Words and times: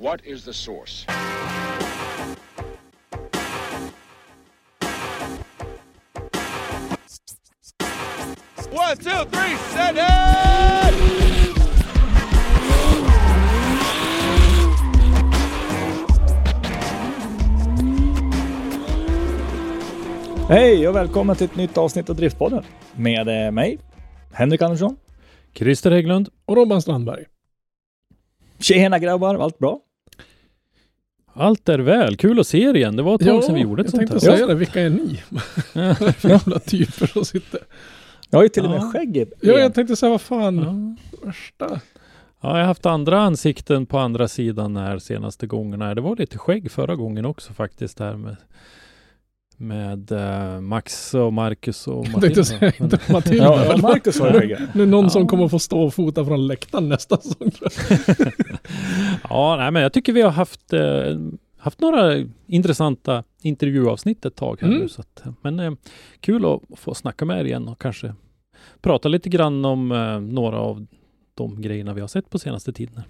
What 0.00 0.20
is 0.24 0.44
the 0.44 0.52
source? 0.52 1.06
One, 8.70 8.96
two, 8.96 9.24
three, 9.30 9.56
set 9.56 9.96
it! 9.96 10.02
Hej 20.48 20.88
och 20.88 20.96
välkommen 20.96 21.36
till 21.36 21.44
ett 21.44 21.56
nytt 21.56 21.78
avsnitt 21.78 22.10
av 22.10 22.16
Driftpodden 22.16 22.64
med 22.96 23.46
eh, 23.46 23.50
mig, 23.50 23.78
Henrik 24.32 24.62
Andersson. 24.62 24.96
Christer 25.54 25.90
Hägglund. 25.90 26.28
Och 26.44 26.56
Robban 26.56 26.82
Strandberg. 26.82 27.24
Tjena 28.58 28.98
grabbar, 28.98 29.34
allt 29.34 29.58
bra? 29.58 29.80
Allt 31.32 31.68
är 31.68 31.78
väl. 31.78 32.16
Kul 32.16 32.40
att 32.40 32.46
se 32.46 32.62
er 32.62 32.74
igen. 32.76 32.96
Det 32.96 33.02
var 33.02 33.14
ett 33.14 33.20
tag 33.26 33.44
sedan 33.44 33.54
vi 33.54 33.60
gjorde 33.60 33.82
ett 33.82 33.86
jag 33.86 33.90
sånt 33.90 34.10
tänkte 34.10 34.30
här. 34.30 34.36
säga 34.36 34.46
det. 34.46 34.54
Vilka 34.54 34.80
är 34.80 34.90
ni? 34.90 35.22
För 36.12 36.28
jävla 36.28 36.58
typer 36.58 37.06
som 37.06 37.24
sitter. 37.24 37.60
Jag 38.30 38.38
har 38.38 38.42
ju 38.42 38.48
till 38.48 38.64
och 38.64 38.70
med 38.70 38.78
Ja. 38.80 38.90
skägg 38.92 39.16
i- 39.16 39.20
Ja, 39.40 39.48
igen. 39.50 39.60
jag 39.62 39.74
tänkte 39.74 39.96
säga 39.96 40.10
vad 40.10 40.20
fan. 40.20 40.58
Ja. 40.58 41.26
Värsta. 41.26 41.80
Ja, 42.40 42.48
jag 42.48 42.50
har 42.50 42.60
haft 42.64 42.86
andra 42.86 43.20
ansikten 43.20 43.86
på 43.86 43.98
andra 43.98 44.28
sidan 44.28 44.76
här 44.76 44.98
senaste 44.98 45.46
gångerna. 45.46 45.94
Det 45.94 46.00
var 46.00 46.16
lite 46.16 46.38
skägg 46.38 46.70
förra 46.70 46.96
gången 46.96 47.24
också 47.24 47.52
faktiskt 47.52 47.98
här 47.98 48.16
med 48.16 48.36
med 49.60 50.12
eh, 50.12 50.60
Max 50.60 51.14
och 51.14 51.32
Marcus 51.32 51.88
och 51.88 52.06
Jag 52.12 52.20
tänkte 52.20 52.28
Matilda. 52.28 52.44
säga 52.44 52.72
Men- 52.78 52.84
inte 52.92 53.12
Matilda. 53.12 53.44
Ja, 53.44 53.64
ja, 53.64 53.72
men 53.72 53.80
Marcus 53.80 54.20
har 54.20 54.32
skägg. 54.32 54.56
Nu 54.74 54.82
är 54.82 54.86
någon 54.86 55.04
Ja. 55.04 55.10
som 55.10 55.26
kommer 55.26 55.44
att 55.44 55.50
få 55.50 55.58
stå 55.58 55.82
och 55.82 55.94
fota 55.94 56.24
från 56.24 56.46
läktaren 56.46 56.88
nästa 56.88 57.16
säsong. 57.16 57.50
ja, 59.30 59.56
nej, 59.56 59.70
men 59.70 59.82
jag 59.82 59.92
tycker 59.92 60.12
vi 60.12 60.22
har 60.22 60.30
haft 60.30 60.72
eh, 60.72 60.80
haft 61.58 61.80
några 61.80 62.24
intressanta 62.46 63.24
intervjuavsnitt 63.42 64.24
ett 64.24 64.36
tag 64.36 64.58
här 64.60 64.68
Mm. 64.68 64.80
nu. 64.80 64.88
Så 64.88 65.00
att, 65.00 65.24
men 65.42 65.60
eh, 65.60 65.72
kul 66.20 66.44
att 66.44 66.60
få 66.78 66.94
snacka 66.94 67.24
med 67.24 67.40
er 67.40 67.44
igen 67.44 67.68
och 67.68 67.80
kanske 67.80 68.14
prata 68.80 69.08
lite 69.08 69.28
grann 69.28 69.64
om 69.64 69.92
eh, 69.92 70.20
några 70.20 70.58
av 70.58 70.86
de 71.34 71.62
grejerna 71.62 71.94
vi 71.94 72.00
har 72.00 72.08
sett 72.08 72.30
på 72.30 72.38
senaste 72.38 72.72
tiden. 72.72 73.02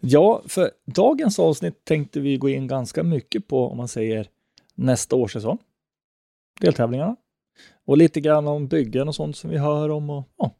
Ja, 0.00 0.42
för 0.46 0.70
dagens 0.86 1.38
avsnitt 1.38 1.84
tänkte 1.84 2.20
vi 2.20 2.36
gå 2.36 2.48
in 2.48 2.66
ganska 2.66 3.02
mycket 3.02 3.48
på, 3.48 3.68
om 3.70 3.76
man 3.76 3.88
säger, 3.88 4.26
nästa 4.76 5.16
års 5.16 5.32
säsong. 5.32 5.58
Deltävlingarna. 6.60 7.16
Och 7.86 7.96
lite 7.96 8.20
grann 8.20 8.48
om 8.48 8.68
byggen 8.68 9.08
och 9.08 9.14
sånt 9.14 9.36
som 9.36 9.50
vi 9.50 9.58
hör 9.58 9.90
om 9.90 10.10
och 10.10 10.28
ja. 10.36 10.54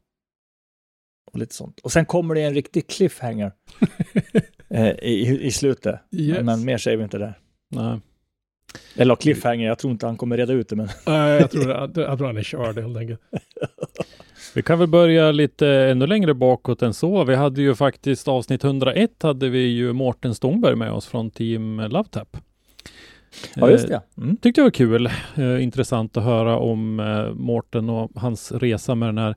Och 1.31 1.39
lite 1.39 1.55
sånt. 1.55 1.79
Och 1.79 1.91
sen 1.91 2.05
kommer 2.05 2.35
det 2.35 2.41
en 2.41 2.53
riktig 2.53 2.87
cliffhanger 2.87 3.51
eh, 4.69 4.89
i, 4.89 5.39
i 5.41 5.51
slutet. 5.51 5.99
Yes. 6.11 6.43
Men 6.43 6.65
mer 6.65 6.77
säger 6.77 6.97
vi 6.97 7.03
inte 7.03 7.17
där. 7.17 7.39
Nej. 7.69 7.99
Eller 8.95 9.15
cliffhanger, 9.15 9.67
jag 9.67 9.79
tror 9.79 9.91
inte 9.91 10.05
han 10.05 10.17
kommer 10.17 10.37
reda 10.37 10.53
ut 10.53 10.69
det, 10.69 10.75
men 10.75 10.89
Nej, 11.07 11.41
jag 11.41 11.51
tror, 11.51 11.87
det, 11.87 12.01
jag 12.01 12.17
tror 12.17 12.27
han 12.27 12.37
är 12.37 12.43
körd 12.43 12.77
helt 12.77 12.97
enkelt. 12.97 13.21
Vi 14.55 14.61
kan 14.61 14.79
väl 14.79 14.87
börja 14.87 15.31
lite 15.31 15.67
ännu 15.67 16.07
längre 16.07 16.33
bakåt 16.33 16.81
än 16.81 16.93
så. 16.93 17.23
Vi 17.23 17.35
hade 17.35 17.61
ju 17.61 17.75
faktiskt 17.75 18.27
avsnitt 18.27 18.63
101 18.63 19.23
hade 19.23 19.49
vi 19.49 19.59
ju 19.59 19.93
Mårten 19.93 20.35
Stångberg 20.35 20.75
med 20.75 20.91
oss 20.91 21.07
från 21.07 21.31
Team 21.31 21.79
LoveTap. 21.79 22.37
Ja, 23.55 23.69
just 23.69 23.83
Eh, 23.83 23.89
det. 23.89 24.21
Mm. 24.21 24.37
Tyckte 24.37 24.61
jag 24.61 24.65
var 24.65 24.71
kul. 24.71 25.09
Eh, 25.35 25.63
intressant 25.63 26.17
att 26.17 26.23
höra 26.23 26.57
om 26.57 26.99
eh, 26.99 27.33
Mårten 27.33 27.89
och 27.89 28.11
hans 28.15 28.51
resa 28.51 28.95
med 28.95 29.07
den 29.09 29.17
här 29.17 29.35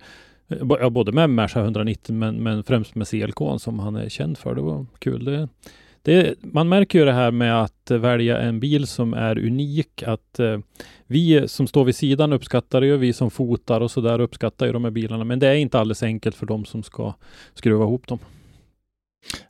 eh, 0.49 0.59
ja, 0.81 0.91
både 0.91 1.13
med 1.13 1.31
Merca 1.31 1.61
190 1.61 2.15
men, 2.15 2.37
men 2.43 2.65
främst 2.65 2.95
med 2.95 3.09
CLK 3.09 3.39
som 3.59 3.79
han 3.79 3.97
är 3.97 4.09
känd 4.09 4.39
för. 4.39 4.55
Det 4.55 4.61
var 4.61 4.87
kul. 4.99 5.25
Det, 5.25 5.49
det, 6.03 6.35
man 6.41 6.69
märker 6.69 6.99
ju 6.99 7.05
det 7.05 7.13
här 7.13 7.31
med 7.31 7.63
att 7.63 7.91
eh, 7.91 7.99
välja 7.99 8.39
en 8.39 8.61
bil 8.61 8.87
som 8.87 9.15
är 9.15 9.39
unik. 9.39 10.03
Att 10.03 10.39
eh, 10.39 10.59
vi 11.07 11.49
som 11.49 11.67
står 11.67 11.85
vid 11.85 11.97
sidan 11.97 12.33
uppskattar 12.33 12.81
det 12.81 12.87
ju, 12.87 12.97
vi 12.97 13.13
som 13.13 13.31
fotar 13.31 13.81
och 13.81 13.91
så 13.91 14.01
där 14.01 14.21
uppskattar 14.21 14.67
ju 14.67 14.73
de 14.73 14.85
här 14.85 14.91
bilarna. 14.91 15.25
Men 15.25 15.39
det 15.39 15.49
är 15.49 15.55
inte 15.55 15.79
alldeles 15.79 16.03
enkelt 16.03 16.37
för 16.37 16.47
de 16.47 16.65
som 16.65 16.83
ska 16.83 17.15
skruva 17.55 17.85
ihop 17.85 18.07
dem. 18.07 18.19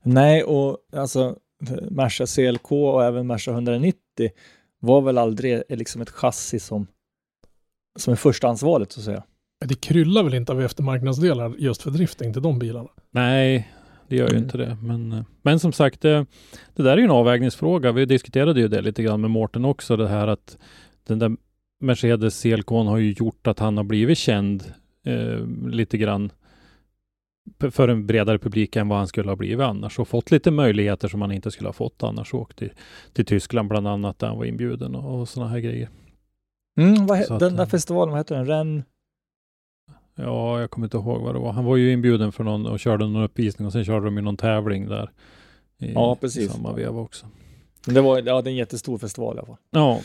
Nej, 0.02 0.42
och 0.42 0.78
alltså 0.96 1.36
Merca 1.90 2.26
CLK 2.26 2.72
och 2.72 3.04
även 3.04 3.26
Merca 3.26 3.50
190 3.50 4.00
var 4.81 5.00
väl 5.00 5.19
aldrig 5.19 5.62
liksom 5.69 6.03
ett 6.03 6.10
chassi 6.10 6.60
som, 6.60 6.86
som 7.98 8.12
är 8.12 8.16
första 8.16 8.48
ansvaret 8.48 8.92
så 8.92 9.00
att 9.00 9.04
säga. 9.04 9.22
Det 9.64 9.75
kryllar 9.81 10.22
väl 10.22 10.34
inte 10.34 10.53
av 10.53 10.62
eftermarknadsdelar 10.62 11.54
just 11.58 11.82
för 11.82 11.91
drifting 11.91 12.32
till 12.32 12.42
de 12.42 12.58
bilarna. 12.58 12.88
Nej, 13.10 13.72
det 14.08 14.16
gör 14.16 14.28
ju 14.28 14.31
Mm. 14.36 14.44
inte 14.44 14.58
det. 14.58 14.78
Men, 14.82 15.12
eh, 15.12 15.22
men 15.42 15.60
som 15.60 15.72
sagt, 15.72 16.00
det, 16.00 16.26
det 16.76 16.82
där 16.82 16.92
är 16.92 16.97
ju 16.97 17.04
en 17.04 17.10
avvägningsfråga. 17.10 17.92
Vi 17.92 18.04
diskuterade 18.06 18.60
ju 18.60 18.69
det 18.69 18.81
lite 18.81 19.03
grann 19.03 19.20
med 19.20 19.31
Mårten 19.31 19.64
också, 19.64 19.97
det 19.97 20.08
här 20.08 20.26
att 20.28 20.58
den 21.06 21.19
där 21.19 21.37
Mercedes 21.81 22.42
CLK 22.42 22.69
har 22.70 22.98
ju 22.98 23.12
gjort 23.12 23.47
att 23.47 23.58
han 23.58 23.76
har 23.76 23.84
blivit 23.84 24.19
känd 24.19 24.64
eh, 25.06 25.47
lite 25.69 25.98
grann 25.98 26.31
för 27.71 27.88
en 27.88 28.06
bredare 28.06 28.38
publik 28.38 28.77
än 28.77 28.88
vad 28.88 28.99
han 28.99 29.09
skulle 29.09 29.31
ha 29.31 29.37
blivit 29.37 29.61
annars 29.61 29.99
och 29.99 30.09
fått 30.09 30.31
lite 30.31 30.50
möjligheter 30.50 31.09
som 31.09 31.21
han 31.21 31.33
inte 31.33 31.50
skulle 31.50 31.69
ha 31.69 31.72
fått 31.72 32.03
annars 32.03 32.34
åkt 32.34 32.59
till, 32.59 32.72
till 33.12 33.25
Tyskland 33.25 33.69
bland 33.69 33.88
annat 33.88 34.19
där 34.19 34.27
han 34.27 34.38
var 34.38 34.44
inbjuden 34.44 34.94
och, 34.94 35.21
och 35.21 35.28
sådana 35.28 35.50
här 35.50 35.61
grejer. 35.61 35.88
Mm, 36.78 37.06
vad 37.06 37.25
Så 37.25 37.34
att, 37.34 37.41
den 37.41 37.56
där 37.56 37.65
eh, 37.65 37.69
festivalen, 37.69 38.12
vad 38.12 38.21
heter 38.21 38.34
den? 38.34 38.47
Ren... 38.47 38.83
Ja, 40.15 40.61
jag 40.61 40.71
kommer 40.71 40.87
inte 40.87 40.97
ihåg 40.97 41.22
vad 41.22 41.34
det 41.34 41.38
var. 41.38 41.53
Han 41.53 41.65
var 41.65 41.77
ju 41.77 41.93
inbjuden 41.93 42.33
för 42.33 42.44
någon 42.44 42.66
och 42.66 42.81
körde 42.81 43.06
någon 43.06 43.22
uppvisning 43.22 43.67
och 43.67 43.72
sen 43.72 43.84
körde 43.84 44.05
de 44.05 44.17
ju 44.17 44.22
någon 44.22 44.37
tävling 44.37 44.88
där. 44.88 45.11
I, 45.78 45.93
Ja, 45.93 46.17
precis. 46.21 46.53
Samma 46.53 46.72
veva 46.72 47.00
också. 47.00 47.27
Det 47.87 48.00
var 48.00 48.22
ja, 48.27 48.43
det 48.43 48.50
är 48.50 48.53
en 48.53 48.56
jättestor 48.56 48.99
festival 48.99 49.37
i 49.37 49.38
alla 49.38 49.47
fall. 49.47 49.56
Ja, 49.71 50.00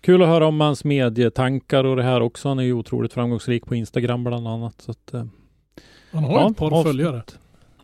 kul 0.00 0.22
att 0.22 0.28
höra 0.28 0.46
om 0.46 0.60
hans 0.60 0.84
medietankar 0.84 1.84
och 1.84 1.96
det 1.96 2.02
här 2.02 2.20
också. 2.20 2.48
Han 2.48 2.58
är 2.58 2.62
ju 2.62 2.72
otroligt 2.72 3.12
framgångsrik 3.12 3.66
på 3.66 3.74
Instagram 3.74 4.24
bland 4.24 4.48
annat. 4.48 4.80
Så 4.80 4.90
att, 4.90 5.14
eh, 5.14 5.24
Han 6.14 6.24
har 6.24 6.32
ja, 6.40 6.50
ett 6.50 6.56
par 6.56 6.66
avsnitt- 6.70 6.86
följare. 6.86 7.22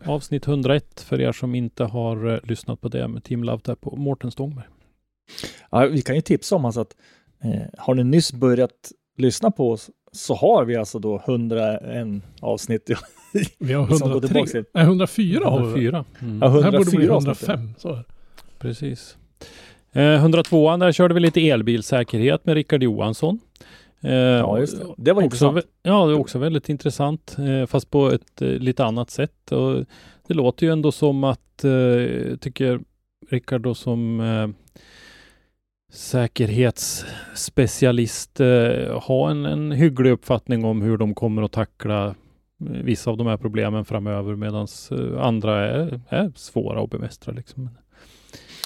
Avsnitt 0.05 0.47
101 0.47 1.01
för 1.01 1.21
er 1.21 1.31
som 1.31 1.55
inte 1.55 1.83
har 1.83 2.33
eh, 2.33 2.39
lyssnat 2.43 2.81
på 2.81 2.87
det 2.87 3.07
med 3.07 3.23
Team 3.23 3.43
Love 3.43 3.75
på 3.75 3.95
Mårten 3.95 4.31
Stångberg. 4.31 4.65
Ja, 5.71 5.79
vi 5.85 6.01
kan 6.01 6.15
ju 6.15 6.21
tipsa 6.21 6.55
om 6.55 6.65
alltså 6.65 6.81
att 6.81 6.95
eh, 7.43 7.61
har 7.77 7.95
ni 7.95 8.03
nyss 8.03 8.33
börjat 8.33 8.91
lyssna 9.17 9.51
på 9.51 9.71
oss 9.71 9.89
så 10.11 10.35
har 10.35 10.65
vi 10.65 10.75
alltså 10.75 10.99
då 10.99 11.21
101 11.27 12.23
avsnitt. 12.41 12.89
Vi 13.59 13.73
har 13.73 13.87
Som 13.87 13.99
går 13.99 14.17
103. 14.17 14.27
tillbaka 14.27 14.51
till- 14.51 14.63
Nej, 14.73 14.83
104 14.83 15.49
har 15.49 15.59
vi. 15.59 15.65
104. 15.87 16.05
Mm. 16.21 16.39
Ja, 16.41 16.47
Det 16.49 16.63
här 16.63 16.71
borde 16.71 16.91
bli 16.91 17.05
104 17.05 17.15
avsnitt. 17.15 17.49
105. 17.49 17.73
Så 17.77 17.89
är 17.89 17.95
det. 17.95 18.03
Precis. 18.59 19.17
Eh, 19.93 20.03
102 20.13 20.77
där 20.77 20.91
körde 20.91 21.13
vi 21.13 21.19
lite 21.19 21.49
elbilsäkerhet 21.49 22.45
med 22.45 22.55
Rickard 22.55 22.83
Johansson. 22.83 23.39
Eh, 24.03 24.11
Ja, 24.13 24.59
just 24.59 24.79
det. 24.79 24.85
Det 24.97 25.13
var 25.13 25.23
också, 25.23 25.45
intressant. 25.45 25.65
Ja, 25.83 26.05
det 26.05 26.13
är 26.13 26.19
också 26.19 26.39
väldigt 26.39 26.69
intressant, 26.69 27.35
eh, 27.39 27.65
fast 27.65 27.89
på 27.89 28.11
ett 28.11 28.41
eh, 28.41 28.47
lite 28.47 28.85
annat 28.85 29.09
sätt. 29.09 29.51
Och 29.51 29.85
det 30.27 30.33
låter 30.33 30.65
ju 30.65 30.71
ändå 30.71 30.91
som 30.91 31.23
att, 31.23 31.63
eh, 31.63 32.35
tycker 32.39 32.79
Rickard 33.29 33.61
då 33.61 33.73
som 33.73 34.19
eh, 34.19 34.47
säkerhetsspecialist 35.93 38.39
eh, 38.39 38.99
ha 38.99 39.31
en, 39.31 39.45
en 39.45 39.71
hygglig 39.71 40.11
uppfattning 40.11 40.65
om 40.65 40.81
hur 40.81 40.97
de 40.97 41.15
kommer 41.15 41.41
att 41.41 41.51
tackla 41.51 42.07
eh, 42.07 42.13
vissa 42.59 43.11
av 43.11 43.17
de 43.17 43.27
här 43.27 43.37
problemen 43.37 43.85
framöver 43.85 44.35
medan 44.35 44.67
andra 45.19 45.69
är, 45.69 46.01
är 46.09 46.31
svåra 46.35 46.83
att 46.83 46.89
bemästra. 46.89 47.33
Liksom. 47.33 47.69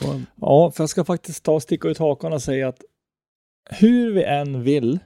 Och, 0.07 0.15
Ja, 0.41 0.71
för 0.71 0.83
jag 0.83 0.89
ska 0.89 1.03
faktiskt 1.03 1.43
ta 1.43 1.51
och 1.51 1.61
sticka 1.63 1.87
ut 1.87 1.97
hakan 1.97 2.33
och 2.33 2.41
säga 2.41 2.67
att 2.67 2.81
hur 3.69 4.13
vi 4.13 4.23
än 4.23 4.63
vill 4.63 4.99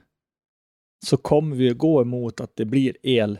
så 1.06 1.16
kommer 1.16 1.56
vi 1.56 1.70
att 1.70 1.78
gå 1.78 2.00
emot 2.02 2.40
att 2.40 2.56
det 2.56 2.64
blir 2.64 2.96
el 3.02 3.38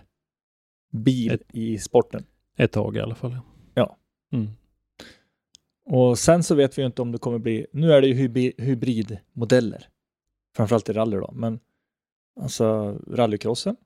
bil 0.93 1.31
Ett- 1.33 1.55
i 1.55 1.79
sporten. 1.79 2.25
Ett 2.57 2.73
tag 2.73 2.97
i 2.97 3.01
alla 3.01 3.15
fall. 3.15 3.37
Ja. 3.75 3.97
Mm. 4.33 4.49
Och 5.85 6.19
sen 6.19 6.43
så 6.43 6.55
vet 6.55 6.79
vi 6.79 6.83
ju 6.83 6.87
inte 6.87 7.03
om 7.03 7.13
det 7.13 7.19
kommer 7.19 7.39
bli, 7.39 7.67
nu 7.73 7.93
är 7.93 8.01
det 8.01 8.09
ju 8.09 8.15
hybridmodeller. 8.59 9.89
Framförallt 10.57 10.89
i 10.89 10.93
rally 10.93 11.17
då, 11.17 11.31
men 11.35 11.61
alltså 12.41 12.99
rallycrossen. 13.09 13.77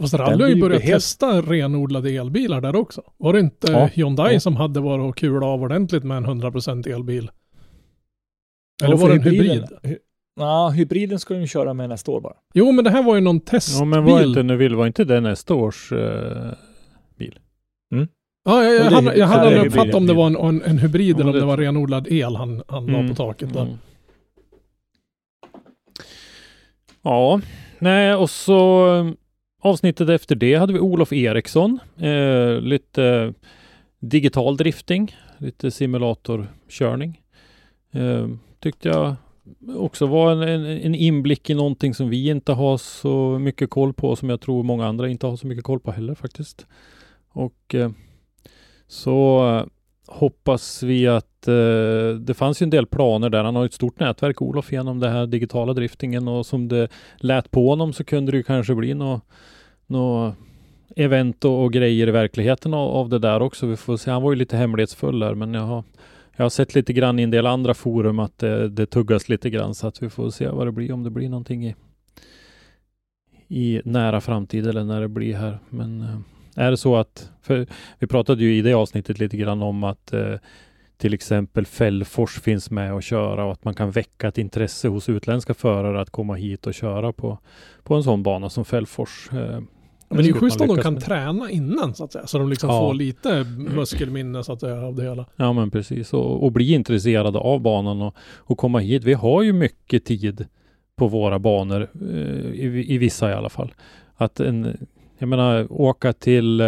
Fast 0.00 0.14
Rally 0.14 0.42
har 0.42 0.50
ju 0.50 0.60
börjat 0.60 0.82
helt- 0.82 0.94
testa 0.94 1.42
renodlade 1.42 2.10
elbilar 2.10 2.60
där 2.60 2.76
också. 2.76 3.12
Var 3.16 3.32
det 3.32 3.40
inte 3.40 3.72
Ja. 3.72 3.86
Hyundai 3.86 4.32
Ja. 4.34 4.40
som 4.40 4.56
hade 4.56 4.80
varit 4.80 5.02
och 5.10 5.16
kula 5.16 5.46
av 5.46 5.62
ordentligt 5.62 6.04
med 6.04 6.16
en 6.16 6.24
100% 6.26 6.86
elbil? 6.86 7.30
Eller 8.84 8.96
var 8.96 9.08
det 9.08 9.14
en 9.14 9.22
hybrid? 9.22 9.64
Ja, 10.36 10.68
hybriden 10.68 11.18
ska 11.20 11.34
de 11.34 11.46
köra 11.46 11.74
med 11.74 11.88
nästa 11.88 12.10
år 12.10 12.20
bara. 12.20 12.34
Jo, 12.54 12.72
men 12.72 12.84
det 12.84 12.90
här 12.90 13.02
var 13.02 13.14
ju 13.14 13.20
någon 13.20 13.40
testbil. 13.40 13.78
Ja, 13.80 13.84
men 13.84 14.04
var 14.04 14.22
inte, 14.22 14.42
nu 14.42 14.56
vill, 14.56 14.74
var 14.74 14.86
inte 14.86 15.04
det 15.04 15.20
nästa 15.20 15.54
års 15.54 15.92
eh, 15.92 16.52
Ja, 18.44 18.64
jag, 18.64 18.74
jag, 18.74 18.84
hade, 18.90 19.06
jag 19.06 19.16
ja, 19.18 19.24
hade 19.26 19.42
aldrig 19.46 19.66
uppfattat 19.66 19.94
om 19.94 20.06
det 20.06 20.12
var 20.14 20.26
en, 20.26 20.36
en, 20.36 20.62
en 20.62 20.78
hybrid 20.78 21.16
Ja, 21.16 21.20
eller 21.20 21.26
om 21.26 21.32
det- 21.32 21.40
det 21.40 21.46
var 21.46 21.56
renodlad 21.56 22.06
el 22.10 22.36
han, 22.36 22.62
han 22.68 22.86
la 22.86 22.98
Mm, 22.98 23.08
på 23.08 23.14
taket 23.14 23.52
där. 23.54 23.62
mm. 23.62 23.74
Ja, 27.02 27.40
nej 27.78 28.14
och 28.14 28.30
så 28.30 28.86
eh, 28.96 29.10
avsnittet 29.62 30.08
efter 30.08 30.34
det 30.34 30.54
hade 30.54 30.72
vi 30.72 30.78
Olof 30.80 31.12
Eriksson. 31.12 31.78
Eh, 31.98 32.60
lite 32.60 33.34
digital 34.00 34.56
drifting, 34.56 35.16
lite 35.38 35.70
simulatorkörning. 35.70 37.20
Eh, 37.92 38.28
tyckte 38.60 38.88
jag 38.88 39.14
också 39.76 40.06
vara 40.06 40.32
en, 40.32 40.42
en, 40.42 40.66
en 40.66 40.94
inblick 40.94 41.50
i 41.50 41.54
någonting 41.54 41.94
som 41.94 42.08
vi 42.08 42.28
inte 42.28 42.52
har 42.52 42.76
så 42.76 43.38
mycket 43.38 43.70
koll 43.70 43.92
på, 43.92 44.16
som 44.16 44.30
jag 44.30 44.40
tror 44.40 44.62
många 44.62 44.86
andra 44.86 45.08
inte 45.08 45.26
har 45.26 45.36
så 45.36 45.46
mycket 45.46 45.64
koll 45.64 45.80
på 45.80 45.90
heller 45.90 46.14
faktiskt. 46.14 46.66
Och 47.28 47.74
eh, 47.74 47.90
så 48.86 49.48
eh, 49.48 49.64
hoppas 50.06 50.82
vi 50.82 51.06
att 51.06 51.48
eh, 51.48 52.16
det 52.20 52.34
fanns 52.36 52.62
ju 52.62 52.64
en 52.64 52.70
del 52.70 52.86
planer 52.86 53.30
där. 53.30 53.44
Han 53.44 53.56
har 53.56 53.64
ett 53.64 53.72
stort 53.72 54.00
nätverk, 54.00 54.42
Olof, 54.42 54.72
genom 54.72 55.00
den 55.00 55.12
här 55.12 55.26
digitala 55.26 55.72
driftingen 55.72 56.28
och 56.28 56.46
som 56.46 56.68
det 56.68 56.88
lät 57.16 57.50
på 57.50 57.68
honom 57.68 57.92
så 57.92 58.04
kunde 58.04 58.32
det 58.32 58.36
ju 58.38 58.44
kanske 58.44 58.74
bli 58.74 58.94
något 58.94 59.22
nå 59.86 60.34
event 60.96 61.44
och, 61.44 61.64
och 61.64 61.72
grejer 61.72 62.08
i 62.08 62.10
verkligheten 62.10 62.74
av, 62.74 62.88
av 62.88 63.08
det 63.08 63.18
där 63.18 63.42
också. 63.42 63.66
Vi 63.66 63.76
får 63.76 63.96
se. 63.96 64.10
Han 64.10 64.22
var 64.22 64.32
ju 64.32 64.36
lite 64.36 64.56
hemlighetsfull 64.56 65.18
där, 65.18 65.34
men 65.34 65.54
jag 65.54 65.62
har, 65.62 65.84
jag 66.36 66.44
har 66.44 66.50
sett 66.50 66.74
lite 66.74 66.92
grann 66.92 67.18
i 67.18 67.22
en 67.22 67.30
del 67.30 67.46
andra 67.46 67.74
forum 67.74 68.18
att 68.18 68.38
det, 68.38 68.68
det 68.68 68.86
tuggas 68.86 69.28
lite 69.28 69.50
grann 69.50 69.74
så 69.74 69.86
att 69.86 70.02
vi 70.02 70.10
får 70.10 70.30
se 70.30 70.48
vad 70.48 70.66
det 70.66 70.72
blir, 70.72 70.92
om 70.92 71.02
det 71.02 71.10
blir 71.10 71.28
någonting 71.28 71.66
i, 71.66 71.74
i 73.48 73.82
nära 73.84 74.20
framtid 74.20 74.66
eller 74.66 74.84
när 74.84 75.00
det 75.00 75.08
blir 75.08 75.34
här. 75.34 75.58
Men 75.68 76.00
eh, 76.00 76.64
är 76.64 76.70
det 76.70 76.76
så 76.76 76.96
att, 76.96 77.30
för 77.42 77.66
vi 77.98 78.06
pratade 78.06 78.42
ju 78.42 78.56
i 78.56 78.62
det 78.62 78.74
avsnittet 78.74 79.18
lite 79.18 79.36
grann 79.36 79.62
om 79.62 79.84
att 79.84 80.12
eh, 80.12 80.34
till 80.96 81.14
exempel 81.14 81.66
Fällfors 81.66 82.40
finns 82.40 82.70
med 82.70 82.94
och 82.94 83.02
köra 83.02 83.44
och 83.44 83.52
att 83.52 83.64
man 83.64 83.74
kan 83.74 83.90
väcka 83.90 84.28
ett 84.28 84.38
intresse 84.38 84.88
hos 84.88 85.08
utländska 85.08 85.54
förare 85.54 86.00
att 86.00 86.10
komma 86.10 86.34
hit 86.34 86.66
och 86.66 86.74
köra 86.74 87.12
på, 87.12 87.38
på 87.82 87.94
en 87.94 88.02
sån 88.02 88.22
bana 88.22 88.50
som 88.50 88.64
Fällfors. 88.64 89.28
Eh, 89.32 89.60
men 90.14 90.22
det 90.24 90.30
är 90.30 90.34
ju 90.34 90.40
schysst 90.40 90.60
om 90.60 90.68
de 90.68 90.76
kan 90.78 90.92
med. 90.94 91.02
träna 91.02 91.50
innan 91.50 91.94
så 91.94 92.04
att 92.04 92.12
säga. 92.12 92.26
Så 92.26 92.38
de 92.38 92.48
liksom 92.48 92.70
Ja. 92.70 92.80
får 92.80 92.94
lite 92.94 93.44
muskelminne 93.58 94.44
så 94.44 94.52
att 94.52 94.60
säga 94.60 94.86
av 94.86 94.94
det 94.94 95.02
hela. 95.02 95.26
Ja 95.36 95.52
men 95.52 95.70
precis 95.70 96.12
och, 96.12 96.44
och 96.44 96.52
bli 96.52 96.72
intresserade 96.72 97.38
av 97.38 97.60
banan 97.60 98.02
och, 98.02 98.14
och 98.36 98.58
komma 98.58 98.78
hit. 98.78 99.04
Vi 99.04 99.12
har 99.14 99.42
ju 99.42 99.52
mycket 99.52 100.04
tid 100.04 100.46
på 100.96 101.08
våra 101.08 101.38
banor, 101.38 101.88
eh, 102.00 102.08
i, 102.52 102.84
i 102.94 102.98
vissa 102.98 103.30
i 103.30 103.34
alla 103.34 103.48
fall. 103.48 103.72
Att 104.14 104.40
en, 104.40 104.86
jag 105.18 105.28
menar 105.28 105.66
åka 105.72 106.12
till, 106.12 106.60
eh, 106.60 106.66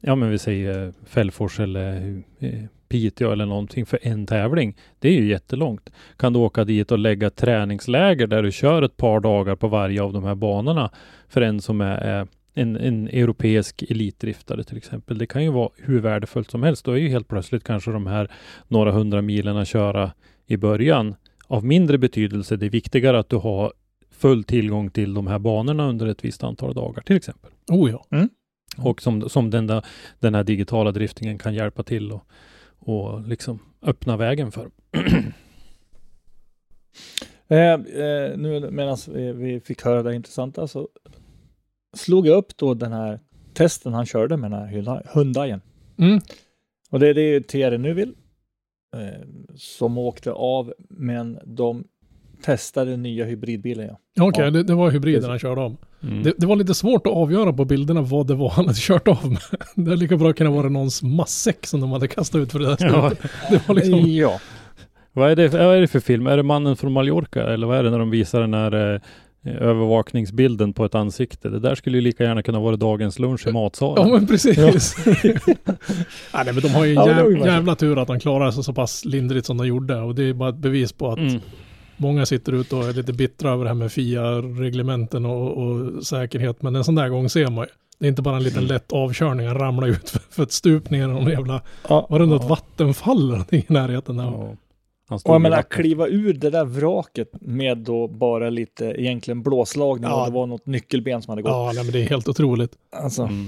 ja 0.00 0.14
men 0.14 0.30
vi 0.30 0.38
säger 0.38 0.92
Fällfors 1.06 1.60
eller 1.60 2.22
eh, 2.38 2.50
Piteå 2.88 3.32
eller 3.32 3.46
någonting 3.46 3.86
för 3.86 3.98
en 4.02 4.26
tävling. 4.26 4.76
Det 4.98 5.08
är 5.08 5.12
ju 5.12 5.28
jättelångt. 5.28 5.90
Kan 6.16 6.32
du 6.32 6.38
åka 6.38 6.64
dit 6.64 6.92
och 6.92 6.98
lägga 6.98 7.30
träningsläger 7.30 8.26
där 8.26 8.42
du 8.42 8.52
kör 8.52 8.82
ett 8.82 8.96
par 8.96 9.20
dagar 9.20 9.56
på 9.56 9.68
varje 9.68 10.02
av 10.02 10.12
de 10.12 10.24
här 10.24 10.34
banorna 10.34 10.90
för 11.28 11.40
en 11.40 11.60
som 11.60 11.80
är, 11.80 11.96
är 11.98 12.26
en, 12.56 12.76
en 12.76 13.08
europeisk 13.08 13.82
elitdriftare 13.82 14.64
till 14.64 14.76
exempel. 14.76 15.18
Det 15.18 15.26
kan 15.26 15.44
ju 15.44 15.50
vara 15.50 15.70
hur 15.76 16.00
värdefullt 16.00 16.50
som 16.50 16.62
helst. 16.62 16.84
Då 16.84 16.92
är 16.92 16.96
ju 16.96 17.08
helt 17.08 17.28
plötsligt 17.28 17.64
kanske 17.64 17.90
de 17.90 18.06
här 18.06 18.30
några 18.68 18.92
hundra 18.92 19.22
milen 19.22 19.56
att 19.56 19.68
köra 19.68 20.12
i 20.46 20.56
början 20.56 21.14
av 21.46 21.64
mindre 21.64 21.98
betydelse. 21.98 22.56
Det 22.56 22.66
är 22.66 22.70
viktigare 22.70 23.18
att 23.18 23.28
du 23.28 23.36
har 23.36 23.72
full 24.10 24.44
tillgång 24.44 24.90
till 24.90 25.14
de 25.14 25.26
här 25.26 25.38
banorna 25.38 25.88
under 25.88 26.06
ett 26.06 26.24
visst 26.24 26.44
antal 26.44 26.74
dagar 26.74 27.02
till 27.02 27.16
exempel. 27.16 27.50
Oh 27.68 27.90
ja. 27.90 28.28
Och 28.76 29.02
som, 29.02 29.28
som 29.28 29.50
den, 29.50 29.66
där, 29.66 29.84
den 30.20 30.34
här 30.34 30.44
digitala 30.44 30.92
driftingen 30.92 31.38
kan 31.38 31.54
hjälpa 31.54 31.82
till 31.82 32.12
och, 32.12 32.26
och 32.78 33.28
liksom 33.28 33.58
öppna 33.82 34.16
vägen 34.16 34.52
för. 34.52 34.70
Eh, 37.48 37.72
eh, 37.72 38.36
nu 38.36 38.68
medan 38.70 38.96
vi, 39.14 39.32
vi 39.32 39.60
fick 39.60 39.82
höra 39.82 40.02
det 40.02 40.14
intressanta 40.14 40.68
så 40.68 40.88
slog 41.96 42.26
jag 42.26 42.36
upp 42.36 42.56
då 42.56 42.74
den 42.74 42.92
här 42.92 43.20
testen 43.54 43.92
han 43.94 44.06
körde 44.06 44.36
med 44.36 44.50
den 44.50 44.60
här 44.60 44.68
Hyundai- 44.68 45.06
Hyundaien. 45.14 45.60
Mm. 45.98 46.20
Och 46.90 47.00
det, 47.00 47.12
det 47.12 47.20
är 47.22 47.32
ju 47.32 47.40
Thierry 47.40 47.78
Neuville 47.78 48.12
eh, 48.96 49.26
som 49.56 49.98
åkte 49.98 50.32
av, 50.32 50.72
men 50.90 51.38
de 51.44 51.84
testade 52.42 52.96
nya 52.96 53.24
hybridbilen. 53.24 53.86
Ja. 54.14 54.24
Okej, 54.28 54.44
Ja. 54.44 54.50
det, 54.50 54.62
det 54.62 54.74
var 54.74 54.90
hybriden 54.90 55.30
han 55.30 55.38
körde 55.38 55.60
om. 55.60 55.76
Mm. 56.02 56.22
Det, 56.22 56.32
det 56.38 56.46
var 56.46 56.56
lite 56.56 56.74
svårt 56.74 57.06
att 57.06 57.12
avgöra 57.12 57.52
på 57.52 57.64
bilderna 57.64 58.00
vad 58.02 58.26
det 58.26 58.34
var 58.34 58.50
han 58.50 58.64
hade 58.66 58.78
kört 58.78 59.08
av 59.08 59.30
med. 59.30 59.38
Det 59.74 59.82
hade 59.90 59.96
lika 59.96 60.16
bra 60.16 60.32
kunnat 60.32 60.52
vara 60.52 60.68
någons 60.68 61.02
matsäck 61.02 61.66
som 61.66 61.80
de 61.80 61.92
hade 61.92 62.08
kastat 62.08 62.38
ut 62.38 62.52
för 62.52 62.58
det 62.58 62.66
där 62.66 62.76
Ja. 62.80 63.12
Det 63.50 63.68
var 63.68 63.74
liksom... 63.74 64.00
ja. 64.10 64.40
Vad 65.12 65.30
är, 65.30 65.36
det, 65.36 65.48
vad 65.48 65.76
är 65.76 65.80
det 65.80 65.88
för 65.88 66.00
film? 66.00 66.26
Är 66.26 66.36
det 66.36 66.42
Mannen 66.42 66.76
från 66.76 66.92
Mallorca 66.92 67.42
eller 67.52 67.66
vad 67.66 67.78
är 67.78 67.82
det 67.82 67.90
när 67.90 67.98
de 67.98 68.10
visar 68.10 68.40
den 68.40 68.54
här 68.54 68.94
eh, 68.94 69.00
övervakningsbilden 69.46 70.72
på 70.72 70.84
ett 70.84 70.94
ansikte? 70.94 71.48
Det 71.48 71.58
där 71.58 71.74
skulle 71.74 71.96
ju 71.96 72.00
lika 72.00 72.24
gärna 72.24 72.42
kunna 72.42 72.60
vara 72.60 72.76
dagens 72.76 73.18
lunch 73.18 73.46
i 73.46 73.52
matsalen. 73.52 74.08
Ja 74.08 74.14
men 74.14 74.26
precis. 74.26 74.56
ja, 76.32 76.42
nej, 76.44 76.52
men 76.54 76.60
de 76.60 76.68
har 76.68 76.84
ju 76.84 76.90
en 76.90 76.96
Ja, 77.40 77.46
jävla 77.46 77.74
tur 77.74 77.98
att 77.98 78.06
de 78.08 78.20
klarade 78.20 78.52
sig 78.52 78.64
så 78.64 78.72
pass 78.72 79.04
lindrigt 79.04 79.46
som 79.46 79.56
de 79.56 79.66
gjorde. 79.66 80.00
Och 80.00 80.14
det 80.14 80.22
är 80.28 80.32
bara 80.34 80.48
ett 80.48 80.56
bevis 80.56 80.92
på 80.92 81.12
att 81.12 81.18
Mm. 81.18 81.40
många 81.96 82.26
sitter 82.26 82.52
ute 82.52 82.76
och 82.76 82.84
är 82.88 82.92
lite 82.92 83.12
bittra 83.12 83.50
över 83.52 83.64
det 83.64 83.70
här 83.70 83.74
med 83.74 83.92
FIA-reglementen 83.92 85.26
och, 85.26 85.58
och 85.66 86.04
säkerhet. 86.06 86.62
Men 86.62 86.76
en 86.76 86.84
sån 86.84 86.94
där 86.94 87.08
gång 87.08 87.28
ser 87.28 87.50
man 87.50 87.64
ju. 87.64 87.70
Det 87.98 88.06
är 88.06 88.08
inte 88.08 88.22
bara 88.22 88.36
en 88.36 88.42
liten 88.42 88.64
lätt 88.66 88.92
avkörning, 88.92 89.46
han 89.46 89.58
ramlar 89.58 89.88
ut 89.88 90.10
för, 90.10 90.20
för 90.30 90.42
ett 90.42 90.52
stup 90.52 90.90
ner 90.90 91.04
i 91.04 91.06
någon 91.06 91.30
jävla, 91.30 91.60
ja. 91.88 92.06
var 92.10 92.18
det 92.18 92.26
något 92.26 92.48
vattenfall 92.48 93.18
eller 93.18 93.30
någonting 93.30 93.64
i 93.68 93.72
närheten 93.72 94.16
där? 94.16 94.24
Ja. 94.24 94.54
Och 95.08 95.20
jag 95.24 95.40
menar, 95.40 95.62
kliva 95.62 96.06
ur 96.08 96.32
det 96.34 96.50
där 96.50 96.64
vraket 96.64 97.28
med 97.40 97.78
då 97.78 98.08
bara 98.08 98.50
lite 98.50 98.84
egentligen 98.84 99.42
blåslagning 99.42 100.10
Ja. 100.10 100.20
och 100.20 100.26
det 100.30 100.34
var 100.34 100.46
något 100.46 100.66
nyckelben 100.66 101.22
som 101.22 101.30
hade 101.32 101.42
gått. 101.42 101.50
Ja, 101.50 101.72
nej, 101.74 101.84
men 101.84 101.92
det 101.92 102.02
är 102.02 102.08
helt 102.08 102.28
otroligt. 102.28 102.72
Alltså, 102.92 103.22
Mm. 103.22 103.46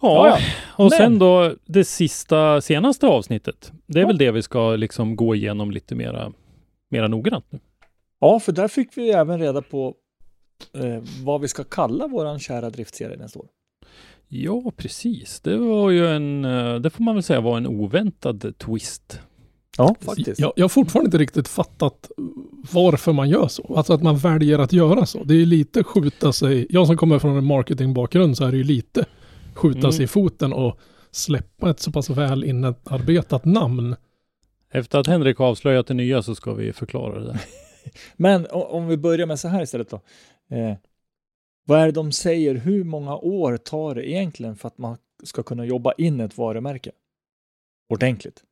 ja, 0.00 0.28
Ja, 0.28 0.38
ja. 0.38 0.38
och 0.84 0.90
Men- 0.90 0.98
sen 0.98 1.18
då 1.18 1.54
det 1.64 1.84
sista, 1.84 2.60
senaste 2.60 3.06
avsnittet. 3.06 3.72
Det 3.86 4.00
är 4.00 4.06
väl 4.06 4.18
det 4.18 4.30
vi 4.30 4.42
ska 4.42 4.76
liksom 4.76 5.16
gå 5.16 5.34
igenom 5.34 5.70
lite 5.70 5.94
mera, 5.94 6.32
mera 6.90 7.08
noggrant 7.08 7.44
nu. 7.50 7.58
ja, 8.20 8.40
för 8.40 8.52
där 8.52 8.68
fick 8.68 8.96
vi 8.96 9.10
även 9.10 9.38
reda 9.40 9.62
på 9.62 9.94
eh, 10.74 11.02
vad 11.24 11.40
vi 11.40 11.48
ska 11.48 11.64
kalla 11.64 12.06
våran 12.06 12.38
kära 12.38 12.70
driftserie 12.70 13.16
nästa 13.16 13.38
år. 13.38 13.46
Ja, 14.28 14.72
precis. 14.76 15.40
Det 15.40 15.56
var 15.56 15.90
ju 15.90 16.06
en, 16.08 16.44
eh, 16.44 16.74
det 16.74 16.90
får 16.90 17.04
man 17.04 17.14
väl 17.14 17.22
säga 17.22 17.40
var 17.40 17.56
en 17.56 17.66
oväntad 17.66 18.58
twist. 18.58 19.20
Ja, 19.78 19.94
faktiskt. 20.00 20.40
Jag, 20.40 20.52
jag 20.56 20.64
har 20.64 20.68
fortfarande 20.68 21.06
inte 21.06 21.18
riktigt 21.18 21.48
fattat 21.48 22.10
varför 22.72 23.12
man 23.12 23.28
gör 23.28 23.48
så. 23.48 23.74
Alltså 23.76 23.92
att 23.92 24.02
man 24.02 24.16
väljer 24.18 24.58
att 24.58 24.72
göra 24.72 25.06
så. 25.06 25.24
Det 25.24 25.34
är 25.34 25.38
ju 25.38 25.46
lite 25.46 25.84
skjuta 25.84 26.32
sig, 26.32 26.66
jag 26.70 26.86
som 26.86 26.96
kommer 26.96 27.18
från 27.18 27.36
en 27.36 27.44
marketingbakgrund 27.44 28.36
så 28.36 28.44
är 28.44 28.50
det 28.50 28.56
ju 28.56 28.64
lite 28.64 29.04
skjuta 29.54 29.78
Mm. 29.78 29.92
sig 29.92 30.04
i 30.04 30.08
foten 30.08 30.52
och 30.52 30.78
släppa 31.10 31.70
ett 31.70 31.80
så 31.80 31.92
pass 31.92 32.10
väl 32.10 32.44
inarbetat 32.44 33.44
namn. 33.44 33.96
Efter 34.72 34.98
att 34.98 35.06
Henrik 35.06 35.40
avslöjat 35.40 35.86
det 35.86 35.94
nya 35.94 36.22
så 36.22 36.34
ska 36.34 36.54
vi 36.54 36.72
förklara 36.72 37.18
det 37.20 37.26
där. 37.26 37.40
Men 38.16 38.46
om 38.50 38.86
vi 38.86 38.96
börjar 38.96 39.26
med 39.26 39.40
så 39.40 39.48
här 39.48 39.62
istället 39.62 39.90
då. 39.90 40.00
Eh, 40.56 40.74
vad 41.66 41.80
är 41.80 41.86
det 41.86 41.92
de 41.92 42.12
säger? 42.12 42.54
Hur 42.54 42.84
många 42.84 43.16
år 43.16 43.56
tar 43.56 43.94
det 43.94 44.10
egentligen 44.10 44.56
för 44.56 44.68
att 44.68 44.78
man 44.78 44.96
ska 45.24 45.42
kunna 45.42 45.64
jobba 45.64 45.92
in 45.98 46.20
ett 46.20 46.36
varumärke? 46.38 46.90
Ordentligt. 47.88 48.42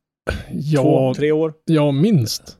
Ja, 0.51 0.81
Två, 0.81 1.13
tre 1.13 1.31
år? 1.31 1.53
ja 1.65 1.91
minst. 1.91 2.57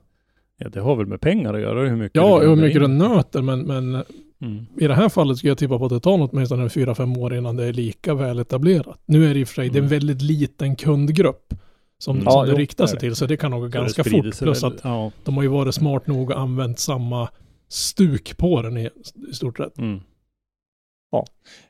Ja, 0.58 0.70
det 0.70 0.80
har 0.80 0.96
väl 0.96 1.06
med 1.06 1.22
pengar 1.22 1.53
att 1.53 1.62
göra, 1.62 1.89
hur 1.89 1.96
mycket 1.96 2.15
Ja, 2.15 2.39
hur 2.39 2.56
mycket 2.56 2.82
du 2.82 2.88
nöter, 2.88 3.41
men, 3.41 3.62
men 3.62 4.03
Mm. 4.41 4.65
i 4.80 4.88
det 4.88 4.94
här 4.96 5.10
fallet 5.10 5.38
skulle 5.38 5.51
jag 5.51 5.58
tippa 5.58 5.77
på 5.80 5.86
att 5.86 5.91
det 5.91 6.00
tar 6.00 6.18
något 6.18 6.32
åtminstone 6.34 6.70
fyra, 6.70 6.96
fem 6.96 7.18
år 7.18 7.36
innan 7.36 7.56
det 7.56 7.65
är 7.65 7.74
lika 7.74 8.13
väl 8.13 8.39
etablerat. 8.39 9.00
Nu 9.06 9.25
är 9.30 9.34
det 9.34 9.39
i 9.39 9.44
och 9.44 9.48
för 9.48 9.56
sig, 9.56 9.70
det 9.70 9.75
är 9.75 9.82
en 9.82 9.86
Mm. 9.86 9.89
väldigt 9.89 10.22
liten 10.22 10.75
kundgrupp 10.75 11.53
som, 11.98 12.15
Mm. 12.15 12.24
som 12.25 12.34
Ja, 12.39 12.46
det 12.46 12.51
jo, 12.51 12.58
riktar 12.58 12.86
sig 12.86 12.96
det. 12.96 13.00
till, 13.00 13.15
så 13.15 13.25
det 13.25 13.38
kan 13.38 13.51
nog 13.51 13.62
gå 13.62 13.68
ganska 13.68 14.03
fort. 14.03 14.12
Plus 14.39 14.41
väl- 14.63 14.72
att 14.74 14.80
Ja. 14.84 15.12
de 15.24 15.36
har 15.36 15.44
ju 15.44 15.50
varit 15.50 15.75
smart 15.75 16.08
nog 16.08 16.30
och 16.32 16.39
använt 16.39 16.80
samma 16.80 17.30
stuk 17.68 18.38
på 18.38 18.62
den 18.62 18.77
i, 18.77 18.89
i 19.32 19.34
stort 19.34 19.58
sett. 19.58 19.77
Mm. 19.77 20.00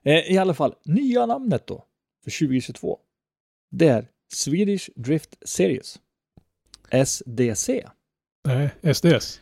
Eh, 0.04 0.32
I 0.34 0.38
alla 0.38 0.54
fall, 0.54 0.74
nya 0.86 1.26
namnet 1.26 1.68
då 1.68 1.84
för 2.24 2.32
2022. 2.32 2.98
Det 3.72 3.88
är 3.88 4.06
Swedish 4.34 4.90
Drift 4.96 5.36
Series. 5.46 6.00
SDC. 7.06 7.84
Nej, 8.48 8.70
SDS. 8.94 9.40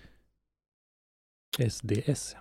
SDS. 1.70 2.36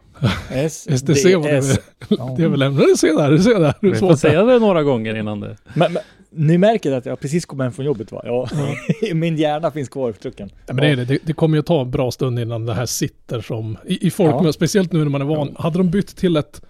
SDC 0.99 1.37
var 1.37 1.49
det. 1.49 1.83
Ja. 2.09 2.35
Det 2.37 2.45
är 2.45 2.49
väl 2.49 2.63
ändå, 2.63 2.87
du 2.87 2.97
ser 2.97 3.17
där, 3.17 3.31
du 3.31 3.43
ser 3.43 3.61
där. 3.61 3.75
Hur 3.81 3.95
får 3.95 4.17
säga 4.17 4.45
det 4.45 4.59
några 4.59 4.83
gånger 4.83 5.15
innan 5.15 5.41
det. 5.41 5.57
Men, 5.75 5.93
men, 5.93 6.03
ni 6.31 6.59
märker 6.59 6.93
att 6.93 7.07
jag 7.07 7.21
precis 7.21 7.47
kom 7.47 7.61
hem 7.61 7.73
från 7.73 7.87
jobbet 7.87 8.13
va? 8.13 8.23
Ja. 8.25 8.49
Min 9.15 9.37
hjärna 9.37 9.71
finns 9.71 9.89
kvar 9.89 10.11
i 10.11 10.13
trucken. 10.13 10.51
Ja, 10.67 10.75
men 10.75 10.77
det, 10.77 10.87
är 10.87 10.97
det. 10.97 11.05
Det, 11.05 11.19
det 11.25 11.33
kommer 11.33 11.57
ju 11.57 11.63
ta 11.63 11.81
en 11.81 11.91
bra 11.91 12.11
stund 12.11 12.39
innan 12.39 12.67
det 12.67 12.75
här 12.75 12.87
sitter 12.87 13.41
som 13.41 13.77
i, 13.87 14.07
i 14.07 14.11
folk, 14.11 14.35
Ja. 14.35 14.43
men 14.43 14.53
speciellt 14.53 14.93
nu 14.93 14.99
när 14.99 15.11
man 15.11 15.21
är 15.21 15.27
van. 15.27 15.57
Hade 15.59 15.79
de 15.79 15.91
bytt 15.91 16.17
till 16.17 16.37
ett 16.37 16.63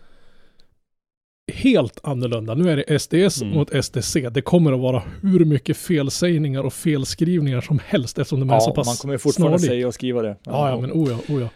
helt 1.55 2.01
annorlunda, 2.03 2.55
nu 2.55 2.71
är 2.71 2.77
det 2.87 2.99
SDS 2.99 3.43
Mm. 3.43 3.55
mot 3.55 3.85
SDC. 3.85 4.29
Det 4.31 4.41
kommer 4.43 4.73
att 4.73 4.81
vara 4.81 5.03
hur 5.23 5.45
mycket 5.45 5.77
felsägningar 5.77 6.63
och 6.63 6.73
felskrivningar 6.73 7.61
som 7.61 7.79
helst 7.87 8.19
eftersom 8.19 8.41
de 8.41 8.51
är 8.51 8.61
så 8.61 8.71
Ja, 8.71 8.75
pass 8.75 8.87
man 8.87 8.97
kommer 8.97 9.19
fortfarande 9.19 9.59
snarlik. 9.59 9.71
säga 9.75 9.87
och 9.87 9.95
skriva 9.95 10.23
det. 10.23 10.37
Ja, 10.45 10.71
ja, 10.71 10.81
men 10.81 10.93
oh 10.93 11.11
ja, 11.11 11.35
oh 11.35 11.41
ja. 11.41 11.49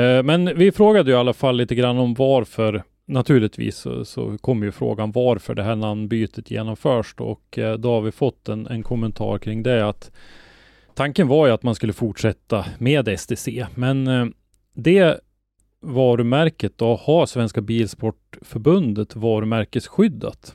Eh, 0.00 0.22
Men 0.22 0.58
vi 0.58 0.72
frågade 0.72 1.10
ju 1.10 1.16
i 1.16 1.20
alla 1.20 1.32
fall 1.32 1.56
lite 1.56 1.74
grann 1.74 1.98
om 1.98 2.14
varför. 2.14 2.82
Naturligtvis 3.06 3.76
så, 3.76 4.04
så 4.04 4.38
kommer 4.40 4.66
ju 4.66 4.72
frågan 4.72 5.12
varför 5.12 5.54
det 5.54 5.62
här 5.62 5.76
namnbytet 5.76 6.50
genomförs 6.50 7.14
då, 7.16 7.24
och 7.24 7.58
eh, 7.58 7.74
då 7.78 7.90
har 7.90 8.00
vi 8.00 8.12
fått 8.12 8.48
en, 8.48 8.66
en 8.66 8.82
kommentar 8.82 9.38
kring 9.38 9.62
det 9.62 9.88
att 9.88 10.10
tanken 10.94 11.28
var 11.28 11.46
ju 11.46 11.52
att 11.52 11.62
man 11.62 11.74
skulle 11.74 11.92
fortsätta 11.92 12.64
med 12.78 13.18
STC, 13.20 13.66
men 13.74 14.06
eh, 14.06 14.26
det 14.74 15.20
varumärket 15.84 16.78
då 16.78 16.96
har 16.96 17.26
Svenska 17.26 17.60
Bilsportförbundet 17.60 19.16
varumärkesskyddat. 19.16 20.54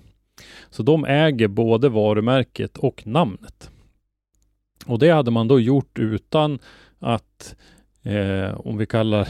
Så 0.70 0.84
de 0.84 1.06
äger 1.06 1.48
både 1.48 1.90
varumärket 1.90 2.78
och 2.78 3.08
namnet. 3.08 3.72
Och 4.86 5.00
det 5.00 5.10
hade 5.10 5.32
man 5.32 5.48
då 5.48 5.60
gjort 5.60 6.00
utan 6.00 6.60
att 7.00 7.56
eh, 8.04 8.60
om 8.60 8.78
vi 8.78 8.86
kallar 8.86 9.22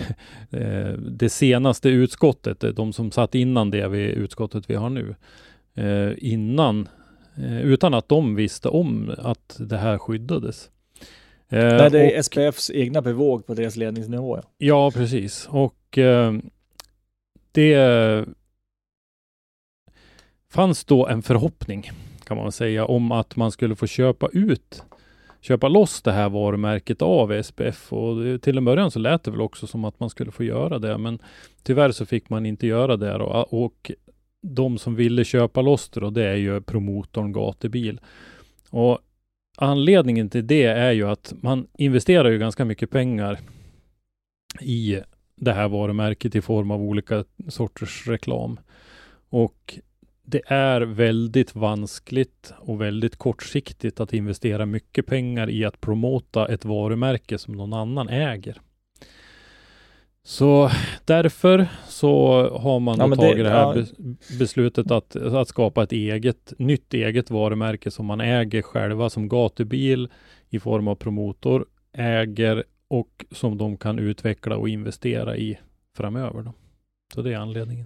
eh, 0.50 0.92
det 0.92 1.30
senaste 1.30 1.90
utskottet, 1.90 2.64
eh, 2.64 2.70
de 2.70 2.94
som 2.94 3.12
satt 3.12 3.36
innan 3.36 3.72
det 3.72 3.88
vi, 3.88 4.00
utskottet 4.00 4.70
vi 4.70 4.76
har 4.76 4.90
nu, 4.90 5.16
eh, 5.74 6.14
innan, 6.18 6.90
eh, 7.38 7.62
utan 7.62 7.94
att 7.94 8.10
de 8.10 8.36
visste 8.36 8.70
om 8.70 9.16
att 9.18 9.56
det 9.60 9.78
här 9.78 9.98
skyddades. 9.98 10.70
Eh, 11.52 11.78
Nej, 11.78 11.90
det 11.92 12.00
är 12.00 12.18
och- 12.20 12.26
SPFs 12.26 12.70
egna 12.72 13.02
bevåg 13.02 13.46
på 13.46 13.54
deras 13.54 13.76
ledningsnivå. 13.76 14.38
Ja. 14.38 14.44
Ja, 14.58 14.92
precis. 14.92 15.48
Och 15.52 15.98
eh, 15.98 16.34
det 17.52 18.26
fanns 20.52 20.86
då 20.86 21.08
en 21.08 21.22
förhoppning, 21.22 21.92
kan 22.24 22.38
man 22.38 22.52
säga, 22.52 22.86
om 22.86 23.12
att 23.12 23.36
man 23.36 23.52
skulle 23.52 23.76
få 23.76 23.88
köpa 23.88 24.30
ut, 24.34 24.84
köpa 25.42 25.68
loss 25.68 26.02
det 26.02 26.12
här 26.12 26.30
varumärket 26.30 27.02
av 27.02 27.42
SPF. 27.44 27.94
Och 27.94 28.42
till 28.42 28.58
en 28.58 28.66
början 28.66 28.92
så 28.92 29.00
lät 29.00 29.24
det 29.24 29.32
väl 29.32 29.42
också 29.42 29.68
som 29.68 29.86
att 29.86 30.00
man 30.00 30.10
skulle 30.10 30.32
få 30.32 30.44
göra 30.44 30.80
det, 30.80 30.98
men 30.98 31.20
tyvärr 31.64 31.92
så 31.92 32.06
fick 32.06 32.30
man 32.30 32.46
inte 32.46 32.68
göra 32.68 32.98
det. 32.98 33.18
Då. 33.18 33.26
Och 33.50 33.92
de 34.42 34.78
som 34.78 34.96
ville 34.96 35.26
köpa 35.26 35.62
loss 35.62 35.90
det, 35.90 36.00
då, 36.00 36.10
det 36.10 36.26
är 36.26 36.36
ju 36.36 36.62
promotorn 36.62 37.32
Gatebil. 37.32 38.00
Och 38.70 39.00
anledningen 39.62 40.30
till 40.30 40.48
det 40.48 40.64
är 40.64 40.92
ju 40.92 41.10
att 41.10 41.34
man 41.42 41.68
investerar 41.78 42.30
ju 42.30 42.38
ganska 42.38 42.66
mycket 42.66 42.90
pengar 42.90 43.40
i 44.62 45.00
det 45.36 45.54
här 45.54 45.68
varumärket 45.68 46.36
i 46.36 46.42
form 46.42 46.72
av 46.72 46.82
olika 46.82 47.24
sorters 47.48 48.08
reklam. 48.08 48.60
Och 49.30 49.80
det 50.24 50.42
är 50.46 50.82
väldigt 50.82 51.56
vanskligt 51.56 52.54
och 52.58 52.82
väldigt 52.82 53.16
kortsiktigt 53.16 54.00
att 54.00 54.14
investera 54.14 54.66
mycket 54.66 55.06
pengar 55.06 55.50
i 55.50 55.66
att 55.66 55.82
promota 55.82 56.48
ett 56.48 56.66
varumärke 56.66 57.38
som 57.38 57.54
någon 57.54 57.74
annan 57.74 58.10
äger. 58.10 58.62
Så 60.24 60.72
därför 61.06 61.68
så 61.88 62.28
har 62.58 62.80
man 62.80 62.98
Ja, 62.98 63.04
då 63.04 63.08
men 63.10 63.18
det- 63.20 63.26
tagit 63.30 63.44
det, 63.46 63.50
här 63.50 63.76
ja. 63.78 63.86
be- 63.98 64.16
beslutet 64.40 64.92
att, 64.92 65.16
att 65.16 65.48
skapa 65.48 65.84
ett 65.84 65.92
eget, 65.92 66.54
nytt 66.58 66.94
eget 66.94 67.30
varumärke 67.30 67.92
som 67.92 68.06
man 68.06 68.22
äger 68.22 68.62
själva 68.62 69.10
som 69.10 69.30
gatubil 69.30 70.10
i 70.50 70.60
form 70.60 70.88
av 70.88 70.96
promotor, 70.96 71.66
äger 71.94 72.64
och 72.88 73.26
som 73.32 73.58
de 73.58 73.78
kan 73.78 74.00
utveckla 74.00 74.58
och 74.58 74.70
investera 74.70 75.38
i 75.38 75.60
framöver. 75.98 76.42
Då. 76.44 76.54
Så 77.14 77.22
det 77.22 77.34
är 77.34 77.38
anledningen. 77.38 77.86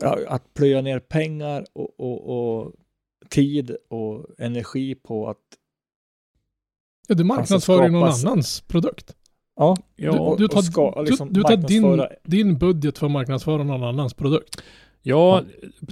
Ja, 0.00 0.18
att 0.28 0.54
plöja 0.54 0.80
ner 0.80 0.98
pengar 1.00 1.66
och, 1.72 2.00
och, 2.00 2.30
och 2.64 2.72
tid 3.28 3.76
och 3.88 4.26
energi 4.38 4.94
på 4.94 5.28
att 5.28 5.38
Ja, 7.08 7.14
du 7.14 7.24
marknadsför 7.24 7.84
ju 7.84 7.90
någon 7.90 8.12
skapas- 8.12 8.24
annans 8.26 8.60
produkt. 8.60 9.16
Ja, 9.56 9.76
Ja, 9.96 10.20
och, 10.20 10.38
du 10.38 10.48
tar, 10.48 10.62
ska, 10.62 11.02
liksom, 11.02 11.28
du, 11.32 11.34
du 11.34 11.42
tar 11.42 11.56
din, 11.56 12.06
din 12.22 12.58
budget 12.58 12.98
för 12.98 13.06
att 13.06 13.12
marknadsföra 13.12 13.62
någon 13.62 13.84
annans 13.84 14.14
produkt. 14.14 14.62
Ja, 15.06 15.42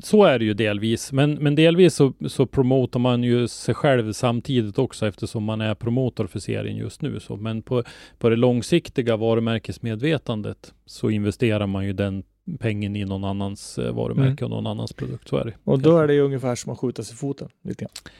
så 0.03 0.25
är 0.25 0.39
det 0.39 0.45
ju 0.45 0.55
delvis. 0.55 1.13
Men, 1.13 1.35
men 1.35 1.55
delvis 1.55 1.95
så, 1.95 2.13
så 2.29 2.47
promotar 2.47 3.01
man 3.01 3.23
ju 3.23 3.49
sig 3.49 3.75
själv 3.75 4.13
samtidigt 4.13 4.79
också 4.79 5.07
eftersom 5.07 5.45
man 5.45 5.61
är 5.61 5.75
promotor 5.75 6.27
för 6.27 6.39
serien 6.39 6.77
just 6.77 7.03
nu. 7.03 7.21
Så, 7.21 7.37
men 7.37 7.63
på, 7.63 7.83
på 8.19 8.29
det 8.29 8.37
långsiktiga 8.37 9.17
varumärkesmedvetandet 9.17 10.75
så 10.87 11.11
investerar 11.11 11.67
man 11.67 11.87
ju 11.87 11.93
den 11.93 12.23
pengen 12.59 12.97
i 12.97 13.05
någon 13.05 13.25
annans 13.25 13.79
eh, 13.79 13.95
varumärke 13.95 14.45
och 14.45 14.51
någon 14.51 14.67
annans 14.67 14.93
produkt. 14.93 15.29
Så 15.29 15.37
är 15.37 15.45
det. 15.45 15.53
Och 15.65 15.79
då 15.79 15.99
är 15.99 16.07
det 16.07 16.15
ju 16.15 16.21
ungefär 16.21 16.55
som 16.55 16.73
att 16.73 16.79
skjuta 16.79 17.03
sig 17.03 17.15
i 17.15 17.17
foten. 17.17 17.49
Lite 17.65 17.85
grann. 17.85 18.13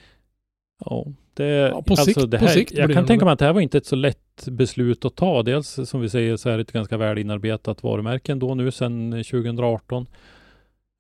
Ja, 0.85 1.07
det, 1.35 1.73
alltså 1.73 1.83
på 1.83 1.97
sikt- 1.97 2.31
det 2.31 2.39
på 2.39 2.45
här, 2.45 2.55
sikt 2.55 2.73
jag 2.73 2.93
kan 2.93 3.03
det 3.03 3.09
tänka 3.09 3.25
mig 3.25 3.33
att 3.33 3.39
det 3.39 3.45
här 3.45 3.53
var 3.53 3.61
inte 3.61 3.79
ett 3.79 3.87
så 3.87 3.97
lätt 3.97 4.49
beslut 4.49 5.05
att 5.05 5.17
ta. 5.17 5.43
Dels 5.43 5.79
som 5.85 6.01
vi 6.01 6.09
säger 6.09 6.37
så 6.37 6.49
är 6.51 6.57
det 6.57 6.61
ett 6.63 6.73
ganska 6.73 6.97
väl 6.97 7.19
inarbetat 7.19 7.83
varumärke 7.83 8.33
ändå 8.33 8.55
nu 8.55 8.71
sedan 8.71 9.11
2018. 9.11 10.07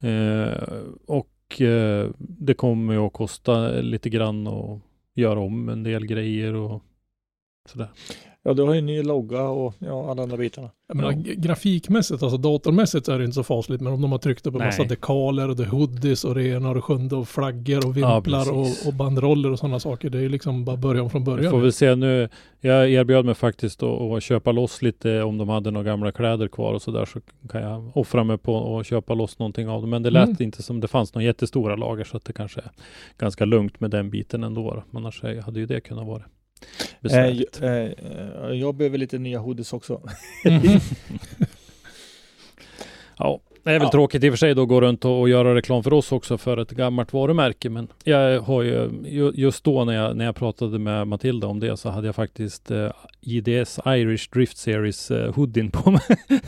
Eh, 0.03 0.53
och 1.07 1.61
eh, 1.61 2.09
det 2.19 2.55
kommer 2.55 2.95
ju 2.95 3.01
att 3.01 3.13
kosta 3.13 3.69
lite 3.69 4.11
grann 4.11 4.47
att 4.47 4.81
göra 5.15 5.41
om 5.41 5.69
en 5.69 5.83
del 5.83 6.07
grejer 6.07 6.55
och 6.55 6.83
sådär. 7.69 7.89
Ja, 8.45 8.55
du 8.55 8.63
har 8.63 8.73
ju 8.73 8.79
en 8.79 8.87
ny 8.87 9.03
logga 9.03 9.43
och 9.43 9.75
ja, 9.79 10.11
alla 10.11 10.23
andra 10.23 10.37
bitarna. 10.37 10.71
Jag 10.89 10.97
menar, 10.97 11.13
Ja. 11.13 11.19
grafikmässigt, 11.37 12.23
alltså 12.23 12.37
datormässigt 12.39 13.09
är 13.09 13.19
det 13.19 13.25
inte 13.25 13.35
så 13.35 13.43
fasligt, 13.43 13.81
men 13.83 13.93
om 13.93 14.03
de 14.03 14.13
har 14.13 14.19
tryckt 14.19 14.47
upp 14.47 14.55
en 14.55 14.59
Nej. 14.59 14.69
massa 14.69 14.85
dekaler 14.85 15.49
och 15.49 15.57
det 15.57 15.65
hoodies 15.67 16.25
och 16.25 16.35
det 16.35 16.45
ena 16.45 16.69
och 16.69 16.75
det 16.75 16.81
sjunde 16.81 17.17
och 17.17 17.29
flaggor 17.29 17.77
och 17.79 17.97
Ja, 17.99 18.15
vimplar 18.21 18.45
precis. 18.45 18.83
och, 18.83 18.89
och 18.89 18.95
banderoller 18.95 19.51
och 19.51 19.59
sådana 19.59 19.81
saker. 19.81 20.11
Det 20.11 20.19
är 20.19 20.23
ju 20.23 20.29
liksom 20.29 20.65
bara 20.65 20.77
början 20.77 21.11
från 21.11 21.21
Vi 21.23 21.25
får 21.27 21.37
början. 21.37 21.63
väl 21.63 21.73
se 21.73 21.95
nu. 21.95 22.29
Jag 22.61 22.91
erbjöd 22.91 23.25
mig 23.25 23.35
faktiskt 23.35 23.83
att, 23.83 24.23
köpa 24.23 24.53
loss 24.53 24.83
lite 24.83 25.23
om 25.23 25.39
de 25.39 25.49
hade 25.49 25.71
några 25.71 25.85
gamla 25.85 26.13
kläder 26.13 26.49
kvar 26.49 26.73
och 26.75 26.83
sådär 26.83 27.05
så 27.05 27.21
kan 27.49 27.63
jag 27.63 27.97
offra 27.97 28.25
mig 28.25 28.39
på 28.39 28.79
att 28.79 28.87
köpa 28.87 29.15
loss 29.15 29.39
någonting 29.39 29.69
av 29.69 29.81
dem. 29.81 29.91
Men 29.91 30.03
det 30.03 30.11
lät 30.11 30.29
Mm. 30.29 30.37
inte 30.43 30.63
som 30.63 30.81
det 30.81 30.89
fanns 30.89 31.15
några 31.15 31.25
jättestora 31.25 31.77
lager 31.77 32.05
så 32.05 32.17
att 32.17 32.25
det 32.25 32.33
kanske 32.33 32.61
är 32.61 32.71
ganska 33.19 33.45
lugnt 33.45 33.81
med 33.81 33.91
den 33.91 34.11
biten 34.11 34.45
ändå. 34.45 34.83
annars 34.95 35.23
hade 35.45 35.61
ju 35.61 35.67
det 35.67 35.81
kunnat 35.81 36.07
vara 36.07 36.23
besvärligt. 37.01 37.63
eh, 37.63 37.71
eh, 37.73 38.51
jag 38.53 38.75
behöver 38.75 38.99
lite 38.99 39.19
nya 39.19 39.39
hoodies 39.39 39.73
också. 39.73 40.01
Ja, 43.19 43.41
det 43.65 43.71
är 43.71 43.79
väl 43.79 43.83
Ja. 43.87 43.91
tråkigt 43.91 44.25
i 44.25 44.29
och 44.29 44.33
för 44.33 44.37
sig 44.39 44.55
då 44.55 44.63
att 44.63 44.69
gå 44.69 44.81
runt 44.81 45.05
och, 45.05 45.21
och 45.21 45.29
göra 45.29 45.55
reklam 45.55 45.83
för 45.83 45.93
oss 45.93 46.13
också 46.13 46.39
för 46.39 46.57
ett 46.57 46.71
gammalt 46.71 47.13
varumärke. 47.13 47.71
Men 47.71 47.89
jag 48.05 48.41
har 48.41 48.63
ju 48.63 48.91
ju- 49.05 49.33
just 49.35 49.65
då 49.65 49.85
när 49.85 49.93
jag, 49.93 50.17
när 50.17 50.25
jag 50.25 50.37
pratade 50.37 50.79
med 50.79 51.07
Matilda 51.09 51.47
om 51.47 51.61
det 51.61 51.77
så 51.77 51.89
hade 51.91 52.07
jag 52.09 52.15
faktiskt 52.15 52.71
eh, 52.71 52.91
IDS 53.21 53.79
Irish 53.87 54.29
Drift 54.33 54.57
Series 54.57 55.11
eh, 55.11 55.35
hoodien 55.35 55.71
på 55.71 55.91
mig. 55.91 56.01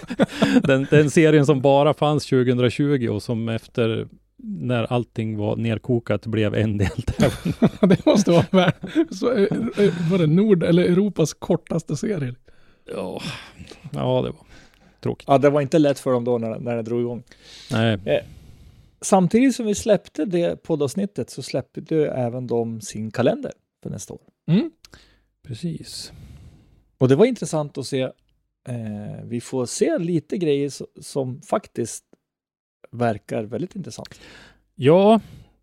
den, 0.62 0.86
den 0.90 1.10
serien 1.10 1.46
som 1.46 1.60
bara 1.60 1.94
fanns 1.94 2.26
2020 2.26 3.08
och 3.12 3.22
som 3.22 3.48
efter 3.48 4.08
när 4.46 4.92
allting 4.92 5.36
var 5.36 5.56
nerkokat 5.56 6.26
blev 6.26 6.54
en 6.54 6.78
deltävling. 6.78 7.54
det 7.80 8.06
måste 8.06 8.30
vara 8.30 8.46
värt. 8.50 8.76
Så, 9.10 9.32
eh, 9.32 9.42
eh, 9.78 10.10
var 10.10 10.18
det 10.18 10.26
Nord 10.26 10.62
eller 10.62 10.82
Europas 10.82 11.34
kortaste 11.34 11.96
serie? 11.96 12.34
ja, 12.94 13.20
ja, 13.92 14.22
det 14.22 14.30
var 14.30 14.46
tråkigt. 15.00 15.28
Ja, 15.28 15.38
det 15.38 15.50
var 15.50 15.60
inte 15.60 15.78
lätt 15.78 15.98
för 15.98 16.12
dem 16.12 16.24
då 16.24 16.38
när, 16.38 16.58
när 16.58 16.76
det 16.76 16.82
drog 16.82 17.00
igång. 17.00 17.22
Nej, 17.70 17.98
Samtidigt 19.00 19.56
som 19.56 19.66
vi 19.66 19.74
släppte 19.74 20.24
det 20.24 20.62
poddavsnittet 20.62 21.30
så 21.30 21.42
släppte 21.42 21.94
ju 21.94 22.04
även 22.04 22.46
de 22.46 22.80
sin 22.80 23.10
kalender 23.10 23.52
för 23.82 23.90
nästa 23.90 24.14
år. 24.14 24.20
Mm. 24.46 24.70
precis. 25.42 26.12
Och 26.98 27.08
det 27.08 27.16
var 27.16 27.26
intressant 27.26 27.78
att 27.78 27.86
se. 27.86 28.00
Eh, 28.68 29.24
vi 29.24 29.40
får 29.40 29.66
se 29.66 29.98
lite 29.98 30.38
grejer 30.38 30.68
so- 30.68 31.00
som 31.00 31.42
faktiskt 31.42 32.04
verkar 32.90 33.44
väldigt 33.44 33.76
intressant. 33.76 34.20
Ja, 34.74 35.20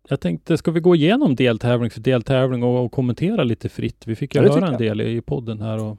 jag 0.08 0.20
tänkte, 0.20 0.56
ska 0.56 0.70
vi 0.70 0.80
gå 0.80 0.94
igenom 0.94 1.36
deltävling 1.36 1.90
för 1.90 2.00
deltävling 2.00 2.62
och, 2.62 2.84
och 2.84 2.92
kommentera 2.92 3.44
lite 3.44 3.68
fritt? 3.68 4.06
Vi 4.06 4.16
fick 4.16 4.34
ju 4.34 4.42
Ja, 4.42 4.54
höra 4.54 4.68
en 4.68 4.78
del 4.78 5.00
i 5.00 5.20
podden 5.20 5.60
här 5.60 5.82
och... 5.82 5.98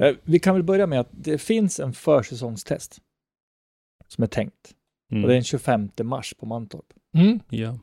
Eh, 0.00 0.14
vi 0.22 0.38
kan 0.38 0.54
väl 0.54 0.62
börja 0.62 0.86
med 0.86 1.00
att 1.00 1.08
det 1.10 1.38
finns 1.38 1.80
en 1.80 1.92
försäsongstest 1.92 2.98
som 4.08 4.24
är 4.24 4.28
tänkt. 4.28 4.74
Mm. 5.12 5.24
Och 5.24 5.28
det 5.28 5.34
är 5.34 5.36
den 5.36 5.44
25 5.44 5.88
mars 6.02 6.34
på 6.38 6.46
Mantorp. 6.46 6.86
Mm. 7.14 7.40
Ja. 7.50 7.78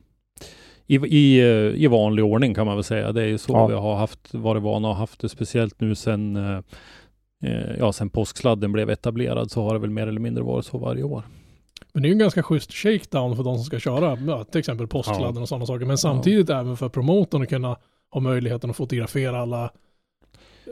I, 0.86 0.96
i, 0.96 1.40
I 1.84 1.86
vanlig 1.86 2.24
ordning 2.24 2.54
kan 2.54 2.66
man 2.66 2.76
väl 2.76 2.84
säga. 2.84 3.12
Det 3.12 3.22
är 3.22 3.26
ju 3.26 3.38
så 3.38 3.52
Ja. 3.52 3.66
vi 3.66 3.74
har 3.74 3.96
haft, 3.96 4.34
varit 4.34 4.62
vana 4.62 4.88
och 4.88 4.96
haft 4.96 5.20
det, 5.20 5.28
speciellt 5.28 5.80
nu 5.80 5.94
sen, 5.94 6.36
eh, 6.36 6.60
eh, 7.44 7.76
ja, 7.78 7.92
sen 7.92 8.10
påsksladden 8.10 8.72
blev 8.72 8.90
etablerad 8.90 9.50
så 9.50 9.62
har 9.62 9.72
det 9.74 9.80
väl 9.80 9.90
mer 9.90 10.06
eller 10.06 10.20
mindre 10.20 10.44
varit 10.44 10.66
så 10.66 10.78
varje 10.78 11.02
år. 11.02 11.22
Men 11.94 12.02
det 12.02 12.06
är 12.06 12.10
ju 12.10 12.12
en 12.12 12.18
ganska 12.18 12.42
schysst 12.42 12.72
shakedown 12.72 13.36
för 13.36 13.42
de 13.42 13.56
som 13.56 13.64
ska 13.64 13.78
köra, 13.78 14.18
ja, 14.26 14.44
till 14.44 14.58
exempel 14.58 14.86
påsksladden 14.86 15.42
och 15.42 15.48
sådana 15.48 15.66
saker. 15.66 15.86
Men 15.86 15.98
samtidigt 15.98 16.50
även 16.50 16.76
för 16.76 16.88
promotorn 16.88 17.42
att 17.42 17.48
kunna 17.48 17.76
ha 18.10 18.20
möjligheten 18.20 18.70
att 18.70 18.76
fotografera 18.76 19.40
alla, 19.40 19.70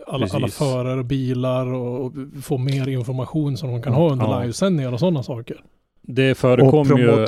alla, 0.06 0.26
alla 0.26 0.26
Precis. 0.40 0.58
förare 0.58 0.98
och 0.98 1.04
bilar 1.04 1.66
och, 1.72 2.04
och 2.06 2.12
få 2.42 2.58
mer 2.58 2.88
information 2.88 3.56
som 3.56 3.70
de 3.70 3.82
kan 3.82 3.92
Ja. 3.92 3.98
ha 3.98 4.10
under 4.12 4.24
Ja. 4.26 4.40
livesändningar 4.40 4.92
och 4.92 5.00
sådana 5.00 5.22
saker. 5.22 5.64
Det 6.02 6.30
Och 6.30 6.36
förekom 6.36 6.98
ju... 6.98 7.26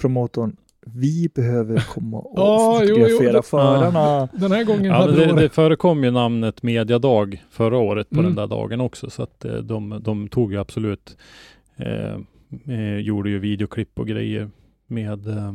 promotorn, 0.00 0.56
vi 0.86 1.28
behöver 1.34 1.84
komma 1.94 2.18
och 2.18 2.32
Ja, 2.38 2.80
jo, 2.82 2.86
jo, 2.88 2.94
fotografera 3.04 3.32
det- 3.32 3.42
förarna. 3.42 4.28
Den 4.32 4.52
här 4.52 4.64
gången 4.64 4.84
Ja, 4.84 4.92
hade 4.94 5.26
det 5.26 5.32
det 5.40 5.48
förekom 5.48 6.04
ju 6.04 6.10
namnet 6.10 6.62
Mediadag 6.62 7.42
förra 7.50 7.78
året 7.78 8.10
på 8.10 8.14
Mm. 8.20 8.26
den 8.26 8.34
där 8.34 8.56
dagen 8.56 8.80
också, 8.80 9.10
så 9.10 9.22
att 9.22 9.44
eh, 9.44 9.52
de, 9.54 10.00
de 10.04 10.28
tog 10.28 10.52
ju 10.52 10.58
absolut, 10.60 11.16
eh, 11.76 12.18
eh, 12.66 12.96
gjorde 12.96 13.30
ju 13.30 13.38
videoklipp 13.38 13.98
och 13.98 14.06
grejer 14.06 14.50
med, 14.86 15.26
eh, 15.26 15.52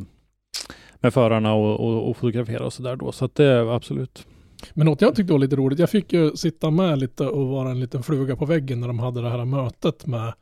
med 1.00 1.14
förarna 1.14 1.54
och, 1.54 1.80
och, 1.80 2.10
och 2.10 2.16
fotografera 2.16 2.64
och 2.64 2.72
sådär 2.72 2.96
då, 2.96 3.12
så 3.12 3.24
att 3.24 3.34
det 3.34 3.44
är 3.44 3.74
absolut. 3.76 4.26
Men 4.74 4.86
något 4.86 5.00
jag 5.00 5.14
tyckte 5.14 5.32
var 5.32 5.40
lite 5.40 5.56
roligt, 5.56 5.78
jag 5.78 5.90
fick 5.90 6.12
ju 6.12 6.36
sitta 6.36 6.70
med 6.70 6.98
lite 6.98 7.26
och 7.26 7.48
vara 7.48 7.70
en 7.70 7.80
liten 7.80 8.02
fluga 8.02 8.36
på 8.36 8.46
väggen 8.46 8.80
när 8.80 8.86
de 8.86 8.98
hade 8.98 9.22
det 9.22 9.30
här 9.30 9.44
mötet 9.44 10.06
med, 10.06 10.34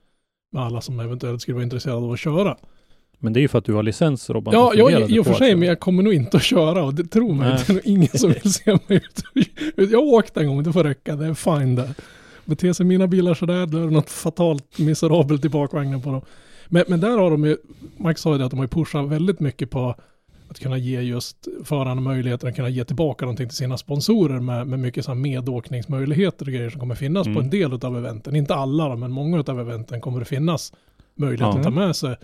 med 0.53 0.63
alla 0.63 0.81
som 0.81 1.01
eventuellt 1.01 1.43
skulle 1.43 1.55
vara 1.55 1.65
intresserade 1.65 2.07
av 2.07 2.13
att 2.13 2.19
köra. 2.19 2.57
Men 3.19 3.33
det 3.33 3.41
är 3.41 3.43
ju 3.43 3.49
för 3.49 3.59
att 3.59 3.65
du 3.65 3.73
har 3.73 3.83
licens 3.83 4.31
Robban. 4.31 4.55
Ja, 4.55 4.71
som 4.71 4.79
ja 4.79 4.85
fungerade 4.85 5.15
i, 5.15 5.19
och 5.19 5.27
för 5.27 5.35
sig, 5.35 5.57
men 5.57 5.69
jag 5.69 5.81
kommer 5.81 6.03
nog 6.03 6.15
inte 6.15 6.37
att 6.37 6.43
köra 6.43 6.85
och 6.85 6.95
det 6.95 7.05
tror 7.05 7.35
mig, 7.35 7.49
Nej. 7.49 7.65
det 7.67 7.73
är 7.73 7.75
nog 7.75 7.83
ingen 7.85 8.09
som 8.09 8.31
vill 8.31 8.53
se 8.53 8.73
mig 8.73 8.81
ut. 8.97 9.23
Jag 9.91 9.99
har 9.99 10.15
åkt 10.15 10.37
en 10.37 10.47
gång, 10.47 10.63
det 10.63 10.73
får 10.73 10.85
räcka, 10.85 11.17
det 11.17 11.27
är 11.27 11.35
fine 11.35 11.75
det. 11.75 11.95
Beter 12.45 12.73
sig 12.73 12.87
mina 12.87 13.07
bilar 13.07 13.35
sådär, 13.35 13.67
då 13.67 13.79
är 13.79 13.83
det 13.85 13.91
något 13.91 14.11
fatalt 14.11 14.79
miserabelt 14.79 15.45
i 15.45 15.49
bakvagnen 15.49 16.03
på 16.03 16.11
dem. 16.13 16.23
Men, 16.69 16.85
men 16.89 17.01
där 17.01 17.19
har 17.19 17.31
de 17.31 17.45
ju, 17.45 17.57
Max 17.97 18.21
sa 18.21 18.33
ju 18.33 18.39
det 18.39 18.45
att 18.45 18.51
de 18.51 18.61
har 18.61 18.67
pushat 18.67 19.09
väldigt 19.09 19.41
mycket 19.41 19.71
på 19.71 19.95
att 20.49 20.59
kunna 20.59 20.79
ge 20.79 21.01
just 21.01 21.49
förarna 21.65 22.01
möjligheten 22.01 22.49
att 22.49 22.57
kunna 22.57 22.69
ge 22.69 22.85
tillbaka 22.85 23.25
någonting 23.25 23.49
till 23.49 23.57
sina 23.57 23.79
sponsorer 23.79 24.41
med, 24.41 24.67
med 24.67 24.79
mycket 24.79 25.05
så 25.05 25.11
här 25.11 25.19
medåkningsmöjligheter 25.19 26.47
och 26.47 26.53
grejer 26.53 26.71
som 26.71 26.81
kommer 26.81 26.95
finnas 26.95 27.27
Mm. 27.27 27.35
på 27.37 27.41
en 27.43 27.51
del 27.51 27.73
av 27.73 27.97
eventen. 27.99 28.37
Inte 28.37 28.55
alla 28.55 28.89
då, 28.89 28.97
men 28.97 29.13
många 29.13 29.45
av 29.47 29.61
eventen 29.61 30.01
kommer 30.01 30.19
det 30.19 30.25
finnas 30.25 30.73
möjlighet 31.15 31.55
Ja. 31.55 31.59
att 31.59 31.65
ta 31.65 31.71
med 31.71 31.97
sig 31.97 32.17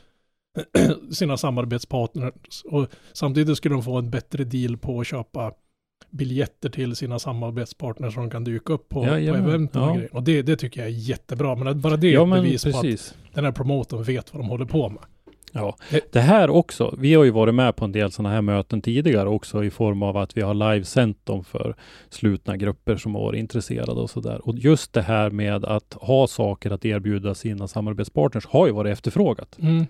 sina 1.13 1.37
samarbetspartners. 1.37 2.63
Och 2.65 2.87
samtidigt 3.13 3.57
skulle 3.57 3.75
de 3.75 3.83
få 3.83 3.99
en 3.99 4.11
bättre 4.11 4.45
deal 4.45 4.77
på 4.77 5.01
att 5.01 5.07
köpa 5.07 5.53
biljetter 6.11 6.69
till 6.69 6.97
sina 6.97 7.19
samarbetspartners 7.19 8.15
som 8.15 8.31
kan 8.31 8.45
dyka 8.45 8.73
upp 8.73 8.89
på, 8.89 9.05
på 9.05 9.07
Jajamän, 9.11 9.45
eventen 9.45 9.83
och 9.83 9.89
ja. 9.89 9.95
grejer. 9.95 10.15
Och 10.17 10.23
det, 10.23 10.43
det 10.43 10.57
tycker 10.57 10.81
jag 10.81 10.89
är 10.91 10.93
jättebra. 10.95 11.55
Men 11.57 11.81
bara 11.81 11.97
det 11.97 12.07
är 12.07 12.13
Ja, 12.13 12.23
ett 12.37 12.43
bevis 12.43 12.63
på 12.65 12.69
att 12.71 12.83
precis. 12.83 13.15
den 13.35 13.45
här 13.45 13.53
promotorn 13.53 14.03
vet 14.03 14.35
vad 14.35 14.43
de 14.43 14.49
håller 14.49 14.65
på 14.65 14.89
med. 14.89 15.03
Ja, 15.53 15.77
Det- 15.91 16.13
det 16.13 16.21
här 16.21 16.51
också. 16.51 16.95
Vi 16.99 17.15
har 17.15 17.25
ju 17.25 17.31
varit 17.31 17.55
med 17.55 17.77
på 17.77 17.85
en 17.85 17.93
del 17.93 18.13
sådana 18.13 18.35
här 18.35 18.43
möten 18.43 18.81
tidigare 18.83 19.29
också 19.29 19.65
i 19.65 19.71
form 19.71 20.03
av 20.03 20.17
att 20.17 20.37
vi 20.37 20.41
har 20.43 20.55
livesänt 20.55 21.27
dem 21.27 21.45
för 21.45 21.75
slutna 22.11 22.57
grupper 22.57 22.97
som 22.97 23.15
har 23.15 23.23
varit 23.23 23.39
intresserade 23.39 23.93
och 24.01 24.11
sådär. 24.11 24.49
Och 24.49 24.55
just 24.59 24.93
det 24.93 25.03
här 25.03 25.31
med 25.31 25.65
att 25.65 25.95
ha 26.01 26.27
saker 26.27 26.71
att 26.71 26.85
erbjuda 26.85 27.35
sina 27.35 27.69
samarbetspartners 27.69 28.47
har 28.47 28.67
ju 28.67 28.73
varit 28.73 28.93
efterfrågat. 28.93 29.59
Mm. 29.59 29.87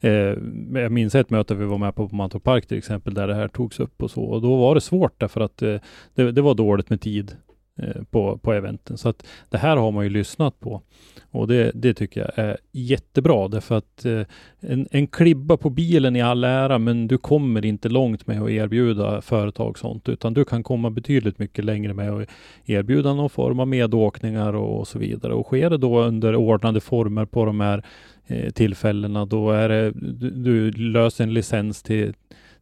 Eh, 0.00 0.36
jag 0.74 0.92
minns 0.92 1.14
ett 1.14 1.30
möte 1.30 1.54
vi 1.54 1.64
var 1.64 1.78
med 1.78 1.94
på 1.94 2.08
på 2.08 2.16
Mantorp 2.16 2.44
Park 2.44 2.66
till 2.66 2.78
exempel 2.78 3.14
där 3.14 3.28
det 3.28 3.34
här 3.34 3.48
togs 3.48 3.80
upp 3.80 4.02
och 4.02 4.10
så. 4.10 4.22
Och 4.22 4.42
då 4.42 4.56
var 4.56 4.74
det 4.74 4.80
svårt 4.80 5.20
därför 5.20 5.40
att 5.40 5.62
eh, 5.62 5.76
det, 6.14 6.32
det 6.32 6.42
var 6.42 6.54
dåligt 6.54 6.90
med 6.90 7.00
tid 7.00 7.36
Eh, 7.82 8.02
på, 8.10 8.38
på 8.38 8.52
eventen. 8.52 8.98
Så 8.98 9.08
att 9.08 9.26
det 9.48 9.58
här 9.58 9.76
har 9.76 9.90
man 9.90 10.04
ju 10.04 10.10
lyssnat 10.10 10.60
på. 10.60 10.82
Och 11.30 11.48
det, 11.48 11.70
det 11.74 11.94
tycker 11.94 12.20
jag 12.20 12.46
är 12.46 12.56
jättebra 12.72 13.48
därför 13.48 13.78
att 13.78 14.04
eh, 14.04 14.22
en, 14.60 14.88
en 14.90 15.06
klibba 15.06 15.56
på 15.56 15.70
bilen 15.70 16.16
i 16.16 16.22
all 16.22 16.44
ära 16.44 16.78
men 16.78 17.08
du 17.08 17.18
kommer 17.18 17.64
inte 17.64 17.88
långt 17.88 18.26
med 18.26 18.42
att 18.42 18.50
erbjuda 18.50 19.22
företag 19.22 19.78
sånt 19.78 20.08
utan 20.08 20.34
du 20.34 20.44
kan 20.44 20.62
komma 20.62 20.90
betydligt 20.90 21.38
mycket 21.38 21.64
längre 21.64 21.94
med 21.94 22.10
att 22.10 22.28
erbjuda 22.66 23.14
någon 23.14 23.30
form 23.30 23.60
av 23.60 23.68
medåkningar 23.68 24.52
och, 24.52 24.78
och 24.78 24.88
så 24.88 24.98
vidare. 24.98 25.34
Och 25.34 25.46
sker 25.46 25.70
det 25.70 25.78
då 25.78 26.00
under 26.00 26.36
ordnade 26.36 26.80
former 26.80 27.24
på 27.24 27.44
de 27.44 27.60
här 27.60 27.84
eh, 28.26 28.50
tillfällena 28.50 29.24
då 29.24 29.50
är 29.50 29.68
det 29.68 29.90
du, 29.90 30.30
du 30.30 30.70
löser 30.70 31.24
en 31.24 31.34
licens 31.34 31.82
till 31.82 32.14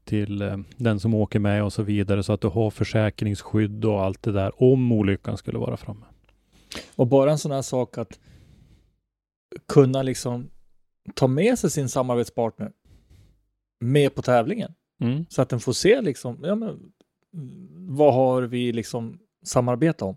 till 0.09 0.43
eh, 0.43 0.57
den 0.77 1.01
som 1.01 1.15
åker 1.15 1.39
med 1.39 1.65
och 1.65 1.73
så 1.73 1.83
vidare 1.83 2.23
så 2.23 2.33
att 2.33 2.41
du 2.41 2.49
har 2.49 2.71
försäkringsskydd 2.71 3.85
och 3.85 4.03
allt 4.03 4.23
det 4.23 4.33
där 4.33 4.63
om 4.63 4.93
olyckan 4.93 5.37
skulle 5.37 5.59
vara 5.59 5.77
framme. 5.77 6.05
Och 6.97 7.07
bara 7.07 7.31
en 7.31 7.39
sån 7.39 7.53
här 7.53 7.63
sak 7.63 7.99
att 7.99 8.19
kunna 9.67 10.03
liksom 10.03 10.51
ta 11.15 11.27
med 11.27 11.59
sig 11.59 11.71
sin 11.71 11.89
samarbetspartner 11.89 12.73
med 13.81 14.15
på 14.15 14.23
tävlingen. 14.23 14.75
Mm. 15.01 15.27
Så 15.29 15.43
att 15.43 15.49
den 15.49 15.61
får 15.61 15.73
se 15.73 16.01
liksom, 16.01 16.39
ja 16.43 16.55
men 16.55 16.93
vad 17.89 18.15
har 18.15 18.43
vi 18.43 18.73
liksom 18.73 19.19
samarbetat 19.45 20.03
om? 20.03 20.17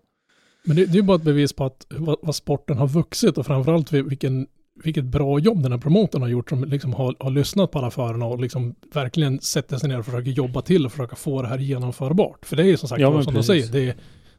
Men 0.64 0.76
det, 0.76 0.86
det 0.86 0.92
är 0.92 0.96
ju 0.96 1.02
bara 1.02 1.18
ett 1.18 1.24
bevis 1.24 1.54
på 1.54 1.66
att 1.66 1.86
vad, 1.90 2.20
vad 2.22 2.36
sporten 2.36 2.78
har 2.78 2.88
vuxit 2.88 3.38
och 3.38 3.46
framförallt 3.46 3.92
vil- 3.92 4.10
vilken, 4.10 4.48
vilket 4.84 5.04
bra 5.06 5.40
jobb 5.40 5.64
den 5.64 5.72
här 5.72 5.80
promotorn 5.80 6.22
har 6.22 6.30
gjort 6.30 6.50
som 6.50 6.64
liksom 6.64 6.94
har, 6.94 7.16
har 7.20 7.30
lyssnat 7.32 7.72
på 7.72 7.80
alla 7.80 7.92
förarna 7.92 8.26
och 8.26 8.40
liksom 8.40 8.76
verkligen 8.94 9.40
sätter 9.42 9.78
sig 9.78 9.90
ner 9.90 10.00
och 10.00 10.06
försöker 10.06 10.32
jobba 10.32 10.62
till 10.62 10.86
och 10.86 10.92
försöka 10.92 11.16
få 11.16 11.42
det 11.42 11.48
här 11.48 11.58
genomförbart. 11.58 12.46
För 12.46 12.56
det 12.56 12.64
är 12.64 12.68
ju 12.68 12.78
som 12.78 12.90
sagt, 12.90 13.02
Ja, 13.02 13.24
som 13.24 13.34
precis. 13.34 13.48
de 13.48 13.62
säger, 13.62 13.74
det 13.86 13.90
är, 13.92 13.96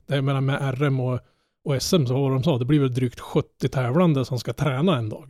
det 0.06 0.12
är 0.14 0.16
jag 0.16 0.24
menar 0.24 0.40
med 0.40 0.78
RM 0.80 1.00
och, 1.00 1.20
och 1.64 1.82
SM 1.82 2.06
så 2.06 2.20
vad 2.22 2.30
de 2.32 2.42
sa, 2.42 2.58
det 2.58 2.64
blir 2.64 2.80
väl 2.80 2.94
drygt 2.94 3.20
70 3.20 3.68
tävlande 3.68 4.24
som 4.24 4.38
ska 4.38 4.52
träna 4.52 4.98
en 4.98 5.08
dag. 5.08 5.28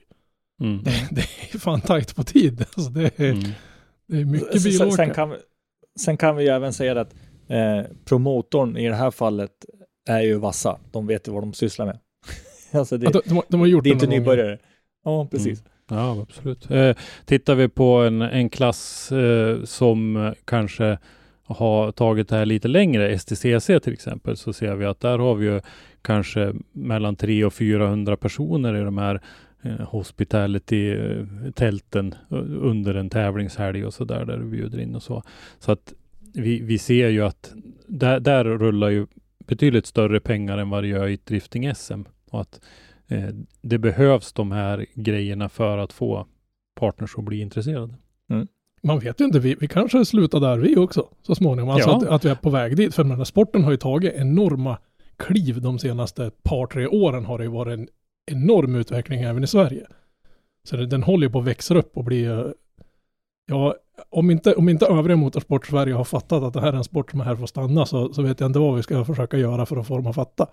Mm. 0.62 0.82
Det, 0.82 0.90
det 1.10 1.20
är 1.54 1.58
fan 1.58 1.80
tajt 1.80 2.16
på 2.16 2.22
tid. 2.24 2.60
Alltså 2.76 2.90
det, 2.90 3.18
är, 3.20 3.30
Mm. 3.32 3.42
det 4.08 4.16
är 4.20 4.24
mycket 4.24 4.62
Sen, 4.62 4.70
bilåkare. 4.72 4.96
sen, 5.06 5.14
kan 5.14 5.30
vi, 5.30 5.36
sen 6.00 6.16
kan 6.16 6.36
vi 6.36 6.44
ju 6.44 6.50
även 6.50 6.72
säga 6.72 7.00
att 7.00 7.14
eh, 7.48 7.82
promotorn 8.04 8.76
i 8.76 8.88
det 8.88 8.94
här 8.94 9.10
fallet 9.10 9.50
är 10.08 10.20
ju 10.20 10.38
vassa. 10.38 10.78
De 10.92 11.06
vet 11.06 11.28
ju 11.28 11.32
vad 11.32 11.42
de 11.42 11.52
sysslar 11.52 11.86
med. 11.86 11.98
alltså 12.72 12.96
det, 12.98 13.06
de, 13.12 13.20
de, 13.24 13.34
har- 13.34 13.44
de 13.48 13.60
har 13.60 13.66
gjort 13.66 13.84
det 13.84 13.90
är 13.90 13.92
inte 13.92 14.06
någon 14.06 14.24
gång. 14.24 14.36
Ja, 15.04 15.28
precis. 15.30 15.60
Mm. 15.60 16.02
Ja, 16.02 16.22
absolut. 16.22 16.70
Eh, 16.70 16.96
tittar 17.24 17.54
vi 17.54 17.68
på 17.68 17.96
en, 17.96 18.22
en 18.22 18.50
klass 18.50 19.12
eh, 19.12 19.64
som 19.64 20.32
kanske 20.44 20.98
har 21.44 21.92
tagit 21.92 22.28
det 22.28 22.36
här 22.36 22.46
lite 22.46 22.68
längre, 22.68 23.18
STCC 23.18 23.66
till 23.66 23.92
exempel, 23.92 24.36
så 24.36 24.52
ser 24.52 24.74
vi 24.74 24.84
att 24.84 25.00
där 25.00 25.18
har 25.18 25.34
vi 25.34 25.46
ju 25.46 25.60
kanske 26.02 26.54
mellan 26.72 27.16
300 27.16 27.46
och 27.46 27.54
400 27.54 28.16
personer 28.16 28.76
i 28.76 28.80
de 28.80 28.98
här 28.98 29.20
eh, 29.62 29.80
hospitality-tälten 29.80 32.14
eh, 32.30 32.38
under 32.60 32.94
en 32.94 33.10
tävlingshelg 33.10 33.86
och 33.86 33.94
så 33.94 34.04
där, 34.04 34.24
där 34.24 34.38
du 34.38 34.44
bjuder 34.44 34.80
in 34.80 34.94
och 34.94 35.02
så. 35.02 35.22
Så 35.58 35.72
att 35.72 35.92
vi, 36.34 36.60
vi 36.60 36.78
ser 36.78 37.08
ju 37.08 37.24
att 37.24 37.52
där, 37.86 38.20
där 38.20 38.44
rullar 38.44 38.88
ju 38.88 39.06
betydligt 39.46 39.86
större 39.86 40.20
pengar 40.20 40.58
än 40.58 40.70
vad 40.70 40.82
det 40.82 40.88
gör 40.88 41.08
i 41.08 41.14
ett 41.14 41.26
drifting-SM. 41.26 42.04
Och 42.30 42.40
att 42.40 42.60
eh, 43.12 43.28
det 43.62 43.78
behövs 43.78 44.32
de 44.32 44.52
här 44.52 44.86
grejerna 44.94 45.48
för 45.48 45.78
att 45.78 45.92
få 45.92 46.26
partners 46.80 47.14
att 47.18 47.24
bli 47.24 47.40
intresserade. 47.40 47.94
Man 48.82 48.98
vet 48.98 49.20
ju 49.20 49.24
inte, 49.24 49.38
vi, 49.38 49.54
vi 49.60 49.68
kanske 49.68 50.04
slutar 50.04 50.40
där 50.40 50.58
vi 50.58 50.76
också 50.76 51.08
så 51.22 51.34
småningom. 51.34 51.70
Alltså 51.70 51.90
Ja. 51.90 51.96
att, 51.96 52.06
att 52.06 52.24
vi 52.24 52.28
är 52.28 52.34
på 52.34 52.50
väg 52.50 52.76
dit. 52.76 52.94
För 52.94 53.04
den 53.04 53.16
här 53.16 53.24
sporten 53.24 53.64
har 53.64 53.70
ju 53.70 53.76
tagit 53.76 54.14
enorma 54.14 54.78
kliv 55.16 55.60
de 55.60 55.78
senaste 55.78 56.30
par, 56.42 56.66
tre 56.66 56.86
åren 56.86 57.24
har 57.24 57.38
det 57.38 57.44
ju 57.44 57.50
varit 57.50 57.78
en 57.78 57.88
enorm 58.30 58.74
utveckling 58.74 59.22
även 59.22 59.44
i 59.44 59.46
Sverige. 59.46 59.86
Så 60.68 60.76
det, 60.76 60.86
den 60.86 61.02
håller 61.02 61.26
ju 61.26 61.32
på 61.32 61.38
att 61.38 61.44
växa 61.44 61.74
upp 61.74 61.96
och 61.96 62.04
bli, 62.04 62.24
eh, 62.24 62.46
ja, 63.46 63.74
om 64.10 64.30
inte, 64.30 64.54
om 64.54 64.68
inte 64.68 64.86
övriga 64.86 65.16
motorsport 65.16 65.66
Sverige 65.66 65.94
har 65.94 66.04
fattat 66.04 66.42
att 66.42 66.54
det 66.54 66.60
här 66.60 66.72
är 66.72 66.76
en 66.76 66.84
sport 66.84 67.10
som 67.10 67.20
är 67.20 67.24
här 67.24 67.36
för 67.36 67.42
att 67.42 67.48
stanna 67.50 67.86
så, 67.86 68.12
så 68.12 68.22
vet 68.22 68.40
jag 68.40 68.48
inte 68.48 68.58
vad 68.58 68.76
vi 68.76 68.82
ska 68.82 69.04
försöka 69.04 69.36
göra 69.36 69.66
för 69.66 69.76
att 69.76 69.86
få 69.86 69.96
dem 69.96 70.06
att 70.06 70.14
fatta. 70.14 70.46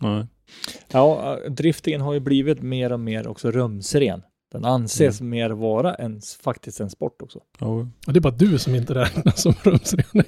Nej. 0.00 0.26
Ja, 0.92 1.38
driftingen 1.48 2.00
har 2.00 2.14
ju 2.14 2.20
blivit 2.20 2.62
mer 2.62 2.92
och 2.92 3.00
mer 3.00 3.28
också 3.28 3.50
rumsren. 3.50 4.22
Den 4.52 4.64
anses 4.64 5.20
Mm. 5.20 5.30
mer 5.30 5.50
vara 5.50 5.94
en, 5.94 6.20
faktiskt 6.42 6.80
en 6.80 6.90
sport 6.90 7.22
också. 7.22 7.38
Ja. 7.60 7.66
Och 8.06 8.12
det 8.12 8.18
är 8.18 8.20
bara 8.20 8.34
du 8.34 8.58
som 8.58 8.74
inte 8.74 8.94
räknas 8.94 9.42
som 9.42 9.54
rumsren. 9.62 10.04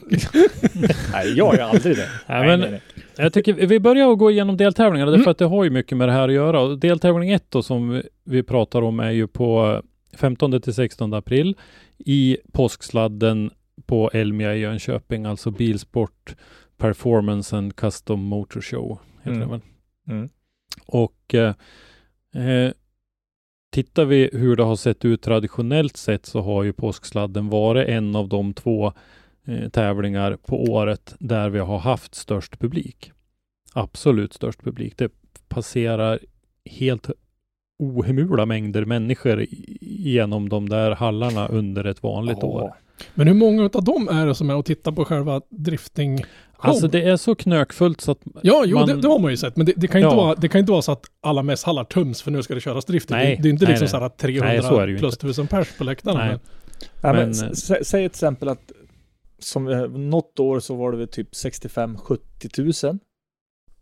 Nej, 1.12 1.32
jag 1.36 1.54
är 1.58 1.62
aldrig 1.62 1.96
det. 1.96 2.08
Nej, 2.28 2.56
men- 2.58 2.80
Jag 3.16 3.32
tycker 3.32 3.52
vi 3.66 3.80
börjar 3.80 4.12
att 4.12 4.18
gå 4.18 4.30
igenom 4.30 4.56
deltävlingarna 4.56 5.10
därför 5.10 5.30
att 5.30 5.38
det 5.38 5.44
har 5.44 5.64
ju 5.64 5.70
mycket 5.70 5.98
med 5.98 6.08
det 6.08 6.12
här 6.12 6.28
att 6.28 6.34
göra. 6.34 6.60
Och 6.60 6.78
deltävling 6.78 7.30
1 7.30 7.44
då 7.48 7.62
som 7.62 7.90
vi- 7.90 8.08
vi 8.24 8.42
pratar 8.42 8.82
om 8.82 9.00
är 9.00 9.10
ju 9.10 9.26
på 9.26 9.82
15 10.16 10.60
till 10.60 10.74
16 10.74 11.14
april 11.14 11.56
i 11.98 12.38
påsksladden 12.52 13.50
på 13.86 14.10
Elmia 14.12 14.54
i 14.54 14.58
Jönköping, 14.58 15.26
alltså 15.26 15.50
Bilsport 15.50 16.36
Performance 16.78 17.56
and 17.56 17.76
Custom 17.76 18.20
Motor 18.20 18.60
Show. 18.60 18.98
Heter 19.22 19.30
Mm. 19.36 19.40
det 19.40 19.46
väl? 19.46 19.60
Mm. 20.08 20.28
Och 20.86 21.34
eh, 21.34 21.54
eh, 22.48 22.72
tittar 23.72 24.04
vi 24.04 24.30
hur 24.32 24.56
det 24.56 24.62
har 24.62 24.76
sett 24.76 25.04
ut 25.04 25.22
traditionellt 25.22 25.96
sett 25.96 26.26
så 26.26 26.40
har 26.40 26.62
ju 26.62 26.72
påsksladden 26.72 27.48
varit 27.48 27.88
en 27.88 28.16
av 28.16 28.28
de 28.28 28.54
två 28.54 28.92
eh, 29.46 29.68
tävlingar 29.68 30.36
på 30.36 30.64
året 30.64 31.14
där 31.18 31.50
vi 31.50 31.58
har 31.58 31.78
haft 31.78 32.14
störst 32.14 32.58
publik. 32.58 33.12
Absolut 33.74 34.32
störst 34.34 34.62
publik. 34.62 34.96
Det 34.98 35.12
passerar 35.48 36.18
helt 36.64 37.10
ohemula 37.78 38.46
mängder 38.46 38.84
människor 38.84 39.46
genom 39.80 40.48
de 40.48 40.68
där 40.68 40.90
hallarna 40.90 41.48
under 41.48 41.84
ett 41.84 42.02
vanligt 42.02 42.38
Ja. 42.40 42.46
år. 42.46 42.72
Men 43.14 43.26
hur 43.26 43.34
många 43.34 43.62
av 43.74 43.84
dem 43.84 44.08
är 44.08 44.26
det 44.26 44.34
som 44.34 44.50
är 44.50 44.56
och 44.56 44.64
tittar 44.64 44.92
på 44.92 45.04
själva 45.04 45.40
drifting? 45.48 46.18
Alltså 46.68 46.88
det 46.88 47.02
är 47.02 47.16
så 47.16 47.34
knökfullt 47.34 48.00
så 48.00 48.12
att 48.12 48.18
Ja, 48.42 48.62
jo, 48.66 48.78
man- 48.78 48.88
det, 48.88 48.94
det 49.00 49.08
har 49.08 49.18
man 49.18 49.30
ju 49.30 49.36
sett. 49.36 49.56
Men 49.56 49.66
det, 49.66 49.72
det, 49.76 49.86
kan 49.86 50.00
inte 50.00 50.14
Ja. 50.16 50.22
vara, 50.22 50.34
det 50.34 50.48
kan 50.48 50.58
inte 50.58 50.72
vara 50.72 50.82
så 50.82 50.92
att 50.92 51.04
alla 51.20 51.42
mässhallar 51.42 51.84
töms 51.84 52.22
för 52.22 52.30
nu 52.30 52.42
ska 52.42 52.54
det 52.54 52.60
köras 52.60 52.84
drifting. 52.84 53.16
Nej, 53.16 53.36
det, 53.36 53.42
det 53.42 53.48
är 53.48 53.50
inte 53.50 53.64
nej, 53.64 53.70
liksom 53.72 53.84
nej. 53.84 53.90
så 53.90 53.96
här 53.96 54.06
att 54.06 54.18
300 54.18 54.48
Nej, 54.52 54.62
så 54.62 54.78
är 54.78 54.86
det 54.86 54.92
ju 54.92 54.98
plus 54.98 55.14
inte. 55.14 55.26
1000 55.26 55.46
pers 55.46 55.68
på 55.78 55.84
läktarna. 55.84 56.18
Nej. 56.18 56.28
Men, 56.28 56.40
Ja, 57.02 57.12
men, 57.12 57.14
Men, 57.30 57.30
eh, 57.30 57.50
sä- 57.50 57.82
säg 57.82 57.84
till 57.84 58.04
exempel 58.06 58.48
att 58.48 58.72
som 59.38 59.68
eh, 59.68 59.80
något 59.88 60.40
år 60.40 60.60
så 60.60 60.74
var 60.74 60.92
det 60.92 60.98
väl 60.98 61.08
typ 61.08 61.28
65-70 61.32 62.48
tusen 62.48 62.98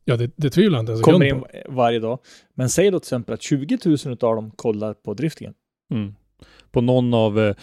ja, 0.05 0.17
det, 0.17 0.31
det 0.37 0.51
tvivlar 0.51 0.79
jag 0.79 0.83
inte 0.83 0.93
en 0.93 1.03
kommer 1.03 1.25
in 1.27 1.41
på. 1.41 1.47
varje 1.69 1.99
dag. 1.99 2.19
Men 2.55 2.69
säg 2.69 2.91
då 2.91 3.01
till 3.01 3.05
exempel 3.07 3.35
att 3.35 3.43
20 3.43 3.79
000 3.85 3.95
utav 4.05 4.35
dem 4.37 4.51
kollar 4.57 4.95
på 4.95 5.15
driftingen. 5.15 5.55
Mm. 5.95 6.15
På 6.71 6.81
någon 6.81 7.15
av, 7.15 7.39
eh, 7.41 7.55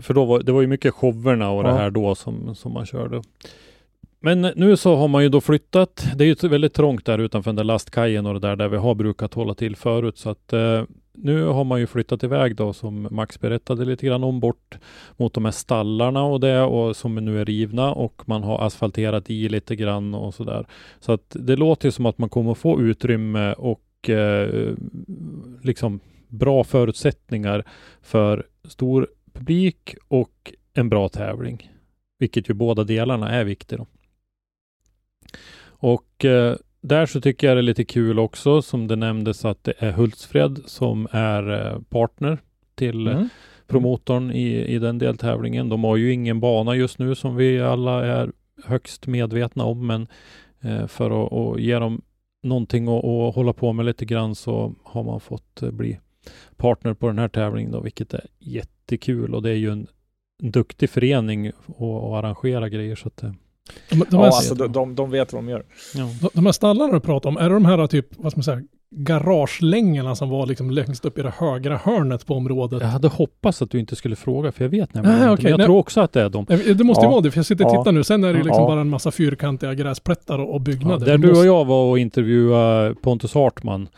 för 0.00 0.14
då 0.14 0.24
var, 0.24 0.40
det 0.42 0.52
var 0.52 0.60
ju 0.60 0.66
mycket 0.66 0.94
showerna 0.94 1.50
och 1.50 1.62
det 1.62 1.68
Ja. 1.68 1.76
här 1.76 1.90
då 1.90 2.14
som, 2.14 2.54
som 2.54 2.72
man 2.72 2.86
körde. 2.86 3.22
Men 4.20 4.40
nu 4.40 4.76
så 4.76 4.96
har 4.96 5.08
man 5.08 5.22
ju 5.22 5.28
då 5.28 5.40
flyttat. 5.40 6.06
Det 6.16 6.24
är 6.24 6.44
ju 6.44 6.48
väldigt 6.48 6.74
trångt 6.74 7.06
där 7.06 7.18
utanför 7.18 7.48
den 7.48 7.56
där 7.56 7.64
lastkajen 7.64 8.26
och 8.26 8.34
det 8.34 8.40
där 8.40 8.56
där 8.56 8.68
vi 8.68 8.76
har 8.76 8.94
brukat 8.94 9.34
hålla 9.34 9.54
till 9.54 9.76
förut. 9.76 10.18
Så 10.18 10.30
att 10.30 10.52
eh, 10.52 10.82
nu 11.12 11.44
har 11.44 11.64
man 11.64 11.80
ju 11.80 11.86
flyttat 11.86 12.22
iväg 12.22 12.56
då 12.56 12.72
som 12.72 13.08
Max 13.10 13.40
berättade 13.40 13.84
lite 13.84 14.06
grann 14.06 14.24
om 14.24 14.40
bort 14.40 14.78
mot 15.16 15.34
de 15.34 15.44
här 15.44 15.52
stallarna 15.52 16.22
och 16.22 16.40
det 16.40 16.60
och 16.60 16.96
som 16.96 17.14
nu 17.14 17.40
är 17.40 17.44
rivna 17.44 17.92
och 17.92 18.22
man 18.26 18.42
har 18.42 18.66
asfalterat 18.66 19.30
i 19.30 19.48
lite 19.48 19.76
grann 19.76 20.14
och 20.14 20.34
så 20.34 20.44
där. 20.44 20.66
Så 21.00 21.12
att 21.12 21.36
det 21.40 21.56
låter 21.56 21.88
ju 21.88 21.92
som 21.92 22.06
att 22.06 22.18
man 22.18 22.28
kommer 22.28 22.54
få 22.54 22.80
utrymme 22.80 23.52
och 23.52 24.10
eh, 24.10 24.74
liksom 25.62 26.00
bra 26.28 26.64
förutsättningar 26.64 27.64
för 28.02 28.46
stor 28.64 29.08
publik 29.32 29.94
och 30.08 30.52
en 30.74 30.88
bra 30.88 31.08
tävling. 31.08 31.72
Vilket 32.18 32.50
ju 32.50 32.54
båda 32.54 32.84
delarna 32.84 33.30
är 33.30 33.44
viktigt. 33.44 33.80
Och 35.80 36.24
eh, 36.24 36.56
där 36.80 37.06
så 37.06 37.20
tycker 37.20 37.46
jag 37.46 37.56
det 37.56 37.60
är 37.60 37.62
lite 37.62 37.84
kul 37.84 38.18
också 38.18 38.62
som 38.62 38.86
det 38.86 38.96
nämndes 38.96 39.44
att 39.44 39.64
det 39.64 39.72
är 39.78 39.92
Hultsfred 39.92 40.58
som 40.66 41.08
är 41.10 41.66
eh, 41.66 41.80
partner 41.88 42.38
till 42.74 43.06
eh, 43.06 43.16
Mm. 43.16 43.28
promotorn 43.66 44.30
i, 44.30 44.64
i 44.74 44.78
den 44.78 44.98
deltävlingen. 44.98 45.68
De 45.68 45.84
har 45.84 45.96
ju 45.96 46.12
ingen 46.12 46.40
bana 46.40 46.74
just 46.76 46.98
nu 46.98 47.14
som 47.14 47.36
vi 47.36 47.60
alla 47.60 48.06
är 48.06 48.32
högst 48.64 49.06
medvetna 49.06 49.64
om, 49.64 49.86
men 49.86 50.06
eh, 50.60 50.86
för 50.86 51.26
att, 51.26 51.32
att 51.32 51.60
ge 51.60 51.78
dem 51.78 52.02
någonting 52.42 52.88
att, 52.88 53.04
att 53.04 53.34
hålla 53.34 53.52
på 53.52 53.72
med 53.72 53.86
lite 53.86 54.04
grann 54.04 54.34
så 54.34 54.74
har 54.84 55.02
man 55.02 55.20
fått 55.20 55.62
eh, 55.62 55.70
bli 55.70 55.98
partner 56.56 56.94
på 56.94 57.06
den 57.06 57.18
här 57.18 57.28
tävlingen 57.28 57.72
då, 57.72 57.80
vilket 57.80 58.14
är 58.14 58.26
jättekul 58.38 59.34
och 59.34 59.42
det 59.42 59.50
är 59.50 59.54
ju 59.54 59.70
en, 59.72 59.86
duktig 60.42 60.90
förening 60.90 61.46
att, 61.46 61.54
att 61.80 62.12
arrangera 62.24 62.68
grejer 62.68 62.96
så 62.96 63.08
att 63.08 63.22
eh, 63.22 63.32
De, 63.90 63.96
de, 63.96 64.06
Ja, 64.10 64.26
alltså 64.26 64.54
de, 64.54 64.72
de, 64.72 64.94
de 64.94 65.10
vet 65.10 65.32
vad 65.32 65.42
de 65.44 65.48
gör. 65.48 65.64
ja. 65.94 66.08
de, 66.20 66.28
de 66.34 66.46
här 66.46 66.52
stallarna 66.52 66.92
du 66.92 67.00
pratar 67.00 67.30
om, 67.30 67.36
är 67.36 67.48
det 67.48 67.54
de 67.54 67.64
här 67.64 67.86
typ, 67.86 68.06
vad 68.16 68.32
ska 68.32 68.38
man 68.38 68.44
säga, 68.44 68.62
garagelängorna 68.90 70.14
som 70.14 70.28
var 70.30 70.46
liksom 70.46 70.70
längst 70.70 71.04
upp 71.04 71.18
i 71.18 71.22
det 71.22 71.32
högra 71.38 71.76
hörnet 71.76 72.26
på 72.26 72.34
området? 72.34 72.80
Jag 72.82 72.88
hade 72.88 73.08
hoppats 73.08 73.62
att 73.62 73.70
du 73.70 73.78
inte 73.78 73.96
skulle 73.96 74.16
fråga 74.16 74.52
för 74.52 74.64
jag 74.64 74.68
vet 74.70 74.94
nämligen 74.94 75.18
Nej, 75.18 75.22
inte, 75.30 75.34
okej, 75.34 75.42
men 75.44 75.50
jag 75.50 75.58
nej. 75.58 75.66
tror 75.66 75.78
också 75.78 76.00
att 76.00 76.12
det 76.12 76.22
är 76.22 76.28
de. 76.28 76.44
Det 76.48 76.84
måste 76.84 77.00
ju 77.00 77.06
Ja. 77.06 77.10
vara 77.10 77.20
det, 77.20 77.30
för 77.30 77.38
jag 77.38 77.46
sitter 77.46 77.64
och 77.64 77.70
Ja. 77.74 77.82
tittar 77.82 77.92
nu. 77.92 78.04
Sen 78.04 78.24
är 78.24 78.28
det 78.28 78.42
liksom 78.42 78.62
Ja. 78.62 78.66
bara 78.68 78.80
en 78.80 78.88
massa 78.88 79.10
fyrkantiga 79.10 79.74
gräsplättar 79.74 80.38
och, 80.38 80.54
Ja, 80.54 80.58
byggnader. 80.58 81.06
där 81.06 81.18
du 81.18 81.28
måste- 81.28 81.40
och 81.40 81.46
jag 81.46 81.64
var 81.64 81.84
och 81.90 81.98
intervjuade 81.98 82.94
Pontus 82.94 83.34
Hartman 83.34 83.88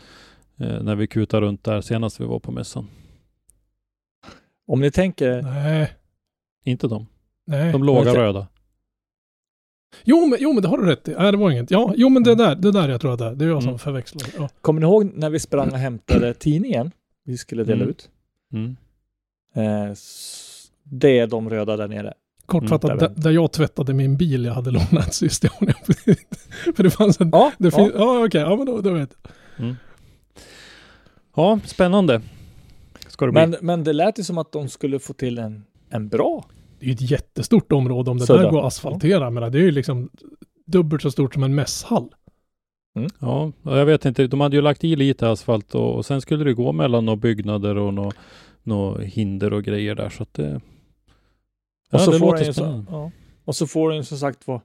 eh, 0.59 0.83
när 0.83 0.95
vi 0.95 1.07
kutade 1.07 1.45
runt 1.45 1.63
där 1.63 1.81
senast 1.81 2.19
vi 2.21 2.25
var 2.25 2.39
på 2.39 2.51
mässan. 2.51 2.87
Om 4.67 4.81
ni 4.81 4.91
tänker, 4.91 5.41
Nej, 5.41 5.91
Inte 6.65 6.87
de. 6.87 7.07
nej. 7.47 7.71
De 7.71 7.83
låga 7.83 8.13
röda. 8.15 8.47
Jo 10.03 10.25
men, 10.25 10.39
jo 10.41 10.53
men 10.53 10.61
det 10.63 10.67
har 10.69 10.77
du 10.77 10.85
rätt 10.85 11.07
i. 11.07 11.15
Nej 11.19 11.31
det 11.31 11.37
var 11.37 11.51
inget. 11.51 11.71
Ja, 11.71 11.93
jo 11.97 12.09
men 12.09 12.23
det 12.23 12.35
där, 12.35 12.55
det 12.55 12.71
där 12.71 12.89
jag 12.89 13.01
tror 13.01 13.13
att 13.13 13.19
det 13.19 13.25
är. 13.25 13.35
Det 13.35 13.45
är 13.45 13.49
jag 13.49 13.61
som 13.63 13.69
Mm. 13.69 13.79
förväxlar. 13.79 14.23
Ja. 14.37 14.49
kommer 14.61 14.81
ni 14.81 14.85
ihåg 14.87 15.11
när 15.15 15.29
vi 15.29 15.39
sprang 15.39 15.69
och 15.71 15.77
hämtade 15.77 16.33
tidningen? 16.33 16.91
Vi 17.25 17.37
skulle 17.37 17.63
dela 17.63 17.75
Mm. 17.83 17.89
ut. 17.89 18.09
Mm. 18.53 18.75
Eh, 19.55 19.93
det 20.83 21.19
är 21.19 21.27
de 21.27 21.49
röda 21.49 21.77
där 21.77 21.87
nere. 21.87 22.13
Kortfattat, 22.45 22.91
Mm, 22.91 22.97
där, 22.97 23.09
där 23.21 23.31
jag 23.31 23.51
tvättade 23.51 23.93
min 23.93 24.17
bil 24.17 24.45
jag 24.45 24.53
hade 24.53 24.71
lånat 24.71 25.13
sist. 25.13 25.45
För 26.75 26.83
det 26.83 26.89
fanns 26.91 27.21
en... 27.21 27.29
Ja, 27.31 27.51
Det 27.57 27.73
ja. 27.77 27.89
ja 27.95 28.25
okej, 28.25 28.41
ja 28.41 28.55
men 28.55 28.65
då, 28.65 28.81
då 28.81 28.89
vet 28.93 29.09
jag. 29.23 29.31
Mm. 29.65 29.75
Ja, 31.35 31.59
spännande. 31.65 32.21
Ska 33.07 33.25
det 33.25 33.31
bli. 33.31 33.41
Men, 33.41 33.55
men 33.61 33.83
det 33.83 33.93
lät 33.93 34.19
ju 34.19 34.23
som 34.23 34.37
att 34.37 34.51
de 34.51 34.69
skulle 34.69 34.99
få 34.99 35.13
till 35.13 35.37
en, 35.37 35.63
en 35.89 36.07
bra. 36.09 36.45
Det 36.81 36.87
är 36.87 36.93
ett 36.93 37.11
jättestort 37.11 37.71
område 37.71 38.11
om 38.11 38.17
det 38.17 38.25
Så 38.25 38.37
där 38.37 38.51
går 38.51 38.59
att 38.59 38.65
asfaltera. 38.65 39.29
Men 39.29 39.51
det 39.51 39.57
är 39.57 39.63
ju 39.63 39.71
liksom 39.71 40.09
dubbelt 40.65 41.01
så 41.01 41.11
stort 41.11 41.33
som 41.33 41.43
en 41.43 41.55
mässhall. 41.55 42.09
Ja, 43.19 43.51
och 43.63 43.77
jag 43.77 43.85
vet 43.85 44.05
inte. 44.05 44.27
De 44.27 44.41
hade 44.41 44.55
ju 44.55 44.61
lagt 44.61 44.83
i 44.83 44.95
lite 44.95 45.29
asfalt 45.29 45.75
och, 45.75 45.95
och 45.95 46.05
sen 46.05 46.21
skulle 46.21 46.43
det 46.43 46.53
gå 46.53 46.71
mellan 46.71 47.05
några 47.05 47.17
byggnader 47.17 47.77
och 47.77 47.93
några 47.93 48.11
nå 48.63 48.97
hinder 48.97 49.53
och 49.53 49.63
grejer 49.63 49.95
där 49.95 50.09
så 50.09 50.23
att 50.23 50.33
det... 50.33 50.55
Och, 50.55 50.61
Ja, 51.89 51.99
så 51.99 52.11
det 52.11 52.19
får 52.19 52.31
låter 52.31 52.51
så, 52.51 52.85
ja. 52.89 53.11
och 53.45 53.55
så 53.55 53.67
får 53.67 53.89
den 53.89 53.97
ju 53.97 54.03
som 54.03 54.17
sagt 54.17 54.47
vad 54.47 54.61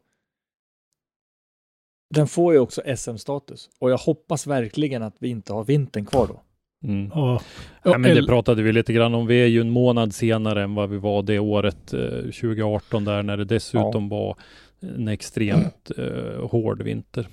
Den 2.14 2.28
får 2.28 2.52
ju 2.52 2.58
också 2.58 2.82
SM-status. 2.96 3.70
Och 3.78 3.90
jag 3.90 3.98
hoppas 3.98 4.46
verkligen 4.46 5.02
att 5.02 5.16
vi 5.18 5.28
inte 5.28 5.52
har 5.52 5.64
vintern 5.64 6.06
kvar 6.06 6.26
då. 6.26 6.42
Mm. 6.86 7.10
Ja, 7.14 7.40
Ja, 7.82 7.98
men 7.98 8.14
det 8.16 8.26
pratade 8.26 8.62
vi 8.62 8.72
lite 8.72 8.92
grann 8.92 9.14
om. 9.14 9.26
Vi 9.26 9.42
är 9.42 9.46
ju 9.46 9.60
en 9.60 9.70
månad 9.70 10.14
senare 10.14 10.62
än 10.62 10.74
vad 10.74 10.90
vi 10.90 10.96
var 10.96 11.22
det 11.22 11.38
året 11.38 11.92
eh, 11.94 12.00
2018 12.00 13.04
där 13.04 13.22
när 13.22 13.36
det 13.36 13.44
dessutom 13.44 14.08
var 14.08 14.36
en 14.80 15.08
extremt 15.08 15.90
eh, 15.98 16.48
hård 16.50 16.82
vinter. 16.82 17.26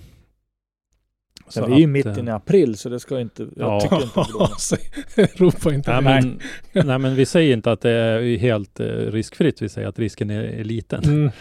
Så 1.47 1.61
Men 1.61 1.69
vi 1.69 1.75
är 1.75 1.79
ju 1.79 1.83
att, 1.85 1.89
mitt 1.89 2.05
eh, 2.05 2.19
inne 2.19 2.31
i 2.31 2.33
april 2.33 2.77
så 2.77 2.89
det 2.89 2.99
ska 2.99 3.19
inte, 3.19 3.43
jag 3.43 3.51
Ja. 3.55 3.79
tycker 3.81 4.03
inte. 4.03 4.23
Säg- 4.59 5.27
Ropa 5.35 5.73
inte. 5.73 6.01
Nej 6.01 6.21
men, 6.21 6.39
nej 6.87 6.99
men 6.99 7.15
vi 7.15 7.25
säger 7.25 7.53
inte 7.53 7.71
att 7.71 7.81
det 7.81 7.91
är 7.91 8.37
helt 8.37 8.79
eh, 8.79 8.85
riskfritt. 8.87 9.61
Vi 9.61 9.69
säger 9.69 9.87
att 9.87 9.99
risken 9.99 10.29
är, 10.29 10.43
är 10.43 10.63
liten. 10.63 11.03
Mm. 11.03 11.31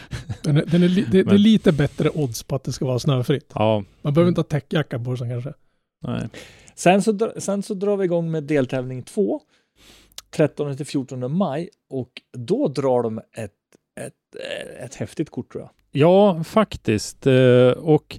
Den 0.43 0.57
är, 0.57 0.65
den 0.67 0.83
är 0.83 0.89
li, 0.89 1.01
det, 1.03 1.11
det 1.11 1.19
är 1.21 1.25
Men- 1.25 1.43
lite 1.43 1.73
bättre 1.73 2.11
odds 2.15 2.43
på 2.43 2.57
att 2.57 2.65
det 2.65 2.73
ska 2.73 2.85
vara 2.85 2.99
snöfritt. 2.99 3.51
Ja, 3.55 3.85
Man 4.03 4.15
behöver 4.15 4.29
inte 4.29 4.39
ha 4.41 4.47
täckjacka 4.47 4.99
på 4.99 5.17
sig 5.17 5.29
kanske. 5.31 5.53
nej. 6.07 6.29
Sen 6.75 7.03
så, 7.03 7.33
sen 7.37 7.63
så 7.63 7.75
drar 7.75 7.97
vi 7.97 8.05
igång 8.05 8.31
med 8.31 8.45
deltävling 8.45 9.03
2 9.03 9.41
13 10.37 10.77
till 10.77 10.87
14 10.87 11.37
maj 11.37 11.69
och 11.91 12.11
då 12.39 12.69
drar 12.69 13.03
de 13.03 13.19
ett, 13.19 13.51
ett, 14.01 14.43
ett 14.85 14.95
häftigt 14.95 15.31
kort 15.31 15.53
tror 15.53 15.63
jag. 15.63 15.71
Ja, 15.93 16.45
faktiskt. 16.45 17.27
Eh, 17.27 17.69
Och 17.71 18.19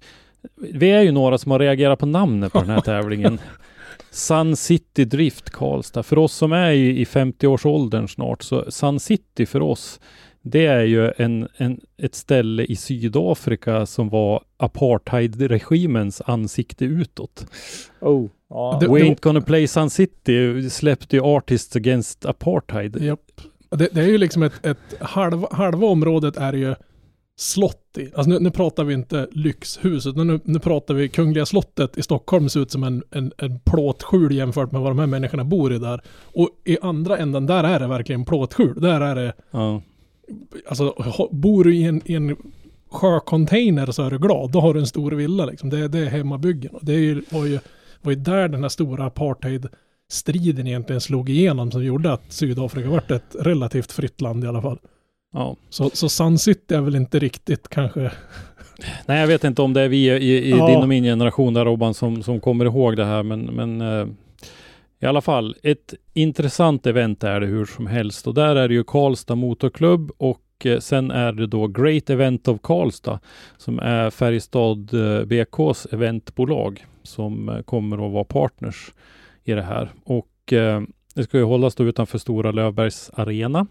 vi 0.58 0.89
är 0.92 1.02
ju 1.02 1.12
några 1.12 1.38
som 1.38 1.52
har 1.52 1.60
reagerat 1.60 2.00
på 2.00 2.06
namnet 2.06 2.54
på 2.54 2.60
den 2.60 2.70
här 2.70 2.82
tävlingen. 2.86 3.39
Sun 4.12 4.56
City 4.56 5.06
Drift 5.06 5.50
Karlstad. 5.50 6.04
För 6.04 6.18
oss 6.18 6.34
som 6.34 6.52
är 6.52 6.72
i, 6.72 7.00
i 7.02 7.04
50-årsåldern 7.04 8.08
snart, 8.08 8.44
så 8.44 8.72
Sun 8.72 9.00
City 9.00 9.46
för 9.46 9.62
oss, 9.62 10.00
det 10.45 10.65
är 10.65 10.84
ju 10.84 11.12
en, 11.17 11.47
en, 11.58 11.79
ett 11.97 12.15
ställe 12.15 12.63
i 12.63 12.75
Sydafrika 12.75 13.86
som 13.86 14.10
var 14.10 14.43
apartheidregimens 14.58 16.21
ansikte 16.25 16.86
utåt. 16.86 17.45
Oh. 18.01 18.29
Det- 18.79 18.88
We 18.88 18.99
ain't 18.99 19.21
gonna 19.21 19.41
play 19.41 19.67
Sun 19.67 19.89
City 19.89 20.69
släppte 20.69 21.15
ju 21.15 21.21
Artists 21.23 21.75
Against 21.75 22.25
Apartheid. 22.25 23.01
Japp. 23.03 23.19
Det, 23.69 23.89
det 23.93 24.01
är 24.01 24.08
ju 24.08 24.17
liksom 24.17 24.43
ett, 24.43 24.65
ett 24.65 24.77
halva, 24.99 25.47
halva 25.51 25.88
området 25.88 26.38
är 26.38 26.53
ju 26.53 26.75
slott 27.36 27.97
i. 27.97 28.12
Alltså 28.15 28.29
nu, 28.29 28.39
nu 28.39 28.51
pratar 28.51 28.84
vi 28.84 28.93
inte 28.93 29.27
lyxhus, 29.32 30.08
utan 30.08 30.27
nu, 30.27 30.39
nu 30.43 30.60
pratar 30.60 30.93
vi 30.93 31.10
Kungliga 31.10 31.45
slottet 31.45 31.97
i 31.97 32.01
Stockholm 32.01 32.49
ser 32.49 32.60
ut 32.60 32.71
som 32.71 32.84
en, 32.84 33.03
en, 33.12 33.32
en 33.38 33.60
plåtskjul 33.60 34.36
jämfört 34.36 34.71
med 34.71 34.82
vad 34.82 34.91
de 34.91 34.99
här 34.99 35.08
människorna 35.08 35.43
bor 35.43 35.73
i 35.73 35.77
där. 35.79 36.01
Och 36.34 36.49
i 36.65 36.77
andra 36.82 37.17
änden, 37.17 37.45
där 37.45 37.63
är 37.63 37.79
det 37.79 37.88
verkligen 37.88 38.25
plåtskjul. 38.25 38.82
Där 38.82 39.01
är 39.01 39.15
det, 39.15 39.34
Ja. 39.51 39.82
Alltså 40.67 40.93
bor 41.31 41.63
du 41.63 41.75
i 41.75 41.83
en, 41.83 42.01
i 42.05 42.13
en 42.15 42.36
sjöcontainer 42.91 43.91
så 43.91 44.03
är 44.03 44.12
du 44.12 44.17
glad. 44.19 44.51
Då 44.51 44.59
har 44.59 44.73
du 44.73 44.79
en 44.79 44.88
stor 44.88 45.12
villa 45.12 45.45
liksom. 45.45 45.69
Det, 45.69 45.88
det 45.88 45.99
är 45.99 46.05
hemmabyggen. 46.05 46.71
Och 46.75 46.86
det 46.86 46.93
är 46.93 46.99
ju, 46.99 47.21
var, 47.29 47.45
ju, 47.45 47.59
var 48.01 48.12
ju 48.12 48.17
där 48.17 48.47
den 48.47 48.62
här 48.62 48.69
stora 48.69 49.05
apartheid-striden 49.05 50.67
egentligen 50.67 51.01
slog 51.01 51.29
igenom 51.29 51.71
som 51.71 51.83
gjorde 51.86 52.13
att 52.13 52.23
Sydafrika 52.29 52.89
vart 52.89 53.12
ett 53.12 53.36
relativt 53.39 53.91
fritt 53.91 54.21
land 54.21 54.43
i 54.43 54.47
alla 54.47 54.62
fall. 54.62 54.77
ja. 55.33 55.55
Så, 55.69 55.89
så 55.93 56.09
Sun 56.09 56.38
City 56.38 56.75
är 56.75 56.81
väl 56.81 56.95
inte 56.95 57.19
riktigt 57.19 57.69
kanske... 57.69 58.12
Nej, 59.05 59.19
jag 59.19 59.27
vet 59.27 59.43
inte 59.43 59.62
om 59.62 59.73
det 59.73 59.81
är 59.81 59.88
vi 59.89 60.09
i, 60.09 60.33
i 60.33 60.49
Ja. 60.49 60.67
din 60.67 60.77
och 60.79 60.88
min 60.89 61.03
generation 61.03 61.53
där 61.53 61.65
Robban 61.65 61.93
som, 61.93 62.23
som 62.23 62.39
kommer 62.39 62.65
ihåg 62.65 62.97
det 62.97 63.05
här, 63.05 63.23
men, 63.23 63.41
men 63.41 63.81
eh, 63.81 64.07
I 65.04 65.06
alla 65.06 65.22
fall, 65.22 65.56
ett 65.63 65.94
intressant 66.13 66.86
event 66.88 67.24
är 67.24 67.39
det 67.39 67.46
hur 67.46 67.66
som 67.66 67.88
helst 67.88 68.28
och 68.28 68.34
där 68.34 68.56
är 68.56 68.68
det 68.68 68.74
ju 68.74 68.84
Karlstad 68.84 69.36
Motorklubb 69.36 70.12
och 70.18 70.42
eh, 70.66 70.80
sen 70.80 71.12
är 71.12 71.32
det 71.32 71.48
då 71.48 71.68
Great 71.68 72.10
Event 72.10 72.48
of 72.48 72.62
Karlstad 72.62 73.20
som 73.58 73.80
är 73.80 74.10
Färjestad 74.10 74.94
eh, 74.94 75.26
BKs 75.26 75.88
eventbolag 75.92 76.86
som 77.04 77.50
eh, 77.50 77.62
kommer 77.62 78.06
att 78.08 78.13
vara 78.13 78.24
partners 78.24 78.94
i 79.44 79.54
det 79.54 79.62
här. 79.62 79.89
Och 80.04 80.54
eh, 80.54 80.82
det 81.16 81.24
ska 81.24 81.38
ju 81.38 81.44
hållas 81.44 81.76
då 81.76 81.84
utanför 81.84 82.18
Stora 82.18 82.52
Lövbergs 82.52 83.12
arena. 83.13 83.68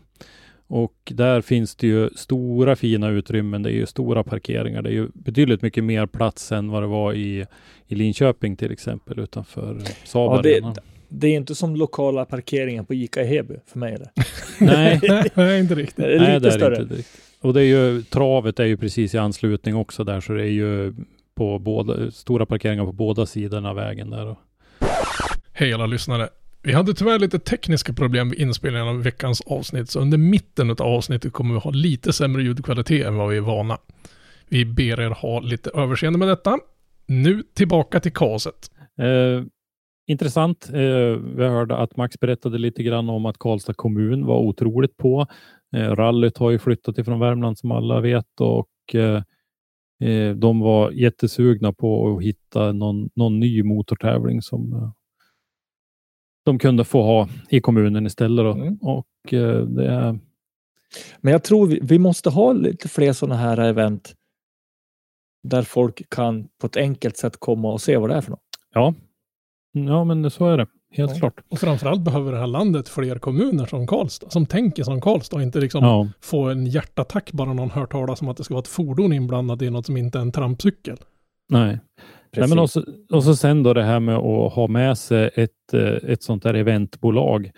Och 0.67 1.13
där 1.15 1.41
finns 1.41 1.77
det 1.77 1.87
ju 1.87 2.11
stora 2.17 2.77
fina 2.77 3.09
utrymmen. 3.09 3.63
Det 3.63 3.71
är 3.71 3.75
ju 3.75 3.87
stora 3.87 4.25
parkeringar. 4.25 4.83
Det 4.83 4.91
är 4.91 4.95
ju 4.95 5.09
betydligt 5.15 5.63
mycket 5.63 5.85
mer 5.85 6.07
plats 6.07 6.53
än 6.53 6.71
vad 6.71 6.83
det 6.83 6.87
var 6.87 7.13
i, 7.13 7.47
i 7.87 7.95
Linköping 7.95 8.57
till 8.57 8.73
exempel 8.73 9.19
utanför 9.19 9.79
Saab 10.05 10.37
Ja, 10.37 10.43
det. 10.43 10.83
Det 11.13 11.27
är 11.29 11.37
inte 11.37 11.55
som 11.55 11.77
lokala 11.77 12.25
parkeringen 12.25 12.85
på 12.85 12.95
Ica 12.95 13.23
i 13.23 13.27
Heby 13.27 13.55
för 13.67 13.79
mig. 13.79 13.95
Eller? 13.95 14.11
Nej, 14.59 15.01
Nej, 15.35 15.61
inte 15.61 15.75
riktigt. 15.75 15.97
Det 15.97 16.15
är 16.15 16.19
Nej, 16.21 16.35
lite 16.35 16.49
det 16.49 16.55
är 16.55 16.59
större. 16.59 16.83
inte 16.83 16.95
direkt. 16.95 17.09
Och 17.41 17.55
det 17.55 17.61
är 17.61 17.65
ju, 17.65 18.03
travet 18.03 18.61
är 18.61 18.65
ju 18.65 18.77
precis 18.77 19.15
i 19.15 19.19
anslutning 19.19 19.77
också 19.77 20.05
där, 20.05 20.21
så 20.21 20.33
det 20.33 20.43
är 20.43 20.51
ju 20.51 20.95
på 21.35 21.59
båda, 21.59 22.11
stora 22.11 22.47
parkeringar 22.47 22.85
på 22.85 22.93
båda 22.93 23.27
sidorna 23.27 23.71
av 23.71 23.77
vägen 23.77 24.11
där. 24.11 24.37
Hej 25.53 25.73
alla 25.73 25.87
lyssnare. 25.87 26.29
Vi 26.63 26.73
hade 26.73 26.95
tyvärr 26.95 27.19
lite 27.19 27.39
tekniska 27.39 27.93
problem 27.93 28.31
vid 28.31 28.41
inspelningen 28.41 28.89
av 28.89 29.03
veckans 29.03 29.41
avsnitt, 29.41 29.91
så 29.91 30.01
under 30.01 30.19
mitten 30.19 30.71
av 30.71 30.83
avsnittet 30.83 31.33
kommer 31.33 31.55
vi 31.55 31.61
ha 31.61 31.71
lite 31.71 32.13
sämre 32.13 32.43
ljudkvalitet 32.43 33.07
än 33.07 33.17
vad 33.17 33.29
vi 33.29 33.37
är 33.37 33.41
vana. 33.41 33.79
Vi 34.49 34.65
ber 34.65 35.01
er 35.01 35.11
ha 35.11 35.41
lite 35.41 35.71
överseende 35.75 36.19
med 36.19 36.29
detta. 36.29 36.59
Nu 37.07 37.43
tillbaka 37.55 38.01
till 38.01 38.13
kaset. 38.13 38.71
Eh, 38.99 39.45
intressant. 40.07 40.71
Eh, 40.73 41.17
vi 41.37 41.45
hörde 41.45 41.77
att 41.77 41.97
Max 41.97 42.21
berättade 42.21 42.59
lite 42.59 42.83
grann 42.83 43.09
om 43.09 43.27
att 43.27 43.39
Karlstad 43.39 43.75
kommun 43.75 44.27
var 44.27 44.39
otroligt 44.39 44.97
på. 44.97 45.27
Eh, 45.77 45.97
rallyt 45.97 46.39
har 46.39 46.51
ju 46.51 46.59
flyttat 46.59 46.99
ifrån 46.99 47.21
Värmland 47.21 47.59
som 47.59 47.73
alla 47.73 48.01
vet 48.01 48.41
och 48.41 48.95
eh, 48.95 49.23
eh, 50.09 50.35
de 50.35 50.61
var 50.61 50.91
jättesugna 50.91 51.73
på 51.73 52.17
att 52.17 52.25
hitta 52.25 52.73
någon, 52.73 53.11
någon 53.15 53.41
ny 53.41 53.63
motortävling 53.63 54.43
som 54.43 54.73
eh, 54.73 54.91
de 56.45 56.59
kunde 56.59 56.85
få 56.85 57.03
ha 57.03 57.29
i 57.49 57.61
kommunen 57.61 58.07
istället. 58.07 58.57
Mm. 58.57 58.77
Och 58.77 59.33
eh, 59.33 59.67
det 59.67 59.87
är 59.87 60.19
Men 61.21 61.33
jag 61.33 61.45
tror 61.45 61.67
vi, 61.67 61.81
vi 61.83 61.99
måste 61.99 62.31
ha 62.31 62.53
lite 62.53 62.89
fler 62.89 63.13
sådana 63.13 63.37
här 63.37 63.59
event 63.59 64.15
där 65.43 65.63
folk 65.63 66.11
kan 66.11 66.49
på 66.61 66.67
ett 66.67 66.77
enkelt 66.77 67.17
sätt 67.17 67.37
komma 67.39 67.73
och 67.73 67.81
se 67.81 67.97
vad 67.97 68.11
det 68.11 68.17
är 68.17 68.21
för 68.21 68.31
något. 68.31 68.41
Ja, 68.75 68.95
ja 69.73 70.05
men 70.05 70.31
så 70.31 70.47
är 70.47 70.57
det. 70.59 70.67
Helt 70.95 71.11
Ja. 71.13 71.19
klart. 71.19 71.41
Och 71.51 71.59
framförallt 71.59 72.01
behöver 72.01 72.33
det 72.33 72.39
här 72.39 72.47
landet 72.47 72.89
fler 72.89 73.19
kommuner 73.19 73.67
som 73.67 73.87
Karlstad, 73.87 74.31
som 74.31 74.47
tänker 74.47 74.83
som 74.83 75.01
Karlstad 75.01 75.37
och 75.37 75.43
inte 75.43 75.61
liksom 75.61 75.85
Ja, 75.85 76.09
få 76.21 76.49
en 76.49 76.67
hjärtattack 76.67 77.33
bara 77.33 77.53
någon 77.53 77.71
hör 77.71 77.87
talas 77.87 78.23
om 78.23 78.29
att 78.29 78.37
det 78.37 78.45
ska 78.45 78.55
vara 78.55 78.63
ett 78.63 78.69
fordon 78.69 79.13
inblandat 79.13 79.63
i 79.63 79.71
något 79.71 79.87
som 79.87 79.97
inte 79.97 80.19
är 80.19 80.23
en 80.23 80.33
trampcykel. 80.33 80.97
nej. 81.49 81.79
Nej, 82.37 82.49
men 82.49 82.59
också, 82.59 82.85
och 83.13 83.25
så 83.25 83.37
sen 83.37 83.63
då 83.63 83.75
det 83.75 83.83
här 83.83 84.01
med 84.01 84.15
att 84.17 84.53
ha 84.53 84.67
med 84.67 84.99
sig 84.99 85.31
ett, 85.35 85.75
eh, 85.75 86.11
ett 86.11 86.23
sånt 86.23 86.43
där 86.43 86.55
eventbolag. 86.55 87.51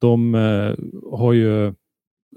De 0.00 0.34
eh, 0.34 0.74
har 1.18 1.32
ju 1.32 1.74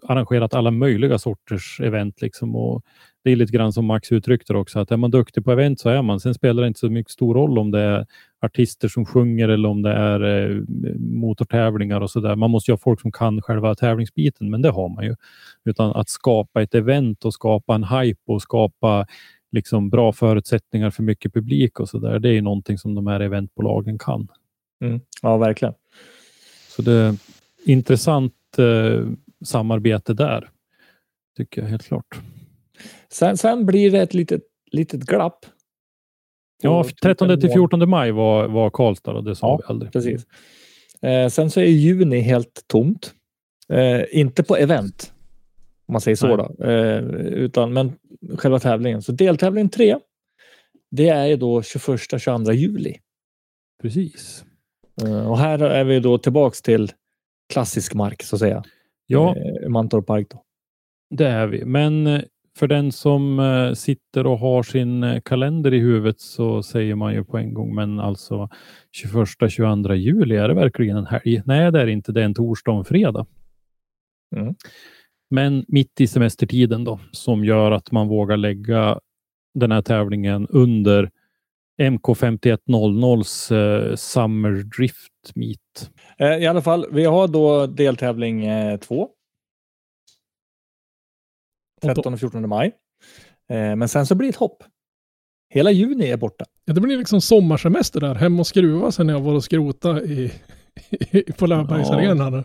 arrangerat 0.07 0.53
alla 0.53 0.71
möjliga 0.71 1.17
sorters 1.17 1.79
event. 1.83 2.21
Liksom, 2.21 2.55
och 2.55 2.83
det 3.23 3.31
är 3.31 3.35
lite 3.35 3.53
grann 3.53 3.73
som 3.73 3.85
Max 3.85 4.11
uttryckte 4.11 4.53
också, 4.53 4.79
att 4.79 4.91
är 4.91 4.97
man 4.97 5.11
duktig 5.11 5.45
på 5.45 5.51
event 5.51 5.79
så 5.79 5.89
är 5.89 6.01
man. 6.01 6.19
Sen 6.19 6.33
spelar 6.33 6.61
det 6.61 6.67
inte 6.67 6.79
så 6.79 6.89
mycket 6.89 7.11
stor 7.11 7.33
roll 7.33 7.59
om 7.59 7.71
det 7.71 7.79
är 7.79 8.05
artister 8.45 8.87
som 8.87 9.05
sjunger 9.05 9.49
eller 9.49 9.69
om 9.69 9.81
det 9.81 9.91
är 9.91 10.21
eh, 10.21 10.61
motortävlingar 10.97 12.01
och 12.01 12.11
så 12.11 12.19
där. 12.19 12.35
Man 12.35 12.51
måste 12.51 12.71
ju 12.71 12.73
ha 12.73 12.77
folk 12.77 13.01
som 13.01 13.11
kan 13.11 13.41
själva 13.41 13.75
tävlingsbiten, 13.75 14.49
men 14.49 14.61
det 14.61 14.69
har 14.69 14.89
man 14.89 15.05
ju. 15.05 15.15
Utan 15.65 15.91
att 15.91 16.09
skapa 16.09 16.61
ett 16.61 16.75
event 16.75 17.25
och 17.25 17.33
skapa 17.33 17.75
en 17.75 17.83
hype 17.83 18.21
och 18.31 18.41
skapa 18.41 19.07
liksom 19.51 19.89
bra 19.89 20.13
förutsättningar 20.13 20.89
för 20.89 21.03
mycket 21.03 21.33
publik 21.33 21.79
och 21.79 21.89
så 21.89 21.97
där. 21.97 22.19
Det 22.19 22.29
är 22.29 22.41
någonting 22.41 22.77
som 22.77 22.95
de 22.95 23.07
här 23.07 23.19
eventbolagen 23.19 23.97
kan. 23.97 24.27
Mm. 24.81 24.99
Ja, 25.21 25.37
verkligen. 25.37 25.73
Så 26.69 26.81
det 26.81 26.93
är 26.93 27.15
intressant 27.65 28.33
eh, 28.57 29.07
samarbete 29.45 30.13
där. 30.13 30.49
Tycker 31.37 31.61
jag 31.61 31.69
helt 31.69 31.87
klart. 31.87 32.19
Sen, 33.09 33.37
sen 33.37 33.65
blir 33.65 33.91
det 33.91 34.01
ett 34.01 34.13
litet, 34.13 34.41
litet 34.71 35.01
glapp. 35.01 35.45
Ja, 36.61 36.83
På 36.83 36.89
typ 36.89 37.01
13 37.01 37.29
en 37.29 37.39
till 37.39 37.49
månad. 37.49 37.69
14 37.69 37.89
maj 37.89 38.11
var, 38.11 38.47
var 38.47 38.69
Karlstad 38.69 39.11
och 39.13 39.23
det 39.23 39.35
sa 39.35 39.47
Ja, 39.47 39.57
vi 39.57 39.63
aldrig. 39.71 39.91
Precis. 39.91 40.25
Eh, 41.01 41.27
sen 41.29 41.51
så 41.51 41.59
är 41.59 41.65
juni 41.65 42.19
helt 42.19 42.63
tomt. 42.67 43.13
Eh, 43.69 44.01
inte 44.11 44.43
på 44.43 44.55
event, 44.57 45.13
om 45.87 45.91
man 45.93 46.01
säger 46.01 46.15
så 46.15 46.35
då, 46.37 46.65
eh, 46.65 46.99
utan 47.15 47.73
men 47.73 47.91
själva 48.37 48.59
tävlingen. 48.59 49.01
Så 49.01 49.11
deltävling 49.11 49.69
3, 49.69 49.97
det 50.91 51.09
är 51.09 51.25
ju 51.25 51.35
då 51.35 51.61
21-22 51.61 52.51
juli. 52.53 52.95
Precis. 53.81 54.45
Eh, 55.03 55.29
och 55.31 55.37
här 55.37 55.59
är 55.59 55.83
vi 55.83 55.99
då 55.99 56.17
tillbaks 56.17 56.61
till 56.61 56.91
klassisk 57.53 57.93
mark 57.93 58.23
så 58.23 58.35
att 58.35 58.39
säga. 58.39 58.63
Ja, 59.07 59.35
Eh, 59.35 59.69
Mantorp 59.69 60.05
Park 60.05 60.27
då. 60.29 60.43
det 61.09 61.27
är 61.27 61.47
vi. 61.47 61.65
Men 61.65 62.07
eh, 62.07 62.21
för 62.57 62.67
den 62.67 62.91
som 62.91 63.39
eh, 63.39 63.73
sitter 63.73 64.27
och 64.27 64.39
har 64.39 64.63
sin 64.63 65.03
eh, 65.03 65.21
kalender 65.21 65.73
i 65.73 65.79
huvudet 65.79 66.19
så 66.19 66.63
säger 66.63 66.95
man 66.95 67.13
ju 67.13 67.23
på 67.23 67.37
en 67.37 67.53
gång, 67.53 67.75
men 67.75 67.99
alltså 67.99 68.49
21-22 69.03 69.93
juli, 69.93 70.35
är 70.35 70.47
det 70.47 70.53
verkligen 70.53 70.97
en 70.97 71.05
helg? 71.05 71.41
Nej, 71.45 71.71
det 71.71 71.81
är 71.81 71.87
inte. 71.87 72.11
Det 72.11 72.21
är 72.21 72.25
en 72.25 72.33
torsdag 72.33 72.71
och 72.71 72.77
en 72.77 72.85
fredag. 72.85 73.25
Mm. 74.35 74.55
Men 75.29 75.65
mitt 75.67 76.01
i 76.01 76.07
semestertiden 76.07 76.83
då, 76.83 76.99
som 77.11 77.45
gör 77.45 77.71
att 77.71 77.91
man 77.91 78.07
vågar 78.07 78.37
lägga 78.37 78.99
den 79.53 79.71
här 79.71 79.81
tävlingen 79.81 80.47
under 80.49 81.09
MK5100s 81.81 83.55
eh, 83.55 83.95
Summer 83.95 84.51
Drift 84.51 85.35
Meet. 85.35 85.91
I 86.41 86.45
alla 86.45 86.61
fall, 86.61 86.85
vi 86.91 87.05
har 87.05 87.27
då 87.27 87.67
deltävling 87.67 88.45
2. 88.79 89.09
Och 91.81 91.87
då- 91.87 91.93
13 91.95 92.13
och 92.13 92.19
14 92.19 92.49
maj. 92.49 92.71
Eh, 93.49 93.75
men 93.75 93.87
sen 93.89 94.05
så 94.05 94.15
blir 94.15 94.27
det 94.27 94.29
ett 94.29 94.35
hopp. 94.35 94.63
Hela 95.53 95.71
juni 95.71 96.05
är 96.09 96.17
borta. 96.17 96.45
Ja, 96.65 96.73
det 96.73 96.81
blir 96.81 96.97
liksom 96.97 97.21
sommarsemester 97.21 97.99
där, 97.99 98.15
hem 98.15 98.39
och 98.39 98.47
skruva 98.47 98.91
sen 98.91 99.07
när 99.07 99.13
jag 99.13 99.21
var 99.21 99.33
och 99.33 99.43
skrota 99.43 100.01
i, 100.03 100.31
i, 100.91 101.31
på 101.31 101.47
Löfbergsarenan. 101.47 102.31
där. 102.31 102.43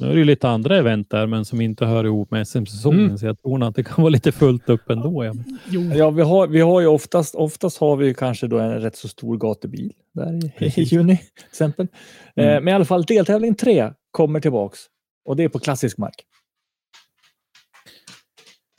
Nu 0.00 0.06
är 0.06 0.12
det 0.12 0.18
ju 0.18 0.24
lite 0.24 0.48
andra 0.48 0.76
event 0.76 1.10
där, 1.10 1.26
men 1.26 1.44
som 1.44 1.60
inte 1.60 1.84
hör 1.86 2.04
ihop 2.04 2.30
med 2.30 2.48
SM-säsongen, 2.48 3.04
Mm. 3.04 3.18
så 3.18 3.26
jag 3.26 3.38
tror 3.42 3.62
att 3.64 3.74
det 3.74 3.84
kan 3.84 4.02
vara 4.02 4.08
lite 4.08 4.32
fullt 4.32 4.68
upp 4.68 4.90
ändå. 4.90 5.24
Ja. 5.24 5.34
Jo, 5.68 5.80
Ja, 5.94 6.10
vi 6.10 6.22
har, 6.22 6.46
vi 6.46 6.60
har 6.60 6.80
ju 6.80 6.86
oftast, 6.86 7.34
oftast 7.34 7.78
har 7.78 7.96
vi 7.96 8.06
ju 8.06 8.14
kanske 8.14 8.46
då 8.46 8.58
en 8.58 8.80
rätt 8.80 8.96
så 8.96 9.08
stor 9.08 9.36
gatubil 9.36 9.92
där 10.14 10.32
i, 10.64 10.64
i 10.80 10.82
juni 10.82 11.16
till 11.16 11.44
exempel. 11.48 11.88
Eh, 12.36 12.44
Mm. 12.48 12.64
men 12.64 12.72
i 12.72 12.74
alla 12.74 12.84
fall 12.84 13.02
deltävling 13.04 13.54
3 13.54 13.92
kommer 14.10 14.40
tillbaks 14.40 14.78
och 15.24 15.36
det 15.36 15.44
är 15.44 15.48
på 15.48 15.58
klassisk 15.58 15.98
mark. 15.98 16.14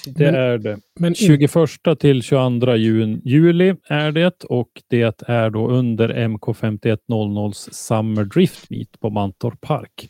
Det 0.05 0.25
Men- 0.31 0.35
är 0.35 0.57
det. 0.57 0.79
men 0.99 1.09
in, 1.09 1.15
21 1.15 1.99
till 1.99 2.21
22 2.23 2.75
jun, 2.75 3.21
juli 3.25 3.75
är 3.88 4.12
det 4.12 4.43
och 4.43 4.69
det 4.89 5.21
är 5.27 5.49
då 5.49 5.67
under 5.69 6.09
MK5100s 6.09 7.69
Summer 7.73 8.23
Drift 8.23 8.69
Meet 8.69 8.99
på 8.99 9.09
Mantorp 9.09 9.62
Park. 9.62 10.07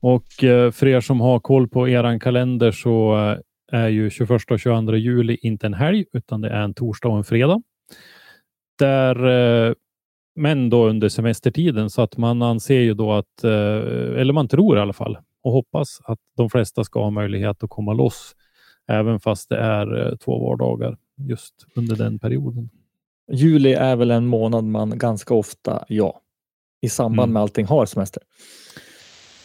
Och 0.00 0.44
eh, 0.44 0.70
för 0.70 0.86
er 0.86 1.00
som 1.00 1.20
har 1.20 1.40
koll 1.40 1.68
på 1.68 1.88
eran 1.88 2.20
kalender 2.20 2.70
så 2.70 3.16
eh, 3.72 3.80
är 3.80 3.88
ju 3.88 4.10
21 4.10 4.30
och 4.50 4.60
22 4.60 4.96
juli 4.96 5.38
inte 5.42 5.66
en 5.66 5.74
helg 5.74 6.04
utan 6.12 6.40
det 6.40 6.48
är 6.48 6.60
en 6.62 6.74
torsdag 6.74 7.08
och 7.08 7.16
en 7.18 7.24
fredag. 7.24 7.62
Där, 8.78 9.26
eh, 9.68 9.74
men 10.36 10.70
då 10.70 10.86
under 10.88 11.08
semestertiden 11.08 11.90
så 11.90 12.02
att 12.02 12.16
man 12.16 12.42
anser 12.42 12.80
ju 12.80 12.94
då 12.94 13.12
att, 13.12 13.44
eller 13.44 14.32
man 14.32 14.48
tror 14.48 14.78
i 14.78 14.80
alla 14.80 14.92
fall 14.92 15.18
och 15.42 15.52
hoppas 15.52 15.98
att 16.04 16.18
de 16.36 16.50
flesta 16.50 16.84
ska 16.84 17.02
ha 17.02 17.10
möjlighet 17.10 17.62
att 17.62 17.70
komma 17.70 17.92
loss 17.92 18.34
även 18.88 19.20
fast 19.20 19.48
det 19.48 19.56
är 19.58 20.06
eh, 20.06 20.16
två 20.16 20.38
vardagar 20.38 20.96
just 21.16 21.54
under 21.74 21.96
den 21.96 22.18
perioden. 22.18 22.68
Juli 23.32 23.72
är 23.72 23.96
väl 23.96 24.10
en 24.10 24.26
månad 24.26 24.64
man 24.64 24.98
ganska 24.98 25.34
ofta, 25.34 25.84
ja, 25.88 26.20
i 26.80 26.88
samband 26.88 27.24
Mm. 27.28 27.32
med 27.32 27.42
allting 27.42 27.66
har 27.66 27.86
semester. 27.86 28.22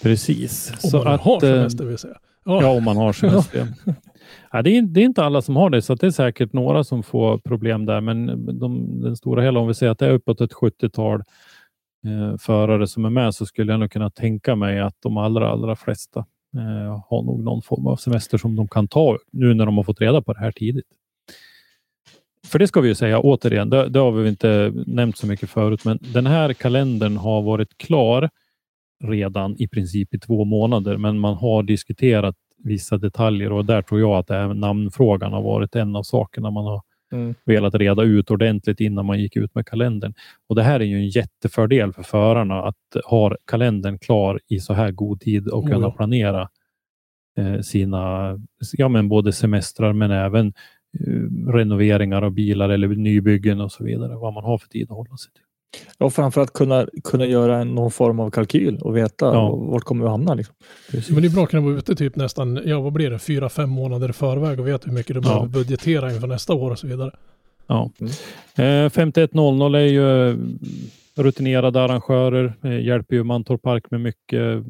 Precis. 0.01 0.71
om 0.93 1.03
man 1.03 1.19
har 1.19 1.35
eh, 1.35 1.39
semester 1.39 1.85
vill 1.85 1.97
säga. 1.97 2.17
Ja, 2.45 2.61
Ja, 2.61 2.69
om 2.69 2.83
man 2.83 2.97
har 2.97 3.13
semester. 3.13 3.67
ja, 4.51 4.61
det, 4.61 4.77
är, 4.77 4.81
det 4.81 5.01
är 5.01 5.05
inte 5.05 5.23
alla 5.23 5.41
som 5.41 5.55
har 5.55 5.69
det, 5.69 5.81
så 5.81 5.93
att 5.93 5.99
det 5.99 6.07
är 6.07 6.11
säkert 6.11 6.53
några 6.53 6.83
som 6.83 7.03
får 7.03 7.37
problem 7.37 7.85
där. 7.85 8.01
Men 8.01 8.45
de, 8.59 9.01
den 9.01 9.17
stora 9.17 9.41
hela, 9.41 9.59
om 9.59 9.67
vi 9.67 9.73
säger 9.73 9.91
att 9.91 9.99
det 9.99 10.05
är 10.05 10.11
uppåt 10.11 10.41
ett 10.41 10.53
70-tal 10.53 11.19
eh, 12.05 12.37
förare 12.37 12.87
som 12.87 13.05
är 13.05 13.09
med, 13.09 13.35
så 13.35 13.45
skulle 13.45 13.73
jag 13.73 13.79
nog 13.79 13.91
kunna 13.91 14.09
tänka 14.09 14.55
mig 14.55 14.79
att 14.79 14.95
de 14.99 15.17
allra, 15.17 15.49
allra 15.49 15.75
flesta 15.75 16.25
eh, 16.55 17.03
har 17.09 17.23
nog 17.23 17.43
någon 17.43 17.61
form 17.61 17.87
av 17.87 17.95
semester 17.95 18.37
som 18.37 18.55
de 18.55 18.67
kan 18.67 18.87
ta 18.87 19.17
nu 19.31 19.53
när 19.53 19.65
de 19.65 19.77
har 19.77 19.83
fått 19.83 20.01
reda 20.01 20.21
på 20.21 20.33
det 20.33 20.39
här 20.39 20.51
tidigt. 20.51 20.87
För 22.47 22.59
det 22.59 22.67
ska 22.67 22.81
vi 22.81 22.87
ju 22.87 22.95
säga 22.95 23.19
återigen, 23.19 23.69
det, 23.69 23.89
det 23.89 23.99
har 23.99 24.11
vi 24.11 24.29
inte 24.29 24.73
nämnt 24.87 25.17
så 25.17 25.27
mycket 25.27 25.49
förut, 25.49 25.85
men 25.85 25.99
den 26.01 26.25
här 26.25 26.53
kalendern 26.53 27.17
har 27.17 27.41
varit 27.41 27.77
klar 27.77 28.29
redan 29.03 29.55
i 29.59 29.67
princip 29.67 30.13
i 30.13 30.19
två 30.19 30.45
månader, 30.45 30.97
men 30.97 31.19
man 31.19 31.35
har 31.35 31.63
diskuterat 31.63 32.35
vissa 32.63 32.97
detaljer 32.97 33.51
och 33.51 33.65
där 33.65 33.81
tror 33.81 33.99
jag 33.99 34.11
att 34.11 34.27
det 34.27 34.33
här 34.33 34.53
namnfrågan 34.53 35.33
har 35.33 35.41
varit 35.41 35.75
en 35.75 35.95
av 35.95 36.03
sakerna 36.03 36.51
man 36.51 36.65
har 36.65 36.81
Mm. 37.13 37.35
velat 37.45 37.75
reda 37.75 38.03
ut 38.03 38.31
ordentligt 38.31 38.79
innan 38.79 39.05
man 39.05 39.19
gick 39.19 39.35
ut 39.35 39.55
med 39.55 39.65
kalendern. 39.67 40.13
Och 40.49 40.55
Det 40.55 40.63
här 40.63 40.79
är 40.79 40.83
ju 40.85 40.97
en 40.97 41.09
jättefördel 41.09 41.93
för 41.93 42.03
förarna 42.03 42.63
att 42.63 43.03
ha 43.05 43.35
kalendern 43.45 43.99
klar 43.99 44.39
i 44.47 44.59
så 44.59 44.73
här 44.73 44.91
god 44.91 45.19
tid 45.19 45.47
och 45.47 45.63
Oh, 45.63 45.69
kunna 45.69 45.87
ja. 45.87 45.91
planera 45.91 46.49
eh, 47.37 47.59
sina, 47.59 48.33
ja 48.73 48.87
men 48.87 49.09
både 49.09 49.33
semestrar 49.33 49.93
men 49.93 50.11
även 50.11 50.47
eh, 50.99 51.51
renoveringar 51.53 52.21
av 52.21 52.31
bilar 52.31 52.69
eller 52.69 52.87
nybyggen 52.87 53.61
och 53.61 53.71
så 53.71 53.83
vidare. 53.83 54.15
Vad 54.15 54.33
man 54.33 54.43
har 54.43 54.57
för 54.57 54.67
tid 54.67 54.91
att 54.91 54.97
hålla 54.97 55.17
sig 55.17 55.31
till. 55.31 55.42
Ja, 55.97 56.09
framförallt 56.09 56.53
kunna, 56.53 56.87
kunna 57.03 57.25
göra 57.25 57.57
en- 57.57 57.75
någon 57.75 57.91
form 57.91 58.19
av 58.19 58.29
kalkyl 58.31 58.77
och 58.81 58.97
veta 58.97 59.25
Ja. 59.25 59.55
vart 59.55 59.83
kommer 59.83 60.03
vi 60.05 60.09
hamna. 60.11 60.33
Liksom. 60.33 60.55
Men 61.09 61.21
det 61.21 61.27
är 61.27 61.29
bra 61.29 61.43
att 61.43 61.49
kunna 61.49 61.61
vara 61.63 61.75
ute 61.75 61.95
typ 61.95 62.15
nästan, 62.15 62.59
ja 62.65 62.79
vad 62.81 62.93
blir 62.93 63.09
det, 63.09 63.19
fyra, 63.19 63.49
fem 63.49 63.69
månader 63.69 64.09
i 64.09 64.13
förväg 64.13 64.59
och 64.59 64.67
veta 64.67 64.87
hur 64.89 64.93
mycket 64.93 65.13
du 65.15 65.19
Ja. 65.19 65.29
behöver 65.29 65.47
budgetera 65.47 66.13
inför 66.13 66.27
nästa 66.27 66.53
år 66.53 66.71
och 66.71 66.79
så 66.79 66.87
vidare. 66.87 67.11
Ja. 67.67 67.89
Mm. 68.55 68.85
Eh, 68.85 68.89
5100 68.89 69.79
är 69.79 69.85
ju 69.85 70.37
rutinerade 71.15 71.81
arrangörer, 71.81 72.53
eh, 72.63 72.81
hjälper 72.85 73.15
ju 73.15 73.23
Mantorp 73.23 73.61
Park 73.61 73.91
med 73.91 74.01
mycket 74.01 74.41
eh, 74.41 74.63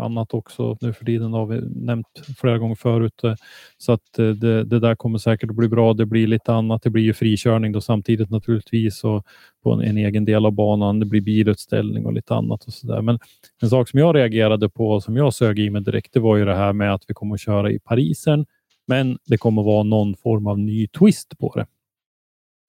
annat 0.00 0.34
också 0.34 0.76
nu 0.80 0.92
för 0.92 1.04
tiden 1.04 1.32
har 1.32 1.46
vi 1.46 1.60
nämnt 1.86 2.06
flera 2.38 2.58
gånger 2.58 2.74
förut. 2.74 3.24
Eh, 3.24 3.34
så 3.78 3.92
att 3.92 4.18
eh, 4.18 4.28
det, 4.28 4.64
det 4.64 4.80
där 4.80 4.94
kommer 4.94 5.18
säkert 5.18 5.50
att 5.50 5.56
bli 5.56 5.68
bra. 5.68 5.94
Det 5.94 6.06
blir 6.06 6.26
lite 6.26 6.52
annat. 6.52 6.82
Det 6.82 6.90
blir 6.90 7.02
ju 7.02 7.14
frikörning 7.14 7.72
då 7.72 7.80
samtidigt 7.80 8.30
naturligtvis 8.30 9.04
och 9.04 9.26
på 9.62 9.72
en, 9.72 9.80
en 9.80 9.96
egen 9.96 10.24
del 10.24 10.46
av 10.46 10.52
banan. 10.52 11.00
Det 11.00 11.06
blir 11.06 11.20
bilutställning 11.20 12.06
och 12.06 12.12
lite 12.12 12.34
annat 12.34 12.64
och 12.64 12.72
så 12.72 12.86
där. 12.86 13.02
Men 13.02 13.18
en 13.62 13.70
sak 13.70 13.88
som 13.88 14.00
jag 14.00 14.16
reagerade 14.16 14.68
på 14.68 15.00
som 15.00 15.16
jag 15.16 15.34
sög 15.34 15.58
i 15.58 15.70
mig 15.70 15.82
direkt, 15.82 16.12
det 16.12 16.20
var 16.20 16.36
ju 16.36 16.44
det 16.44 16.56
här 16.56 16.72
med 16.72 16.94
att 16.94 17.04
vi 17.08 17.14
kommer 17.14 17.34
att 17.34 17.40
köra 17.40 17.70
i 17.70 17.78
Parisen. 17.78 18.46
Men 18.86 19.18
det 19.26 19.36
kommer 19.36 19.62
att 19.62 19.66
vara 19.66 19.82
någon 19.82 20.16
form 20.16 20.46
av 20.46 20.58
ny 20.58 20.88
twist 20.88 21.38
på 21.38 21.52
det. 21.56 21.66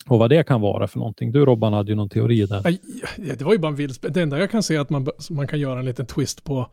Och 0.07 0.19
vad 0.19 0.29
det 0.29 0.47
kan 0.47 0.61
vara 0.61 0.87
för 0.87 0.99
någonting. 0.99 1.31
Du 1.31 1.45
Robban 1.45 1.73
hade 1.73 1.91
ju 1.91 1.95
någon 1.95 2.09
teori 2.09 2.45
där. 2.45 2.77
Ja, 3.17 3.35
det 3.37 3.41
var 3.41 3.53
ju 3.53 3.59
bara 3.59 3.67
en 3.67 3.75
vild 3.75 3.95
Det 4.01 4.21
enda 4.21 4.39
jag 4.39 4.51
kan 4.51 4.63
se 4.63 4.77
att 4.77 4.89
man, 4.89 5.07
man 5.31 5.47
kan 5.47 5.59
göra 5.59 5.79
en 5.79 5.85
liten 5.85 6.05
twist 6.05 6.43
på 6.43 6.67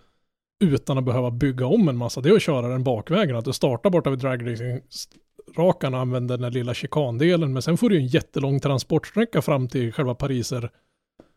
utan 0.64 0.98
att 0.98 1.04
behöva 1.04 1.30
bygga 1.30 1.66
om 1.66 1.88
en 1.88 1.96
massa, 1.96 2.20
det 2.20 2.28
är 2.28 2.34
att 2.34 2.42
köra 2.42 2.68
den 2.68 2.84
bakvägen. 2.84 3.36
Att 3.36 3.44
du 3.44 3.52
startar 3.52 3.90
borta 3.90 4.10
vid 4.10 4.18
dragracing-rakan 4.18 5.94
och 5.94 6.00
använder 6.00 6.38
den 6.38 6.52
lilla 6.52 6.74
chikandelen, 6.74 7.52
men 7.52 7.62
sen 7.62 7.76
får 7.76 7.88
du 7.88 7.94
ju 7.96 8.00
en 8.00 8.06
jättelång 8.06 8.60
transportsträcka 8.60 9.42
fram 9.42 9.68
till 9.68 9.92
själva 9.92 10.14
Pariser 10.14 10.70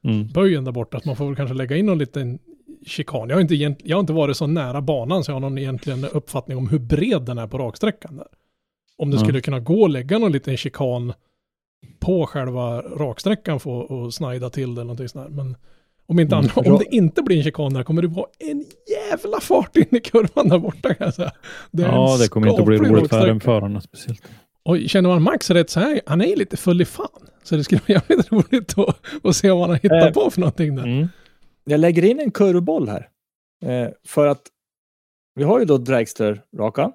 Mm. 0.05 0.27
där 0.63 0.71
borta. 0.71 0.99
Så 0.99 1.07
man 1.09 1.15
får 1.15 1.25
väl 1.25 1.35
kanske 1.35 1.53
lägga 1.55 1.75
in 1.77 1.85
någon 1.85 1.97
liten 1.97 2.39
chikan. 2.85 3.29
Jag 3.29 3.35
har, 3.35 3.41
inte, 3.41 3.55
jag 3.55 3.95
har 3.97 3.99
inte 3.99 4.13
varit 4.13 4.37
så 4.37 4.47
nära 4.47 4.81
banan 4.81 5.23
så 5.23 5.31
jag 5.31 5.35
har 5.35 5.39
någon 5.41 5.57
egentligen 5.57 6.05
uppfattning 6.05 6.57
om 6.57 6.69
hur 6.69 6.79
bred 6.79 7.21
den 7.21 7.37
är 7.37 7.47
på 7.47 7.57
raksträckan. 7.57 8.15
Där. 8.17 8.27
Om 8.97 9.09
det 9.11 9.17
Ja. 9.17 9.23
skulle 9.23 9.41
kunna 9.41 9.59
gå 9.59 9.85
att 9.85 9.91
lägga 9.91 10.19
någon 10.19 10.31
liten 10.31 10.57
chikan 10.57 11.13
på 11.99 12.25
själva 12.25 12.81
raksträckan 12.81 13.59
för 13.59 14.05
att 14.07 14.13
snida 14.13 14.49
till 14.49 14.67
det 14.75 14.81
eller 14.81 14.83
någonting 14.83 15.07
sånt 15.09 15.27
där. 15.27 15.43
Men 15.43 15.55
om, 16.05 16.19
inte 16.19 16.35
Mm. 16.35 16.49
annat, 16.55 16.67
om 16.67 16.77
det 16.77 16.95
inte 16.95 17.21
blir 17.21 17.37
en 17.37 17.43
chikan 17.43 17.73
där 17.73 17.83
kommer 17.83 18.01
det 18.01 18.07
vara 18.07 18.27
en 18.39 18.65
jävla 19.09 19.39
fart 19.39 19.77
in 19.77 19.85
i 19.95 19.99
kurvan 19.99 20.49
där 20.49 20.59
borta 20.59 20.93
kan 20.93 21.05
jag 21.05 21.13
säga. 21.13 21.31
Det 21.71 21.81
Ja, 21.83 22.17
det 22.19 22.27
kommer 22.27 22.47
inte 22.47 22.61
att 22.61 22.67
bli 22.67 22.77
roligt 22.77 22.89
för 22.89 22.99
raksträcka. 22.99 23.27
en 23.31 23.39
förarna 23.39 23.81
speciellt. 23.81 24.23
Och 24.63 24.77
känner 24.87 25.09
man 25.09 25.21
Max 25.23 25.49
rätt 25.51 25.69
så 25.69 25.79
här, 25.79 26.01
han 26.05 26.21
är 26.21 26.25
ju 26.25 26.35
lite 26.35 26.57
full 26.57 26.81
i 26.81 26.85
fan. 26.85 27.07
Så 27.43 27.55
det 27.55 27.63
skulle 27.63 27.81
vara 27.87 28.01
jävligt 28.09 28.31
roligt 28.31 28.77
att, 28.77 28.95
att 29.23 29.35
se 29.35 29.51
vad 29.51 29.59
han 29.61 29.69
har 29.69 29.75
hittat 29.77 30.03
Eh, 30.07 30.11
på 30.23 30.29
för 30.31 30.39
någonting 30.39 30.75
där. 30.75 30.83
Mm. 30.83 31.07
Jag 31.63 31.79
lägger 31.79 32.05
in 32.05 32.19
en 32.19 32.31
kurvboll 32.31 32.89
här. 32.89 33.09
Eh, 33.65 33.89
för 34.07 34.27
att 34.27 34.41
vi 35.35 35.43
har 35.43 35.59
ju 35.59 35.65
då 35.65 35.77
dragster-rakan. 35.77 36.91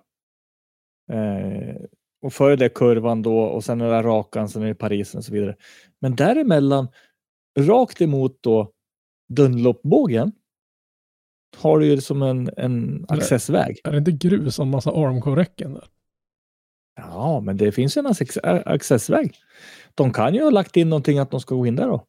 Eh, 1.13 1.77
och 2.23 2.33
före 2.33 2.57
det 2.57 2.69
kurvan 2.69 3.23
då 3.23 3.39
och 3.41 3.65
sen 3.65 3.81
är 3.81 3.91
det 3.91 4.03
rakan, 4.03 4.49
sen 4.49 4.63
är 4.63 4.67
det 4.67 4.75
Parisen 4.75 5.19
och 5.19 5.25
så 5.25 5.33
vidare. 5.33 5.57
Men 6.01 6.17
däremellan, 6.17 6.89
rakt 7.61 8.01
emot 8.01 8.39
då 8.43 8.73
Dunlop-bågen, 9.33 10.33
har 11.57 11.79
du 11.79 11.87
ju 11.87 12.01
som 12.01 12.23
en, 12.23 12.51
en 12.57 13.05
accessväg. 13.09 13.81
Är 13.85 13.93
det 13.93 13.99
inte 13.99 14.13
grus 14.13 14.59
och 14.59 14.65
en 14.65 14.71
massa 14.71 14.91
armcore-räcken 14.91 15.75
där? 15.75 15.85
Ja, 16.97 17.41
men 17.41 17.57
det 17.57 17.73
finns 17.73 17.97
ju 17.97 17.99
en 17.99 18.07
acce- 18.07 18.63
accessväg. 18.67 19.35
De 19.95 20.13
kan 20.13 20.35
ju 20.35 20.43
ha 20.43 20.51
lagt 20.51 20.77
in 20.77 20.89
någonting 20.89 21.19
att 21.19 21.31
de 21.31 21.41
ska 21.41 21.55
gå 21.55 21.67
in 21.67 21.77
där 21.77 21.87
då. 21.89 22.05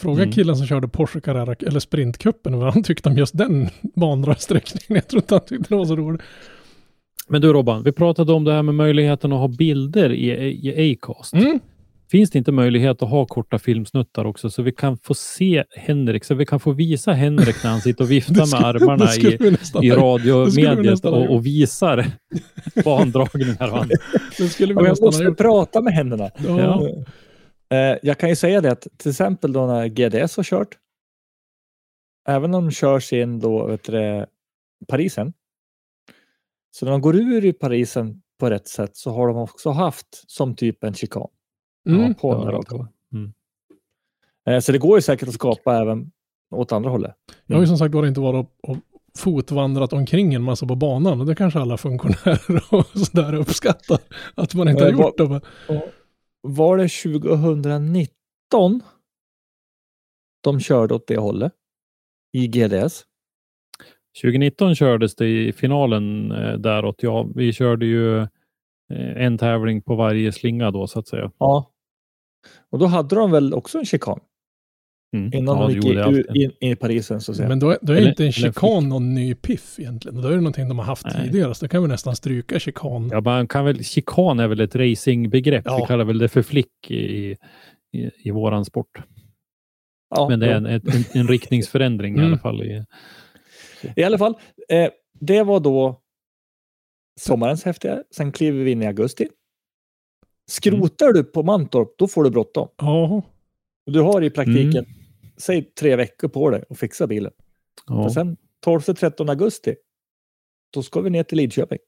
Fråga 0.00 0.22
Mm. 0.22 0.32
killen 0.32 0.56
som 0.56 0.66
körde 0.66 0.88
Porsche 0.88 1.20
Carrera 1.20 1.54
eller 1.54 1.80
Sprintcupen 1.80 2.58
vad 2.58 2.72
han 2.74 2.82
tyckte 2.82 3.08
om 3.08 3.16
just 3.16 3.38
den 3.38 3.68
bandrasträckningen. 3.96 4.94
Jag 4.94 5.08
tror 5.08 5.22
inte 5.22 5.34
han 5.34 5.44
tyckte 5.44 5.68
det 5.68 5.76
var 5.76 5.84
så 5.84 5.96
roligt. 5.96 6.22
Men 7.28 7.40
du 7.40 7.52
Robban, 7.52 7.82
vi 7.82 7.92
pratade 7.92 8.32
om 8.32 8.44
det 8.44 8.52
här 8.52 8.62
med 8.62 8.74
möjligheten 8.74 9.32
att 9.32 9.38
ha 9.38 9.48
bilder 9.48 10.12
i, 10.12 10.28
i 10.68 10.92
Acast. 10.92 11.34
Mm. 11.34 11.60
Finns 12.10 12.30
det 12.30 12.38
inte 12.38 12.52
möjlighet 12.52 13.02
att 13.02 13.08
ha 13.08 13.26
korta 13.26 13.58
filmsnuttar 13.58 14.24
också 14.24 14.50
så 14.50 14.62
vi 14.62 14.72
kan 14.72 14.96
få 14.96 15.14
se 15.14 15.64
Henrik, 15.70 16.24
så 16.24 16.34
vi 16.34 16.46
kan 16.46 16.60
få 16.60 16.72
visa 16.72 17.12
Henrik 17.12 17.56
när 17.64 17.70
han 17.70 17.80
sitter 17.80 18.04
och 18.04 18.10
viftar 18.10 18.34
med 18.60 18.66
armarna 18.66 19.14
i, 19.14 19.86
i 19.86 19.90
radiomediet 19.90 21.04
och, 21.04 21.34
och 21.34 21.46
visar 21.46 22.06
bandragningar 22.84 23.70
och 23.70 23.78
annat. 23.78 23.90
Det 24.38 24.48
skulle 24.48 24.74
vi 24.74 24.80
Och 24.80 24.86
jag 24.86 25.00
måste 25.00 25.24
gjort. 25.24 25.38
prata 25.38 25.80
med 25.80 25.92
händerna. 25.92 26.30
Ja. 26.48 26.88
Eh, 27.72 27.98
jag 28.02 28.18
kan 28.18 28.28
ju 28.28 28.36
säga 28.36 28.60
det 28.60 28.72
att 28.72 28.86
till 28.96 29.10
exempel 29.10 29.52
då 29.52 29.66
när 29.66 29.88
GDS 29.88 30.36
har 30.36 30.44
kört. 30.44 30.78
Även 32.28 32.54
om 32.54 32.64
de 32.64 32.70
kör 32.70 33.00
sin 33.00 33.40
då, 33.40 33.66
vet 33.66 33.84
du, 33.84 33.92
det, 33.92 34.26
Parisen. 34.88 35.32
Så 36.74 36.84
när 36.84 36.92
de 36.92 37.00
går 37.00 37.16
ur 37.16 37.44
i 37.44 37.52
Parisen 37.52 38.22
på 38.38 38.50
rätt 38.50 38.68
sätt 38.68 38.96
så 38.96 39.10
har 39.10 39.28
de 39.28 39.36
också 39.36 39.70
haft 39.70 40.30
som 40.30 40.54
typ 40.56 40.84
en 40.84 40.94
chikan. 40.94 41.28
Mm. 41.88 42.14
på 42.14 42.32
Ja, 42.32 42.52
rakan. 42.52 42.88
mm. 43.12 43.32
Eh, 44.48 44.60
så 44.60 44.72
det 44.72 44.78
går 44.78 44.98
ju 44.98 45.02
säkert 45.02 45.28
att 45.28 45.34
skapa 45.34 45.76
även 45.76 46.12
åt 46.50 46.72
andra 46.72 46.90
hållet. 46.90 47.14
Jag 47.46 47.56
har 47.56 47.62
ju 47.62 47.66
som 47.66 47.78
sagt 47.78 47.94
var 47.94 48.06
inte 48.06 48.20
varit 48.20 48.48
och, 48.62 48.76
fotvandrat 49.18 49.92
omkring 49.92 50.34
en 50.34 50.42
massa 50.42 50.66
på 50.66 50.74
banan 50.74 51.20
och 51.20 51.26
det 51.26 51.34
kanske 51.34 51.58
alla 51.60 51.76
funktionärer 51.76 52.74
och 52.74 52.86
sådär 52.86 53.34
uppskattar. 53.34 53.98
Att 54.34 54.54
man 54.54 54.68
inte 54.68 54.84
har 54.84 54.90
Eh, 54.90 54.98
gjort 55.00 55.18
det. 55.18 55.28
Men, 55.28 55.40
Var 56.40 56.76
det 56.76 56.88
2019 56.88 58.80
de 60.40 60.60
körde 60.60 60.94
åt 60.94 61.06
det 61.06 61.16
hållet? 61.16 61.52
I 62.32 62.46
GDS? 62.46 63.04
2019 64.22 64.74
kördes 64.74 65.14
det 65.14 65.26
i 65.28 65.52
finalen 65.52 66.32
eh, 66.32 66.52
däråt. 66.58 66.96
Ja, 67.02 67.28
vi 67.34 67.52
körde 67.52 67.86
ju 67.86 68.18
eh, 68.20 68.26
en 69.16 69.38
tävling 69.38 69.82
på 69.82 69.94
varje 69.94 70.32
slinga 70.32 70.70
då 70.70 70.86
så 70.86 70.98
att 70.98 71.08
säga. 71.08 71.30
Ja. 71.38 71.70
Och 72.70 72.78
då 72.78 72.86
hade 72.86 73.14
de 73.16 73.30
väl 73.30 73.54
också 73.54 73.78
en 73.78 73.84
chikan? 73.84 74.20
Mm. 75.16 75.34
Innan 75.34 75.58
ja, 75.58 75.66
de 75.68 75.74
gick 75.74 75.84
i, 76.34 76.42
in, 76.42 76.50
in 76.60 76.72
i 76.72 76.76
Parisen 76.76 77.20
så 77.20 77.32
att 77.32 77.36
säga. 77.36 77.48
men 77.48 77.58
då, 77.60 77.70
är- 77.70 77.78
då 77.82 77.92
är 77.92 77.96
Eller- 77.96 78.08
inte 78.08 78.24
en 78.26 78.32
chikan 78.32 78.88
någon 78.88 79.14
ny 79.14 79.34
piff 79.34 79.78
egentligen. 79.78 80.22
Då 80.22 80.28
är 80.28 80.32
det 80.32 80.36
någonting 80.36 80.68
de 80.68 80.78
har 80.78 80.86
haft 80.86 81.04
Nej. 81.04 81.14
tidigare. 81.26 81.54
Så 81.54 81.64
då 81.64 81.68
kan 81.68 81.82
vi 81.82 81.88
nästan 81.88 82.16
stryka 82.16 82.58
chikan. 82.60 83.08
Ja, 83.12 83.20
man 83.20 83.48
kan 83.48 83.64
väl, 83.64 83.84
chikan 83.84 84.40
är 84.40 84.48
väl 84.48 84.60
ett 84.60 84.76
racingbegrepp. 84.76 85.62
Ja. 85.66 85.76
Vi 85.76 85.86
kallar 85.86 86.04
väl 86.04 86.18
det 86.18 86.28
för 86.28 86.42
flick 86.42 86.90
i, 86.90 87.30
i, 87.92 88.10
i 88.24 88.30
våran 88.30 88.64
sport. 88.64 88.98
ja, 90.16 90.28
Men 90.28 90.40
det 90.40 90.46
är 90.46 90.54
en, 90.54 90.66
en, 90.66 90.80
en 91.12 91.28
riktningsförändring 91.28 92.14
i 92.14 92.18
Mm. 92.18 92.30
alla 92.32 92.38
fall. 92.38 92.62
I, 92.62 92.84
I 93.96 94.02
alla 94.02 94.18
fall, 94.18 94.34
eh, 94.68 94.90
det 95.20 95.42
var 95.42 95.60
då 95.60 96.00
sommarens 97.20 97.64
häftiga. 97.64 98.02
Sen 98.10 98.32
kliver 98.32 98.64
vi 98.64 98.70
in 98.70 98.82
i 98.82 98.86
augusti. 98.86 99.28
Skrotar 100.50 101.12
du 101.12 101.24
på 101.24 101.42
Mantorp, 101.42 101.88
då 101.98 102.08
får 102.08 102.24
du 102.24 102.30
bråttom. 102.30 102.68
Ja, 102.76 103.22
Du 103.86 104.00
har 104.00 104.22
i 104.22 104.30
praktiken, 104.30 104.84
Mm. 104.84 104.90
säg 105.36 105.62
tre 105.62 105.96
veckor 105.96 106.28
på 106.28 106.50
dig 106.50 106.64
att 106.70 106.78
fixa 106.78 107.06
bilen. 107.06 107.32
Och 107.90 108.12
sen 108.12 108.36
12-13 108.66 109.28
augusti, 109.30 109.74
då 110.74 110.82
ska 110.82 111.00
vi 111.00 111.10
ner 111.10 111.22
till 111.22 111.38
Lidköping. 111.38 111.78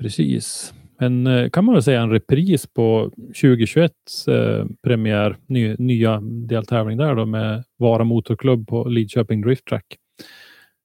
precis. 0.00 0.74
Men 0.98 1.26
eh, 1.26 1.50
kan 1.50 1.64
man 1.64 1.74
väl 1.74 1.82
säga 1.82 2.00
en 2.02 2.10
repris 2.10 2.66
på 2.66 3.10
2021 3.16 3.92
eh, 4.28 4.66
premiär, 4.82 5.36
ny, 5.46 5.74
nya 5.78 6.20
deltävling 6.20 6.98
där 6.98 7.14
då 7.14 7.26
med 7.26 7.64
Vara 7.76 8.04
Motorklubb 8.04 8.68
på 8.68 8.84
Lidköping 8.88 9.40
Drift 9.40 9.64
Track. 9.66 9.96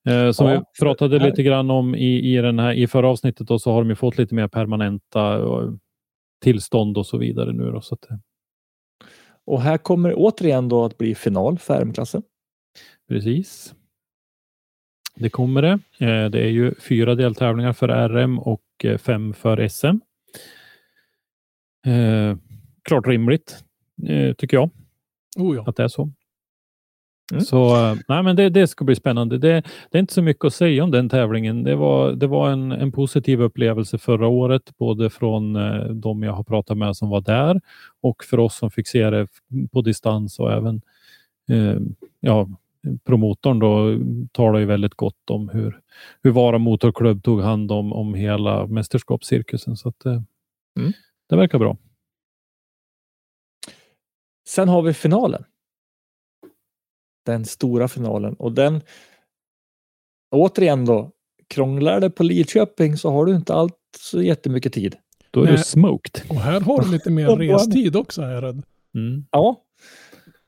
Eh, 0.07 0.31
som 0.31 0.47
Ja, 0.47 0.59
vi 0.59 0.83
pratade 0.83 1.19
lite 1.19 1.43
grann 1.43 1.71
om 1.71 1.95
i, 1.95 2.33
i, 2.33 2.41
den 2.41 2.59
här, 2.59 2.73
i 2.73 2.87
förra 2.87 3.09
avsnittet 3.09 3.47
då, 3.47 3.59
så 3.59 3.71
har 3.71 3.81
de 3.81 3.89
ju 3.89 3.95
fått 3.95 4.17
lite 4.17 4.35
mer 4.35 4.47
permanenta 4.47 5.37
eh, 5.37 5.71
tillstånd 6.43 6.97
och 6.97 7.05
så 7.05 7.17
vidare 7.17 7.53
nu. 7.53 7.71
Då, 7.71 7.81
så 7.81 7.95
att, 7.95 8.11
eh, 8.11 8.17
Och 9.45 9.61
här 9.61 9.77
kommer 9.77 10.13
återigen 10.15 10.69
då 10.69 10.85
att 10.85 10.97
bli 10.97 11.15
final 11.15 11.57
för 11.57 11.81
RM-klassen. 11.81 12.23
Precis. 13.09 13.73
Det 15.15 15.29
kommer 15.29 15.61
det. 15.61 15.79
Eh, 16.05 16.29
Det 16.29 16.39
är 16.39 16.49
ju 16.49 16.75
fyra 16.75 17.15
deltävlingar 17.15 17.73
för 17.73 17.87
RM 18.09 18.39
och 18.39 18.63
fem 18.99 19.33
för 19.33 19.67
SM. 19.67 19.99
Eh, 21.85 22.37
klart 22.83 23.07
rimligt, 23.07 23.63
eh, 24.07 24.33
tycker 24.33 24.57
jag, 24.57 24.69
oh 25.37 25.55
ja. 25.55 25.63
att 25.67 25.75
det 25.75 25.83
är 25.83 25.87
så. 25.87 26.11
Mm. 27.31 27.41
Så 27.41 27.75
nej, 28.07 28.23
men 28.23 28.35
det, 28.35 28.49
det 28.49 28.67
ska 28.67 28.85
bli 28.85 28.95
spännande. 28.95 29.37
Det, 29.37 29.63
det 29.91 29.97
är 29.97 29.99
inte 29.99 30.13
så 30.13 30.21
mycket 30.21 30.45
att 30.45 30.53
säga 30.53 30.83
om 30.83 30.91
den 30.91 31.09
tävlingen. 31.09 31.63
Det 31.63 31.75
var, 31.75 32.11
det 32.11 32.27
var 32.27 32.49
en, 32.49 32.71
en 32.71 32.91
positiv 32.91 33.41
upplevelse 33.41 33.97
förra 33.97 34.27
året, 34.27 34.77
både 34.77 35.09
från 35.09 35.55
eh, 35.55 35.85
de 35.85 36.23
jag 36.23 36.33
har 36.33 36.43
pratat 36.43 36.77
med 36.77 36.95
som 36.97 37.09
var 37.09 37.21
där 37.21 37.61
och 38.01 38.23
för 38.23 38.39
oss 38.39 38.57
som 38.57 38.71
fick 38.71 38.87
se 38.87 39.09
det 39.09 39.27
på 39.71 39.81
distans 39.81 40.39
och 40.39 40.51
även 40.51 40.81
eh, 41.49 41.79
ja, 42.19 42.47
promotorn 43.05 43.59
då 43.59 43.99
talar 44.31 44.59
ju 44.59 44.65
väldigt 44.65 44.93
gott 44.95 45.29
om 45.29 45.49
hur, 45.49 45.79
hur 46.23 46.31
Vara 46.31 46.57
Motorklubb 46.57 47.23
tog 47.23 47.41
hand 47.41 47.71
om, 47.71 47.93
om 47.93 48.13
hela 48.13 48.67
mästerskapscirkusen. 48.67 49.77
Så 49.77 49.89
att, 49.89 50.05
eh, 50.05 50.21
Mm. 50.79 50.91
det 51.29 51.35
verkar 51.35 51.59
bra. 51.59 51.77
Sen 54.47 54.69
har 54.69 54.81
vi 54.81 54.93
finalen. 54.93 55.43
Den 57.27 57.45
stora 57.45 57.87
finalen 57.87 58.33
och 58.33 58.51
den. 58.51 58.81
Återigen 60.31 60.85
då. 60.85 61.11
Krånglar 61.47 61.99
det 61.99 62.09
på 62.09 62.23
Lidköping 62.23 62.97
så 62.97 63.11
har 63.11 63.25
du 63.25 63.35
inte 63.35 63.53
allt 63.53 63.75
så 63.99 64.21
jättemycket 64.21 64.73
tid. 64.73 64.95
Då 65.31 65.41
är 65.41 65.45
Nej. 65.45 65.55
du 65.55 65.63
smoked. 65.63 66.21
Och 66.29 66.35
här 66.35 66.61
har 66.61 66.81
du 66.81 66.91
lite 66.91 67.09
mer 67.09 67.27
restid 67.37 67.95
också 67.95 68.21
är 68.21 68.31
jag 68.31 68.43
rädd. 68.43 68.63
Mm. 68.95 69.25
Ja, 69.31 69.61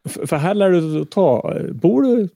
för, 0.10 0.26
för 0.26 0.36
här 0.36 0.54
lär 0.54 0.70
du 0.70 1.06
ta. 1.06 1.56
Bor 1.74 2.02
du 2.02 2.30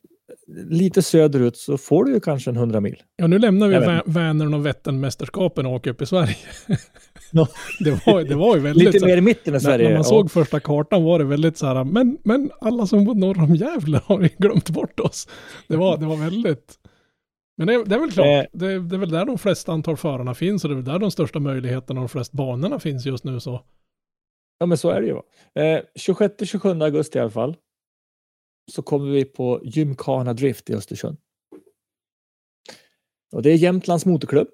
lite 0.69 1.01
söderut 1.01 1.57
så 1.57 1.77
får 1.77 2.05
du 2.05 2.13
ju 2.13 2.19
kanske 2.19 2.49
en 2.49 2.55
100 2.55 2.81
mil. 2.81 3.03
Ja, 3.15 3.27
nu 3.27 3.39
lämnar 3.39 3.67
vi 3.67 4.11
Vänern 4.11 4.53
och 4.53 4.65
Vätternmästerskapen 4.65 5.65
och 5.65 5.73
åker 5.73 5.91
upp 5.91 6.01
i 6.01 6.05
Sverige. 6.05 6.35
Det, 7.79 8.05
var, 8.05 8.23
det 8.23 8.35
var 8.35 8.55
ju 8.55 8.61
väldigt... 8.61 8.93
Lite 8.93 9.05
mer 9.05 9.17
i 9.17 9.21
mitten 9.21 9.53
när, 9.53 9.59
Sverige. 9.59 9.87
när 9.87 9.95
man 9.95 10.03
såg 10.03 10.31
första 10.31 10.59
kartan 10.59 11.03
var 11.03 11.19
det 11.19 11.25
väldigt 11.25 11.57
så 11.57 11.65
här, 11.65 11.83
men, 11.83 12.17
men 12.23 12.51
alla 12.61 12.87
som 12.87 13.05
bor 13.05 13.15
norr 13.15 13.43
om 13.43 13.55
Gävle 13.55 14.01
har 14.05 14.21
ju 14.21 14.29
glömt 14.37 14.69
bort 14.69 14.99
oss. 14.99 15.27
Det 15.67 15.75
var, 15.77 15.97
det 15.97 16.05
var 16.05 16.15
väldigt... 16.15 16.79
Men 17.57 17.67
det, 17.67 17.83
det 17.83 17.95
är 17.95 17.99
väl 17.99 18.11
klart, 18.11 18.25
Eh. 18.27 18.45
det, 18.53 18.79
det 18.79 18.95
är 18.95 18.99
väl 18.99 19.09
där 19.09 19.25
de 19.25 19.37
flesta 19.37 19.71
antal 19.71 19.97
förarna 19.97 20.33
finns 20.33 20.63
och 20.63 20.69
det 20.69 20.73
är 20.73 20.75
väl 20.75 20.85
där 20.85 20.99
de 20.99 21.11
största 21.11 21.39
möjligheterna 21.39 21.99
och 21.99 22.03
de 22.03 22.09
flesta 22.09 22.37
banorna 22.37 22.79
finns 22.79 23.05
just 23.05 23.23
nu 23.23 23.39
så. 23.39 23.61
Ja, 24.59 24.65
men 24.65 24.77
så 24.77 24.89
är 24.89 25.01
det 25.01 25.07
ju. 25.07 25.15
Eh, 25.63 25.81
26-27 25.99 26.83
augusti 26.83 27.17
i 27.17 27.21
alla 27.21 27.29
fall. 27.31 27.55
Så 28.71 28.81
kommer 28.81 29.11
vi 29.11 29.25
på 29.25 29.61
Gymkhana 29.63 30.33
Drift 30.33 30.69
i 30.69 30.73
Östersund. 30.73 31.17
Och 33.33 33.41
det 33.41 33.49
är 33.51 33.55
Jämtlands 33.55 34.05
motorklubb. 34.05 34.47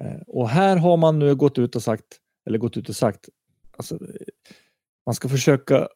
Eh, 0.00 0.20
och 0.26 0.48
här 0.48 0.76
har 0.76 0.96
man 0.96 1.18
nu 1.18 1.34
gått 1.34 1.58
ut 1.58 1.76
och 1.76 1.82
sagt, 1.82 2.20
eller 2.46 2.58
gått 2.58 2.76
ut 2.76 2.88
och 2.88 2.96
sagt, 2.96 3.28
alltså, 3.76 3.94
eh, 3.94 4.26
man 5.06 5.14
ska 5.14 5.28
försöka 5.28 5.88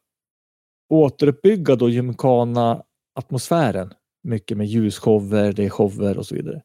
återuppbygga 0.89 1.75
då 1.75 1.89
Gymkhana 1.89 2.83
atmosfären. 3.15 3.93
Mycket 4.23 4.57
med 4.57 4.67
ljusshower, 4.67 5.53
det 5.53 5.65
är 5.65 5.69
shower 5.69 6.17
och 6.17 6.25
så 6.25 6.35
vidare. 6.35 6.61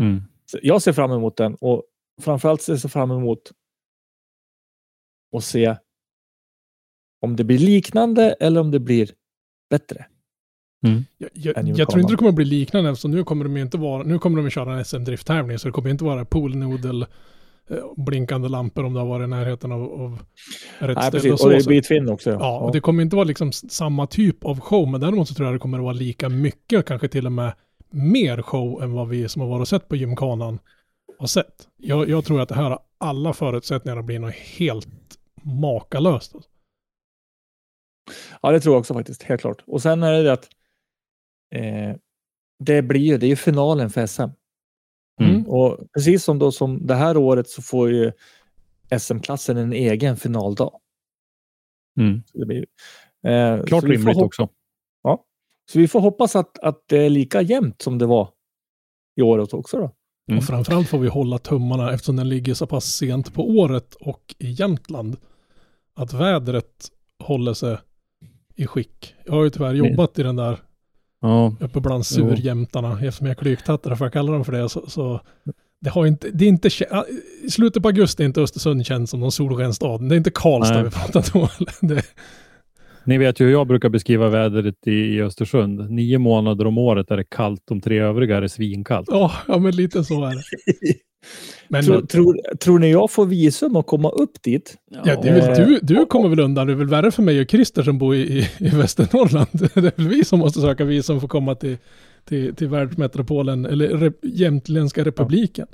Mm. 0.00 0.22
Så 0.46 0.58
jag 0.62 0.82
ser 0.82 0.92
fram 0.92 1.12
emot 1.12 1.36
den 1.36 1.54
och 1.54 1.84
framförallt 2.22 2.62
ser 2.62 2.72
jag 2.72 2.92
fram 2.92 3.10
emot 3.10 3.52
att 5.36 5.44
se 5.44 5.76
om 7.20 7.36
det 7.36 7.44
blir 7.44 7.58
liknande 7.58 8.32
eller 8.32 8.60
om 8.60 8.70
det 8.70 8.80
blir 8.80 9.10
bättre. 9.70 10.06
Jag, 11.18 11.30
jag, 11.34 11.56
jag 11.56 11.64
Gymkhana. 11.66 11.86
tror 11.90 12.00
inte 12.00 12.12
det 12.12 12.16
kommer 12.16 12.28
att 12.28 12.34
bli 12.34 12.44
liknande 12.44 12.90
eftersom 12.90 13.10
nu 13.10 13.24
kommer 13.24 13.44
de 13.44 13.56
ju 13.56 13.62
inte 13.62 13.78
vara, 13.78 14.02
nu 14.02 14.18
kommer 14.18 14.36
de 14.36 14.46
att 14.46 14.52
köra 14.52 14.72
en 14.78 14.84
SM-drifttävling 14.84 15.58
så 15.58 15.68
det 15.68 15.72
kommer 15.72 15.90
inte 15.90 16.04
vara 16.04 16.24
poolnodel 16.24 17.02
eh, 17.70 17.76
blinkande 17.96 18.48
lampor 18.48 18.84
om 18.84 18.92
det 18.94 19.00
har 19.00 19.06
varit 19.06 19.24
i 19.24 19.28
närheten 19.28 19.72
av, 19.72 19.82
av 19.82 20.22
rätt 20.78 20.96
Nej, 20.96 21.08
ställe 21.08 21.28
och 21.28 21.32
Och 21.32 21.40
så. 21.40 21.48
det 21.48 21.62
så 21.62 21.68
blir 21.68 21.82
Twin 21.82 22.08
också. 22.08 22.30
Ja, 22.30 22.58
och 22.58 22.72
det 22.72 22.80
kommer 22.80 23.02
inte 23.02 23.16
vara 23.16 23.24
liksom 23.24 23.52
samma 23.52 24.06
typ 24.06 24.44
av 24.44 24.60
show, 24.60 24.88
men 24.88 25.00
däremot 25.00 25.28
så 25.28 25.34
tror 25.34 25.46
jag 25.48 25.54
det 25.54 25.58
kommer 25.58 25.78
att 25.78 25.84
vara 25.84 25.92
lika 25.94 26.28
mycket, 26.28 26.86
kanske 26.86 27.08
till 27.08 27.26
och 27.26 27.32
med 27.32 27.52
mer 27.90 28.42
show 28.42 28.82
än 28.82 28.92
vad 28.92 29.08
vi 29.08 29.28
som 29.28 29.42
har 29.42 29.48
varit 29.48 29.60
och 29.60 29.68
sett 29.68 29.88
på 29.88 29.96
gymkanan 29.96 30.58
har 31.18 31.26
sett. 31.26 31.68
Jag, 31.76 32.08
jag 32.08 32.24
tror 32.24 32.40
att 32.40 32.48
det 32.48 32.54
här 32.54 32.62
har 32.70 32.78
alla 32.98 33.32
förutsättningar 33.32 33.98
att 33.98 34.04
bli 34.04 34.18
något 34.18 34.34
helt 34.34 34.88
makalöst. 35.42 36.34
alltså. 36.34 36.50
Ja, 38.42 38.50
det 38.52 38.60
tror 38.60 38.74
jag 38.74 38.80
också 38.80 38.94
faktiskt. 38.94 39.22
Helt 39.22 39.40
klart. 39.40 39.62
Och 39.66 39.82
sen 39.82 40.02
är 40.02 40.12
det 40.12 40.22
det 40.22 40.32
att 40.32 40.48
eh, 41.54 41.96
det 42.58 42.82
blir 42.82 43.00
ju, 43.00 43.18
det 43.18 43.26
är 43.26 43.28
ju 43.28 43.36
finalen 43.36 43.90
för 43.90 44.06
SM. 44.06 44.22
Mm. 45.22 45.46
Och 45.46 45.78
precis 45.94 46.24
som 46.24 46.38
då 46.38 46.52
som 46.52 46.86
det 46.86 46.94
här 46.94 47.16
året 47.16 47.48
så 47.48 47.62
får 47.62 47.90
ju 47.90 48.12
SM-klassen 48.98 49.56
en 49.56 49.72
egen 49.72 50.16
finaldag. 50.16 50.80
Mm. 52.00 52.22
Det 52.32 52.46
blir, 52.46 52.66
eh, 53.26 53.64
Klart 53.64 53.84
rimligt 53.84 54.16
också. 54.16 54.48
Så 55.72 55.78
vi 55.78 55.88
får 55.88 56.00
hoppas 56.00 56.36
att, 56.36 56.58
att 56.58 56.82
det 56.86 56.98
är 56.98 57.10
lika 57.10 57.42
jämnt 57.42 57.82
som 57.82 57.98
det 57.98 58.06
var 58.06 58.28
i 59.16 59.22
året 59.22 59.54
också 59.54 59.76
då. 59.76 59.90
Mm. 60.28 60.38
Och 60.38 60.44
framförallt 60.44 60.88
får 60.88 60.98
vi 60.98 61.08
hålla 61.08 61.38
tummarna 61.38 61.92
eftersom 61.92 62.16
den 62.16 62.28
ligger 62.28 62.54
så 62.54 62.66
pass 62.66 62.84
sent 62.84 63.34
på 63.34 63.48
året 63.48 63.94
och 63.94 64.34
i 64.38 64.50
Jämtland. 64.50 65.16
Att 65.94 66.12
vädret 66.12 66.88
håller 67.18 67.54
sig 67.54 67.78
i 68.54 68.66
skick. 68.66 69.14
Jag 69.24 69.32
har 69.32 69.44
ju 69.44 69.50
tyvärr 69.50 69.74
jobbat 69.74 70.18
i 70.18 70.22
den 70.22 70.36
där 70.36 70.58
Ja, 71.24 71.54
uppe 71.60 71.80
bland 71.80 72.04
Jo. 72.10 72.28
surjämtarna, 72.28 72.92
eftersom 72.92 73.26
jag 73.26 73.36
är 73.36 73.40
klyktattare 73.42 73.96
för 73.96 74.04
jag 74.04 74.12
kallar 74.12 74.32
dem 74.32 74.44
för 74.44 74.52
det, 74.52 74.68
så, 74.68 74.84
så 74.88 75.20
det 75.80 75.90
har 75.90 76.06
inte, 76.06 76.30
det 76.30 76.44
är 76.44 76.48
inte, 76.48 76.68
i 77.44 77.50
slutet 77.50 77.82
på 77.82 77.88
augusti 77.88 78.22
är 78.22 78.26
inte 78.26 78.40
Östersund 78.40 78.86
känd 78.86 79.08
som 79.08 79.20
någon 79.20 79.32
solskenstad. 79.32 79.98
Det 79.98 80.14
är 80.14 80.16
inte 80.16 80.30
Karlstad 80.30 80.74
Nej. 80.74 80.84
vi 80.84 80.90
pratar 80.90 81.40
om. 81.40 81.48
Det, 81.88 82.02
ni 83.06 83.18
vet 83.18 83.40
ju 83.40 83.44
hur 83.44 83.52
jag 83.52 83.66
brukar 83.66 83.88
beskriva 83.88 84.28
vädret 84.28 84.86
i, 84.86 84.90
i 84.90 85.22
Östersund. 85.22 85.90
Nio 85.90 86.18
månader 86.18 86.66
om 86.66 86.78
året 86.78 87.10
är 87.10 87.16
det 87.16 87.24
kallt, 87.24 87.62
de 87.64 87.80
tre 87.80 87.98
övriga 87.98 88.36
är 88.36 88.40
det 88.40 88.48
svinkallt. 88.48 89.08
ja, 89.10 89.32
ja, 89.48 89.58
men 89.58 89.76
lite 89.76 90.04
så 90.04 90.24
är 90.24 90.34
det. 90.34 90.42
Men 91.68 91.84
Tror, 91.84 92.02
tror, 92.02 92.56
tror 92.56 92.78
ni 92.78 92.90
jag 92.90 93.10
får 93.10 93.26
visum 93.26 93.76
att 93.76 93.86
komma 93.86 94.10
upp 94.10 94.42
dit? 94.42 94.76
ja, 95.04 95.20
det 95.22 95.28
är 95.28 95.34
väl, 95.34 95.60
Eh, 95.60 95.66
du, 95.66 95.78
du 95.82 96.06
kommer 96.06 96.28
väl 96.28 96.40
undan, 96.40 96.66
det 96.66 96.72
är 96.72 96.76
väl 96.76 96.88
värre 96.88 97.10
för 97.10 97.22
mig 97.22 97.40
och 97.40 97.50
Christer 97.50 97.82
som 97.82 97.98
bor 97.98 98.14
i, 98.14 98.20
i, 98.38 98.48
i 98.58 98.68
Västernorrland. 98.68 99.48
Det 99.52 99.76
är 99.76 99.96
väl 99.96 100.08
vi 100.08 100.24
som 100.24 100.38
måste 100.38 100.60
söka 100.60 100.84
visum 100.84 101.20
för 101.20 101.26
att 101.26 101.30
komma 101.30 101.54
till, 101.54 101.76
till, 102.24 102.54
till 102.54 102.68
världsmetropolen, 102.68 103.66
eller 103.66 103.88
rep, 103.88 104.16
Jämtländska 104.22 105.04
republiken. 105.04 105.66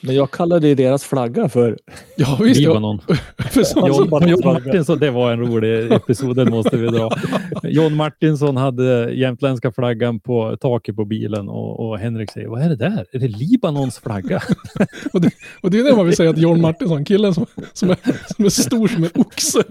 Men 0.00 0.14
jag 0.14 0.30
kallade 0.30 0.68
ju 0.68 0.74
deras 0.74 1.04
flagga 1.04 1.48
för... 1.48 1.78
Ja, 2.16 2.38
visst. 2.42 2.60
Ja, 2.60 2.68
Libanon. 2.68 3.00
för 3.50 3.64
Ja. 3.74 3.88
John, 3.88 4.28
John 4.28 4.40
Martinsson, 4.44 4.98
det 4.98 5.10
var 5.10 5.32
en 5.32 5.40
rolig 5.40 5.92
episod, 5.92 6.36
den 6.36 6.50
måste 6.50 6.76
vi 6.76 6.86
dra. 6.86 7.10
John 7.62 7.94
Martinsson 7.94 8.56
hade 8.56 9.12
jämtländska 9.14 9.72
flaggan 9.72 10.20
på 10.20 10.56
taket 10.56 10.96
på 10.96 11.04
bilen 11.04 11.48
och, 11.48 11.88
och 11.88 11.98
Henrik 11.98 12.30
säger, 12.32 12.48
vad 12.48 12.62
är 12.62 12.68
det 12.68 12.76
där? 12.76 13.06
Är 13.12 13.18
det 13.18 13.28
Libanons 13.28 13.98
flagga? 13.98 14.42
Och 15.12 15.20
det, 15.20 15.30
och 15.62 15.70
det 15.70 15.78
är 15.78 15.84
det 15.84 15.96
man 15.96 16.06
vill 16.06 16.16
säga 16.16 16.32
till 16.32 16.42
John 16.42 16.60
Martinsson, 16.60 17.04
killen 17.04 17.34
som, 17.34 17.46
som, 17.72 17.90
är, 17.90 17.96
som 18.36 18.44
är 18.44 18.48
stor 18.48 18.88
som 18.88 19.04
en 19.04 19.10
oxe. 19.14 19.62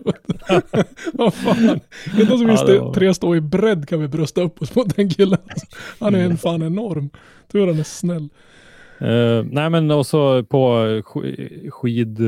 Vad 1.13 1.33
fan. 1.33 1.79
Inte 2.19 2.27
som 2.37 2.41
Ja, 2.41 2.51
visst 2.51 2.65
det 2.67 2.79
var- 2.79 2.93
tre 2.93 3.13
stå 3.13 3.35
i 3.35 3.41
bredd 3.41 3.87
kan 3.89 4.01
vi 4.01 4.07
brösta 4.07 4.41
upp 4.41 4.61
oss 4.61 4.75
mot 4.75 4.95
den 4.95 5.09
killen. 5.09 5.39
Han 5.99 6.15
är 6.15 6.19
en 6.19 6.37
fan 6.37 6.61
enorm. 6.63 7.09
Tur 7.51 7.67
han 7.67 7.79
är 7.79 7.83
snäll. 7.83 8.29
Eh, 8.99 9.43
nej, 9.51 9.69
men 9.69 9.91
också 9.91 10.43
på 10.43 10.57
sk- 11.05 11.69
skid... 11.69 12.19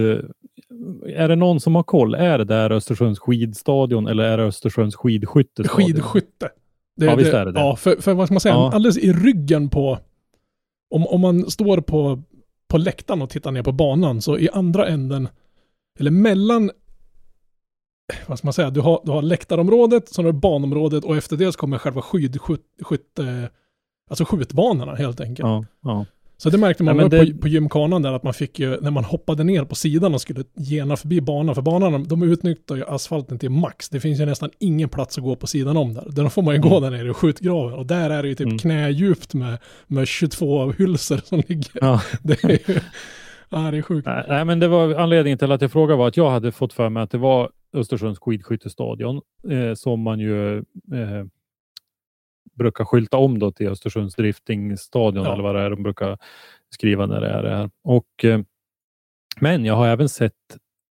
Är 1.06 1.28
det 1.28 1.36
någon 1.36 1.60
som 1.60 1.76
har 1.76 1.84
koll? 1.84 2.16
Är 2.16 2.38
det 2.38 2.44
där 2.44 2.72
Östersunds 2.72 3.20
skidstadion 3.20 4.08
eller 4.08 4.24
är 4.24 4.38
det 4.38 4.44
Östersunds 4.44 4.96
skidskyttestadion? 4.96 5.86
Skidskytte. 5.88 6.50
Det, 6.96 7.06
Ja, 7.06 7.16
visst 7.16 7.34
är 7.34 7.46
det 7.46 7.52
det. 7.52 7.60
Ja, 7.60 7.76
för, 7.76 7.96
för 8.02 8.14
vad 8.14 8.28
ska 8.28 8.34
man 8.34 8.42
säga, 8.42 8.54
Ja. 8.56 8.72
alldeles 8.74 8.98
i 8.98 9.14
ryggen 9.14 9.70
på, 9.70 10.00
om, 10.90 11.08
om 11.08 11.22
man 11.22 11.50
står 11.52 11.82
på, 11.82 12.22
på 12.68 12.78
läktaren 12.78 13.22
och 13.22 13.30
tittar 13.30 13.52
ner 13.52 13.64
på 13.64 13.72
banan, 13.72 14.22
så 14.22 14.38
i 14.38 14.50
andra 14.54 14.88
änden, 14.88 15.28
eller 16.00 16.12
mellan, 16.12 16.72
vad 18.28 18.38
ska 18.38 18.46
man 18.48 18.54
säga, 18.54 18.70
du 18.70 18.82
har, 18.82 19.02
du 19.06 19.12
har 19.12 19.22
läktarområdet, 19.22 20.10
sen 20.10 20.26
har 20.26 20.32
du 20.34 20.40
banområdet 20.40 21.04
och 21.06 21.18
efter 21.18 21.38
det 21.38 21.52
så 21.52 21.58
kommer 21.60 21.78
själva 21.78 22.02
skidskytte, 22.02 23.50
alltså 24.10 24.26
skjutbanorna 24.26 24.96
helt 24.96 25.22
enkelt. 25.22 25.48
Ja, 25.48 25.66
ja. 25.84 26.06
Så 26.42 26.50
det 26.50 26.58
märkte 26.58 26.84
man 26.84 27.00
Ja, 27.00 27.08
det- 27.08 27.34
på, 27.34 27.38
på 27.42 27.48
gymkanan 27.48 28.02
där 28.02 28.14
att 28.14 28.24
man 28.24 28.34
fick 28.34 28.60
ju, 28.60 28.82
när 28.82 28.92
man 28.92 29.04
hoppade 29.04 29.44
ner 29.44 29.64
på 29.66 29.76
sidan 29.76 30.14
och 30.14 30.22
skulle 30.22 30.44
gena 30.56 30.98
förbi 30.98 31.22
banan, 31.22 31.56
för 31.56 31.62
banan 31.62 32.04
de 32.08 32.24
utnyttjar 32.24 32.76
ju 32.76 32.84
asfalten 32.88 33.40
till 33.40 33.50
max. 33.50 33.90
Det 33.90 34.00
finns 34.00 34.20
ju 34.20 34.26
nästan 34.26 34.50
ingen 34.60 34.90
plats 34.90 35.18
att 35.18 35.24
gå 35.24 35.36
på 35.36 35.48
sidan 35.48 35.78
om 35.78 35.94
där. 35.94 36.08
Där 36.10 36.30
får 36.30 36.42
man 36.42 36.56
ju 36.56 36.62
gå 36.62 36.78
Mm. 36.78 36.82
där 36.92 36.98
nere 36.98 37.10
i 37.12 37.14
skjutgraven 37.14 37.74
och 37.74 37.86
där 37.86 38.10
är 38.10 38.24
det 38.24 38.30
ju 38.30 38.36
typ 38.36 38.46
Mm. 38.48 38.58
knädjupt 38.58 39.34
med, 39.34 39.58
med 39.88 40.08
22 40.08 40.72
hylsor 40.72 41.18
som 41.24 41.42
ligger. 41.48 41.72
ja. 41.82 42.02
Det 42.24 42.44
är 42.44 42.50
ju, 42.50 42.80
ja 43.50 43.72
det 43.72 43.78
är 43.78 43.82
sjukt. 43.82 44.08
Nej, 44.28 44.46
men 44.46 44.60
det 44.60 44.68
var 44.68 44.94
anledningen 44.96 45.38
till 45.38 45.52
att 45.52 45.62
jag 45.62 45.72
frågade 45.72 45.98
var 45.98 46.08
att 46.08 46.18
jag 46.18 46.30
hade 46.30 46.52
fått 46.52 46.74
för 46.74 46.90
mig 46.90 47.04
att 47.04 47.12
det 47.12 47.18
var 47.18 47.50
Östersunds 47.74 48.20
skidskyttestadion 48.20 49.22
eh, 49.52 49.74
som 49.76 50.02
man 50.02 50.20
ju 50.20 50.58
eh, 50.58 50.64
brukar 52.60 52.86
skylta 52.86 53.18
om 53.18 53.40
då 53.40 53.52
till 53.52 53.68
Östersunds 53.70 54.16
driftingstadion 54.16 55.24
Ja. 55.26 55.34
eller 55.34 55.44
vad 55.44 55.56
det 55.56 55.62
är 55.62 55.70
de 55.70 55.84
brukar 55.84 56.18
skriva 56.76 57.06
när 57.06 57.22
det 57.22 57.28
är 57.30 57.44
det 57.44 57.50
här. 57.56 57.70
Och, 57.84 58.26
eh, 58.26 58.40
men 59.40 59.66
jag 59.66 59.76
har 59.76 59.88
även 59.88 60.10
sett 60.10 60.34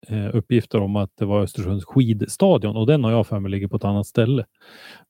eh, 0.08 0.36
uppgifter 0.36 0.82
om 0.82 0.96
att 0.96 1.12
det 1.18 1.26
var 1.26 1.42
Östersunds 1.42 1.86
skidstadion 1.86 2.76
och 2.76 2.88
den 2.88 3.04
har 3.04 3.12
jag 3.12 3.28
för 3.28 3.40
mig 3.40 3.52
ligger 3.52 3.68
på 3.68 3.76
ett 3.76 3.84
annat 3.86 4.08
ställe. 4.08 4.46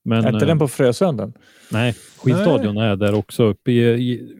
Men, 0.04 0.24
är 0.24 0.28
inte 0.34 0.44
eh, 0.44 0.48
den 0.48 0.58
på 0.58 0.68
Frösön? 0.68 1.32
Nej, 1.72 1.94
skidstadion 2.18 2.76
är 2.76 2.96
där 2.96 3.14
också 3.14 3.42
uppe 3.44 3.72
i, 3.72 3.78
i 4.12 4.34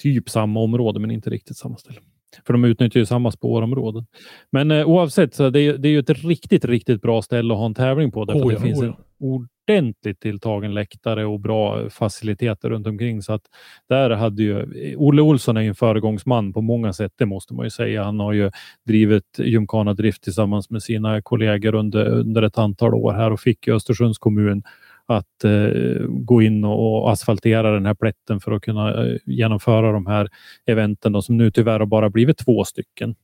typ 0.00 0.28
samma 0.28 0.60
område 0.60 1.00
men 1.00 1.10
inte 1.10 1.30
riktigt 1.30 1.56
samma 1.56 1.76
ställe. 1.76 2.00
För 2.46 2.52
de 2.52 2.64
utnyttjar 2.64 3.00
ju 3.00 3.06
samma 3.06 3.30
spårområden. 3.32 4.06
Men 4.52 4.70
eh, 4.70 4.88
oavsett, 4.88 5.34
så 5.34 5.50
det, 5.50 5.60
är- 5.60 5.78
det 5.78 5.88
är 5.88 5.90
ju 5.90 5.98
ett 5.98 6.10
riktigt, 6.24 6.64
riktigt 6.64 7.02
bra 7.02 7.22
ställe 7.22 7.54
att 7.54 7.58
ha 7.58 7.66
en 7.66 7.74
tävling 7.74 8.10
på. 8.12 8.24
Därför 8.24 8.40
Oh 8.40 8.52
ja, 8.52 8.58
det 8.58 8.64
finns 8.64 8.80
oh 8.82 8.86
en 8.86 9.48
ordentligt 9.68 10.20
tilltagen 10.20 10.74
läktare 10.74 11.26
och 11.26 11.40
bra 11.40 11.90
faciliteter 11.90 12.70
runt 12.70 12.86
omkring. 12.86 13.22
Så 13.22 13.32
att 13.32 13.42
där 13.88 14.10
hade 14.10 14.42
ju, 14.42 14.66
Olle 14.96 15.22
Olsson 15.22 15.56
är 15.56 15.60
ju 15.60 15.68
en 15.68 15.74
föregångsman 15.74 16.52
på 16.52 16.60
många 16.60 16.92
sätt, 16.92 17.12
det 17.16 17.26
måste 17.26 17.54
man 17.54 17.66
ju 17.66 17.70
säga. 17.70 18.04
Han 18.04 18.20
har 18.20 18.32
ju 18.32 18.50
drivit 18.86 19.38
Gymkhana 19.38 19.94
Drift 19.94 20.22
tillsammans 20.22 20.70
med 20.70 20.82
sina 20.82 21.22
kollegor 21.22 21.74
under, 21.74 22.06
under 22.06 22.42
ett 22.42 22.58
antal 22.58 22.94
år 22.94 23.12
här 23.12 23.32
och 23.32 23.40
fick 23.40 23.68
Östersunds 23.68 24.18
kommun 24.18 24.62
att 25.06 25.44
eh, 25.44 26.06
gå 26.08 26.42
in 26.42 26.64
och, 26.64 27.02
och 27.02 27.12
asfaltera 27.12 27.70
den 27.70 27.86
här 27.86 27.94
plätten 27.94 28.40
för 28.40 28.52
att 28.52 28.62
kunna 28.62 29.04
eh, 29.04 29.16
genomföra 29.24 29.92
de 29.92 30.06
här 30.06 30.28
eventen 30.66 31.12
då, 31.12 31.22
som 31.22 31.36
nu 31.36 31.50
tyvärr 31.50 31.78
har 31.78 31.86
bara 31.86 32.10
blivit 32.10 32.38
två 32.38 32.64
stycken. 32.64 33.14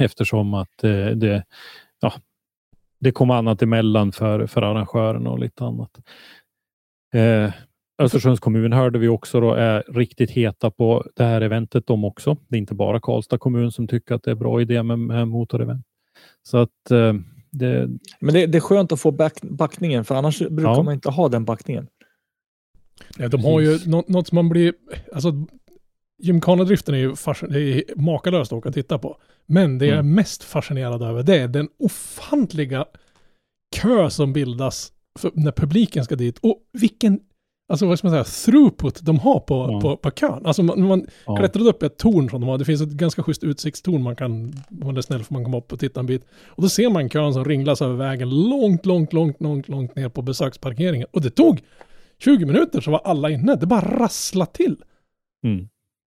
Eftersom 0.00 0.54
att 0.54 0.84
eh, 0.84 1.06
det, 1.06 1.44
ja, 2.00 2.12
det 3.00 3.10
kom 3.12 3.30
annat 3.30 3.62
emellan 3.62 4.12
för, 4.12 4.46
för 4.46 4.62
arrangören 4.62 5.26
och 5.26 5.38
lite 5.38 5.64
annat. 5.64 5.90
Eh, 7.14 7.52
Östersunds 8.02 8.40
kommun 8.40 8.72
hörde 8.72 8.98
vi 8.98 9.08
också 9.08 9.40
då 9.40 9.54
är 9.54 9.84
riktigt 9.88 10.30
heta 10.30 10.70
på 10.70 11.04
det 11.16 11.24
här 11.24 11.40
eventet 11.40 11.86
de 11.86 12.04
också. 12.04 12.36
Det 12.48 12.56
är 12.56 12.58
inte 12.58 12.74
bara 12.74 13.00
Karlstad 13.00 13.38
kommun 13.38 13.72
som 13.72 13.88
tycker 13.88 14.14
att 14.14 14.22
det 14.22 14.30
är 14.30 14.34
bra 14.34 14.60
idé 14.60 14.82
med, 14.82 14.98
med 14.98 15.28
motorevent. 15.28 15.86
Så 16.42 16.56
att 16.58 16.90
eh, 16.90 17.14
det, 17.50 17.88
Men 18.20 18.34
det, 18.34 18.46
det 18.46 18.58
är 18.58 18.60
skönt 18.60 18.92
att 18.92 19.00
få 19.00 19.10
back, 19.10 19.40
backningen, 19.42 20.04
för 20.04 20.14
annars 20.14 20.38
brukar 20.38 20.70
Ja. 20.70 20.82
man 20.82 20.94
inte 20.94 21.10
ha 21.10 21.28
den 21.28 21.44
backningen. 21.44 21.86
Nej, 23.18 23.28
de 23.28 23.44
har 23.44 23.60
ju 23.60 23.66
Precis. 23.72 23.86
nå- 23.86 24.04
något 24.08 24.28
som 24.28 24.36
man 24.36 24.48
blir, 24.48 24.74
alltså 25.14 25.32
gymkanadriften 26.22 26.94
är 26.94 26.98
ju 26.98 27.10
fascin- 27.14 27.48
det 27.52 27.60
är 27.60 27.82
makalöst 27.96 28.52
att 28.52 28.56
åka 28.58 28.68
och 28.68 28.74
titta 28.74 28.98
på. 28.98 29.16
Men 29.46 29.78
det 29.78 29.86
jag 29.86 29.94
är 29.94 30.00
Mm. 30.00 30.14
mest 30.14 30.42
fascinerad 30.42 31.02
över 31.02 31.22
det 31.22 31.38
är 31.38 31.48
den 31.48 31.68
ofantliga 31.78 32.84
kö 33.76 34.10
som 34.10 34.32
bildas 34.32 34.92
för 35.18 35.30
när 35.34 35.52
publiken 35.52 36.04
ska 36.04 36.16
dit. 36.16 36.38
Och 36.38 36.58
vilken, 36.72 37.20
alltså 37.72 37.86
vad 37.86 37.98
ska 37.98 38.08
man 38.08 38.24
säga, 38.24 38.24
throughput 38.46 39.00
de 39.02 39.18
har 39.18 39.40
på, 39.40 39.54
Ja. 39.54 39.80
på, 39.80 39.96
på 39.96 40.10
kön. 40.10 40.46
Alltså 40.46 40.62
man, 40.62 40.82
man 40.82 41.06
ja. 41.26 41.36
klättrade 41.36 41.68
upp 41.70 41.82
ett 41.82 41.96
torn 41.98 42.30
som 42.30 42.40
de 42.40 42.48
har. 42.48 42.58
Det 42.58 42.64
finns 42.64 42.80
ett 42.82 42.88
ganska 42.88 43.22
schysst 43.22 43.44
utsiktstorn 43.44 44.02
man 44.02 44.16
kan, 44.16 44.32
om 44.70 44.86
man 44.86 44.96
är 44.96 45.00
snäll 45.00 45.24
får 45.24 45.34
man 45.34 45.44
komma 45.44 45.58
upp 45.58 45.72
och 45.72 45.80
titta 45.80 46.00
en 46.00 46.06
bit. 46.06 46.24
Och 46.46 46.62
då 46.62 46.68
ser 46.68 46.90
man 46.90 47.08
kön 47.08 47.34
som 47.34 47.44
ringlas 47.44 47.82
över 47.82 47.94
vägen 47.96 48.30
långt, 48.48 48.86
långt, 48.86 49.12
långt, 49.12 49.40
långt, 49.40 49.68
långt 49.68 49.96
ner 49.96 50.08
på 50.08 50.22
besöksparkeringen. 50.22 51.06
Och 51.10 51.20
det 51.22 51.30
tog 51.30 51.60
20 52.18 52.46
minuter 52.46 52.80
så 52.80 52.90
var 52.90 53.00
alla 53.04 53.30
inne. 53.30 53.54
Det 53.56 53.66
bara 53.66 53.98
rassla 53.98 54.46
till. 54.46 54.76
Mm. 55.46 55.68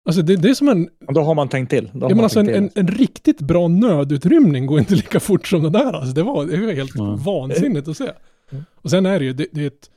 Alltså 0.05 0.21
det, 0.21 0.35
det 0.35 0.49
är 0.49 0.53
som 0.53 0.69
en, 0.69 0.89
Och 1.07 1.13
Då 1.13 1.21
har 1.21 1.35
man 1.35 1.49
tänkt 1.49 1.69
till. 1.69 1.89
Då 1.93 1.99
menar 1.99 2.15
man 2.15 2.23
alltså 2.23 2.39
en, 2.39 2.45
tänkt 2.45 2.57
en, 2.57 2.69
till. 2.69 2.79
en 2.79 2.87
riktigt 2.87 3.41
bra 3.41 3.67
nödutrymning 3.67 4.65
går 4.65 4.79
inte 4.79 4.95
lika 4.95 5.19
fort 5.19 5.47
som 5.47 5.63
det 5.63 5.69
där. 5.69 5.93
Alltså 5.93 6.13
det 6.13 6.23
var, 6.23 6.45
det 6.45 6.65
var 6.65 6.73
helt 6.73 6.91
Ja. 6.95 7.15
vansinnigt 7.25 7.87
att 7.87 7.97
se. 7.97 8.11
Mm. 8.51 8.63
Och 8.75 8.89
sen 8.89 9.05
är 9.05 9.19
det 9.19 9.25
ju, 9.25 9.33
det, 9.33 9.47
det 9.51 9.61
är 9.63 9.67
ett, 9.67 9.89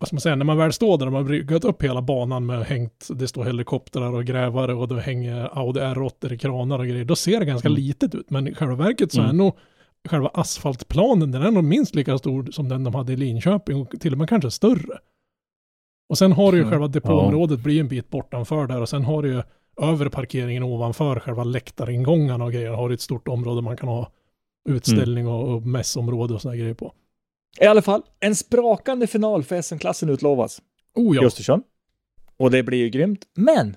vad 0.00 0.08
ska 0.08 0.14
man 0.14 0.20
säga, 0.20 0.36
när 0.36 0.44
man 0.44 0.56
väl 0.58 0.72
står 0.72 0.98
där 0.98 1.06
och 1.06 1.12
man 1.12 1.22
har 1.22 1.28
byggt 1.30 1.64
upp 1.64 1.82
hela 1.82 2.02
banan 2.02 2.46
med 2.46 2.64
hängt, 2.66 3.08
det 3.10 3.28
står 3.28 3.44
helikoptrar 3.44 4.14
och 4.14 4.24
grävare 4.24 4.74
och 4.74 4.88
det 4.88 5.00
hänger 5.00 5.58
Audi 5.58 5.80
R8 5.80 6.32
i 6.32 6.38
kranar 6.38 6.78
och 6.78 6.86
grejer, 6.86 7.04
då 7.04 7.16
ser 7.16 7.40
det 7.40 7.46
ganska 7.46 7.68
Mm. 7.68 7.76
litet 7.80 8.14
ut. 8.14 8.30
Men 8.30 8.48
i 8.48 8.54
själva 8.54 8.74
verket 8.74 9.12
så 9.12 9.20
är 9.20 9.24
Mm. 9.24 9.36
nog 9.36 9.54
själva 10.08 10.28
asfaltplanen, 10.34 11.30
den 11.30 11.42
är 11.42 11.50
nog 11.50 11.64
minst 11.64 11.94
lika 11.94 12.18
stor 12.18 12.48
som 12.52 12.68
den 12.68 12.84
de 12.84 12.94
hade 12.94 13.12
i 13.12 13.16
Linköping 13.16 13.76
och 13.76 13.94
till 14.00 14.12
och 14.12 14.18
med 14.18 14.28
kanske 14.28 14.50
större. 14.50 14.98
Och 16.08 16.18
sen 16.18 16.32
har 16.32 16.52
du 16.52 16.58
ju 16.58 16.62
Mm. 16.62 16.70
själva 16.70 16.88
depåområdet 16.88 17.60
blir 17.60 17.80
en 17.80 17.88
bit 17.88 18.10
bortanför 18.10 18.66
där 18.66 18.80
och 18.80 18.88
sen 18.88 19.04
har 19.04 19.22
du 19.22 19.28
ju 19.28 19.42
över 19.82 20.08
parkeringen 20.08 20.62
ovanför 20.62 21.20
själva 21.20 21.44
läktaringångarna 21.44 22.44
och 22.44 22.52
grejer 22.52 22.70
har 22.70 22.88
du 22.88 22.94
ett 22.94 23.00
stort 23.00 23.28
område 23.28 23.62
man 23.62 23.76
kan 23.76 23.88
ha 23.88 24.12
utställning 24.68 25.26
och, 25.28 25.54
och 25.54 25.62
mässområde 25.62 26.34
och 26.34 26.42
sådana 26.42 26.56
grejer 26.56 26.74
på. 26.74 26.92
I 27.60 27.64
alla 27.64 27.82
fall, 27.82 28.02
en 28.20 28.34
sprakande 28.36 29.06
final 29.06 29.44
för 29.44 29.62
SM-klassen 29.62 30.08
utlovas 30.08 30.62
Oh 30.94 31.14
i 31.14 31.18
ja, 31.18 31.26
Östersund. 31.26 31.62
Och 32.36 32.50
det 32.50 32.62
blir 32.62 32.78
ju 32.78 32.88
grymt. 32.88 33.24
Men 33.34 33.76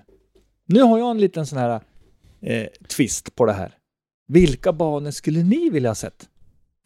nu 0.66 0.80
har 0.82 0.98
jag 0.98 1.10
en 1.10 1.18
liten 1.20 1.46
sån 1.46 1.58
här 1.58 1.80
eh, 2.40 2.66
twist 2.96 3.34
på 3.34 3.46
det 3.46 3.52
här. 3.52 3.74
Vilka 4.28 4.72
banor 4.72 5.10
skulle 5.10 5.42
ni 5.42 5.70
vilja 5.70 5.90
ha 5.90 5.94
sett 5.94 6.28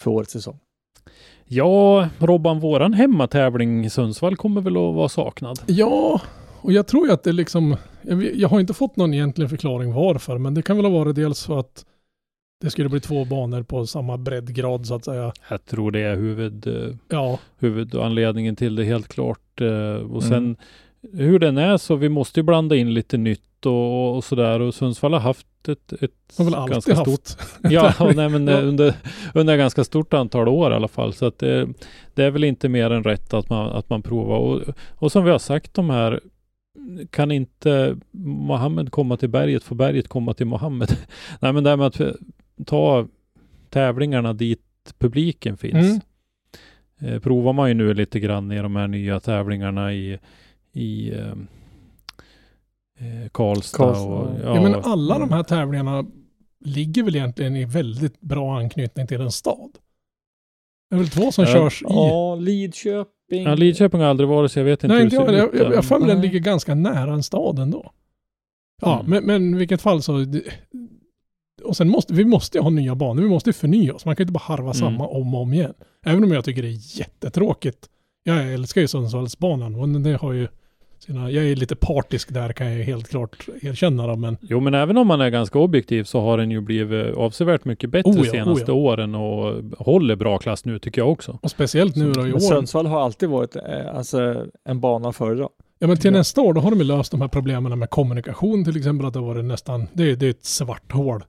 för 0.00 0.10
årets 0.10 0.32
säsong? 0.32 0.58
Ja, 1.48 2.08
Robban, 2.18 2.60
våran 2.60 2.92
hemmatävling 2.94 3.84
i 3.84 3.90
Sundsvall 3.90 4.36
kommer 4.36 4.60
väl 4.60 4.76
att 4.76 4.94
vara 4.94 5.08
saknad. 5.08 5.58
ja, 5.66 6.20
och 6.60 6.72
jag 6.72 6.86
tror 6.86 7.06
ju 7.06 7.12
att 7.12 7.22
det 7.22 7.32
liksom, 7.32 7.76
jag, 8.02 8.36
jag 8.36 8.48
har 8.48 8.60
inte 8.60 8.74
fått 8.74 8.96
någon 8.96 9.14
egentlig 9.14 9.50
förklaring 9.50 9.92
varför, 9.92 10.38
men 10.38 10.54
det 10.54 10.62
kan 10.62 10.76
väl 10.76 10.86
ha 10.86 10.92
varit 10.98 11.16
dels 11.16 11.46
för 11.46 11.60
att 11.60 11.84
det 12.60 12.70
skulle 12.70 12.88
bli 12.88 13.00
två 13.00 13.24
banor 13.24 13.62
på 13.62 13.86
samma 13.86 14.16
breddgrad 14.18 14.86
så 14.86 14.94
att 14.94 15.04
säga. 15.04 15.32
Jag 15.50 15.64
tror 15.64 15.90
det 15.90 16.00
är 16.00 16.16
huvud, 16.16 16.66
eh, 16.66 16.94
Ja, 17.08 17.38
huvudanledningen 17.58 18.56
till 18.56 18.76
det 18.76 18.84
helt 18.84 19.08
klart. 19.08 19.60
Eh, 19.60 19.66
Och 19.94 20.22
Mm. 20.22 20.56
Hur 21.12 21.38
den 21.38 21.58
är 21.58 21.76
så 21.76 21.96
vi 21.96 22.08
måste 22.08 22.40
ju 22.40 22.44
blanda 22.44 22.76
in 22.76 22.94
lite 22.94 23.16
nytt 23.16 23.66
och, 23.66 24.16
och 24.16 24.24
sådär. 24.24 24.60
Och 24.60 24.74
Sundsvall 24.74 25.12
har 25.12 25.20
haft 25.20 25.46
ett, 25.68 25.92
ett 25.92 26.36
ganska 26.68 26.94
haft. 26.94 27.26
stort 27.26 27.48
Ja, 27.70 27.92
nej, 28.16 28.28
men 28.28 28.48
eh, 28.48 28.68
under, 28.68 28.94
under 29.34 29.56
ganska 29.56 29.84
stort 29.84 30.14
antal 30.14 30.48
år 30.48 30.72
i 30.72 30.74
alla 30.74 30.88
fall. 30.88 31.12
Så 31.12 31.26
att 31.26 31.38
det, 31.38 31.68
det 32.14 32.24
är 32.24 32.30
väl 32.30 32.44
inte 32.44 32.68
mer 32.68 32.90
än 32.90 33.04
rätt 33.04 33.34
att 33.34 33.50
man, 33.50 33.66
att 33.66 33.90
man 33.90 34.02
provar. 34.02 34.38
Och, 34.38 34.62
och 34.94 35.12
som 35.12 35.24
vi 35.24 35.30
har 35.30 35.38
sagt 35.38 35.74
de 35.74 35.90
här 35.90 36.20
kan 37.10 37.30
inte 37.32 37.96
Mohammed 38.10 38.90
komma 38.90 39.16
till 39.16 39.28
berget, 39.28 39.64
får 39.64 39.76
berget 39.76 40.08
komma 40.08 40.34
till 40.34 40.46
Mohammed. 40.46 40.88
nej, 41.40 41.52
men 41.52 41.64
det 41.64 41.70
här 41.70 41.76
med 41.76 41.86
att 41.86 42.00
eh, 42.00 42.12
ta 42.66 43.06
tävlingarna 43.70 44.32
dit 44.32 44.60
publiken 44.98 45.56
finns. 45.56 45.74
Mm. 45.74 46.00
Eh, 47.14 47.20
provar 47.20 47.52
man 47.52 47.68
ju 47.68 47.74
nu 47.74 47.94
lite 47.94 48.20
grann 48.20 48.52
i 48.52 48.58
de 48.58 48.76
här 48.76 48.88
nya 48.88 49.20
tävlingarna 49.20 49.92
i, 49.92 50.18
i 50.76 51.12
eh, 51.14 51.28
eh, 52.98 53.28
Karlstad. 53.32 53.78
Karlstad, 53.78 54.04
Och, 54.08 54.28
ja. 54.44 54.54
Ja, 54.54 54.62
men 54.62 54.74
alla 54.74 55.18
de 55.18 55.30
här 55.32 55.42
tävlingarna 55.42 56.04
ligger 56.64 57.02
väl 57.02 57.16
egentligen 57.16 57.56
i 57.56 57.64
väldigt 57.64 58.20
bra 58.20 58.58
anknytning 58.58 59.06
till 59.06 59.20
en 59.20 59.32
stad. 59.32 59.70
Det 60.90 60.96
är 60.96 60.98
väl 60.98 61.08
två 61.08 61.32
som 61.32 61.44
Ja, 61.44 61.52
körs 61.52 61.82
i. 61.82 61.86
Ja, 61.88 62.34
Lidköping. 62.34 63.42
Ja, 63.42 63.54
Lidköping 63.54 64.00
har 64.00 64.08
aldrig 64.08 64.28
varit 64.28 64.52
så 64.52 64.58
jag 64.58 64.64
vet 64.64 64.84
inte 64.84 64.86
Nej, 64.94 64.96
hur 64.96 65.04
inte 65.04 65.16
det 65.16 65.22
jag. 65.22 65.28
ser 65.32 65.38
Jag, 65.38 65.54
ut 65.54 65.60
jag, 65.60 65.74
jag 65.74 65.84
för 65.84 65.98
mig 65.98 66.08
den 66.08 66.20
ligger 66.20 66.38
ganska 66.40 66.74
nära 66.74 67.12
en 67.14 67.22
stad 67.22 67.58
ändå. 67.58 67.90
Ja, 68.82 69.00
Mm. 69.00 69.10
men, 69.10 69.24
men 69.24 69.54
i 69.54 69.58
vilket 69.58 69.82
fall 69.82 70.02
så. 70.02 70.18
det- 70.18 70.42
Och 71.64 71.76
sen 71.76 71.88
måste 71.88 72.14
vi 72.14 72.24
måste 72.24 72.58
ju 72.58 72.62
ha 72.62 72.70
nya 72.70 72.94
banor. 72.94 73.22
Vi 73.22 73.28
måste 73.28 73.48
ju 73.50 73.54
förnya 73.54 73.94
oss. 73.94 74.04
Man 74.04 74.16
kan 74.16 74.22
ju 74.22 74.24
inte 74.24 74.32
bara 74.32 74.38
harva 74.44 74.62
Mm. 74.62 74.74
samma 74.74 75.06
om 75.08 75.34
och 75.34 75.40
om 75.42 75.52
igen. 75.52 75.74
Även 76.06 76.24
om 76.24 76.32
jag 76.32 76.44
tycker 76.44 76.62
det 76.62 76.68
är 76.68 76.98
jättetråkigt. 77.00 77.88
Jag 78.22 78.52
älskar 78.52 78.80
ju 78.80 78.88
Sundsvallsbanan. 78.88 79.74
Och 79.74 79.88
det 79.88 80.16
har 80.16 80.32
ju 80.32 80.48
sina, 81.06 81.30
jag 81.30 81.44
är 81.44 81.56
lite 81.56 81.76
partisk 81.76 82.34
där 82.34 82.52
kan 82.52 82.72
jag 82.78 82.84
helt 82.84 83.08
klart 83.08 83.48
erkänna 83.62 84.06
det, 84.06 84.16
men 84.16 84.36
Jo, 84.40 84.60
men 84.60 84.74
även 84.74 84.96
om 84.96 85.06
man 85.06 85.20
är 85.20 85.30
ganska 85.30 85.58
objektiv 85.58 86.04
så 86.04 86.20
har 86.20 86.38
den 86.38 86.50
ju 86.50 86.60
blivit 86.60 87.16
avsevärt 87.16 87.64
mycket 87.64 87.90
bättre 87.90 88.10
Oh 88.10 88.26
ja, 88.26 88.30
senaste 88.32 88.72
oh 88.72 88.76
åren 88.78 89.14
och 89.14 89.54
håller 89.78 90.16
bra 90.16 90.38
klass 90.38 90.64
nu 90.64 90.78
tycker 90.78 91.00
jag 91.00 91.10
också. 91.12 91.38
och 91.42 91.50
speciellt 91.50 91.96
nu 91.96 92.12
då 92.12 92.26
i 92.26 92.32
år. 92.32 92.38
Sundsvall 92.38 92.86
har 92.86 93.00
alltid 93.00 93.28
varit 93.28 93.56
eh, 93.56 93.62
alltså, 93.96 94.44
en 94.68 94.80
bana 94.80 95.08
att 95.08 95.16
föredra. 95.16 95.48
Ja 95.78 95.86
men 95.86 95.96
till 95.96 96.12
Ja. 96.12 96.18
nästa 96.18 96.40
år 96.40 96.52
då 96.54 96.60
har 96.60 96.70
de 96.70 96.78
ju 96.78 96.84
löst 96.84 97.10
de 97.10 97.20
här 97.20 97.28
problemen 97.28 97.78
med 97.78 97.90
kommunikation 97.90 98.64
till 98.64 98.76
exempel 98.76 99.06
att 99.06 99.12
det 99.12 99.18
har 99.20 99.26
varit 99.26 99.44
nästan, 99.44 99.86
det, 99.92 100.10
är- 100.10 100.16
det 100.16 100.26
är 100.26 100.30
ett 100.30 100.44
svart 100.44 100.92
hål 100.92 101.24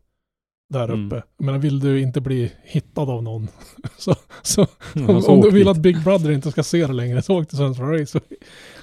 där 0.70 0.90
Mm. 0.90 1.06
uppe. 1.08 1.24
Jag 1.38 1.46
menar 1.46 1.60
vill 1.60 1.80
du 1.80 2.02
inte 2.02 2.22
bli 2.22 2.52
hittad 2.64 3.02
av 3.10 3.24
någon 3.24 3.48
så, 3.98 4.16
så 4.42 4.68
om, 5.08 5.22
Så 5.22 5.32
om 5.32 5.42
du 5.42 5.50
vill 5.52 5.60
dit. 5.66 5.68
att 5.68 5.78
Big 5.78 6.04
Brother 6.04 6.32
inte 6.32 6.52
ska 6.52 6.64
se 6.64 6.88
det 6.88 6.94
längre 6.94 7.22
så 7.22 7.40
åk 7.42 7.48
till 7.48 7.58
Sundsvall 7.58 8.00
Race. 8.00 8.20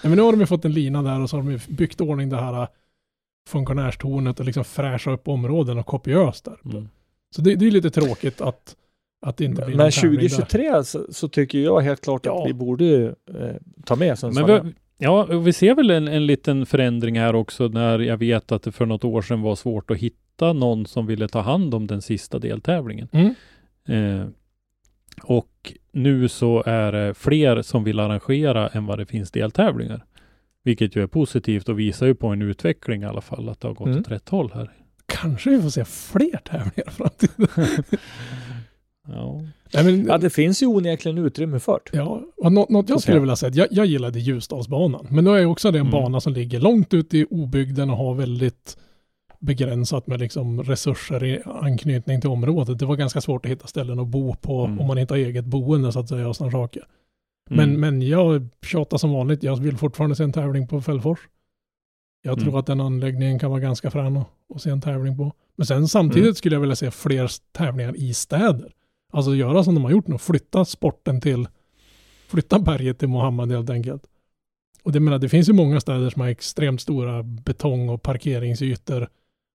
Men 0.03 0.13
nu 0.13 0.23
har 0.23 0.33
de 0.33 0.41
ju 0.41 0.47
fått 0.47 0.65
en 0.65 0.73
lina 0.73 1.03
där 1.03 1.21
och 1.21 1.31
så 1.31 1.37
har 1.37 1.43
de 1.51 1.59
byggt 1.69 2.01
ordning 2.01 2.29
det 2.29 2.37
här 2.37 2.63
äh, 2.63 2.69
funktionärstornet 3.49 4.41
och 4.41 4.47
liksom 4.47 4.65
fräscha 4.65 5.11
upp 5.13 5.29
områden 5.29 5.79
och 5.79 5.87
kopiöst 5.87 6.45
där. 6.45 6.57
Mm. 6.65 6.89
Så 7.37 7.43
det, 7.43 7.55
det 7.55 7.67
är 7.67 7.71
lite 7.71 7.91
tråkigt 7.91 8.41
att, 8.41 8.77
att 9.27 9.37
det 9.37 9.45
inte 9.45 9.63
blir 9.67 9.77
Men 9.77 9.85
någon 9.85 9.91
tävling 9.91 10.21
där. 10.21 10.29
2023 10.29 10.85
så, 10.85 11.07
så 11.11 11.29
tycker 11.29 11.59
jag 11.59 11.81
helt 11.81 12.01
klart 12.01 12.27
Ja. 12.27 12.43
att 12.43 12.49
vi 12.49 12.55
borde 12.55 13.05
eh, 13.07 13.51
ta 13.85 13.97
med 13.97 14.19
Sundsvall. 14.19 14.47
Men 14.51 14.67
vi, 14.67 14.73
ja, 14.99 15.25
vi 15.25 15.53
ser 15.53 15.75
väl 15.75 15.91
en, 15.91 16.09
en 16.09 16.27
liten 16.27 16.67
förändring 16.67 17.19
här 17.19 17.35
också 17.35 17.69
när 17.69 17.99
jag 17.99 18.17
vet 18.17 18.53
att 18.53 18.63
det 18.63 18.73
för 18.73 18.87
något 18.87 19.05
år 19.05 19.23
sedan 19.23 19.43
var 19.43 19.55
svårt 19.57 19.91
att 19.91 19.97
hitta 19.99 20.17
någon 20.41 20.87
som 20.87 21.07
ville 21.07 21.29
ta 21.29 21.41
hand 21.41 21.75
om 21.75 21.87
den 21.87 22.03
sista 22.03 22.39
deltävlingen. 22.39 23.09
Mm. 23.13 23.35
Eh, 23.89 24.27
och 25.23 25.73
nu 25.93 26.29
så 26.29 26.63
är 26.67 26.93
det 26.93 27.15
fler 27.15 27.63
som 27.63 27.85
vill 27.85 28.01
arrangera 28.01 28.69
än 28.69 28.87
vad 28.87 28.99
det 28.99 29.07
finns 29.07 29.31
deltävlingar. 29.31 30.05
Vilket 30.63 30.97
ju 30.97 31.03
är 31.03 31.07
positivt 31.07 31.69
och 31.69 31.79
visar 31.79 32.07
ju 32.07 32.15
på 32.15 32.27
en 32.29 32.43
utveckling 32.43 33.03
i 33.03 33.07
alla 33.07 33.21
fall, 33.21 33.49
att 33.49 33.61
det 33.61 33.69
har 33.69 33.75
gått 33.75 33.87
Mm. 33.87 34.01
åt 34.01 34.11
rätt 34.11 34.29
håll 34.29 34.51
här. 34.55 34.71
kanske 35.07 35.51
vi 35.51 35.63
får 35.63 35.71
se 35.71 35.85
fler 35.85 36.37
tävlingar 36.45 36.89
i 36.89 36.91
framtiden. 36.91 37.47
Ja. 39.09 39.43
Nej, 39.75 39.85
men, 39.85 40.07
Ja, 40.07 40.19
det 40.19 40.31
finns 40.31 40.63
ju 40.63 40.67
onekligen 40.67 41.19
utrymme 41.19 41.59
för 41.61 41.81
det. 41.93 41.97
Ja, 41.99 42.23
och 42.37 42.53
något, 42.53 42.69
något 42.69 42.89
jag 42.89 43.01
skulle 43.01 43.21
vilja 43.21 43.37
säga, 43.37 43.53
jag, 43.55 43.67
jag 43.71 43.87
gillade 43.87 44.19
Ljusdalsbanan, 44.21 45.07
men 45.11 45.25
då 45.25 45.33
är 45.35 45.47
också 45.47 45.71
det 45.71 45.79
en 45.79 45.87
Mm. 45.87 45.93
bana 46.03 46.21
som 46.21 46.33
ligger 46.33 46.61
långt 46.61 46.95
ute 46.95 47.19
i 47.19 47.25
obygden 47.31 47.91
och 47.91 47.97
har 47.97 48.15
väldigt 48.15 48.77
begränsat 49.45 50.07
med 50.07 50.21
liksom 50.21 50.63
resurser 50.63 51.25
i 51.25 51.41
anknytning 51.45 52.21
till 52.21 52.31
området. 52.31 52.79
Det 52.79 52.87
var 52.87 52.97
ganska 52.97 53.21
svårt 53.21 53.45
att 53.47 53.51
hitta 53.53 53.67
ställen 53.67 53.99
att 54.01 54.07
bo 54.09 54.35
på 54.35 54.65
Mm. 54.65 54.81
om 54.81 54.87
man 54.87 54.99
inte 54.99 55.15
har 55.15 55.19
eget 55.19 55.45
boende 55.45 55.93
så 55.93 56.01
att 56.01 56.09
säga 56.09 56.29
och 56.29 56.37
sådana 56.37 56.53
saker. 56.53 56.83
Mm. 57.51 57.71
Men, 57.71 57.81
men 57.81 58.09
jag 58.09 58.49
tjatar 58.67 58.99
som 58.99 59.13
vanligt, 59.13 59.43
jag 59.43 59.57
vill 59.57 59.77
fortfarande 59.77 60.17
se 60.17 60.25
en 60.25 60.33
tävling 60.33 60.69
på 60.69 60.81
Fällfors. 60.81 61.19
Jag 62.23 62.39
tror 62.39 62.49
Mm. 62.49 62.59
att 62.61 62.67
den 62.67 62.81
anläggningen 62.81 63.39
kan 63.39 63.51
vara 63.51 63.61
ganska 63.61 63.91
frän 63.91 64.17
att, 64.17 64.29
att 64.55 64.63
se 64.63 64.71
en 64.71 64.81
tävling 64.81 65.17
på. 65.17 65.33
Men 65.57 65.67
sen 65.67 65.89
samtidigt 65.89 66.25
Mm. 66.25 66.35
skulle 66.35 66.55
jag 66.55 66.61
vilja 66.61 66.77
se 66.77 66.91
fler 66.91 67.31
tävlingar 67.53 67.97
i 67.97 68.15
städer. 68.15 68.73
Alltså 69.13 69.35
göra 69.35 69.65
som 69.65 69.75
de 69.75 69.85
har 69.85 69.91
gjort 69.91 70.07
nu, 70.09 70.19
flytta 70.19 70.65
sporten 70.65 71.21
till, 71.21 71.49
flytta 72.29 72.59
berget 72.59 72.99
till 72.99 73.09
Mohammed 73.09 73.51
helt 73.53 73.71
enkelt. 73.71 74.03
Och 74.83 74.93
det 74.93 75.01
menar, 75.01 75.19
det 75.19 75.29
finns 75.29 75.49
ju 75.49 75.53
många 75.53 75.81
städer 75.81 76.11
som 76.11 76.21
har 76.23 76.29
extremt 76.29 76.81
stora 76.81 77.23
betong 77.23 77.89
och 77.89 78.03
parkeringsytor. 78.03 79.09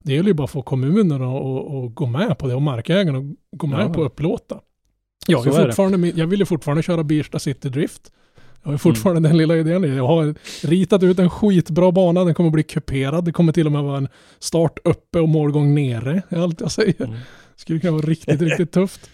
Det 0.04 0.14
gäller 0.14 0.28
ju 0.28 0.34
bara 0.34 0.44
att 0.44 0.50
få 0.52 0.62
kommunerna 0.62 1.26
att- 1.26 1.46
att 1.46 1.74
att 1.86 1.96
gå 1.96 2.06
med 2.06 2.38
på 2.38 2.48
det 2.48 2.56
och 2.56 2.62
markägarna 2.62 3.18
att 3.18 3.26
gå 3.52 3.68
med 3.68 3.80
Ja. 3.86 3.94
på 3.94 4.02
att 4.02 4.06
upplåta. 4.12 4.60
Jag, 5.28 5.48
är 5.48 5.66
fortfarande, 5.66 6.08
jag 6.10 6.28
vill 6.28 6.40
ju 6.40 6.46
fortfarande 6.46 6.84
köra 6.84 7.04
Birsta 7.04 7.40
City 7.40 7.70
Drift. 7.70 8.12
Jag 8.62 8.68
har 8.68 8.72
ju 8.72 8.74
Mm. 8.74 8.80
fortfarande 8.80 9.30
den 9.30 9.38
lilla 9.38 9.58
idén. 9.58 9.84
Jag 9.96 10.08
har 10.08 10.36
ritat 10.68 11.04
ut 11.04 11.20
en 11.20 11.30
skitbra 11.30 11.92
bana. 11.92 12.24
Den 12.24 12.34
kommer 12.34 12.50
bli 12.50 12.64
kuperad. 12.64 13.26
Det 13.26 13.32
kommer 13.32 13.54
till 13.54 13.66
och 13.66 13.72
med 13.72 13.84
vara 13.84 13.98
en 13.98 14.08
start 14.40 14.80
uppe 14.84 15.20
och 15.20 15.30
målgång 15.30 15.76
nere. 15.76 16.22
Är 16.30 16.40
allt 16.42 16.62
jag 16.62 16.72
säger. 16.72 17.06
Mm. 17.06 17.20
Skulle 17.56 17.80
kunna 17.80 17.92
vara 17.94 18.02
riktigt, 18.06 18.42
riktigt 18.42 18.72
tufft. 18.72 19.10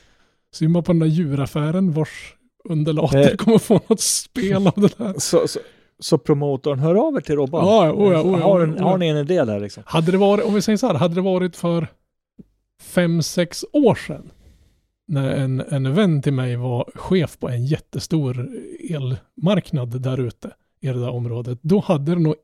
Simma 0.53 0.81
på 0.81 0.91
den 0.91 0.99
där 0.99 1.07
djuraffären 1.07 1.91
vars 1.91 2.33
underlater 2.69 3.31
Eh. 3.31 3.36
kommer 3.36 3.57
få 3.57 3.81
något 3.88 3.99
spel 4.01 4.67
av 4.67 4.73
det 4.75 4.97
där. 4.97 5.13
Så, 5.17 5.47
så, 5.47 5.59
så 5.99 6.17
promotorn, 6.17 6.79
hör 6.79 6.95
av 6.95 7.15
er 7.15 7.21
till 7.21 7.35
Robban. 7.35 7.65
Ja, 7.65 7.91
oh 7.91 8.13
ja, 8.13 8.21
oh 8.21 8.39
ja, 8.39 8.47
har, 8.47 8.59
oh 8.59 8.63
en, 8.63 8.75
ja. 8.77 8.83
har 8.83 8.97
ni 8.97 9.07
en 9.07 9.17
idé 9.17 9.45
där 9.45 9.59
liksom? 9.59 9.83
Hade 9.85 10.11
det 10.11 10.17
varit, 10.17 10.45
om 10.45 10.53
vi 10.53 10.61
säger 10.61 10.77
så 10.77 10.87
här, 10.87 10.93
hade 10.93 11.15
det 11.15 11.21
varit 11.21 11.55
för 11.55 11.87
fem, 12.81 13.21
sex 13.21 13.65
år 13.73 13.95
sedan 13.95 14.31
när 15.07 15.35
en, 15.35 15.59
en 15.59 15.93
vän 15.93 16.21
till 16.21 16.33
mig 16.33 16.55
var 16.55 16.91
chef 16.95 17.39
på 17.39 17.49
en 17.49 17.65
jättestor 17.65 18.49
elmarknad 18.89 20.01
där 20.01 20.19
ute 20.19 20.51
i 20.81 20.87
det 20.87 20.99
där 20.99 21.09
området, 21.09 21.59
då 21.61 21.79
hade 21.79 22.15
det 22.15 22.21
nog 22.21 22.35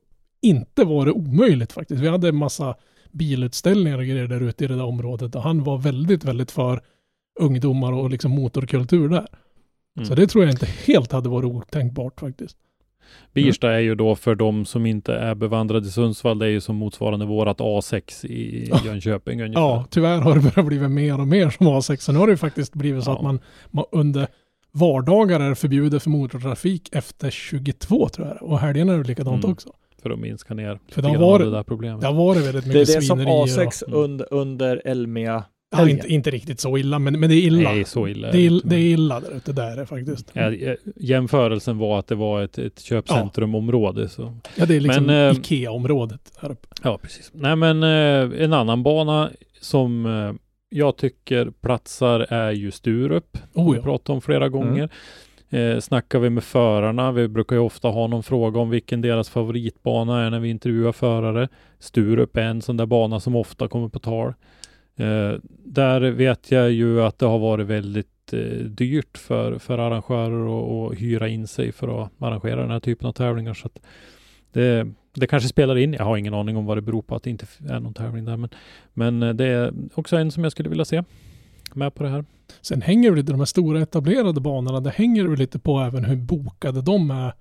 inte 0.42 0.84
varit 0.84 1.16
omöjligt 1.16 1.72
faktiskt. 1.72 2.02
Vi 2.02 2.08
hade 2.08 2.30
en 2.30 2.36
massa 2.36 2.76
bilutställningar 3.12 3.98
och 3.98 4.06
grejer 4.06 4.28
där 4.28 4.42
ute 4.42 4.64
i 4.64 4.68
det 4.68 4.76
där 4.76 4.86
området 4.86 5.36
och 5.36 5.44
han 5.44 5.64
var 5.64 5.78
väldigt, 5.78 6.24
väldigt 6.24 6.52
för 6.52 6.82
ungdomar 7.40 7.92
och 7.92 8.10
liksom 8.10 8.32
motorkultur 8.32 9.10
där. 9.10 9.28
Mm. 9.96 10.06
Så 10.06 10.16
det 10.16 10.28
tror 10.28 10.44
jag 10.44 10.54
inte 10.54 10.66
helt 10.86 11.12
hade 11.12 11.30
varit 11.30 11.46
otänkbart 11.46 12.20
faktiskt. 12.20 12.58
Birsta 13.34 13.72
är 13.72 13.80
ju 13.80 13.96
då 13.96 14.16
för 14.16 14.36
de 14.36 14.66
som 14.66 14.86
inte 14.86 15.14
är 15.14 15.36
bevandrade 15.36 15.88
i 15.88 15.92
Sundsvall, 15.92 16.40
det 16.40 16.46
är 16.46 16.50
ju 16.50 16.62
som 16.62 16.76
motsvarande 16.76 17.26
vårat 17.26 17.58
A6 17.60 18.26
i. 18.26 18.72
Jönköping 18.86 19.42
ungefär. 19.42 19.62
Ja, 19.62 19.86
tyvärr 19.90 20.18
har 20.18 20.36
det 20.36 20.42
börjat 20.42 20.66
bli 20.66 20.80
mer 20.80 21.20
och 21.20 21.28
mer 21.28 21.50
som 21.50 21.68
A6. 21.68 21.96
Så 21.98 22.12
nu 22.12 22.20
har 22.20 22.28
det 22.28 22.34
ju 22.34 22.38
faktiskt 22.38 22.74
blivit 22.74 23.04
så 23.04 23.12
Ja. 23.12 23.16
att 23.18 23.24
man, 23.24 23.40
man 23.72 23.86
under 23.92 24.28
vardagar 24.72 25.40
är 25.40 25.54
förbjudet 25.54 26.04
för 26.04 26.10
motortrafik 26.10 26.90
efter 26.92 27.30
22 27.30 28.10
tror 28.10 28.28
jag 28.28 28.44
Och 28.50 28.60
helgerna 28.60 28.94
är 28.94 28.98
det 28.98 29.04
likadant 29.08 29.44
Mm. 29.44 29.54
också. 29.54 29.70
För 30.02 30.10
att 30.10 30.20
minska 30.20 30.54
ner 30.54 30.80
För 30.92 31.02
det 31.02 31.18
varit- 31.18 31.46
det 31.46 31.52
där 31.52 31.64
problemet. 31.64 32.02
Det 32.02 32.08
har 32.08 32.14
varit 32.14 32.46
väldigt 32.46 32.64
Det 32.64 32.68
mycket 32.68 32.90
är 32.90 32.96
det 32.96 33.02
som 33.02 33.18
svinerier. 33.18 33.46
A6 33.66 33.82
och, 33.84 33.88
Mm. 33.90 34.04
under, 34.04 34.34
under 34.34 34.82
Elmia. 34.86 35.44
Ja, 35.72 35.90
inte, 35.90 36.08
inte 36.08 36.32
riktigt 36.32 36.60
så 36.60 36.78
illa, 36.78 37.00
men, 37.00 37.20
men 37.20 37.30
det 37.30 37.36
är 37.36 37.42
illa. 37.42 37.72
Nej, 37.72 37.86
så 37.86 38.08
illa 38.08 38.32
det, 38.32 38.38
är, 38.38 38.52
inte, 38.52 38.68
det 38.68 38.76
är 38.76 38.80
illa 38.80 39.20
där 39.20 39.32
ute, 39.38 39.54
där 39.54 39.78
är 39.78 39.86
faktiskt. 39.86 40.32
Ja, 40.34 40.52
ja, 40.52 40.76
jämförelsen 40.96 41.78
var 41.78 42.00
att 42.00 42.08
det 42.08 42.16
var 42.16 42.42
ett, 42.42 42.58
ett 42.58 42.80
köpcentrumområde. 42.80 44.10
Så. 44.10 44.38
Ja, 44.56 44.66
det 44.66 44.76
är 44.76 44.80
liksom 44.80 45.06
Men, 45.06 45.30
eh, 45.30 45.38
Ikea-området 45.38 46.34
här 46.40 46.52
uppe. 46.52 46.68
Ja, 46.84 46.98
precis. 47.02 47.32
Nej, 47.34 47.56
men 47.56 47.84
eh, 47.84 48.44
en 48.44 48.54
annan 48.54 48.84
bana 48.84 49.30
som 49.62 50.06
eh, 50.06 50.34
jag 50.70 50.98
tycker 50.98 51.52
platsar 51.62 52.20
är 52.20 52.52
ju 52.52 52.72
Sturup. 52.72 53.38
Oh, 53.54 53.72
Vi 53.72 53.78
ja. 53.78 53.84
pratat 53.84 54.10
om 54.10 54.22
flera 54.22 54.50
gånger. 54.50 54.90
Eh, 55.50 55.80
snackar 55.80 56.20
vi 56.20 56.30
med 56.30 56.44
förarna, 56.44 57.12
vi 57.12 57.28
brukar 57.28 57.56
ju 57.56 57.62
ofta 57.62 57.88
ha 57.88 58.08
någon 58.08 58.24
fråga 58.24 58.60
om 58.60 58.70
vilken 58.70 59.02
deras 59.02 59.30
favoritbana 59.30 60.26
är 60.26 60.30
när 60.30 60.40
vi 60.40 60.50
intervjuar 60.50 60.92
förare. 60.92 61.48
Sturup 61.80 62.38
är 62.38 62.42
en 62.42 62.62
sån 62.62 62.78
där 62.78 62.86
bana 62.86 63.20
som 63.20 63.36
ofta 63.36 63.68
kommer 63.68 63.90
på 63.90 64.00
tal. 64.00 64.34
Eh, 65.02 65.40
där 65.66 66.02
vet 66.02 66.52
jag 66.52 66.72
ju 66.72 67.02
att 67.02 67.20
det 67.20 67.26
har 67.26 67.40
varit 67.40 67.68
väldigt 67.68 68.34
eh, 68.34 68.40
dyrt 68.66 69.18
för, 69.18 69.58
för 69.58 69.78
arrangörer 69.78 70.88
att 70.88 71.00
hyra 71.00 71.28
in 71.28 71.48
sig 71.48 71.72
för 71.72 72.04
att 72.04 72.12
arrangera 72.20 72.62
den 72.62 72.72
här 72.72 72.80
typen 72.80 73.08
av 73.08 73.12
tävlingar. 73.14 73.54
Så 73.54 73.68
att 73.68 73.80
det, 74.52 74.88
det 75.14 75.28
kanske 75.28 75.50
spelar 75.50 75.78
in. 75.78 75.94
Jag 75.94 76.04
har 76.04 76.18
ingen 76.18 76.34
aning 76.34 76.58
om 76.58 76.66
vad 76.66 76.78
det 76.78 76.82
beror 76.82 77.02
på 77.02 77.16
att 77.16 77.24
det 77.24 77.30
inte 77.30 77.46
är 77.70 77.80
någon 77.80 77.94
tävling 77.94 78.26
där. 78.26 78.38
Men, 78.38 78.50
men 78.94 79.24
eh, 79.24 79.34
det 79.34 79.46
är 79.46 79.74
också 79.94 80.18
en 80.18 80.32
som 80.32 80.44
jag 80.44 80.52
skulle 80.52 80.70
vilja 80.70 80.86
se 80.86 81.04
med 81.74 81.94
på 81.94 82.04
det 82.04 82.10
här. 82.10 82.26
Sen 82.62 82.82
hänger 82.82 83.10
det 83.10 83.16
lite, 83.16 83.32
de 83.32 83.40
här 83.40 83.46
stora 83.46 83.82
etablerade 83.82 84.42
banorna, 84.42 84.80
det 84.80 84.90
hänger 84.90 85.28
det 85.28 85.36
lite 85.36 85.60
på 85.60 85.80
även 85.80 86.06
hur 86.06 86.16
bokade 86.16 86.82
de 86.82 87.12
är 87.12 87.34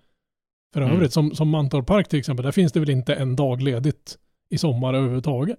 för 0.75 0.81
Mm. 0.81 0.95
övrigt. 0.95 1.13
Som, 1.13 1.35
som 1.35 1.49
Mantorp 1.49 1.87
Park 1.87 2.09
till 2.09 2.19
exempel, 2.19 2.45
där 2.45 2.53
finns 2.53 2.73
det 2.73 2.81
väl 2.81 2.91
inte 2.91 3.15
en 3.15 3.37
dag 3.37 3.63
ledigt 3.63 4.19
i 4.51 4.59
sommar 4.59 4.95
överhuvudtaget. 4.95 5.59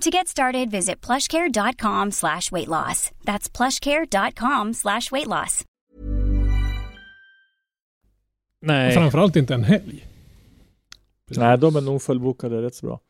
To 0.00 0.10
get 0.10 0.28
started, 0.28 0.70
visit 0.70 1.06
plushcare.com 1.06 2.12
slash 2.12 2.52
weight 2.52 2.68
loss. 2.68 3.10
That's 3.24 3.56
plushcare.com 3.56 4.74
slash 4.74 5.00
weight 5.12 5.26
loss. 5.26 5.64
Nej, 8.62 8.92
Framförallt 8.94 9.36
inte 9.36 9.54
en 9.54 9.64
helg. 9.64 10.06
Nej, 11.36 11.58
de 11.58 11.76
är 11.76 11.80
nog 11.80 12.02
fullbokade 12.02 12.62
rätt 12.62 12.74
så 12.74 12.86
bra. 12.86 13.00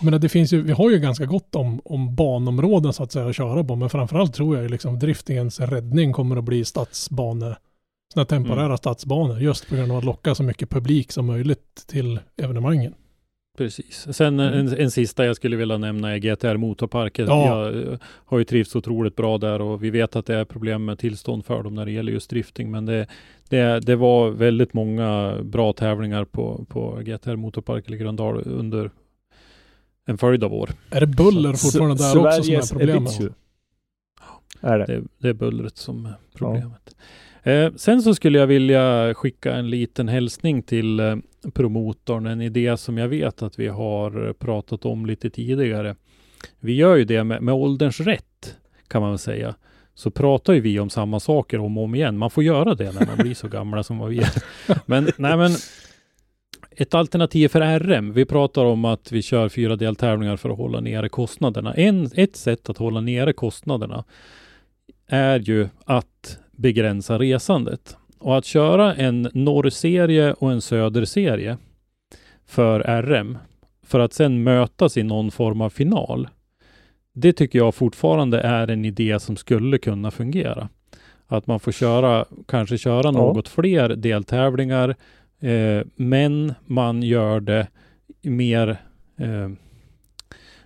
Menar, 0.00 0.18
det 0.18 0.28
finns 0.28 0.52
ju, 0.52 0.62
vi 0.62 0.72
har 0.72 0.90
ju 0.90 0.98
ganska 0.98 1.26
gott 1.26 1.54
om, 1.54 1.80
om 1.84 2.14
banområden 2.14 2.92
så 2.92 3.02
att 3.02 3.12
säga 3.12 3.26
att 3.26 3.36
köra 3.36 3.64
på, 3.64 3.76
men 3.76 3.90
framförallt 3.90 4.34
tror 4.34 4.56
jag 4.56 4.62
ju 4.62 4.68
liksom 4.68 4.98
driftingens 4.98 5.60
räddning 5.60 6.12
kommer 6.12 6.36
att 6.36 6.44
bli 6.44 6.64
stadsbane, 6.64 7.56
sådana 8.14 8.26
temporära 8.26 8.64
Mm. 8.64 8.76
stadsbanor, 8.76 9.40
just 9.40 9.68
på 9.68 9.74
grund 9.74 9.92
av 9.92 9.98
att 9.98 10.04
locka 10.04 10.34
så 10.34 10.42
mycket 10.42 10.70
publik 10.70 11.12
som 11.12 11.26
möjligt 11.26 11.84
till 11.86 12.20
evenemangen. 12.36 12.94
Precis. 13.56 14.06
Sen 14.16 14.40
en, 14.40 14.68
en 14.68 14.90
sista 14.90 15.24
jag 15.24 15.36
skulle 15.36 15.56
vilja 15.56 15.78
nämna 15.78 16.14
är 16.14 16.18
GTR 16.18 16.56
Motorparken. 16.56 17.26
Ja. 17.26 17.48
Jag 17.48 17.92
eh, 17.92 17.98
har 18.04 18.38
ju 18.38 18.44
trivts 18.44 18.76
otroligt 18.76 19.16
bra 19.16 19.38
där 19.38 19.60
och 19.60 19.84
vi 19.84 19.90
vet 19.90 20.16
att 20.16 20.26
det 20.26 20.34
är 20.34 20.44
problem 20.44 20.84
med 20.84 20.98
tillstånd 20.98 21.44
för 21.44 21.62
dem 21.62 21.74
när 21.74 21.84
det 21.84 21.92
gäller 21.92 22.12
just 22.12 22.30
drifting. 22.30 22.70
Men 22.70 22.86
det, 22.86 23.06
det, 23.48 23.80
det 23.80 23.96
var 23.96 24.30
väldigt 24.30 24.74
många 24.74 25.38
bra 25.42 25.72
tävlingar 25.72 26.24
på, 26.24 26.64
på 26.68 27.00
GTR 27.02 27.36
Motorpark 27.36 27.86
eller 27.86 27.96
Gröndal 27.96 28.42
under 28.46 28.90
en 30.06 30.18
följd 30.18 30.44
av 30.44 30.54
år. 30.54 30.70
Är 30.90 31.00
det 31.00 31.06
buller 31.06 31.52
fortfarande 31.52 31.96
där 31.96 32.18
också 32.18 32.20
som 32.20 32.26
är 32.26 32.42
Sveriges 32.42 32.70
problemet? 32.70 32.96
Ebitsu. 32.96 33.30
Är 34.60 34.78
det. 34.78 34.86
Det, 34.86 35.02
det 35.18 35.28
är 35.28 35.32
bullret 35.32 35.76
som 35.76 36.06
är 36.06 36.14
problemet. 36.34 36.96
Eh, 37.42 37.72
sen 37.76 38.02
så 38.02 38.14
skulle 38.14 38.38
jag 38.38 38.46
vilja 38.46 39.14
skicka 39.14 39.54
en 39.54 39.70
liten 39.70 40.08
hälsning 40.08 40.62
till 40.62 41.00
eh, 41.00 41.16
promotorn, 41.50 42.26
en 42.26 42.40
idé 42.40 42.76
som 42.76 42.98
jag 42.98 43.08
vet 43.08 43.42
att 43.42 43.58
vi 43.58 43.68
har 43.68 44.32
pratat 44.32 44.84
om 44.84 45.06
lite 45.06 45.30
tidigare. 45.30 45.96
Vi 46.60 46.74
gör 46.74 46.96
ju 46.96 47.04
det 47.04 47.24
med, 47.24 47.42
med 47.42 47.54
ålderns 47.54 48.00
rätt. 48.00 48.56
kan 48.88 49.02
man 49.02 49.10
väl 49.10 49.18
säga, 49.18 49.54
så 49.94 50.10
pratar 50.10 50.52
ju 50.52 50.60
vi 50.60 50.80
om 50.80 50.90
samma 50.90 51.20
saker 51.20 51.58
om 51.58 51.78
och 51.78 51.84
om 51.84 51.94
igen. 51.94 52.18
Man 52.18 52.30
får 52.30 52.44
göra 52.44 52.74
det 52.74 52.92
när 52.92 53.06
man 53.06 53.16
blir 53.16 53.34
så 53.34 53.48
gamla 53.48 53.82
som 53.82 53.98
vad 53.98 54.10
vi 54.10 54.18
är. 54.18 54.42
Men, 54.86 55.08
nej 55.16 55.36
men, 55.36 55.50
ett 56.76 56.94
alternativ 56.94 57.48
för 57.48 57.78
RM. 57.78 58.12
Vi 58.12 58.24
pratar 58.24 58.64
om 58.64 58.84
att 58.84 59.12
vi 59.12 59.22
kör 59.22 59.48
fyra 59.48 59.76
deltävlingar 59.76 60.36
för 60.36 60.50
att 60.50 60.58
hålla 60.58 60.80
nere 60.80 61.08
kostnaderna. 61.08 61.74
En, 61.74 62.10
ett 62.14 62.36
sätt 62.36 62.70
att 62.70 62.78
hålla 62.78 63.00
nere 63.00 63.32
kostnaderna 63.32 64.04
är 65.06 65.38
ju 65.38 65.68
att 65.84 66.38
begränsa 66.52 67.18
resandet. 67.18 67.96
Och 68.24 68.38
att 68.38 68.44
köra 68.44 68.94
en 68.94 69.28
norrserie 69.34 70.32
och 70.32 70.52
en 70.52 70.60
söderserie 70.60 71.56
för 72.46 73.02
RM 73.02 73.38
för 73.82 74.00
att 74.00 74.12
sedan 74.12 74.42
mötas 74.42 74.96
i 74.96 75.02
någon 75.02 75.30
form 75.30 75.60
av 75.60 75.70
final. 75.70 76.28
Det 77.12 77.32
tycker 77.32 77.58
jag 77.58 77.74
fortfarande 77.74 78.40
är 78.40 78.68
en 78.70 78.84
idé 78.84 79.20
som 79.20 79.36
skulle 79.36 79.78
kunna 79.78 80.10
fungera. 80.10 80.68
Att 81.26 81.46
man 81.46 81.60
får 81.60 81.72
köra, 81.72 82.24
kanske 82.48 82.78
köra 82.78 83.02
Ja. 83.04 83.10
något 83.10 83.48
fler 83.48 83.88
deltävlingar, 83.88 84.88
eh, 85.40 85.82
men 85.96 86.54
man 86.66 87.02
gör 87.02 87.40
det 87.40 87.66
mer, 88.22 88.68
eh, 89.16 89.50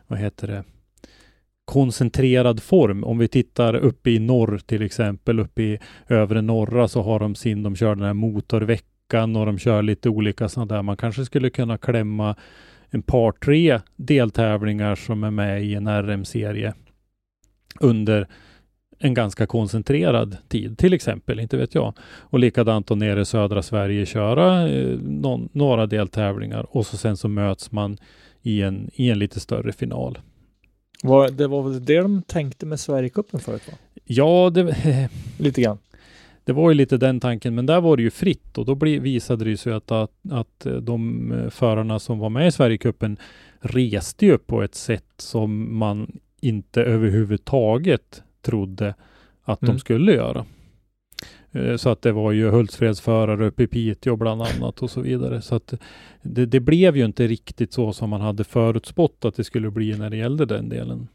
vad 0.06 0.18
heter 0.18 0.46
det, 0.46 0.64
koncentrerad 1.68 2.62
form. 2.62 3.04
Om 3.04 3.18
vi 3.18 3.28
tittar 3.28 3.74
uppe 3.74 4.10
i 4.10 4.18
norr 4.18 4.58
till 4.66 4.82
exempel, 4.82 5.40
uppe 5.40 5.62
i 5.62 5.78
övre 6.08 6.42
norra 6.42 6.88
så 6.88 7.02
har 7.02 7.20
de 7.20 7.34
sin, 7.34 7.62
de 7.62 7.76
kör 7.76 7.94
den 7.94 8.04
här 8.04 8.14
motorveckan 8.14 9.36
och 9.36 9.46
de 9.46 9.58
kör 9.58 9.82
lite 9.82 10.08
olika 10.08 10.48
sådana 10.48 10.74
där. 10.74 10.82
Man 10.82 10.96
kanske 10.96 11.24
skulle 11.24 11.50
kunna 11.50 11.78
klämma 11.78 12.36
en 12.90 13.02
par 13.02 13.32
tre 13.32 13.80
deltävlingar 13.96 14.94
som 14.94 15.24
är 15.24 15.30
med 15.30 15.64
i 15.64 15.74
en 15.74 16.02
RM-serie 16.02 16.74
under 17.80 18.26
en 18.98 19.14
ganska 19.14 19.46
koncentrerad 19.46 20.36
tid, 20.48 20.78
till 20.78 20.92
exempel, 20.92 21.40
inte 21.40 21.56
vet 21.56 21.74
jag. 21.74 21.94
Och 22.00 22.38
likadant 22.38 22.86
då 22.86 22.94
nere 22.94 23.20
i 23.20 23.24
södra 23.24 23.62
Sverige 23.62 24.06
köra 24.06 24.68
eh, 24.68 24.98
någon, 24.98 25.48
några 25.52 25.86
deltävlingar 25.86 26.76
och 26.76 26.86
så 26.86 26.96
sen 26.96 27.16
så 27.16 27.28
möts 27.28 27.72
man 27.72 27.98
i 28.42 28.62
en, 28.62 28.90
i 28.94 29.10
en 29.10 29.18
lite 29.18 29.40
större 29.40 29.72
final. 29.72 30.18
Var, 31.02 31.28
det 31.28 31.46
var 31.46 31.62
väl 31.62 31.84
det 31.84 32.00
de 32.00 32.22
tänkte 32.22 32.66
med 32.66 32.80
Sverigecupen 32.80 33.40
förut 33.40 33.62
va? 33.68 33.74
Ja, 34.04 34.50
det, 34.54 34.74
Lite 35.38 35.62
grann. 35.62 35.78
Det 36.44 36.52
var 36.52 36.70
ju 36.70 36.74
lite 36.74 36.96
den 36.96 37.20
tanken, 37.20 37.54
men 37.54 37.66
där 37.66 37.80
var 37.80 37.96
det 37.96 38.02
ju 38.02 38.10
fritt 38.10 38.58
och 38.58 38.64
då 38.64 38.74
bli, 38.74 38.98
visade 38.98 39.44
det 39.44 39.56
sig 39.56 39.72
att, 39.72 39.90
att, 39.90 40.12
att 40.30 40.66
de 40.82 41.32
eh, 41.32 41.50
förarna 41.50 41.98
som 41.98 42.18
var 42.18 42.30
med 42.30 42.46
i 42.48 42.52
Sverigecupen 42.52 43.16
reste 43.60 44.26
ju 44.26 44.38
på 44.38 44.62
ett 44.62 44.74
sätt 44.74 45.04
som 45.16 45.78
man 45.78 46.18
inte 46.40 46.82
överhuvudtaget 46.82 48.22
trodde 48.42 48.94
att 49.42 49.62
Mm. 49.62 49.74
de 49.74 49.80
skulle 49.80 50.12
göra. 50.12 50.44
Eh, 51.52 51.76
Så 51.76 51.88
att 51.88 52.02
det 52.02 52.12
var 52.12 52.32
ju 52.32 52.50
Hultsfredsförare 52.50 53.46
uppe 53.46 53.62
i 53.62 53.66
Piteå 53.66 54.16
bland 54.16 54.42
annat 54.42 54.82
och 54.82 54.90
så 54.90 55.00
vidare. 55.00 55.42
Så 55.42 55.54
att 55.54 55.74
det, 56.22 56.46
det 56.46 56.60
blev 56.60 56.96
ju 56.96 57.04
inte 57.04 57.26
riktigt 57.26 57.72
så 57.72 57.92
som 57.92 58.10
man 58.10 58.20
hade 58.20 58.44
förutspått 58.44 59.24
att 59.24 59.36
det 59.36 59.44
skulle 59.44 59.70
bli 59.70 59.98
när 59.98 60.10
det 60.10 60.16
gällde 60.16 60.46
den 60.46 60.68
delen. 60.68 61.08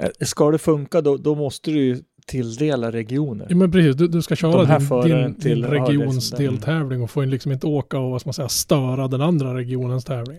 Eh, 0.00 0.08
Ska 0.20 0.50
det 0.50 0.58
funka 0.58 1.00
då, 1.00 1.16
då 1.16 1.34
måste 1.34 1.70
du 1.70 1.84
ju 1.84 1.98
tilldela 2.26 2.92
regioner. 2.92 3.46
Ja, 3.50 3.56
men 3.56 3.72
precis, 3.72 3.96
du, 3.96 4.08
du 4.08 4.22
ska 4.22 4.36
köra 4.36 4.78
din, 5.02 5.34
din, 5.38 5.64
regions 5.64 6.30
deltävling 6.30 7.02
och 7.02 7.10
får 7.10 7.26
liksom 7.26 7.52
inte 7.52 7.66
åka 7.66 7.98
och 7.98 8.10
vad 8.10 8.20
ska 8.20 8.28
man 8.28 8.34
säga, 8.34 8.48
störa 8.48 9.08
den 9.08 9.20
andra 9.20 9.54
regionens 9.54 10.04
tävling. 10.04 10.38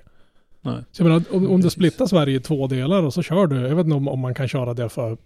Nej. 0.61 0.83
Så 0.91 1.03
jag 1.03 1.09
menar, 1.09 1.23
om, 1.31 1.49
om 1.51 1.61
du 1.61 1.69
splittar 1.69 2.05
Sverige 2.05 2.37
i 2.37 2.39
två 2.39 2.67
delar 2.67 3.03
och 3.03 3.13
så 3.13 3.21
kör 3.21 3.47
du, 3.47 3.55
jag 3.55 3.75
vet 3.75 3.85
inte 3.85 3.95
om, 3.95 4.07
om 4.07 4.19
man 4.19 4.33
kan 4.33 4.47
köra 4.47 4.73
det 4.73 4.89
för 4.89 5.17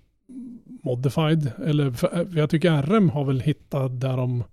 modified, 0.85 1.51
eller 1.65 1.91
för, 1.91 2.27
jag 2.35 2.49
tycker 2.49 2.81
RM 2.81 3.09
har 3.09 3.25
väl 3.25 3.39
hittat 3.41 4.01
där 4.01 4.17
de 4.17 4.43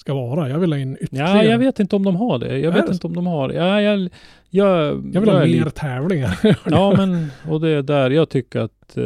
ska 0.00 0.14
vara. 0.14 0.48
Jag 0.48 0.58
vill 0.58 0.72
ha 0.72 0.78
in 0.80 0.96
ytterligare. 1.00 1.28
Ja, 1.44 1.44
jag 1.44 1.58
vet 1.58 1.80
inte 1.80 1.96
om 1.96 2.04
de 2.04 2.16
har 2.16 2.38
det. 2.38 2.58
Jag 2.58 2.72
Är 2.72 2.76
vet 2.76 2.86
det 2.86 2.92
inte 2.92 3.06
om 3.06 3.14
de 3.14 3.26
har. 3.26 3.50
Ja, 3.52 3.80
jag, 3.82 4.08
jag, 4.50 4.86
Jag 5.14 5.20
vill 5.20 5.30
ha 5.30 5.38
jag 5.40 5.48
är 5.50 5.64
mer 5.64 5.70
tävlingar. 5.70 6.38
Ja, 6.70 6.94
men 6.96 7.26
och 7.48 7.60
det 7.60 7.68
är 7.68 7.82
där 7.82 8.10
jag 8.10 8.28
tycker 8.28 8.60
att 8.60 8.96
eh, 8.96 9.04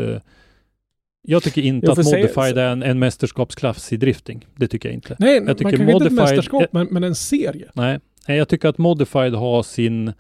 jag 1.23 1.43
tycker 1.43 1.63
inte 1.63 1.87
Ja, 1.87 1.93
att 1.93 1.99
Modified 1.99 2.59
är 2.59 2.69
en, 2.73 2.83
en 2.83 2.99
mästerskapsklass 2.99 3.93
i 3.93 3.97
drifting. 3.97 4.47
Det 4.57 4.69
tycker 4.69 4.89
jag 4.89 4.95
inte. 4.95 5.17
Nej, 5.19 5.35
Jag 5.35 5.45
man 5.47 5.57
tycker 5.57 5.71
kanske 5.77 5.93
inte 5.93 6.07
ett 6.07 6.13
modified- 6.13 6.23
mästerskap, 6.23 6.65
men, 6.73 6.87
men 6.91 7.05
en 7.05 7.15
serie. 7.15 7.71
Nej, 7.75 7.99
Nej, 8.29 8.39
jag 8.39 8.49
tycker 8.49 8.69
att 8.69 8.79
Modified 8.79 9.35
har 9.35 9.63
sin 9.63 10.13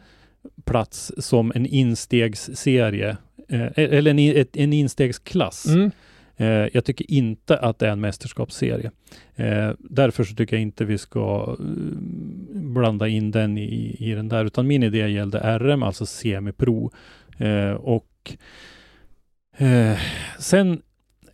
plats 0.65 1.13
som 1.19 1.53
en 1.55 1.67
instegsserie. 1.67 3.17
Eh, 3.49 3.69
eller 3.77 4.11
en, 4.11 4.19
ett, 4.19 4.57
en 4.57 4.73
instegsklass. 4.73 5.67
Mm. 5.67 5.91
Eh, 6.37 6.69
jag 6.73 6.85
tycker 6.85 7.11
inte 7.11 7.59
att 7.59 7.79
det 7.79 7.87
är 7.87 7.91
en 7.91 8.01
mästerskapsserie. 8.01 8.91
Eh, 9.37 9.71
därför 9.79 10.25
så 10.25 10.35
tycker 10.35 10.57
jag 10.57 10.63
inte 10.63 10.85
vi 10.85 10.99
ska 10.99 11.57
eh, 11.61 11.65
blanda 12.53 13.09
in 13.09 13.31
den 13.31 13.59
i, 13.59 13.97
i 13.99 14.13
den 14.15 14.29
där, 14.29 14.45
utan 14.45 14.67
min 14.67 14.83
idé 14.83 15.09
gällde 15.09 15.59
RM, 15.59 15.83
alltså 15.83 16.07
semipro. 16.07 16.93
Eh, 17.39 17.71
och 17.71 18.37
eh, 19.57 19.99
sen 20.39 20.83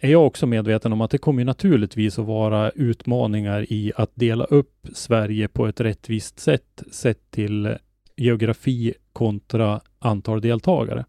är 0.00 0.10
jag 0.10 0.26
också 0.26 0.46
medveten 0.46 0.92
om 0.92 1.00
att 1.00 1.10
det 1.10 1.18
kommer 1.18 1.44
naturligtvis 1.44 2.18
att 2.18 2.26
vara 2.26 2.70
utmaningar 2.70 3.72
i 3.72 3.92
att 3.96 4.10
dela 4.14 4.44
upp 4.44 4.88
Sverige 4.92 5.48
på 5.48 5.66
ett 5.66 5.80
rättvist 5.80 6.40
sätt, 6.40 6.82
sett 6.90 7.30
till 7.30 7.76
geografi 8.22 8.94
kontra 9.12 9.80
antal 9.98 10.40
deltagare. 10.40 11.04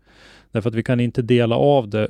Därför 0.52 0.70
att 0.70 0.76
vi 0.76 0.84
kan 0.84 1.00
inte 1.00 1.22
dela 1.22 1.56
av 1.56 1.90
det 1.90 2.08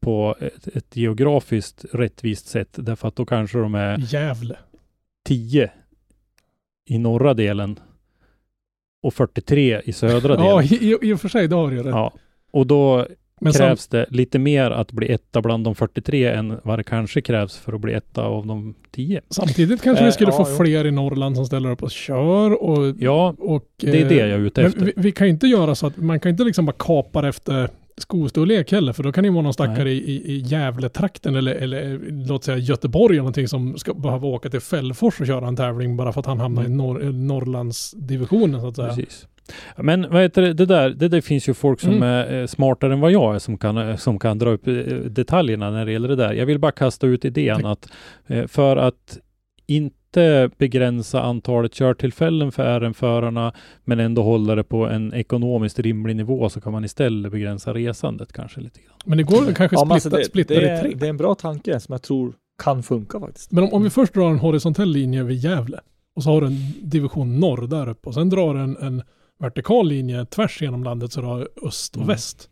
på 0.00 0.36
ett, 0.40 0.68
ett 0.76 0.96
geografiskt 0.96 1.84
rättvist 1.92 2.46
sätt, 2.46 2.68
därför 2.72 3.08
att 3.08 3.16
då 3.16 3.24
kanske 3.26 3.58
de 3.58 3.74
är 3.74 3.98
Gävle. 3.98 4.56
10 5.24 5.70
i 6.88 6.98
norra 6.98 7.34
delen 7.34 7.78
och 9.02 9.14
43 9.14 9.80
i 9.84 9.92
södra 9.92 10.34
Ja, 10.34 10.60
delen. 10.60 10.82
i, 10.82 10.86
i, 11.04 11.10
i 11.10 11.12
och 11.14 11.20
för 11.20 11.28
sig, 11.28 11.48
det 11.48 11.54
har 11.56 11.70
du 11.70 11.76
ju 11.76 11.82
rätt. 11.82 11.90
Ja, 11.90 12.12
och 12.50 12.66
då 12.66 13.06
men 13.40 13.52
krävs 13.52 13.88
det 13.88 14.06
lite 14.10 14.38
mer 14.38 14.70
att 14.70 14.92
bli 14.92 15.12
etta 15.12 15.42
bland 15.42 15.64
de 15.64 15.74
43 15.74 16.26
än 16.26 16.60
vad 16.62 16.78
det 16.78 16.82
kanske 16.84 17.20
krävs 17.20 17.56
för 17.56 17.72
att 17.72 17.80
bli 17.80 17.92
etta 17.92 18.22
av 18.22 18.46
de 18.46 18.74
10. 18.90 19.20
samtidigt 19.30 19.82
kanske 19.82 20.04
vi 20.04 20.08
Eh, 20.08 20.12
skulle 20.12 20.30
ja, 20.30 20.44
få 20.44 20.50
jo. 20.50 20.56
fler 20.64 20.86
i 20.86 20.90
Norrland 20.90 21.36
som 21.36 21.46
ställer 21.46 21.70
upp 21.70 21.82
och 21.82 21.90
kör. 21.90 22.62
Och, 22.62 22.94
Ja, 22.98 23.34
och, 23.38 23.64
det 23.76 24.00
är 24.00 24.02
eh, 24.02 24.08
det 24.08 24.14
jag 24.14 24.28
är 24.28 24.38
ute 24.38 24.62
efter. 24.62 24.84
vi, 24.84 24.92
vi 24.96 25.12
kan 25.12 25.26
inte 25.26 25.46
göra 25.46 25.74
så 25.74 25.86
att 25.86 25.96
man 25.96 26.20
kan 26.20 26.30
inte 26.30 26.44
liksom 26.44 26.66
bara 26.66 26.76
kapa 26.78 27.28
efter 27.28 27.70
skostorlek 27.98 28.72
heller, 28.72 28.92
för 28.92 29.02
då 29.02 29.12
kan 29.12 29.24
det 29.24 29.28
ju 29.28 29.32
vara 29.34 29.42
någon 29.42 29.52
stackare 29.52 29.90
i, 29.90 29.96
i, 29.96 30.32
i 30.32 30.38
Gävletrakten 30.38 31.34
eller, 31.36 31.54
eller 31.54 31.98
låt 32.10 32.44
säga 32.44 32.56
Göteborg 32.58 33.14
eller 33.14 33.22
någonting 33.22 33.48
som 33.48 33.78
ska 33.78 33.94
behöva 33.94 34.26
åka 34.28 34.50
till 34.50 34.60
Fällfors 34.60 35.20
och 35.20 35.26
köra 35.26 35.48
en 35.48 35.56
tävling 35.56 35.96
bara 35.96 36.12
för 36.12 36.20
att 36.20 36.26
han 36.26 36.40
hamnar 36.40 36.64
i 36.64 36.68
norr, 36.68 37.04
eh, 37.04 37.12
Norrlandsdivisionen 37.12 38.60
så 38.60 38.68
att 38.68 38.76
säga. 38.76 38.88
Precis. 38.88 39.26
Men 39.76 40.06
vad 40.10 40.22
heter 40.22 40.42
det, 40.42 40.52
det 40.52 40.66
där, 40.66 40.90
det 40.90 41.08
där 41.08 41.20
finns 41.20 41.48
ju 41.48 41.54
folk 41.54 41.80
som 41.80 41.90
Mm. 41.92 42.02
är 42.02 42.40
eh, 42.40 42.46
smartare 42.46 42.92
än 42.92 43.00
vad 43.00 43.12
jag 43.12 43.34
är 43.34 43.38
som 43.38 43.58
kan, 43.58 43.76
eh, 43.76 43.96
som 43.96 44.18
kan 44.18 44.38
dra 44.38 44.50
upp 44.50 44.66
eh, 44.68 44.74
detaljerna 45.10 45.70
när 45.70 45.86
det 45.86 45.92
gäller 45.92 46.08
det 46.08 46.16
där. 46.16 46.32
Jag 46.32 46.46
vill 46.46 46.58
bara 46.58 46.72
kasta 46.72 47.06
ut 47.06 47.24
idén 47.24 47.62
Tack. 47.62 47.64
att 47.64 48.50
för 48.50 48.76
att 48.76 49.18
inte 49.66 50.50
begränsa 50.58 51.22
antalet 51.22 51.74
körtillfällen 51.74 52.52
för 52.52 52.80
RM-förarna 52.80 53.52
men 53.84 54.00
ändå 54.00 54.22
hålla 54.22 54.54
det 54.54 54.64
på 54.64 54.86
en 54.86 55.14
ekonomiskt 55.14 55.78
rimlig 55.78 56.16
nivå 56.16 56.48
så 56.48 56.60
kan 56.60 56.72
man 56.72 56.84
istället 56.84 57.32
begränsa 57.32 57.74
resandet 57.74 58.32
kanske 58.32 58.60
lite 58.60 58.80
grann. 58.80 58.96
Men 59.04 59.18
det 59.18 59.24
går 59.24 59.44
väl 59.44 59.54
kanske 59.54 59.76
Ja, 59.76 59.84
men 59.84 60.00
splitta, 60.00 60.16
alltså 60.16 60.30
splitta 60.30 60.54
det, 60.54 60.60
det, 60.60 60.66
det, 60.66 60.78
i 60.78 60.80
tre. 60.80 60.90
är, 60.92 60.94
det 60.96 61.06
är 61.06 61.10
en 61.10 61.16
bra 61.16 61.34
tanke 61.34 61.80
som 61.80 61.92
jag 61.92 62.02
tror 62.02 62.32
kan 62.62 62.82
funka 62.82 63.20
faktiskt. 63.20 63.52
Men 63.52 63.64
om, 63.64 63.72
om 63.72 63.82
vi 63.82 63.90
först 63.90 64.14
drar 64.14 64.30
en 64.30 64.38
horisontell 64.38 64.88
linje 64.92 65.22
vid 65.22 65.36
Gävle 65.38 65.80
och 66.16 66.22
så 66.22 66.30
har 66.30 66.40
du 66.40 66.46
en 66.46 66.56
division 66.82 67.40
norr 67.40 67.66
där 67.66 67.88
uppe 67.88 68.08
och 68.08 68.14
sen 68.14 68.28
drar 68.30 68.54
du 68.54 68.60
en, 68.60 68.76
en 68.76 69.02
vertikal 69.38 69.88
linje 69.88 70.24
tvärs 70.24 70.62
genom 70.62 70.84
landet 70.84 71.12
så 71.12 71.20
du 71.20 71.26
har 71.26 71.48
öst 71.62 71.96
och 71.96 72.02
Mm. 72.02 72.08
väst. 72.14 72.50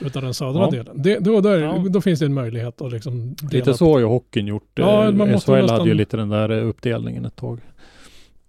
Utav 0.00 0.22
den 0.22 0.34
södra 0.34 0.60
Ja. 0.60 0.70
delen. 0.70 1.02
Det, 1.02 1.18
då, 1.18 1.40
då, 1.40 1.48
är, 1.48 1.58
Ja. 1.58 1.84
då 1.90 2.00
finns 2.00 2.20
det 2.20 2.26
en 2.26 2.34
möjlighet 2.34 2.80
att 2.80 2.92
liksom 2.92 3.36
Lite 3.50 3.74
så 3.74 3.92
har 3.92 3.98
ju 3.98 4.04
hockeyn 4.04 4.46
gjort. 4.46 4.70
Ja, 4.74 5.10
man 5.10 5.30
måste 5.30 5.50
SHL 5.52 5.60
nästan- 5.60 5.78
hade 5.78 5.88
ju 5.88 5.94
lite 5.94 6.16
den 6.16 6.28
där 6.28 6.50
uppdelningen 6.50 7.24
ett 7.24 7.36
tag. 7.36 7.60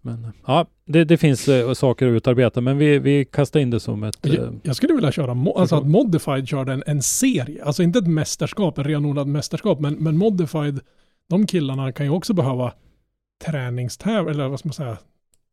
Men 0.01 0.27
ja, 0.47 0.65
det, 0.85 1.03
det 1.03 1.17
finns 1.17 1.47
eh, 1.47 1.73
saker 1.73 2.07
att 2.07 2.11
utarbeta, 2.11 2.61
men 2.61 2.77
vi, 2.77 2.99
vi 2.99 3.25
kastar 3.25 3.59
in 3.59 3.69
det 3.69 3.79
som 3.79 4.03
ett... 4.03 4.25
eh, 4.25 4.33
Jag, 4.33 4.59
jag 4.63 4.75
skulle 4.75 4.93
vilja 4.93 5.11
köra, 5.11 5.33
mo- 5.33 5.59
alltså 5.59 5.75
att 5.75 5.87
Modified 5.87 6.47
körde 6.47 6.73
en, 6.73 6.83
en 6.87 7.01
serie. 7.01 7.63
Alltså 7.65 7.83
inte 7.83 7.99
ett 7.99 8.07
mästerskap, 8.07 8.77
en 8.77 8.83
renodlad 8.83 9.27
mästerskap, 9.27 9.79
men, 9.79 9.93
men 9.93 10.17
Modified, 10.17 10.79
de 11.29 11.47
killarna 11.47 11.91
kan 11.91 12.05
ju 12.05 12.11
också 12.11 12.33
behöva 12.33 12.73
träningstäv, 13.45 14.27
eller 14.29 14.47
vad 14.47 14.59
ska 14.59 14.67
man 14.67 14.73
säga, 14.73 14.97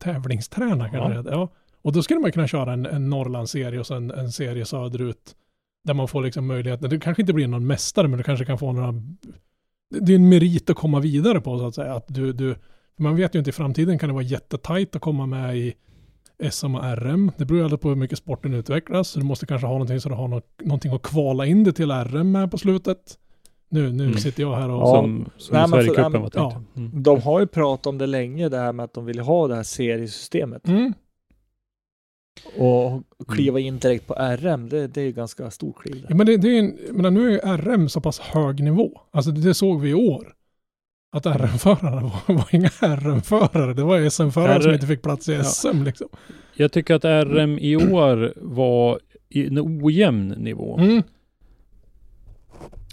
tävlingsträna 0.03 0.89
kanske 0.91 1.15
Ja. 1.15 1.23
det 1.23 1.31
ja. 1.31 1.49
Och 1.85 1.93
då 1.93 2.03
skulle 2.03 2.21
man 2.21 2.33
kunna 2.33 2.49
köra 2.49 2.73
en, 2.73 2.87
en 2.87 3.11
Norrlandsserie 3.11 3.81
och 3.81 3.87
sen 3.87 4.11
en 4.11 4.33
serie 4.33 4.65
söderut. 4.65 5.37
Där 5.85 5.95
man 5.95 6.09
får 6.09 6.23
liksom 6.23 6.47
möjligheten, 6.47 6.91
det 6.91 6.99
kanske 7.01 7.23
inte 7.23 7.33
blir 7.33 7.49
någon 7.49 7.67
mästare, 7.67 8.09
men 8.09 8.19
du 8.19 8.23
kanske 8.25 8.45
kan 8.45 8.59
få 8.59 8.73
några, 8.73 8.95
det 10.01 10.13
är 10.13 10.17
en 10.17 10.29
merit 10.29 10.71
att 10.71 10.77
komma 10.77 11.01
vidare 11.01 11.41
på 11.41 11.59
så 11.59 11.67
att 11.67 11.75
säga. 11.75 11.95
Att 11.95 12.05
du, 12.09 12.33
du, 12.33 12.57
man 12.97 13.17
vet 13.17 13.35
ju 13.35 13.39
inte 13.39 13.51
i 13.51 13.53
framtiden 13.53 13.99
kan 13.99 14.09
det 14.09 14.13
vara 14.13 14.25
jättetajt 14.25 14.97
att 14.97 15.03
komma 15.03 15.27
med 15.27 15.57
i 15.57 15.75
SM 16.51 16.75
och 16.75 16.99
RM. 16.99 17.31
Det 17.37 17.45
beror 17.45 17.59
ju 17.59 17.65
alltid 17.65 17.81
på 17.81 17.89
hur 17.89 17.97
mycket 17.97 18.19
sporten 18.19 18.55
utvecklas. 18.55 19.09
Så 19.09 19.19
du 19.19 19.25
måste 19.25 19.47
kanske 19.47 19.67
ha 19.67 19.75
någonting 19.75 20.01
så 20.01 20.09
du 20.09 20.15
har 20.15 20.29
något, 20.29 20.49
någonting 20.65 20.93
att 20.93 21.03
kvala 21.03 21.47
in 21.47 21.65
det 21.65 21.73
till 21.73 21.91
RM 21.91 22.33
med 22.33 22.51
på 22.51 22.59
slutet. 22.59 23.19
Nu, 23.69 23.93
nu 23.93 24.05
Mm. 24.05 24.19
sitter 24.19 24.43
jag 24.43 24.57
här 24.57 24.71
och... 24.71 24.83
Ja. 24.83 24.95
som 24.95 25.31
som 25.37 25.57
Nej, 25.57 25.69
Sverigecupen 25.69 26.13
ja, 26.13 26.21
var 26.21 26.31
ja. 26.35 26.51
tänkt. 26.51 26.77
Mm. 26.77 27.03
De 27.03 27.21
har 27.23 27.41
ju 27.41 27.47
pratat 27.47 27.87
om 27.87 27.99
det 27.99 28.07
länge, 28.07 28.49
det 28.49 28.59
här 28.59 28.73
med 28.73 28.85
att 28.85 28.95
de 28.95 29.05
vill 29.05 29.19
ha 29.21 29.49
det 29.49 29.55
här 29.55 29.63
seriesystemet. 29.63 30.69
Mm. 30.69 30.93
Och 32.59 33.03
kliva 33.29 33.61
in 33.61 33.79
direkt 33.79 34.07
på 34.07 34.15
RM, 34.15 34.69
det, 34.69 34.87
det 34.87 35.01
är 35.01 35.05
ju 35.05 35.13
ganska 35.13 35.51
stor 35.51 35.73
kliv. 35.73 35.99
Ja, 36.03 36.09
det. 36.09 36.15
men 36.15 36.27
det, 36.27 36.37
det 36.37 36.49
är 36.49 36.59
en, 36.59 36.79
menar, 36.97 37.11
nu 37.11 37.27
är 37.27 37.31
ju 37.31 37.39
RM 37.57 37.89
så 37.89 38.01
pass 38.01 38.19
hög 38.19 38.63
nivå. 38.63 39.01
Alltså 39.11 39.31
det, 39.31 39.41
det 39.41 39.55
såg 39.55 39.81
vi 39.81 39.91
i 39.91 39.95
år. 39.95 40.33
Att 41.13 41.27
RM-förarna 41.27 42.01
var, 42.03 42.35
var 42.35 42.49
inga 42.55 42.69
RM-förare. 42.69 43.75
Det 43.75 43.83
var 43.83 44.11
SM-förare 44.11 44.63
som 44.63 44.73
inte 44.73 44.87
fick 44.87 45.03
plats 45.03 45.29
i 45.29 45.33
Ja. 45.33 45.45
SM 45.45 45.83
liksom. 45.83 46.09
Jag 46.55 46.73
tycker 46.73 46.95
att 46.95 47.05
RM 47.05 47.59
i 47.59 47.77
år 47.77 48.33
var 48.37 49.01
i 49.29 49.47
en 49.47 49.59
ojämn 49.59 50.29
nivå. 50.29 50.79
Mm. 50.79 51.03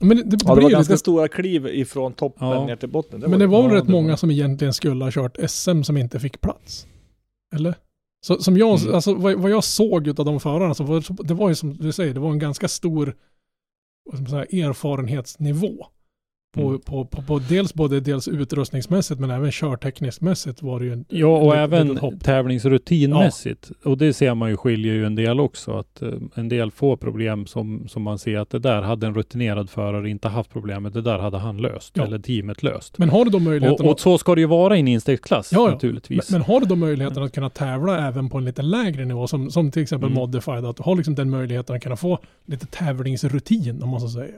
Men 0.01 0.17
det, 0.17 0.23
det, 0.23 0.29
det 0.29 0.37
Ja, 0.45 0.49
det 0.49 0.55
blir 0.55 0.63
var 0.63 0.71
ganska 0.71 0.93
lite, 0.93 0.99
stora 0.99 1.27
kliv 1.27 1.67
ifrån 1.67 2.13
toppen 2.13 2.47
Ja. 2.47 2.65
ner 2.65 2.75
till 2.75 2.89
botten. 2.89 3.19
men 3.27 3.39
det 3.39 3.47
var 3.47 3.61
väl 3.61 3.71
Ja, 3.71 3.77
rätt 3.77 3.85
det 3.85 3.91
många 3.91 4.17
som 4.17 4.31
egentligen 4.31 4.73
skulle 4.73 5.03
ha 5.05 5.11
kört 5.11 5.37
SM 5.47 5.83
som 5.83 5.97
inte 5.97 6.19
fick 6.19 6.41
plats. 6.41 6.87
Eller? 7.55 7.75
Så, 8.25 8.43
som 8.43 8.57
jag, 8.57 8.79
Mm. 8.79 8.95
alltså 8.95 9.13
vad, 9.13 9.33
vad 9.33 9.51
jag 9.51 9.63
såg 9.63 10.19
av 10.19 10.25
de 10.25 10.39
förarna 10.39 10.73
så 10.73 10.83
var 10.83 11.23
det, 11.23 11.33
var 11.33 11.49
ju 11.49 11.55
som 11.55 11.73
du 11.77 11.91
säger, 11.91 12.13
det 12.13 12.19
var 12.19 12.31
en 12.31 12.39
ganska 12.39 12.67
stor 12.67 13.15
säga, 14.29 14.65
erfarenhetsnivå. 14.67 15.85
På, 16.53 16.61
Mm. 16.61 16.79
på, 16.81 17.05
på, 17.05 17.21
på 17.21 17.39
dels 17.49 17.73
både 17.73 17.99
dels 17.99 18.27
utrustningsmässigt 18.27 19.19
men 19.19 19.29
även 19.31 19.51
körtekniskt 19.51 20.21
mässigt 20.21 20.61
var 20.61 20.79
det 20.79 20.85
ju 20.85 20.93
en 20.93 21.05
Ja, 21.09 21.37
och 21.37 21.55
även 21.55 21.97
hopp. 21.97 22.23
tävlingsrutinmässigt. 22.23 23.71
Och 23.83 23.97
det 23.97 24.13
ser 24.13 24.35
man 24.35 24.49
ju 24.49 24.57
skiljer 24.57 24.93
ju 24.93 25.05
en 25.05 25.15
del 25.15 25.39
också. 25.39 25.71
Att 25.77 26.01
eh, 26.01 26.09
en 26.35 26.49
del 26.49 26.71
får 26.71 26.97
problem 26.97 27.45
som, 27.45 27.87
som 27.87 28.03
man 28.03 28.19
ser 28.19 28.37
att 28.37 28.49
det 28.49 28.59
där 28.59 28.81
hade 28.81 29.07
en 29.07 29.15
rutinerad 29.15 29.69
förare 29.69 30.09
inte 30.09 30.27
haft 30.27 30.51
problemet. 30.51 30.93
Det 30.93 31.01
där 31.01 31.19
hade 31.19 31.37
han 31.37 31.57
löst. 31.57 31.91
Ja. 31.97 32.03
Eller 32.03 32.19
teamet 32.19 32.63
löst. 32.63 32.97
Men 32.97 33.09
har 33.09 33.25
du 33.25 33.31
då 33.31 33.39
möjligheten 33.39 33.85
Och, 33.85 33.91
och 33.91 33.99
så 33.99 34.17
ska 34.17 34.35
det 34.35 34.41
ju 34.41 34.47
vara 34.47 34.75
i 34.77 34.79
en 34.79 34.87
instegsklass 34.87 35.49
Ja, 35.53 35.65
ja. 35.67 35.73
naturligtvis. 35.73 36.31
men, 36.31 36.39
men 36.39 36.45
har 36.53 36.59
du 36.59 36.65
då 36.65 36.75
möjligheten 36.75 37.23
att 37.23 37.33
kunna 37.33 37.49
tävla 37.49 38.07
även 38.07 38.29
på 38.29 38.37
en 38.37 38.45
lite 38.45 38.61
lägre 38.61 39.05
nivå 39.05 39.27
som, 39.27 39.51
som 39.51 39.71
till 39.71 39.81
exempel 39.81 40.07
Mm. 40.11 40.19
Modified, 40.19 40.65
att 40.65 40.77
du 40.77 40.83
har 40.83 40.95
liksom 40.95 41.15
den 41.15 41.29
möjligheten 41.29 41.75
att 41.75 41.83
kunna 41.83 41.95
få 41.95 42.19
lite 42.45 42.65
tävlingsrutin 42.65 43.83
om 43.83 43.89
man 43.89 44.01
så 44.01 44.07
säger. 44.09 44.35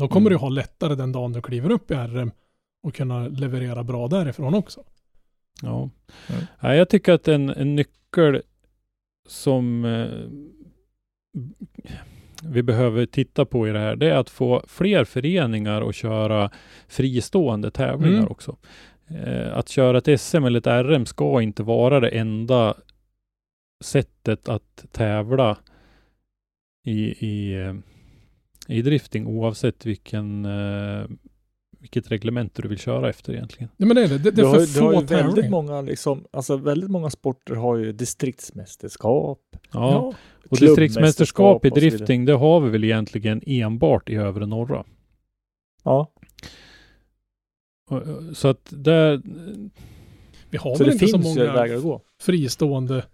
Då 0.00 0.08
kommer 0.08 0.26
Mm. 0.30 0.32
du 0.32 0.36
ha 0.44 0.48
lättare 0.48 0.94
den 0.94 1.12
dagen 1.12 1.32
du 1.32 1.42
kliver 1.42 1.70
upp 1.70 1.90
i 1.90 1.94
RM 1.94 2.30
och 2.82 2.94
kunna 2.94 3.28
leverera 3.28 3.84
bra 3.84 4.08
därifrån 4.08 4.54
också. 4.54 4.84
Ja. 5.62 5.90
Mm. 6.28 6.42
ja, 6.60 6.74
jag 6.74 6.88
tycker 6.88 7.12
att 7.12 7.28
en, 7.28 7.50
en 7.50 7.74
nyckel 7.76 8.42
som 9.28 9.84
eh, 9.84 10.08
vi 12.42 12.62
behöver 12.62 13.06
titta 13.06 13.44
på 13.44 13.68
i 13.68 13.72
det 13.72 13.78
här, 13.78 13.96
det 13.96 14.10
är 14.10 14.16
att 14.16 14.30
få 14.30 14.62
fler 14.66 15.04
föreningar 15.04 15.88
att 15.88 15.94
köra 15.94 16.50
fristående 16.88 17.70
tävlingar 17.70 18.18
Mm. 18.18 18.28
också. 18.30 18.56
Eh, 19.08 19.56
att 19.56 19.68
köra 19.68 19.98
ett 19.98 20.20
SM 20.20 20.44
eller 20.44 20.58
ett 20.58 20.86
RM 20.86 21.06
ska 21.06 21.42
inte 21.42 21.62
vara 21.62 22.00
det 22.00 22.08
enda 22.08 22.74
sättet 23.84 24.48
att 24.48 24.84
tävla 24.92 25.56
i, 26.84 27.26
i, 27.26 27.54
eh, 27.54 27.74
i 28.66 28.82
drifting 28.82 29.26
oavsett 29.26 29.86
vilken, 29.86 30.44
eh, 30.44 31.06
vilket 31.80 32.10
reglement 32.10 32.54
du 32.54 32.68
vill 32.68 32.78
köra 32.78 33.08
efter 33.08 33.32
egentligen. 33.32 33.68
Nej 33.76 33.86
men 33.86 33.96
det 33.96 34.02
är 34.02 34.08
det, 34.08 34.18
det, 34.18 34.30
det 34.30 34.42
är 34.42 34.46
har, 34.46 34.66
för 34.66 34.80
har 34.80 34.92
få 34.92 35.00
ju 35.00 35.06
väldigt 35.06 35.50
många, 35.50 35.80
liksom, 35.80 36.24
alltså 36.30 36.56
väldigt 36.56 36.90
många 36.90 37.10
sporter 37.10 37.54
har 37.54 37.76
ju 37.76 37.92
distriktsmästerskap. 37.92 39.40
Ja, 39.72 40.14
och 40.50 40.58
klubbmästerskap 40.58 40.60
distriktsmästerskap 40.68 41.64
i 41.64 41.70
och 41.70 41.74
drifting, 41.76 42.24
det 42.24 42.32
har 42.32 42.60
vi 42.60 42.70
väl 42.70 42.84
egentligen 42.84 43.42
enbart 43.46 44.08
i 44.08 44.14
övre 44.14 44.46
norra. 44.46 44.84
Ja, 45.84 46.12
Och, 47.90 48.06
eh, 48.06 48.32
Så 48.32 48.48
att 48.48 48.68
där, 48.70 49.22
Vi 50.50 50.58
har 50.58 50.76
så 50.76 50.84
väl 50.84 50.86
det 50.86 50.92
inte 50.92 51.08
så 51.08 51.18
många 51.18 51.52
vägar 51.52 51.76
att 51.76 51.82
gå. 51.82 52.00
fristående 52.20 53.04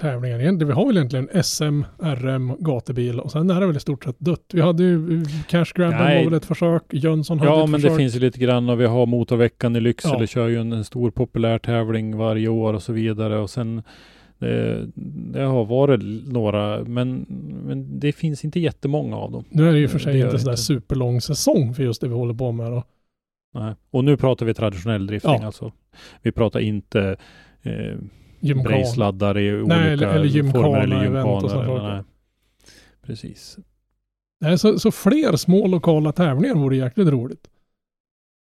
tävlingar 0.00 0.40
egentligen. 0.40 0.68
Vi 0.68 0.74
har 0.74 0.86
väl 0.86 0.96
egentligen 0.96 1.28
SM, 1.44 1.82
RM, 1.98 2.56
gatubil 2.58 3.20
och 3.20 3.32
sen 3.32 3.50
är 3.50 3.60
det 3.60 3.66
väl 3.66 3.76
i 3.76 3.80
stort 3.80 4.04
sett 4.04 4.16
dött. 4.18 4.44
Vi 4.52 4.60
hade 4.60 4.82
ju 4.82 5.14
eh, 5.16 5.22
Cash 5.48 5.64
Grabben 5.74 5.98
Nej. 5.98 6.16
var 6.24 6.30
väl 6.30 6.36
ett 6.38 6.44
försök, 6.44 6.82
Jönsson 6.90 7.38
hade 7.38 7.50
ja 7.50 7.64
ett 7.64 7.70
men 7.70 7.80
försök. 7.80 7.90
det 7.90 7.96
finns 8.02 8.16
ju 8.16 8.20
lite 8.20 8.38
grann 8.38 8.68
och 8.68 8.80
vi 8.80 8.86
har 8.86 9.06
motorveckan 9.06 9.76
i 9.76 9.80
Lycksele, 9.80 10.16
Ja. 10.20 10.26
kör 10.26 10.48
ju 10.48 10.60
en, 10.60 10.72
en 10.72 10.84
stor 10.84 11.10
populär 11.10 11.58
tävling 11.58 12.16
varje 12.16 12.48
år 12.48 12.74
och 12.74 12.82
så 12.82 12.92
vidare 12.92 13.38
och 13.38 13.50
sen 13.50 13.82
det, 14.38 14.86
det 15.32 15.40
har 15.42 15.64
varit 15.64 16.00
några, 16.32 16.84
men, 16.84 17.26
men 17.66 17.98
det 18.00 18.12
finns 18.12 18.44
inte 18.44 18.60
jättemånga 18.60 19.16
av 19.16 19.32
dem. 19.32 19.44
Nu 19.50 19.68
är 19.68 19.72
det 19.72 19.78
ju 19.78 19.88
för 19.88 19.98
Det 19.98 20.04
sig 20.04 20.18
gör 20.18 20.26
inte 20.26 20.38
sådär 20.38 20.52
inte. 20.52 20.62
superlång 20.62 21.20
säsong 21.20 21.74
för 21.74 21.82
just 21.82 22.00
det 22.00 22.08
vi 22.08 22.14
håller 22.14 22.34
på 22.34 22.52
med 22.52 22.72
då. 22.72 22.84
Nej. 23.54 23.74
Och 23.90 24.04
nu 24.04 24.16
pratar 24.16 24.46
vi 24.46 24.54
traditionell 24.54 25.06
drifting 25.06 25.30
Ja. 25.40 25.46
alltså. 25.46 25.72
Vi 26.22 26.32
pratar 26.32 26.60
inte 26.60 27.16
eh, 27.62 27.96
Gymkan. 28.40 28.72
race-laddar 28.72 29.38
i 29.38 29.52
olika 29.54 29.76
Nej, 29.76 29.92
eller- 29.92 30.08
eller 30.08 30.24
gymkhana 30.26 30.64
former 30.64 30.80
eller 30.80 31.04
event 31.04 31.26
och 31.44 31.50
gymkana. 31.50 31.62
eller- 31.64 31.94
nej. 31.94 32.02
Precis. 33.02 33.58
Nej, 34.40 34.58
så, 34.58 34.78
så 34.78 34.90
fler 34.90 35.36
små 35.36 35.66
lokala 35.66 36.12
tävlingar 36.12 36.54
vore 36.54 36.76
jäkligt 36.76 37.08
roligt. 37.08 37.48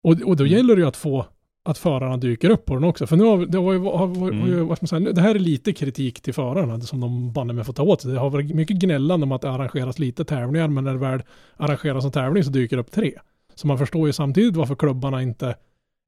Och, 0.04 0.12
och 0.12 0.36
då 0.38 0.44
Mm. 0.44 0.56
gäller 0.58 0.76
det 0.76 0.82
ju 0.82 0.88
att 0.88 0.98
få 0.98 1.26
att 1.66 1.78
förarna 1.78 2.18
dyker 2.18 2.50
upp 2.50 2.66
på 2.66 2.74
den 2.74 2.84
också. 2.84 3.08
För 3.08 3.16
nu 3.18 3.24
har 3.24 3.46
det 3.46 3.58
har 3.58 3.74
ju, 3.74 3.80
har, 3.80 4.08
har, 4.08 4.32
Mm. 4.32 4.68
vad 4.68 4.90
säga, 4.90 5.12
det 5.12 5.22
här 5.22 5.36
är 5.36 5.40
lite 5.40 5.74
kritik 5.74 6.22
till 6.22 6.34
förarna 6.34 6.82
som 6.82 7.00
de 7.00 7.34
banne 7.34 7.54
med 7.54 7.66
får 7.66 7.74
ta 7.74 7.84
åt 7.84 8.02
sig. 8.02 8.12
Det 8.12 8.20
har 8.20 8.30
varit 8.30 8.56
mycket 8.56 8.78
gnällande 8.78 9.24
om 9.24 9.32
att 9.32 9.42
det 9.42 9.50
arrangeras 9.50 10.00
lite 10.00 10.26
tävlingar, 10.26 10.68
men 10.68 10.84
när 10.84 10.94
det 10.94 11.00
väl 11.00 11.22
arrangeras 11.58 12.06
en 12.06 12.12
tävling 12.12 12.44
så 12.44 12.50
dyker 12.50 12.76
det 12.76 12.82
upp 12.82 12.92
tre. 12.92 13.14
Så 13.56 13.68
man 13.68 13.78
förstår 13.78 14.08
ju 14.08 14.14
samtidigt 14.14 14.56
varför 14.56 14.76
klubbarna 14.76 15.22
inte 15.22 15.56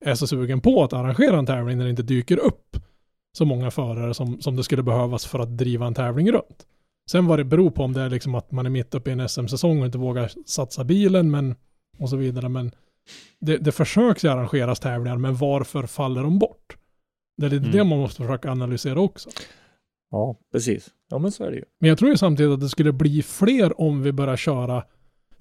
är 0.05 0.15
så 0.15 0.27
sugen 0.27 0.61
på 0.61 0.83
att 0.83 0.93
arrangera 0.93 1.39
en 1.39 1.45
tävling 1.45 1.77
när 1.77 1.83
det 1.83 1.89
inte 1.89 2.03
dyker 2.03 2.37
upp 2.37 2.77
så 3.37 3.45
många 3.45 3.71
förare 3.71 4.13
som, 4.13 4.41
som 4.41 4.55
det 4.55 4.63
skulle 4.63 4.83
behövas 4.83 5.25
för 5.25 5.39
att 5.39 5.57
driva 5.57 5.87
en 5.87 5.93
tävling 5.93 6.31
runt. 6.31 6.65
Sen 7.09 7.25
vad 7.25 7.39
det 7.39 7.43
beror 7.43 7.69
på 7.71 7.83
om 7.83 7.93
det 7.93 8.01
är 8.01 8.09
liksom 8.09 8.35
att 8.35 8.51
man 8.51 8.65
är 8.65 8.69
mitt 8.69 8.95
uppe 8.95 9.09
i 9.09 9.13
en 9.13 9.29
SM-säsong 9.29 9.79
och 9.79 9.85
inte 9.85 9.97
vågar 9.97 10.31
satsa 10.45 10.83
bilen 10.83 11.31
men, 11.31 11.55
och 11.99 12.09
så 12.09 12.15
vidare. 12.15 12.49
Men 12.49 12.71
det, 13.39 13.57
det 13.57 13.71
försöks 13.71 14.25
ju 14.25 14.29
arrangeras 14.29 14.79
tävlingar, 14.79 15.17
men 15.17 15.35
varför 15.35 15.87
faller 15.87 16.23
de 16.23 16.39
bort? 16.39 16.77
Det 17.37 17.45
är 17.45 17.49
lite 17.49 17.65
Mm. 17.65 17.77
det 17.77 17.83
man 17.83 17.99
måste 17.99 18.21
försöka 18.21 18.51
analysera 18.51 18.99
också. 18.99 19.29
Ja, 20.11 20.35
precis. 20.51 20.87
Ja, 21.09 21.17
men 21.17 21.31
så 21.31 21.43
är 21.43 21.49
det 21.51 21.57
ju. 21.57 21.63
Men 21.79 21.89
jag 21.89 21.97
tror 21.97 22.11
ju 22.11 22.17
samtidigt 22.17 22.51
att 22.53 22.59
det 22.59 22.69
skulle 22.69 22.91
bli 22.91 23.23
fler 23.23 23.81
om 23.81 24.01
vi 24.03 24.11
börjar 24.11 24.37
köra 24.37 24.83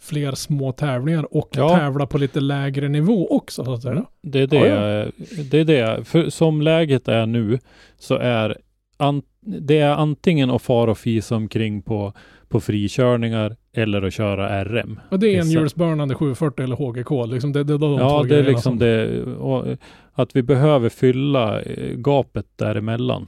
fler 0.00 0.32
små 0.32 0.72
tävlingar 0.72 1.34
och 1.36 1.48
Ja. 1.56 1.76
tävla 1.76 2.06
på 2.06 2.18
lite 2.18 2.40
lägre 2.40 2.88
nivå 2.88 3.26
också. 3.30 3.64
Så 3.64 3.72
att 3.72 3.82
säga. 3.82 3.92
Mm. 3.92 4.04
Det 4.22 4.40
är 4.40 4.46
det, 4.46 4.56
Ja, 4.66 5.06
det 5.50 5.58
är 5.60 5.64
det. 5.64 6.04
För 6.04 6.30
som 6.30 6.62
läget 6.62 7.08
är 7.08 7.26
nu 7.26 7.58
så 7.98 8.14
är 8.14 8.56
an, 8.96 9.22
det 9.40 9.78
är 9.78 9.90
antingen 9.90 10.50
att 10.50 10.62
fara 10.62 10.90
och 10.90 10.98
fisa 10.98 11.36
omkring 11.36 11.82
på, 11.82 12.12
på 12.48 12.60
frikörningar 12.60 13.56
eller 13.72 14.02
att 14.02 14.12
köra 14.14 14.64
RM. 14.64 15.00
Och 15.10 15.18
det 15.18 15.26
är 15.28 15.38
en 15.40 15.46
Vissa- 15.46 15.52
hjulsburnande 15.58 16.14
740 16.14 16.64
eller 16.64 16.76
HGK. 16.76 17.26
Liksom 17.32 17.52
det, 17.52 17.64
det 17.64 17.74
är 17.74 17.78
de 17.78 17.92
Ja, 17.92 18.22
det 18.28 18.36
är 18.38 18.42
liksom 18.42 18.62
som- 18.62 18.78
det. 18.78 19.22
Och 19.24 19.64
att 20.12 20.36
vi 20.36 20.42
behöver 20.42 20.88
fylla 20.88 21.60
eh, 21.60 21.94
gapet 21.96 22.46
däremellan. 22.56 23.26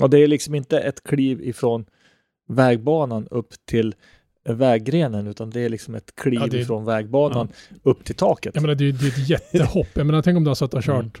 Ja, 0.00 0.08
det 0.08 0.18
är 0.18 0.26
liksom 0.28 0.54
inte 0.54 0.78
ett 0.78 1.02
kliv 1.02 1.40
ifrån 1.42 1.84
vägbanan 2.48 3.28
upp 3.30 3.48
till 3.70 3.94
väggrenen, 4.54 5.26
utan 5.26 5.50
det 5.50 5.60
är 5.60 5.68
liksom 5.68 5.94
ett 5.94 6.14
kliv 6.16 6.40
Ja, 6.40 6.46
det 6.46 6.56
är- 6.56 6.60
ifrån 6.60 6.84
vägbanan 6.84 7.48
upp 7.82 8.04
till 8.04 8.14
taket. 8.14 8.54
Jag 8.54 8.62
menar 8.62 8.74
det 8.74 8.88
är, 8.88 8.92
det 8.92 9.04
är 9.06 9.08
ett 9.08 9.28
jättehopp. 9.28 9.88
Jag 9.94 10.06
menar 10.06 10.22
tänk 10.22 10.36
om 10.36 10.44
du 10.44 10.50
har 10.50 10.54
suttit 10.54 10.74
och 10.74 10.82
kört, 10.82 11.00
Mm. 11.00 11.12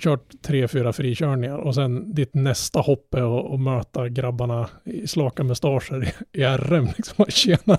kört 0.00 0.42
tre, 0.42 0.68
fyra 0.68 0.92
frikörningar 0.92 1.58
och 1.58 1.74
sen 1.74 2.14
ditt 2.14 2.34
nästa 2.34 2.80
hopp 2.80 3.14
är 3.14 3.38
att, 3.40 3.52
att 3.54 3.60
möta 3.60 4.08
grabbarna 4.08 4.68
i 4.84 5.06
slaka 5.06 5.44
mustascher 5.44 6.04
i, 6.32 6.40
i 6.40 6.44
RM. 6.44 6.88
Liksom. 6.96 7.24
Tjena! 7.28 7.78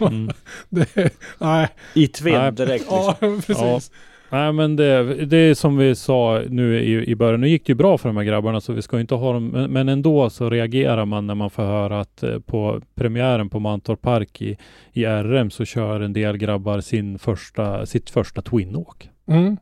Mm. 0.00 0.30
Det 0.68 1.10
nej. 1.38 1.68
I 1.94 2.06
tvinn 2.08 2.34
Nej. 2.34 2.52
direkt. 2.52 2.84
Liksom. 2.84 3.14
Ja, 3.20 3.40
precis. 3.46 3.90
Nej 4.34 4.52
men 4.52 4.76
det, 4.76 5.24
det 5.24 5.36
är 5.36 5.54
som 5.54 5.76
vi 5.76 5.94
sa 5.94 6.42
nu 6.48 6.80
i, 6.80 7.10
i 7.10 7.16
början, 7.16 7.40
nu 7.40 7.48
gick 7.48 7.66
det 7.66 7.70
ju 7.70 7.74
bra 7.74 7.98
för 7.98 8.08
de 8.08 8.16
här 8.16 8.24
grabbarna 8.24 8.60
så 8.60 8.72
vi 8.72 8.82
ska 8.82 9.00
inte 9.00 9.14
ha 9.14 9.32
dem, 9.32 9.48
men, 9.48 9.70
men 9.70 9.88
ändå 9.88 10.30
så 10.30 10.50
reagerar 10.50 11.04
man 11.04 11.26
när 11.26 11.34
man 11.34 11.50
får 11.50 11.62
höra 11.62 12.00
att 12.00 12.22
eh, 12.22 12.38
på 12.38 12.80
premiären 12.94 13.50
på 13.50 13.60
Mantorp 13.60 14.00
Park 14.00 14.42
i, 14.42 14.58
i 14.92 15.06
RM 15.06 15.50
så 15.50 15.64
kör 15.64 16.00
en 16.00 16.12
del 16.12 16.36
grabbar 16.36 16.80
sin 16.80 17.18
första, 17.18 17.86
sitt 17.86 18.10
första 18.10 18.42
twinåk. 18.42 19.10
Mm. 19.26 19.56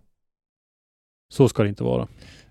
Så 1.32 1.48
ska 1.48 1.62
det 1.62 1.68
inte 1.68 1.84
vara. 1.84 2.08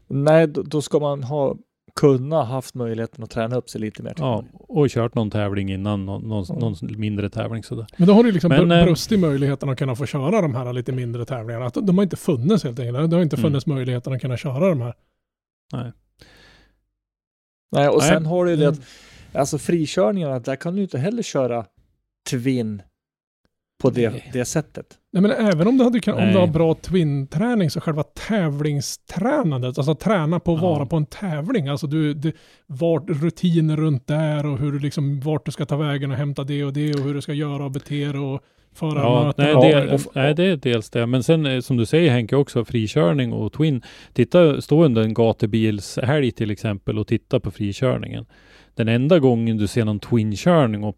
Nej, 0.08 0.48
då, 0.48 0.62
då 0.62 0.82
ska 0.82 1.00
man 1.00 1.24
ha 1.24 1.56
kunna 1.96 2.44
haft 2.44 2.76
möjligheten 2.76 3.24
att 3.24 3.30
träna 3.30 3.56
upp 3.56 3.70
sig 3.70 3.82
lite 3.82 4.04
mer. 4.04 4.14
Ja, 4.18 4.44
och 4.54 4.90
kört 4.90 5.16
någon 5.16 5.30
tävling 5.30 5.72
innan, 5.72 6.06
någon, 6.06 6.22
någon, 6.30 6.46
Ja. 6.50 6.56
någon 6.56 6.76
mindre 6.82 7.30
tävling 7.30 7.64
sådär. 7.64 7.86
Men 7.98 8.08
då 8.08 8.14
har 8.14 8.24
du 8.24 8.32
liksom 8.32 8.50
Men, 8.50 8.72
br- 8.72 8.80
eh, 8.80 8.86
brustit 8.86 9.20
möjligheten 9.20 9.70
att 9.70 9.78
kunna 9.78 9.96
få 9.96 10.06
köra 10.06 10.42
de 10.42 10.56
här 10.56 10.74
lite 10.74 10.92
mindre 10.92 11.26
tävlingarna. 11.26 11.66
Att 11.66 11.74
de 11.74 11.98
har 11.98 12.04
inte 12.04 12.16
funnits 12.18 12.64
helt 12.64 12.80
enkelt. 12.80 13.10
Det 13.10 13.16
har 13.16 13.24
inte 13.24 13.36
Mm. 13.36 13.44
funnits 13.44 13.66
möjligheten 13.66 14.14
att 14.14 14.22
kunna 14.22 14.38
köra 14.38 14.70
de 14.70 14.82
här. 14.82 14.94
Nej, 17.72 17.90
och 17.90 18.00
Nej. 18.00 18.10
sen 18.10 18.26
har 18.26 18.46
du 18.46 18.52
ju 18.52 18.58
det 18.58 18.66
Mm. 18.68 18.80
att 18.80 19.36
alltså 19.40 19.58
frikörningarna, 19.58 20.40
där 20.40 20.56
kan 20.56 20.76
du 20.76 20.82
inte 20.82 20.98
heller 20.98 21.24
köra 21.24 21.66
twin 22.30 22.82
på 23.82 23.90
det, 23.90 24.24
det 24.34 24.46
sättet. 24.46 24.86
Nej 25.14 25.22
men 25.22 25.32
även 25.32 25.68
om 25.68 25.78
du, 25.78 25.84
hade, 25.84 26.12
om 26.12 26.18
Nej. 26.18 26.34
du 26.34 26.40
har 26.40 26.48
bra 26.48 26.74
twin-träning 26.76 27.70
så 27.70 27.82
själva 27.82 28.04
tävlingstränandet, 28.04 29.78
alltså 29.78 29.96
träna 29.96 30.40
på 30.40 30.56
att 30.56 30.62
Ja. 30.62 30.70
vara 30.70 30.86
på 30.86 30.96
en 30.96 31.06
tävling, 31.06 31.68
alltså 31.68 31.88
du, 31.88 32.14
det, 32.14 32.34
vart 32.68 33.10
rutiner 33.10 33.78
runt 33.78 34.08
där 34.08 34.46
och 34.46 34.58
hur 34.60 34.72
du 34.72 34.80
liksom, 34.80 35.20
vart 35.20 35.46
du 35.46 35.52
ska 35.52 35.66
ta 35.66 35.78
vägen 35.78 36.12
och 36.12 36.18
hämta 36.18 36.44
det 36.44 36.64
och 36.64 36.74
det 36.74 36.94
och 36.94 37.00
hur 37.02 37.14
du 37.14 37.22
ska 37.22 37.34
göra 37.34 37.66
och 37.66 37.72
bete 37.72 38.06
dig 38.06 38.20
och 38.20 38.42
föra 38.76 39.00
Ja, 39.00 39.24
möten. 39.26 39.46
nej, 39.60 39.72
det, 39.86 39.94
och- 39.94 40.02
nej, 40.16 40.36
det 40.36 40.44
är 40.44 40.56
dels 40.56 40.90
det. 40.90 41.06
Men 41.06 41.24
sen 41.24 41.46
eh, 41.46 41.60
som 41.60 41.78
du 41.78 41.86
säger 41.86 42.12
Henke 42.12 42.36
också, 42.36 42.66
frikörning 42.66 43.34
och 43.34 43.54
twin. 43.54 43.82
Titta, 44.14 44.62
stå 44.62 44.84
under 44.86 45.02
en 45.02 45.14
gatubilshelg 45.14 46.32
till 46.32 46.52
exempel 46.52 47.00
och 47.00 47.08
titta 47.08 47.40
på 47.40 47.52
frikörningen. 47.52 48.26
Den 48.82 48.88
enda 48.88 49.20
gången 49.20 49.58
du 49.58 49.68
ser 49.68 49.86
någon 49.86 50.00
twin-körning 50.00 50.94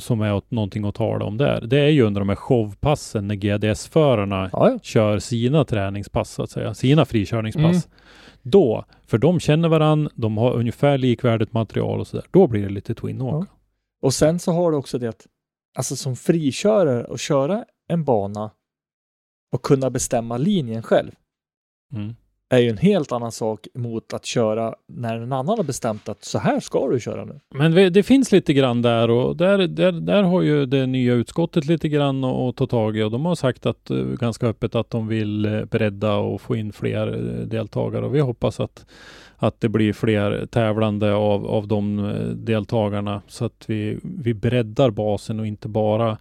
som 0.00 0.20
är 0.20 0.34
åt, 0.34 0.50
någonting 0.50 0.84
att 0.84 0.94
tala 0.94 1.24
om 1.24 1.36
där, 1.36 1.60
det 1.60 1.78
är 1.78 1.88
ju 1.88 2.02
under 2.02 2.20
de 2.20 2.28
här 2.28 2.36
showpassen 2.36 3.28
när 3.28 3.34
GDS-förarna 3.34 4.50
Ja, 4.52 4.70
ja. 4.70 4.78
kör 4.82 5.18
sina 5.18 5.64
träningspass 5.64 6.30
så 6.30 6.42
att 6.42 6.50
säga, 6.50 6.74
sina 6.74 7.04
frikörningspass. 7.04 7.88
Då, 8.42 8.84
för 9.06 9.18
de 9.18 9.40
känner 9.40 9.68
varann, 9.68 10.08
de 10.14 10.36
har 10.36 10.52
ungefär 10.52 10.98
likvärdigt 10.98 11.52
material 11.52 12.00
och 12.00 12.06
sådär, 12.06 12.26
då 12.30 12.46
blir 12.46 12.62
det 12.62 12.68
lite 12.68 12.94
twin-åka. 12.94 13.46
Och 14.02 14.14
sen 14.14 14.38
så 14.38 14.52
har 14.52 14.70
du 14.70 14.76
också 14.76 14.98
det 14.98 15.08
att, 15.08 15.26
alltså 15.78 15.96
som 15.96 16.16
frikörare 16.16 17.04
och 17.04 17.18
köra 17.18 17.64
en 17.88 18.04
bana 18.04 18.50
och 19.52 19.62
kunna 19.62 19.90
bestämma 19.90 20.36
linjen 20.36 20.82
själv 20.82 21.12
Mm 21.94 22.16
är 22.48 22.58
ju 22.58 22.68
en 22.68 22.78
helt 22.78 23.12
annan 23.12 23.32
sak 23.32 23.66
mot 23.74 24.12
att 24.14 24.24
köra 24.24 24.74
när 24.86 25.16
en 25.16 25.32
annan 25.32 25.58
har 25.58 25.64
bestämt 25.64 26.08
att 26.08 26.24
så 26.24 26.38
här 26.38 26.60
ska 26.60 26.88
du 26.88 27.00
köra 27.00 27.24
nu. 27.24 27.40
Men 27.54 27.92
det 27.92 28.02
finns 28.02 28.32
lite 28.32 28.52
grann 28.52 28.82
där 28.82 29.10
och 29.10 29.36
där, 29.36 29.58
där, 29.58 29.92
där 29.92 30.22
har 30.22 30.42
ju 30.42 30.66
det 30.66 30.86
nya 30.86 31.14
utskottet 31.14 31.64
lite 31.64 31.88
grann 31.88 32.24
att 32.24 32.56
ta 32.56 32.66
tag 32.66 32.96
i 32.96 33.02
och 33.02 33.10
de 33.10 33.26
har 33.26 33.34
sagt 33.34 33.66
att 33.66 33.90
eh, 33.90 33.96
ganska 33.96 34.46
öppet 34.46 34.74
att 34.74 34.90
de 34.90 35.08
vill 35.08 35.44
eh, 35.44 35.64
bredda 35.64 36.14
och 36.14 36.40
få 36.40 36.56
in 36.56 36.72
fler 36.72 37.08
eh, 37.08 37.46
deltagare 37.46 38.06
och 38.06 38.14
vi 38.14 38.20
hoppas 38.20 38.60
att, 38.60 38.86
att 39.36 39.60
det 39.60 39.68
blir 39.68 39.92
fler 39.92 40.46
tävlande 40.46 41.14
av, 41.14 41.46
av 41.46 41.68
de 41.68 42.12
deltagarna 42.36 43.22
så 43.28 43.44
att 43.44 43.64
vi, 43.66 43.98
vi 44.02 44.34
breddar 44.34 44.90
basen 44.90 45.40
och 45.40 45.46
inte 45.46 45.68
bara 45.68 46.18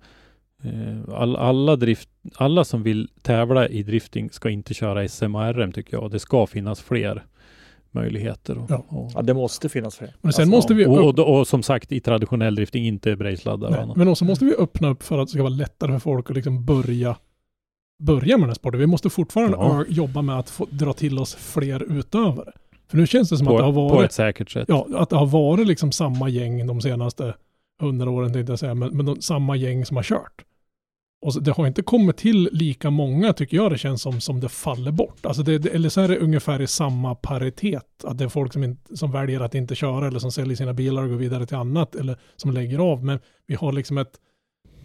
all, 1.13 1.35
alla, 1.35 1.75
drift, 1.75 2.09
alla 2.35 2.63
som 2.63 2.83
vill 2.83 3.09
tävla 3.21 3.67
i 3.67 3.83
drifting 3.83 4.29
ska 4.29 4.49
inte 4.49 4.73
köra 4.73 5.07
SM 5.07 5.35
och 5.35 5.55
RM 5.55 5.71
tycker 5.71 5.97
jag. 5.97 6.11
Det 6.11 6.19
ska 6.19 6.45
finnas 6.47 6.81
fler 6.81 7.23
möjligheter. 7.91 8.57
Och, 8.57 8.65
Ja. 8.71 8.85
och, 8.87 9.11
Ja, 9.15 9.21
det 9.21 9.33
måste 9.33 9.69
finnas 9.69 9.95
fler. 9.95 10.15
Men 10.21 10.33
sen 10.33 10.41
Alltså, 10.43 10.55
måste 10.57 10.73
vi 10.73 10.85
och, 10.85 11.09
upp, 11.09 11.19
och, 11.19 11.39
och 11.39 11.47
som 11.47 11.63
sagt 11.63 11.91
i 11.91 11.99
traditionell 11.99 12.55
drifting, 12.55 12.85
inte 12.87 13.15
brejsladdar 13.15 13.93
men 13.95 14.07
också 14.07 14.25
måste 14.25 14.45
vi 14.45 14.55
öppna 14.55 14.87
upp 14.89 15.03
för 15.03 15.17
att 15.19 15.27
det 15.27 15.31
ska 15.31 15.41
vara 15.43 15.49
lättare 15.53 15.91
för 15.91 15.99
folk 15.99 16.29
att 16.29 16.35
liksom 16.35 16.65
börja 16.65 17.15
börja 18.03 18.37
med 18.37 18.41
den 18.43 18.49
här 18.49 18.53
sporten. 18.55 18.79
Vi 18.79 18.87
måste 18.87 19.09
fortfarande 19.09 19.57
Ja. 19.57 19.83
jobba 19.89 20.21
med 20.21 20.39
att 20.39 20.49
få, 20.49 20.67
dra 20.69 20.93
till 20.93 21.19
oss 21.19 21.35
fler 21.35 21.83
utövare. 21.97 22.51
För 22.87 22.97
nu 22.97 23.07
känns 23.07 23.29
det 23.29 23.37
som 23.37 23.47
På, 23.47 23.53
att 23.53 23.59
det 23.59 23.65
har 23.65 23.73
på 23.73 23.87
varit 23.95 24.05
ett 24.05 24.13
säkert 24.13 24.49
sätt. 24.49 24.65
Ja, 24.67 24.87
att 24.95 25.09
det 25.09 25.15
har 25.15 25.25
varit 25.25 25.67
liksom 25.67 25.91
samma 25.91 26.29
gäng 26.29 26.67
de 26.67 26.81
senaste 26.81 27.33
hundra 27.81 28.09
åren 28.09 28.33
tänkte 28.33 28.51
jag 28.51 28.59
säga, 28.59 28.75
men, 28.75 28.97
men 28.97 29.05
de, 29.05 29.21
samma 29.21 29.55
gäng 29.55 29.85
som 29.85 29.97
har 29.97 30.03
kört. 30.03 30.45
Och 31.21 31.33
så, 31.33 31.39
det 31.39 31.51
har 31.51 31.67
inte 31.67 31.81
kommit 31.81 32.17
till 32.17 32.49
lika 32.51 32.89
många 32.89 33.33
tycker 33.33 33.57
jag 33.57 33.71
det 33.71 33.77
känns 33.77 34.01
som, 34.01 34.21
som 34.21 34.39
det 34.39 34.49
faller 34.49 34.91
bort. 34.91 35.25
Alltså 35.25 35.43
det, 35.43 35.57
det, 35.57 35.69
eller 35.69 35.89
så 35.89 36.01
är 36.01 36.07
det 36.07 36.17
ungefär 36.17 36.61
i 36.61 36.67
samma 36.67 37.15
paritet. 37.15 38.03
Att 38.03 38.17
det 38.17 38.23
är 38.23 38.29
folk 38.29 38.53
som, 38.53 38.63
inte, 38.63 38.97
som 38.97 39.11
väljer 39.11 39.39
att 39.39 39.55
inte 39.55 39.75
köra 39.75 40.07
eller 40.07 40.19
som 40.19 40.31
säljer 40.31 40.55
sina 40.55 40.73
bilar 40.73 41.03
och 41.03 41.09
går 41.09 41.15
vidare 41.15 41.45
till 41.45 41.57
annat 41.57 41.95
eller 41.95 42.17
som 42.35 42.51
lägger 42.51 42.79
av. 42.79 43.03
Men 43.03 43.19
vi 43.47 43.55
har 43.55 43.71
liksom 43.71 43.97
ett, 43.97 44.11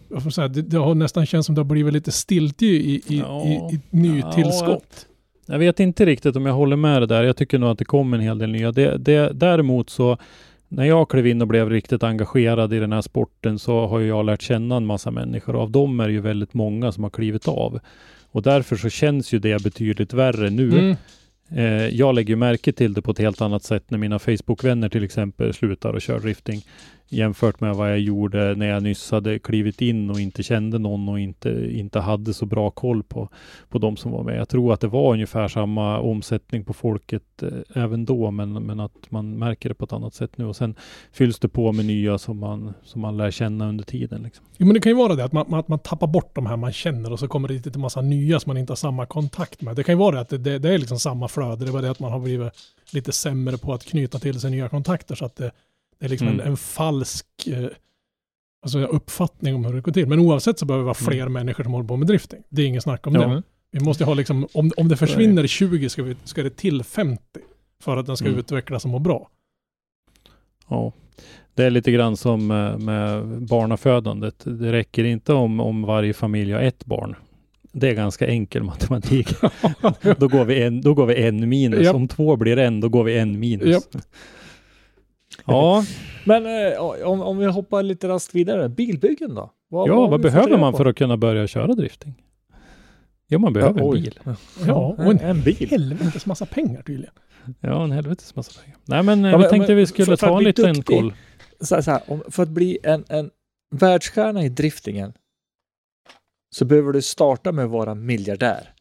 jag 0.09 0.23
får 0.23 0.29
säga, 0.29 0.47
det, 0.47 0.61
det 0.61 0.77
har 0.77 0.95
nästan 0.95 1.25
känts 1.25 1.45
som 1.45 1.55
det 1.55 1.59
har 1.61 1.65
blivit 1.65 1.93
lite 1.93 2.11
stiltje 2.11 2.69
i, 2.69 3.01
i, 3.07 3.19
Ja. 3.19 3.43
i, 3.45 3.53
i 3.75 3.79
nytillskott. 3.89 5.07
Jag 5.45 5.59
vet 5.59 5.79
inte 5.79 6.05
riktigt 6.05 6.35
om 6.35 6.45
jag 6.45 6.53
håller 6.53 6.75
med 6.75 7.01
det 7.01 7.05
där. 7.05 7.23
Jag 7.23 7.37
tycker 7.37 7.59
nog 7.59 7.69
att 7.69 7.77
det 7.77 7.85
kom 7.85 8.13
en 8.13 8.19
hel 8.19 8.37
del 8.37 8.51
nya. 8.51 8.71
Det, 8.71 8.97
det, 8.97 9.31
däremot 9.33 9.89
så 9.89 10.17
när 10.71 10.85
jag 10.85 11.09
klev 11.09 11.27
in 11.27 11.41
och 11.41 11.47
blev 11.47 11.69
riktigt 11.69 12.03
engagerad 12.03 12.73
i 12.73 12.79
den 12.79 12.91
här 12.91 13.01
sporten 13.01 13.59
så 13.59 13.87
har 13.87 13.99
jag 13.99 14.25
lärt 14.25 14.41
känna 14.41 14.75
en 14.75 14.85
massa 14.85 15.11
människor. 15.11 15.61
Av 15.61 15.71
dem 15.71 15.99
är 15.99 16.07
det 16.07 16.13
ju 16.13 16.21
väldigt 16.21 16.53
många 16.53 16.91
som 16.91 17.03
har 17.03 17.11
klivit 17.11 17.47
av. 17.47 17.79
Och 18.31 18.41
därför 18.41 18.75
så 18.75 18.89
känns 18.89 19.33
ju 19.33 19.39
det 19.39 19.63
betydligt 19.63 20.13
värre 20.13 20.49
nu. 20.49 20.69
Mm. 20.69 20.95
Eh, 21.55 21.87
jag 21.87 22.15
lägger 22.15 22.35
märke 22.35 22.71
till 22.71 22.93
det 22.93 23.01
på 23.01 23.11
ett 23.11 23.19
helt 23.19 23.41
annat 23.41 23.63
sätt 23.63 23.91
när 23.91 23.97
mina 23.97 24.19
Facebook-vänner 24.19 24.89
till 24.89 25.03
exempel 25.03 25.53
slutar 25.53 25.93
och 25.93 26.01
kör 26.01 26.19
drifting 26.19 26.61
jämfört 27.11 27.59
med 27.59 27.75
vad 27.75 27.91
jag 27.91 27.99
gjorde 27.99 28.55
när 28.55 28.65
jag 28.65 28.83
nyss 28.83 29.11
hade 29.11 29.39
klivit 29.39 29.81
in 29.81 30.09
och 30.09 30.19
inte 30.19 30.43
kände 30.43 30.79
någon 30.79 31.09
och 31.09 31.19
inte, 31.19 31.69
inte 31.71 31.99
hade 31.99 32.33
så 32.33 32.45
bra 32.45 32.71
koll 32.71 33.03
på, 33.03 33.29
på 33.69 33.77
de 33.77 33.97
som 33.97 34.11
var 34.11 34.23
med. 34.23 34.37
Jag 34.37 34.49
tror 34.49 34.73
att 34.73 34.79
det 34.79 34.87
var 34.87 35.13
ungefär 35.13 35.47
samma 35.47 35.99
omsättning 35.99 36.65
på 36.65 36.73
folket 36.73 37.43
eh, 37.43 37.83
även 37.83 38.05
då, 38.05 38.31
men, 38.31 38.53
men 38.53 38.79
att 38.79 39.11
man 39.11 39.37
märker 39.37 39.69
det 39.69 39.75
på 39.75 39.85
ett 39.85 39.93
annat 39.93 40.13
sätt 40.13 40.37
nu 40.37 40.45
och 40.45 40.55
sen 40.55 40.75
fylls 41.11 41.39
det 41.39 41.49
på 41.49 41.71
med 41.71 41.85
nya 41.85 42.17
som 42.17 42.37
man, 42.37 42.73
som 42.83 43.01
man 43.01 43.17
lär 43.17 43.31
känna 43.31 43.69
under 43.69 43.83
tiden. 43.83 44.23
Liksom. 44.23 44.45
Jo 44.57 44.65
men 44.65 44.73
det 44.73 44.79
kan 44.79 44.89
ju 44.89 44.95
vara 44.95 45.15
det 45.15 45.23
att 45.23 45.33
man, 45.33 45.45
man, 45.49 45.59
att 45.59 45.67
man 45.67 45.79
tappar 45.79 46.07
bort 46.07 46.35
de 46.35 46.45
här 46.45 46.57
man 46.57 46.71
känner 46.71 47.11
och 47.11 47.19
så 47.19 47.27
kommer 47.27 47.47
det 47.47 47.53
lite 47.53 47.71
en 47.75 47.81
massa 47.81 48.01
nya 48.01 48.39
som 48.39 48.49
man 48.49 48.57
inte 48.57 48.71
har 48.71 48.75
samma 48.75 49.05
kontakt 49.05 49.61
med. 49.61 49.75
Det 49.75 49.83
kan 49.83 49.95
ju 49.95 49.99
vara 49.99 50.15
det 50.15 50.21
att 50.21 50.29
det, 50.29 50.37
det, 50.37 50.59
det 50.59 50.73
är 50.73 50.77
liksom 50.77 50.99
samma 50.99 51.27
flöde, 51.27 51.65
det 51.65 51.69
är 51.69 51.73
bara 51.73 51.81
det 51.81 51.91
att 51.91 51.99
man 51.99 52.11
har 52.11 52.19
blivit 52.19 52.53
lite 52.93 53.11
sämre 53.11 53.57
på 53.57 53.73
att 53.73 53.85
knyta 53.85 54.19
till 54.19 54.39
sig 54.39 54.51
nya 54.51 54.69
kontakter 54.69 55.15
så 55.15 55.25
att 55.25 55.35
det, 55.35 55.51
det 56.01 56.05
är 56.07 56.09
liksom 56.09 56.27
Mm. 56.27 56.39
en, 56.39 56.47
en 56.47 56.57
falsk 56.57 57.25
eh, 57.47 57.65
alltså 58.63 58.79
uppfattning 58.85 59.55
om 59.55 59.65
hur 59.65 59.73
det 59.73 59.81
går 59.81 59.91
till. 59.91 60.07
Men 60.07 60.19
oavsett 60.19 60.59
så 60.59 60.65
behöver 60.65 60.81
det 60.81 60.85
vara 60.85 60.93
fler 60.93 61.27
människor 61.27 61.63
som 61.63 61.73
håller 61.73 61.87
på 61.87 61.95
med 61.97 62.07
drifting. 62.07 62.43
Det 62.49 62.61
är 62.61 62.65
ingen 62.65 62.81
snack 62.81 63.07
om 63.07 63.15
Ja. 63.15 63.27
det. 63.27 63.43
Vi 63.71 63.79
måste 63.79 64.05
ha 64.05 64.13
liksom, 64.13 64.47
om, 64.53 64.71
om 64.77 64.87
det 64.87 64.97
försvinner 64.97 65.47
20 65.47 65.89
ska, 65.89 66.03
vi, 66.03 66.15
ska 66.23 66.43
det 66.43 66.49
till 66.49 66.83
50 66.83 67.23
för 67.83 67.97
att 67.97 68.05
den 68.05 68.17
ska 68.17 68.27
Mm. 68.27 68.39
utvecklas 68.39 68.83
och 68.85 68.89
må 68.91 68.99
bra. 68.99 69.29
Ja, 70.69 70.91
det 71.55 71.63
är 71.63 71.69
lite 71.69 71.91
grann 71.91 72.17
som 72.17 72.47
med, 72.47 72.79
med 72.81 73.23
barnafödandet. 73.41 74.35
Det 74.43 74.71
räcker 74.71 75.03
inte 75.03 75.33
om, 75.33 75.59
om 75.59 75.81
varje 75.81 76.13
familj 76.13 76.51
har 76.51 76.61
ett 76.61 76.85
barn. 76.85 77.15
Det 77.71 77.89
är 77.89 77.93
ganska 77.93 78.27
enkel 78.27 78.63
matematik. 78.63 79.27
då, 80.17 80.27
går 80.27 80.45
vi 80.45 80.61
en, 80.63 80.81
då 80.81 80.93
går 80.93 81.05
vi 81.05 81.15
en 81.23 81.49
minus. 81.49 81.85
Japp. 81.85 81.95
Om 81.95 82.07
två 82.07 82.35
blir 82.35 82.57
en, 82.57 82.79
då 82.79 82.89
går 82.89 83.03
vi 83.03 83.17
en 83.17 83.39
minus. 83.39 83.67
Japp. 83.67 84.03
Ja, 85.45 85.83
Men 86.25 86.45
eh, 86.73 86.79
om, 87.07 87.21
om 87.21 87.37
vi 87.37 87.45
hoppar 87.45 87.83
lite 87.83 88.07
raskt 88.07 88.35
vidare, 88.35 88.69
bilbyggen 88.69 89.35
då? 89.35 89.51
Vad, 89.69 89.89
ja 89.89 90.07
vad 90.07 90.21
behöver 90.21 90.57
man 90.57 90.71
på? 90.71 90.77
för 90.77 90.85
att 90.85 90.95
kunna 90.95 91.17
börja 91.17 91.47
köra 91.47 91.73
drifting? 91.73 92.23
Ja, 93.27 93.39
man 93.39 93.53
behöver 93.53 93.79
en 93.79 93.85
oj. 93.87 94.01
bil. 94.01 94.19
Ja, 94.67 94.73
och 94.97 94.99
en, 94.99 95.09
en 95.19 95.19
en 95.19 95.41
bil. 95.41 95.67
helvetes 95.69 96.25
massa 96.25 96.45
pengar 96.45 96.81
tydligen. 96.81 97.13
Ja, 97.59 97.83
en 97.83 97.91
helvetes 97.91 98.35
massa 98.35 98.61
pengar. 98.63 98.77
Nej, 98.85 99.03
men, 99.03 99.25
eh, 99.25 99.31
Ja, 99.31 99.37
vi 99.37 99.41
men- 99.41 99.49
tänkte 99.49 99.71
men 99.71 99.77
vi 99.77 99.87
skulle 99.87 100.05
för- 100.05 100.17
ta 100.17 100.25
att 100.25 100.31
en 100.31 100.37
bli 100.37 100.45
liten 100.45 100.73
duktig- 100.73 100.95
koll. 100.99 101.13
Så 101.61 101.75
här, 101.75 101.81
så 101.81 101.91
här, 101.91 102.01
om, 102.07 102.23
för 102.29 102.43
att 102.43 102.49
bli 102.49 102.77
en, 102.83 103.03
en 103.09 103.29
världsstjärna 103.75 104.43
i 104.43 104.49
driftingen 104.49 105.13
så 106.55 106.65
behöver 106.65 106.91
du 106.93 107.01
starta 107.01 107.51
med 107.51 107.65
att 107.65 107.71
vara 107.71 107.95
miljardär. 107.95 108.73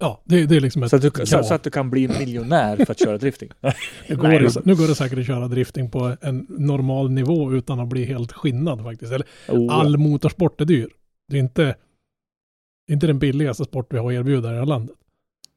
Ja, 0.00 0.22
det, 0.24 0.46
det 0.46 0.56
är 0.56 0.60
liksom 0.60 0.82
ett 0.82 0.90
Så 0.90 0.96
att, 0.96 1.02
du, 1.02 1.26
så, 1.26 1.44
så 1.44 1.54
att 1.54 1.62
du 1.62 1.70
kan 1.70 1.90
bli 1.90 2.08
miljonär 2.08 2.76
för 2.76 2.90
att 2.90 3.00
köra 3.00 3.18
drifting. 3.18 3.48
Nu 4.08 4.16
går, 4.16 4.28
Nej, 4.28 4.38
det, 4.38 4.64
nu 4.64 4.76
går 4.76 4.88
det 4.88 4.94
säkert 4.94 5.18
att 5.18 5.26
köra 5.26 5.48
drifting 5.48 5.90
på 5.90 6.16
en 6.20 6.46
normal 6.48 7.10
nivå 7.10 7.52
utan 7.52 7.80
att 7.80 7.88
bli 7.88 8.04
helt 8.04 8.32
skinnad 8.32 8.82
faktiskt. 8.82 9.12
Eller, 9.12 9.26
Oh, 9.48 9.74
all 9.74 9.96
motorsport 9.96 10.60
är 10.60 10.64
dyr. 10.64 10.88
Det 11.28 11.36
är 11.36 11.40
inte, 11.40 11.74
inte 12.90 13.06
den 13.06 13.18
billigaste 13.18 13.64
sport 13.64 13.86
vi 13.90 13.98
har 13.98 14.06
att 14.06 14.12
erbjuda 14.12 14.48
i 14.48 14.52
det 14.52 14.58
här 14.58 14.66
landet. 14.66 14.96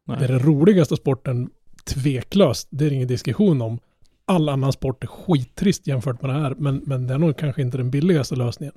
Nej. 0.07 0.17
Det 0.19 0.25
är 0.25 0.29
den 0.29 0.39
roligaste 0.39 0.95
sporten, 0.95 1.49
tveklöst. 1.85 2.67
Det 2.71 2.85
är 2.85 2.91
ingen 2.91 3.07
diskussion 3.07 3.61
om. 3.61 3.79
All 4.25 4.49
annan 4.49 4.73
sport 4.73 5.03
är 5.03 5.07
skittrist 5.07 5.87
jämfört 5.87 6.21
med 6.21 6.29
det 6.29 6.39
här, 6.39 6.55
men, 6.57 6.83
men 6.85 7.07
det 7.07 7.13
är 7.13 7.17
nog 7.17 7.37
kanske 7.37 7.61
inte 7.61 7.77
den 7.77 7.91
billigaste 7.91 8.35
lösningen. 8.35 8.75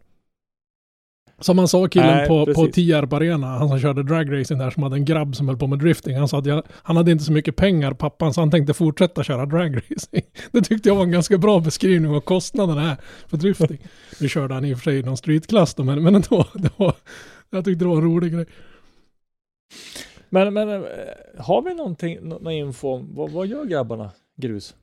Som 1.41 1.59
han 1.59 1.69
sa 1.69 1.89
killen 1.89 2.07
Nej, 2.17 2.29
på, 2.29 2.47
på. 2.55 2.67
Tierp 2.67 3.13
Arena, 3.13 3.47
han 3.47 3.69
som 3.69 3.79
körde 3.81 4.03
dragracing 4.03 4.59
där, 4.59 4.71
som 4.71 4.83
hade 4.83 4.97
en 4.97 5.05
grabb 5.05 5.37
som 5.37 5.49
höll 5.49 5.57
på 5.57 5.67
med 5.67 5.79
drifting. 5.79 6.17
Han 6.17 6.29
sa 6.29 6.39
att 6.39 6.47
jag, 6.47 6.63
han 6.73 6.97
hade 6.97 7.11
inte 7.13 7.25
så 7.25 7.33
mycket 7.33 7.57
pengar, 7.57 7.93
pappan, 7.93 8.35
så 8.35 8.41
han 8.41 8.51
tänkte 8.51 8.75
fortsätta 8.75 9.23
köra 9.25 9.47
dragracing. 9.47 10.23
Det 10.53 10.63
tyckte 10.63 10.89
jag 10.89 10.97
var 10.97 11.03
en 11.03 11.11
ganska 11.11 11.39
bra 11.39 11.61
beskrivning 11.61 12.11
av 12.11 12.21
kostnaderna 12.21 12.81
här 12.81 12.97
för 13.29 13.37
drifting. 13.37 13.79
Nu 14.21 14.29
körde 14.29 14.55
han 14.55 14.65
i 14.65 14.75
och 14.75 14.79
för 14.79 14.85
sig 14.91 14.99
i 14.99 15.03
någon 15.03 15.17
streetklass 15.17 15.75
då, 15.75 15.85
men, 15.85 16.03
men 16.03 16.15
ändå, 16.15 16.47
det 16.55 16.71
var, 16.77 16.95
jag 17.51 17.65
tyckte 17.65 17.85
det 17.85 17.89
var 17.89 17.97
en 17.97 18.05
rolig 18.05 18.33
grej. 18.33 18.47
Men, 20.31 20.55
men 20.55 20.69
eh, 20.71 20.81
har 21.39 21.63
vi 21.63 21.75
någonting, 21.75 22.19
nå- 22.23 22.39
någon 22.39 22.53
info 22.53 23.05
vad, 23.15 23.31
vad 23.31 23.47
gör 23.47 23.65
grabbarna 23.65 24.11
grus? 24.37 24.75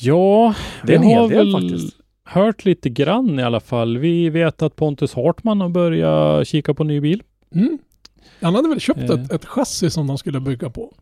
Ja, 0.00 0.54
Det 0.86 0.92
är 0.92 0.96
en 0.96 1.02
vi 1.02 1.08
hel 1.08 1.28
del 1.28 1.38
väl 1.38 1.52
faktiskt. 1.52 1.96
Hört 2.32 2.64
lite 2.64 2.88
grann 2.90 3.38
i 3.38 3.42
alla 3.42 3.60
fall. 3.60 3.98
Vi 3.98 4.30
vet 4.30 4.62
att 4.62 4.76
Pontus 4.76 5.14
Hartman 5.14 5.60
har 5.60 5.68
börjat 5.68 6.48
kika 6.48 6.74
på 6.74 6.84
ny 6.84 7.00
bil. 7.00 7.22
Mm. 7.54 7.78
Han 8.40 8.54
hade 8.54 8.68
väl 8.68 8.80
köpt 8.80 9.00
Eh. 9.00 9.10
ett, 9.10 9.32
ett 9.32 9.44
chassi 9.44 9.90
som 9.90 10.06
de 10.06 10.18
skulle 10.18 10.40
bygga 10.40 10.70
på. 10.70 10.94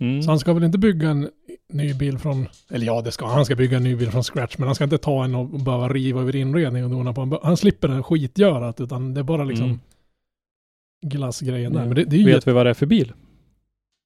Mm. 0.00 0.22
Så 0.22 0.30
han 0.30 0.38
ska 0.38 0.52
väl 0.52 0.64
inte 0.64 0.78
bygga 0.78 1.08
en 1.10 1.28
ny 1.72 1.94
bil 1.94 2.18
från, 2.18 2.46
eller 2.70 2.86
ja 2.86 3.00
det 3.02 3.12
ska 3.12 3.26
han 3.26 3.44
ska 3.44 3.54
bygga 3.56 3.76
en 3.76 3.82
ny 3.84 3.96
bil 3.96 4.10
från 4.10 4.22
scratch, 4.22 4.58
men 4.58 4.68
han 4.68 4.74
ska 4.74 4.84
inte 4.84 4.98
ta 4.98 5.24
en 5.24 5.34
och 5.34 5.46
behöva 5.60 5.88
riva 5.88 6.20
över 6.20 6.36
inredning 6.36 6.84
och 6.84 6.90
dona 6.90 7.12
på. 7.12 7.40
Han, 7.42 7.56
slipper 7.56 7.88
den 7.88 8.02
skitgörat, 8.02 8.80
utan 8.80 9.14
det 9.14 9.20
är 9.20 9.24
bara 9.24 9.44
liksom 9.44 9.66
Mm. 9.66 9.78
glassgrejen 11.06 11.72
där. 11.72 11.80
Mm. 11.80 11.88
Men 11.88 11.96
det, 11.96 12.04
det 12.16 12.22
är 12.22 12.24
Vet 12.24 12.48
vi 12.48 12.52
vad 12.52 12.66
det 12.66 12.70
är 12.70 12.74
för 12.74 12.86
bil? 12.86 13.12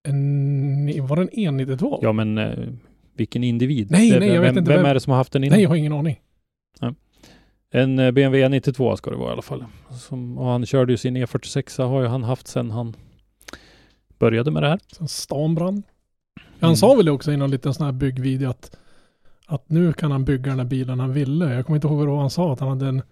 en, 0.08 1.06
var 1.06 1.16
det 1.16 1.22
en 1.22 1.60
E92? 1.60 1.98
Ja, 2.02 2.12
men 2.12 2.38
eh, 2.38 2.58
vilken 3.16 3.44
individ? 3.44 3.90
Nej, 3.90 4.10
Det- 4.10 4.18
nej, 4.18 4.28
jag 4.28 4.34
vem, 4.34 4.42
vet 4.42 4.56
inte 4.56 4.70
Vem 4.70 4.82
vem- 4.82 4.90
är 4.90 4.94
det 4.94 5.00
som 5.00 5.10
har 5.10 5.18
haft 5.18 5.32
den 5.32 5.44
innan? 5.44 5.54
Nej, 5.56 5.62
jag 5.62 5.68
har 5.68 5.76
ingen 5.76 5.92
aning. 5.92 6.20
En 7.74 7.98
eh, 7.98 8.10
BMW 8.10 8.48
92 8.48 8.96
ska 8.96 9.10
det 9.10 9.16
vara 9.16 9.28
i 9.28 9.32
alla 9.32 9.42
fall. 9.42 9.64
Som, 9.90 10.38
och 10.38 10.46
han 10.46 10.66
körde 10.66 10.92
ju 10.92 10.96
sin 10.96 11.16
E46, 11.16 11.82
har 11.88 12.02
ju 12.02 12.06
han 12.08 12.22
haft 12.24 12.46
sedan 12.48 12.70
han 12.70 12.96
började 14.18 14.50
med 14.50 14.62
det 14.62 14.68
här. 14.68 14.80
Sen 14.96 15.08
stan 15.08 15.54
brann. 15.54 15.82
Han 16.60 16.68
Mm. 16.68 16.76
sa 16.76 16.94
väl 16.94 17.08
också 17.08 17.32
i 17.32 17.36
någon 17.36 17.50
liten 17.50 17.74
sån 17.74 17.86
här 17.86 17.92
byggvideo 17.92 18.50
att, 18.50 18.76
att 19.46 19.68
nu 19.70 19.92
kan 19.92 20.10
han 20.10 20.24
bygga 20.24 20.50
den 20.50 20.58
här 20.58 20.66
bilen 20.66 21.00
han 21.00 21.12
ville. 21.12 21.54
Jag 21.54 21.66
kommer 21.66 21.76
inte 21.76 21.86
ihåg 21.88 22.06
vad 22.08 22.20
han 22.20 22.30
sa, 22.30 22.52
att 22.52 22.60
han 22.60 22.68
hade 22.68 22.86
en, 22.86 23.02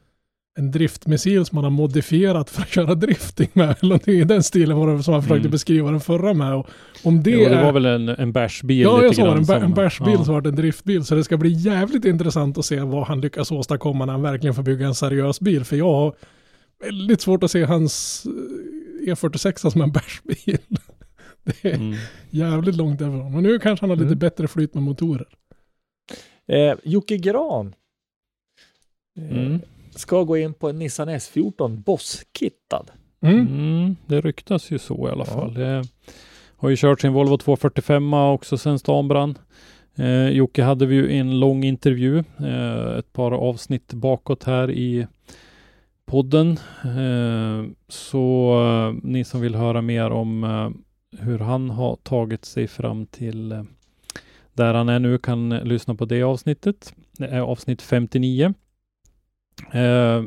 en 0.59 0.70
driftmissil 0.70 1.44
som 1.46 1.57
han 1.59 1.64
har 1.64 1.70
modifierat 1.70 2.51
för 2.51 2.62
att 2.62 2.68
köra 2.68 2.94
drifting 2.94 3.48
med. 3.53 3.64
Eller 3.64 3.88
någonting 3.88 4.14
i 4.20 4.24
den 4.24 4.42
stilen 4.42 4.76
var 4.76 4.96
det 4.96 5.03
som 5.03 5.14
han 5.14 5.22
försökte 5.22 5.40
Mm. 5.40 5.51
beskriva 5.51 5.90
den 5.90 6.01
förra 6.01 6.34
med. 6.34 6.55
Och 6.55 6.66
om 7.05 7.22
det, 7.22 7.30
jo, 7.30 7.38
det 7.38 7.55
är, 7.55 7.64
var 7.64 7.72
väl 7.72 7.86
en, 7.86 8.09
en 8.09 8.32
bashbil 8.32 8.80
Ja, 8.80 8.94
lite 8.96 9.07
jag 9.07 9.14
sa 9.14 9.24
det. 9.34 9.38
En, 9.38 9.44
ba- 9.44 9.64
en 9.66 9.74
bashbil 9.74 10.14
ja. 10.18 10.24
som 10.24 10.34
varit 10.34 10.46
en 10.46 10.57
driftbil. 10.57 11.05
Så 11.05 11.14
det 11.14 11.24
ska 11.24 11.36
bli 11.36 11.53
jävligt 11.53 12.05
intressant 12.05 12.59
att 12.59 12.64
se 12.64 12.80
vad 12.80 13.07
han 13.07 13.20
lyckas 13.20 13.53
åstadkomma 13.53 14.05
när 14.07 14.12
han 14.12 14.22
verkligen 14.22 14.55
får 14.55 14.62
bygga 14.62 14.86
en 14.86 14.94
seriös 14.94 15.40
bil. 15.40 15.64
För 15.64 15.76
jag 15.76 15.92
har 15.92 16.14
väldigt 16.84 17.20
svårt 17.20 17.42
att 17.42 17.51
se 17.51 17.64
hans 17.64 18.26
eh, 19.07 19.12
E46 19.14 19.70
som 19.70 19.80
en 19.82 19.92
bashbil. 19.92 20.59
Det 21.44 21.68
är 21.70 21.74
Mm. 21.74 21.94
jävligt 22.30 22.76
långt 22.76 22.98
därifrån. 22.98 23.32
Men 23.32 23.42
nu 23.42 23.59
kanske 23.59 23.82
han 23.82 23.90
har 23.90 23.96
lite 23.96 24.07
Mm. 24.07 24.18
bättre 24.18 24.48
flyt 24.48 24.74
med 24.74 24.82
motorer. 24.82 25.26
Eh, 26.48 26.74
Jocke 26.84 27.16
Gran 27.16 27.74
eh, 29.18 29.38
Mm. 29.38 29.61
Ska 29.91 30.22
gå 30.22 30.36
in 30.36 30.55
på 30.55 30.68
en 30.70 30.78
Nissan 30.78 31.09
S14 31.09 31.76
Boss-kittad. 31.82 32.91
Mm. 33.22 33.41
Mm, 33.47 33.97
det 34.07 34.20
ryktas 34.20 34.70
ju 34.70 34.78
så 34.78 35.09
i 35.09 35.11
alla 35.11 35.24
Ja. 35.28 35.34
fall. 35.34 35.55
Det 35.55 35.84
har 36.57 36.68
ju 36.68 36.76
kört 36.76 37.01
sin 37.01 37.12
Volvo 37.12 37.38
245 37.38 38.14
också 38.14 38.59
sen 38.59 38.78
stan 38.78 39.09
brann. 39.09 39.38
Eh, 39.97 40.28
Jocke 40.28 40.62
hade 40.62 40.86
vi 40.86 40.95
ju 40.95 41.12
en 41.16 41.41
lång 41.41 41.64
intervju, 41.64 42.18
eh, 42.38 42.99
ett 42.99 43.12
par 43.12 43.32
avsnitt 43.32 43.93
bakåt 43.93 44.45
här 44.45 44.70
i 44.70 45.07
podden. 46.07 46.51
Eh, 46.84 47.70
så 47.88 48.53
eh, 48.93 48.95
ni 49.03 49.24
som 49.24 49.41
vill 49.41 49.55
höra 49.55 49.82
mer 49.82 50.11
om 50.11 50.45
eh, 50.45 50.70
hur 51.20 51.38
han 51.38 51.70
har 51.70 51.97
tagit 51.97 52.45
sig 52.45 52.66
fram 52.68 53.07
till 53.07 53.53
eh, 53.53 53.62
där 54.53 54.74
han 54.74 54.88
är 54.88 54.99
nu 54.99 55.18
kan 55.18 55.49
lyssna 55.51 55.95
på 55.95 56.05
det 56.05 56.22
avsnittet. 56.22 56.95
Det 57.18 57.26
är 57.26 57.41
avsnitt 57.41 57.82
59. 57.82 58.55
Eh, 59.72 60.24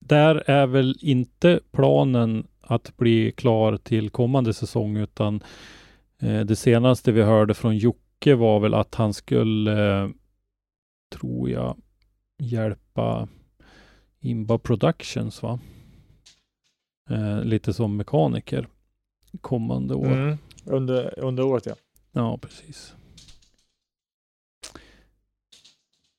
där 0.00 0.50
är 0.50 0.66
väl 0.66 0.96
inte 1.00 1.60
planen 1.72 2.46
att 2.60 2.96
bli 2.96 3.32
klar 3.32 3.76
till 3.76 4.10
kommande 4.10 4.54
säsong 4.54 4.96
utan 4.96 5.42
eh, 6.18 6.40
det 6.40 6.56
senaste 6.56 7.12
vi 7.12 7.22
hörde 7.22 7.54
från 7.54 7.76
Jocke 7.76 8.34
var 8.34 8.60
väl 8.60 8.74
att 8.74 8.94
han 8.94 9.14
skulle, 9.14 10.02
eh, 10.02 10.08
tror 11.12 11.50
jag, 11.50 11.76
hjälpa 12.38 13.28
Imba 14.20 14.58
Productions 14.58 15.42
va? 15.42 15.60
Eh, 17.10 17.44
lite 17.44 17.72
som 17.72 17.96
mekaniker 17.96 18.68
kommande 19.40 19.94
år. 19.94 20.12
Mm. 20.12 20.38
Under, 20.64 21.18
under 21.18 21.42
året 21.42 21.66
ja. 21.66 21.74
Ja, 22.12 22.38
precis. 22.38 22.94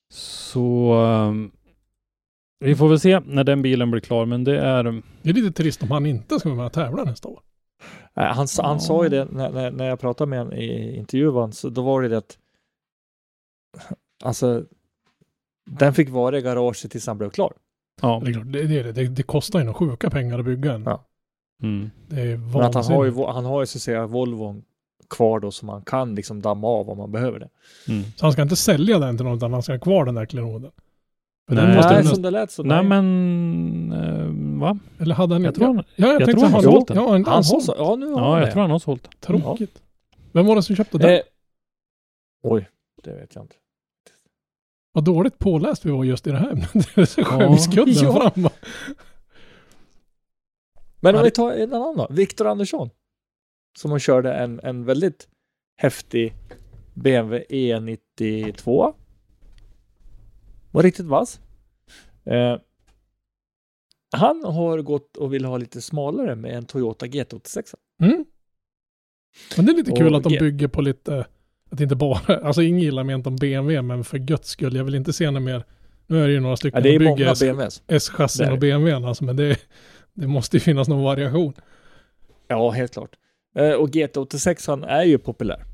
Så 0.09 0.93
ehm, 0.93 1.51
vi 2.61 2.75
får 2.75 2.89
väl 2.89 2.99
se 2.99 3.19
när 3.19 3.43
den 3.43 3.61
bilen 3.61 3.91
blir 3.91 4.01
klar, 4.01 4.25
men 4.25 4.43
det 4.43 4.59
är 4.59 4.83
Det 5.21 5.29
är 5.29 5.33
lite 5.33 5.63
trist 5.63 5.83
om 5.83 5.91
han 5.91 6.05
inte 6.05 6.39
ska 6.39 6.49
vara 6.49 6.57
med 6.57 6.65
och 6.65 6.73
tävla 6.73 7.03
nästa 7.03 7.27
år. 7.27 7.41
Nej, 8.13 8.33
Han, 8.33 8.47
sa- 8.47 8.67
han 8.67 8.79
sa 8.81 9.03
ju 9.03 9.09
det 9.09 9.25
när, 9.31 9.71
när, 9.71 9.85
jag 9.89 9.99
pratade 9.99 10.29
med 10.29 10.39
honom 10.39 10.53
i 10.53 10.95
intervjun, 10.97 11.53
så 11.53 11.69
då 11.69 11.81
var 11.81 12.01
det 12.01 12.07
det 12.07 12.17
att 12.17 12.37
alltså 14.23 14.63
den 15.65 15.93
fick 15.93 16.09
vara 16.09 16.37
i 16.37 16.41
garaget 16.41 16.91
tills 16.91 17.07
han 17.07 17.17
blev 17.17 17.29
klar. 17.29 17.53
ja. 18.01 18.21
Det, 18.25 18.31
det, 18.43 18.91
det, 18.91 19.01
är 19.01 19.09
det. 19.09 19.23
kostar 19.23 19.59
ju 19.59 19.65
några 19.65 19.77
sjuka 19.77 20.09
pengar 20.09 20.39
att 20.39 20.45
bygga 20.45 20.73
en. 20.73 20.83
Ja. 20.83 21.05
Mm. 21.63 21.89
Det 22.07 22.21
är 22.21 22.37
Men 22.37 22.61
att 22.61 22.75
han 22.75 22.83
har 22.83 23.03
ju, 23.05 23.09
vansinnigt. 23.09 23.33
han 23.35 23.45
har 23.45 23.61
ju 23.61 23.65
så 23.65 23.77
att 23.77 23.81
säga 23.81 24.07
Volvon 24.07 24.63
kvar 25.09 25.39
då 25.39 25.51
som 25.51 25.67
man 25.67 25.81
kan 25.81 26.15
liksom 26.15 26.41
damma 26.41 26.67
av 26.67 26.89
om 26.89 26.97
man 26.97 27.11
behöver 27.11 27.39
det. 27.39 27.49
Mm. 27.87 28.03
Så 28.15 28.25
han 28.25 28.31
ska 28.31 28.41
inte 28.41 28.55
sälja 28.55 28.99
den 28.99 29.17
till 29.17 29.25
någon 29.25 29.37
utan 29.37 29.53
han 29.53 29.63
ska 29.63 29.73
ha 29.73 29.79
kvar 29.79 30.05
den 30.05 30.15
där 30.15 30.25
klenoden. 30.25 30.71
För 31.47 31.55
Nej. 31.55 31.75
måste 31.75 31.93
Nej, 31.93 32.03
som 32.03 32.21
det 32.21 32.31
lät 32.31 32.51
så. 32.51 32.63
Nej, 32.63 32.83
men 32.83 33.91
eh, 33.91 34.59
va? 34.61 34.79
Eller 34.99 35.15
hade 35.15 35.35
han 35.35 35.43
Jag 35.43 35.49
inte? 35.49 35.59
tror 35.59 35.73
han, 35.75 35.83
ja, 35.95 36.11
jag, 36.19 36.31
tror 36.31 36.41
han 36.43 36.53
har 36.53 36.61
sålt 36.61 36.87
den. 36.87 36.97
Ja, 36.97 37.11
Han 37.11 37.25
han 37.25 37.43
sa 37.43 37.49
sålt. 37.49 37.63
så. 37.65 37.75
Ja, 37.77 37.95
nu 37.95 38.05
har 38.13 38.21
ja, 38.21 38.39
jag 38.39 38.47
det. 38.47 38.51
tror 38.51 38.61
han 38.61 38.71
har 38.71 38.79
sålt 38.79 39.03
den. 39.03 39.11
Tråkigt. 39.41 39.81
Vem 40.31 40.45
var 40.45 40.55
det 40.55 40.63
som 40.63 40.75
köpte 40.75 40.97
den? 40.97 41.13
Eh, 41.13 41.19
oj, 42.43 42.69
det 43.03 43.11
vet 43.13 43.35
jag 43.35 43.43
inte. 43.43 43.55
Vad 44.93 45.03
dåligt 45.03 45.39
påläst 45.39 45.85
vi 45.85 45.91
var 45.91 46.03
just 46.03 46.27
i 46.27 46.31
det 46.31 46.37
här 46.37 46.51
ämnet. 46.51 47.09
Så 47.09 47.23
skämskudden 47.23 47.93
Ja. 47.93 48.13
fram. 48.31 48.49
Men 50.99 51.15
om 51.15 51.19
Ja, 51.19 51.23
vi 51.23 51.31
tar 51.31 51.51
en 51.51 51.73
annan 51.73 51.97
då. 51.97 52.07
Viktor 52.09 52.47
Andersson. 52.47 52.89
Som 53.79 53.91
har 53.91 53.99
körde 53.99 54.33
en, 54.33 54.59
en 54.63 54.85
väldigt 54.85 55.27
häftig 55.77 56.33
BMW 56.93 57.45
E92. 57.49 58.93
Var 60.71 60.83
riktigt 60.83 61.05
vass. 61.05 61.39
Eh, 62.25 62.57
han 64.11 64.43
har 64.43 64.81
gått 64.81 65.17
och 65.17 65.33
vill 65.33 65.45
ha 65.45 65.57
lite 65.57 65.81
smalare 65.81 66.35
med 66.35 66.55
en 66.55 66.65
Toyota 66.65 67.05
GT86. 67.05 67.75
Mm. 68.01 68.25
Men 69.55 69.65
det 69.65 69.71
är 69.71 69.75
lite 69.75 69.91
kul 69.91 70.13
Och 70.13 70.17
att 70.17 70.23
de 70.23 70.37
bygger 70.37 70.67
på 70.67 70.81
lite, 70.81 71.25
att 71.69 71.79
inte 71.79 71.95
bara, 71.95 72.37
alltså 72.43 72.61
ingen 72.61 72.81
gillar 72.81 73.03
ment 73.03 73.27
om 73.27 73.35
BMW, 73.35 73.81
men 73.81 74.03
för 74.03 74.17
gött 74.17 74.45
skull, 74.45 74.75
jag 74.75 74.83
vill 74.83 74.95
inte 74.95 75.13
se 75.13 75.31
något 75.31 75.43
mer. 75.43 75.63
Nu 76.07 76.23
är 76.23 76.27
det 76.27 76.33
ju 76.33 76.39
några 76.39 76.57
stycken 76.57 76.77
Ja, 76.77 76.83
det 76.83 76.95
är 76.95 77.07
som 77.07 77.15
bygger 77.15 77.53
BMWs. 77.53 77.83
S-chassin 77.87 78.51
och 78.51 78.59
BMW, 78.59 79.07
alltså, 79.07 79.23
men 79.23 79.35
det, 79.35 79.59
det 80.13 80.27
måste 80.27 80.55
ju 80.55 80.61
finnas 80.61 80.87
någon 80.87 81.03
variation. 81.03 81.53
Ja, 82.47 82.69
helt 82.69 82.93
klart. 82.93 83.15
Eh, 83.55 83.71
och 83.71 83.89
GT86 83.89 84.87
är 84.87 85.03
ju 85.03 85.17
populär. 85.17 85.65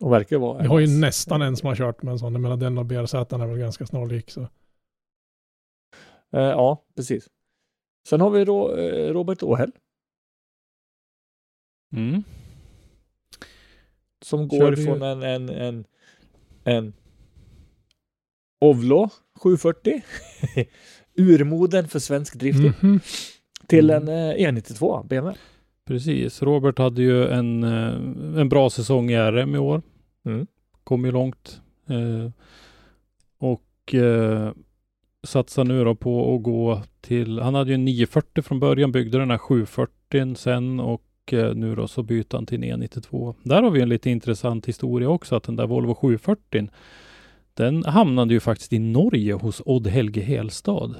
Och 0.00 0.12
verkar 0.12 0.38
vara. 0.38 0.62
Vi 0.62 0.68
har 0.68 0.78
ju 0.80 1.00
nästan 1.00 1.42
en 1.42 1.56
som 1.56 1.66
har 1.66 1.76
kört 1.76 2.02
med 2.02 2.12
en 2.12 2.18
sån, 2.18 2.42
men 2.42 2.58
den 2.58 2.78
och 2.78 2.86
BRZ 2.86 3.14
är 3.14 3.46
väl 3.46 3.58
ganska 3.58 3.86
snarlik. 3.86 4.30
Så. 4.30 4.40
Eh, 6.32 6.40
ja, 6.40 6.84
precis. 6.96 7.28
Sen 8.08 8.20
har 8.20 8.30
vi 8.30 8.44
Ro- 8.44 8.76
eh, 8.76 9.12
Robert 9.12 9.42
Åhäll 9.42 9.72
Mm. 11.92 12.22
som 14.24 14.48
går 14.48 14.58
Körde 14.58 14.76
ju- 14.80 14.86
från 14.86 15.02
en, 15.02 15.22
en, 15.22 15.48
en, 15.48 15.84
en 16.64 16.92
Ovlo 18.60 19.08
740 19.40 20.02
urmoden 21.16 21.88
för 21.88 21.98
svensk 21.98 22.34
drifting 22.38 22.72
Mhm. 22.82 23.00
till 23.66 23.90
Mm. 23.90 24.08
en 24.08 24.30
eh, 24.30 24.34
E92 24.52 25.06
BMW. 25.06 25.38
Precis. 25.84 26.42
Robert 26.42 26.78
hade 26.78 27.02
ju 27.02 27.26
en, 27.28 27.64
eh, 27.64 28.40
en 28.40 28.48
bra 28.48 28.70
säsong 28.70 29.10
i 29.10 29.16
RM 29.16 29.54
i 29.54 29.58
år. 29.58 29.82
Mm. 30.28 30.46
Kom 30.84 31.04
ju 31.04 31.10
långt. 31.10 31.60
Eh, 31.86 32.30
och 33.38 33.94
eh, 33.94 34.52
satsar 35.22 35.64
nu 35.64 35.84
då 35.84 35.94
på 35.94 36.34
att 36.34 36.42
gå 36.42 36.82
till, 37.00 37.38
han 37.38 37.54
hade 37.54 37.70
ju 37.70 37.74
en 37.74 37.84
940 37.84 38.42
från 38.42 38.60
början, 38.60 38.92
byggde 38.92 39.18
den 39.18 39.30
här 39.30 39.38
740 39.38 40.34
sen 40.34 40.80
och 40.80 41.32
eh, 41.32 41.54
nu 41.54 41.74
då 41.74 41.88
så 41.88 42.02
byter 42.02 42.34
han 42.36 42.46
till 42.46 42.64
en 42.64 42.82
E92. 42.82 43.34
Där 43.42 43.62
har 43.62 43.70
vi 43.70 43.80
en 43.80 43.88
lite 43.88 44.10
intressant 44.10 44.66
historia 44.66 45.08
också, 45.08 45.36
att 45.36 45.42
den 45.42 45.56
där 45.56 45.66
Volvo 45.66 45.94
740 45.94 46.68
den 47.54 47.84
hamnade 47.84 48.34
ju 48.34 48.40
faktiskt 48.40 48.72
i 48.72 48.78
Norge 48.78 49.32
hos 49.32 49.62
Odd 49.64 49.86
Helge 49.86 50.20
Helstad. 50.20 50.94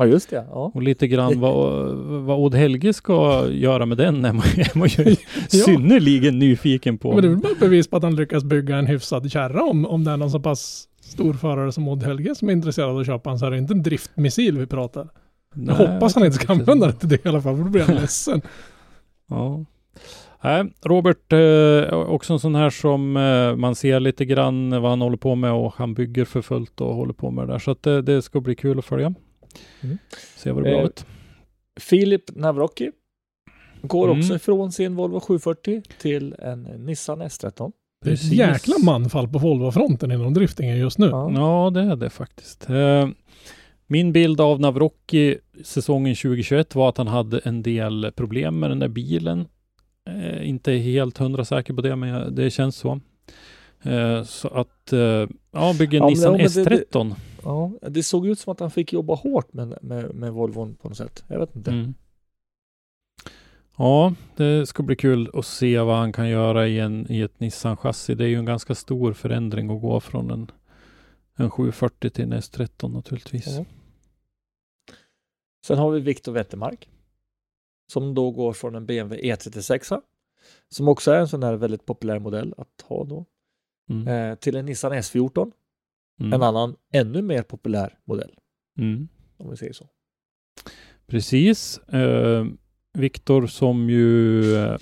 Ja, 0.00 0.06
just 0.06 0.30
det. 0.30 0.44
Ja. 0.50 0.70
Och 0.74 0.82
lite 0.82 1.08
grann 1.08 1.40
vad, 1.40 1.88
vad 2.24 2.38
Odd 2.38 2.54
Helge 2.54 2.92
ska 2.92 3.48
göra 3.50 3.86
med 3.86 3.98
den 3.98 4.24
är 4.24 4.32
man, 4.32 4.42
är 4.56 4.78
man 4.78 4.88
ju 4.88 5.04
Ja. 5.04 5.16
synnerligen 5.48 6.38
nyfiken 6.38 6.98
på. 6.98 7.12
Men 7.12 7.22
det 7.22 7.28
är 7.28 7.30
väl 7.30 7.38
bara 7.38 7.54
bevis 7.60 7.88
på 7.88 7.96
att 7.96 8.02
han 8.02 8.16
lyckas 8.16 8.44
bygga 8.44 8.76
en 8.76 8.86
hyfsad 8.86 9.32
kärra 9.32 9.62
om, 9.62 9.86
om 9.86 10.04
det 10.04 10.10
är 10.10 10.16
någon 10.16 10.30
så 10.30 10.40
pass 10.40 10.88
stor 11.00 11.34
förare 11.34 11.72
som 11.72 11.88
Odd 11.88 12.02
Helge 12.02 12.34
som 12.34 12.48
är 12.48 12.52
intresserad 12.52 12.90
av 12.90 12.98
att 12.98 13.06
köpa 13.06 13.30
en 13.30 13.38
så 13.38 13.46
är 13.46 13.50
det 13.50 13.58
inte 13.58 13.74
en 13.74 13.82
driftmissil 13.82 14.58
vi 14.58 14.66
pratar. 14.66 15.08
Jag 15.54 15.64
Nej, 15.64 15.76
hoppas 15.76 16.14
han 16.14 16.24
inte 16.24 16.36
ska 16.38 16.52
använda 16.52 16.86
det 16.86 16.92
till 16.92 17.08
det 17.08 17.24
i 17.24 17.28
alla 17.28 17.42
fall, 17.42 17.56
för 17.56 17.64
då 17.64 17.70
blir 17.70 17.80
jag 17.88 17.90
ledsen. 18.00 18.40
Ja. 19.28 19.64
Nej, 20.44 20.72
Robert, 20.84 21.32
eh, 21.32 21.94
också 21.98 22.32
en 22.32 22.38
sån 22.38 22.54
här 22.54 22.70
som 22.70 23.16
eh, 23.16 23.56
man 23.56 23.74
ser 23.74 24.00
lite 24.00 24.24
grann 24.24 24.70
vad 24.82 24.90
han 24.90 25.00
håller 25.00 25.16
på 25.16 25.34
med 25.34 25.52
och 25.52 25.74
han 25.76 25.94
bygger 25.94 26.24
för 26.24 26.42
fullt 26.42 26.80
och 26.80 26.94
håller 26.94 27.12
på 27.12 27.30
med 27.30 27.48
det 27.48 27.52
där. 27.52 27.58
Så 27.58 27.70
att 27.70 27.82
det, 27.82 28.02
det 28.02 28.22
ska 28.22 28.40
bli 28.40 28.54
kul 28.54 28.78
att 28.78 28.84
följa. 28.84 29.14
Mm. 29.80 29.98
Se 30.36 30.50
vad 30.52 30.62
det 30.64 30.70
blir 30.70 30.78
Eh, 30.78 30.84
ut. 30.84 31.06
Filip 31.80 32.36
Navrocki 32.36 32.90
går 33.82 34.08
Mm. 34.08 34.18
också 34.20 34.34
ifrån 34.34 34.72
sin 34.72 34.96
Volvo 34.96 35.20
740 35.20 35.82
till 36.00 36.34
en 36.38 36.62
Nissan 36.62 37.22
S13. 37.22 37.72
Det 38.04 38.10
är 38.10 38.14
ett 38.14 38.32
jäkla 38.32 38.74
manfall 38.84 39.28
på 39.28 39.38
Volvo-fronten 39.38 40.12
inom 40.12 40.34
driftingen 40.34 40.78
just 40.78 40.98
nu. 40.98 41.06
Ja. 41.06 41.32
Ja, 41.34 41.70
det 41.74 41.80
är 41.80 41.96
det 41.96 42.10
faktiskt. 42.10 42.70
Eh, 42.70 43.08
Min 43.86 44.12
bild 44.12 44.40
av 44.40 44.60
Navrocki 44.60 45.38
säsongen 45.64 46.14
2021 46.16 46.74
var 46.74 46.88
att 46.88 46.96
han 46.98 47.06
en 47.06 47.40
en 47.44 47.62
del 47.62 48.12
problem 48.16 48.58
med 48.58 48.70
den 48.70 48.78
där 48.78 48.88
bilen. 48.88 49.46
Eh, 50.10 50.48
inte 50.48 50.72
helt 50.72 51.18
hundra 51.18 51.44
säker 51.44 51.74
på 51.74 51.82
det, 51.82 51.96
men 51.96 52.34
det 52.34 52.50
känns 52.50 52.76
så. 52.76 53.00
Eh, 53.82 54.22
så 54.22 54.48
att, 54.48 54.92
ja, 55.52 55.74
bygger 55.78 55.98
Ja, 55.98 56.08
Nissan 56.08 56.32
ja, 56.32 56.38
men 56.38 56.64
det- 56.64 56.70
det- 56.70 56.84
S13. 56.92 57.14
Ja, 57.44 57.72
det 57.80 58.02
såg 58.02 58.26
ut 58.26 58.38
som 58.38 58.52
att 58.52 58.60
han 58.60 58.70
fick 58.70 58.92
jobba 58.92 59.14
hårt 59.14 59.52
med, 59.52 59.78
med, 59.82 60.14
med 60.14 60.32
Volvon 60.32 60.74
på 60.74 60.88
något 60.88 60.96
sätt. 60.96 61.24
Jag 61.28 61.38
vet 61.38 61.56
inte. 61.56 61.70
Mm. 61.70 61.94
Ja, 63.76 64.14
det 64.36 64.66
ska 64.66 64.82
bli 64.82 64.96
kul 64.96 65.30
att 65.34 65.46
se 65.46 65.80
vad 65.80 65.96
han 65.96 66.12
kan 66.12 66.28
göra 66.28 66.68
i, 66.68 66.78
en, 66.78 67.12
i 67.12 67.20
ett 67.20 67.40
Nissan-chassi. 67.40 68.14
Det 68.14 68.24
är 68.24 68.28
ju 68.28 68.38
en 68.38 68.44
ganska 68.44 68.74
stor 68.74 69.12
förändring 69.12 69.70
att 69.70 69.80
gå 69.80 70.00
från 70.00 70.30
en, 70.30 70.50
en 71.34 71.50
740 71.50 72.10
till 72.10 72.24
en 72.24 72.32
S13 72.32 72.92
naturligtvis. 72.92 73.46
Ja. 73.46 73.64
Sen 75.66 75.78
har 75.78 75.90
vi 75.90 76.00
Viktor 76.00 76.32
Wettermark. 76.32 76.88
Som 77.92 78.14
då 78.14 78.30
går 78.30 78.52
från 78.52 78.74
en 78.74 78.86
BMW 78.86 79.32
E36. 79.34 80.00
Som 80.68 80.88
också 80.88 81.10
är 81.10 81.20
en 81.20 81.28
sån 81.28 81.42
här 81.42 81.54
väldigt 81.54 81.86
populär 81.86 82.18
modell 82.18 82.54
att 82.56 82.84
ha 82.88 83.04
då. 83.04 83.24
Mm. 83.90 84.08
Eh, 84.08 84.34
till 84.34 84.56
en 84.56 84.66
Nissan 84.66 84.92
S14. 84.92 85.52
Mm. 86.20 86.32
En 86.32 86.42
annan 86.42 86.74
ännu 86.92 87.22
mer 87.22 87.42
populär 87.42 87.98
modell. 88.04 88.30
Mm. 88.78 89.08
Om 89.36 89.50
vi 89.50 89.56
säger 89.56 89.72
så. 89.72 89.86
Precis. 91.06 91.78
Eh, 91.78 92.44
Viktor 92.98 93.46
som 93.46 93.90
ju 93.90 94.42
eh, 94.56 94.76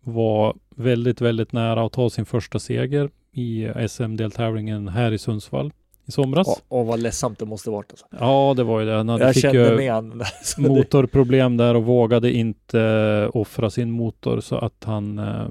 var 0.00 0.56
väldigt, 0.76 1.20
väldigt 1.20 1.52
nära 1.52 1.84
att 1.86 1.92
ta 1.92 2.10
sin 2.10 2.24
första 2.26 2.58
seger 2.58 3.10
i 3.32 3.68
SM-deltävlingen 3.88 4.88
här 4.88 5.12
i 5.12 5.18
Sundsvall 5.18 5.72
i 6.06 6.12
somras. 6.12 6.46
Ja, 6.46 6.56
Ja, 6.68 6.76
och 6.78 6.86
vad 6.86 7.00
ledsamt 7.00 7.38
det 7.38 7.46
måste 7.46 7.70
varit. 7.70 7.90
Alltså. 7.90 8.54
det 8.56 8.64
var 8.64 8.80
ju 8.80 8.86
det. 8.86 8.92
Han 8.96 9.08
hade- 9.08 9.24
Jag 9.24 9.34
fick 9.34 9.42
kände 9.42 9.76
med 9.76 9.92
han. 9.92 10.22
Motorproblem 10.58 11.56
där 11.56 11.74
och 11.74 11.84
vågade 11.84 12.32
inte 12.32 12.80
eh, 12.80 13.36
offra 13.36 13.70
sin 13.70 13.90
motor 13.90 14.40
så 14.40 14.56
att 14.56 14.84
han 14.84 15.18
eh, 15.18 15.48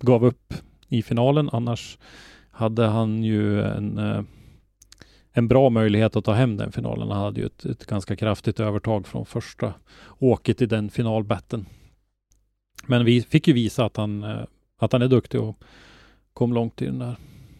gav 0.00 0.24
upp 0.24 0.54
i 0.88 1.02
finalen. 1.02 1.48
Annars 1.52 1.98
hade 2.50 2.82
han 2.84 3.24
ju 3.24 3.62
en, 3.62 3.98
eh, 3.98 4.22
en 5.36 5.48
bra 5.48 5.70
möjlighet 5.70 6.16
att 6.16 6.24
ta 6.24 6.32
hem 6.32 6.56
den 6.56 6.72
finalen. 6.72 7.08
Han 7.10 7.22
hade 7.24 7.40
ju 7.40 7.46
ett, 7.46 7.64
ett 7.64 7.86
ganska 7.86 8.16
kraftigt 8.16 8.60
övertag 8.60 9.06
från 9.06 9.26
första 9.26 9.74
åket 10.18 10.62
i 10.62 10.66
den 10.66 10.90
finalbatten. 10.90 11.66
Men 12.86 13.04
vi 13.04 13.22
fick 13.22 13.48
ju 13.48 13.54
visa 13.54 13.84
att 13.84 13.96
han, 13.96 14.22
eh, 14.22 14.36
att 14.78 14.92
han 14.92 15.02
är 15.02 15.08
duktig 15.08 15.40
och 15.40 15.56
kom 16.32 16.52
långt 16.52 16.82
i 16.82 16.86
den 16.86 16.98
där 16.98 17.16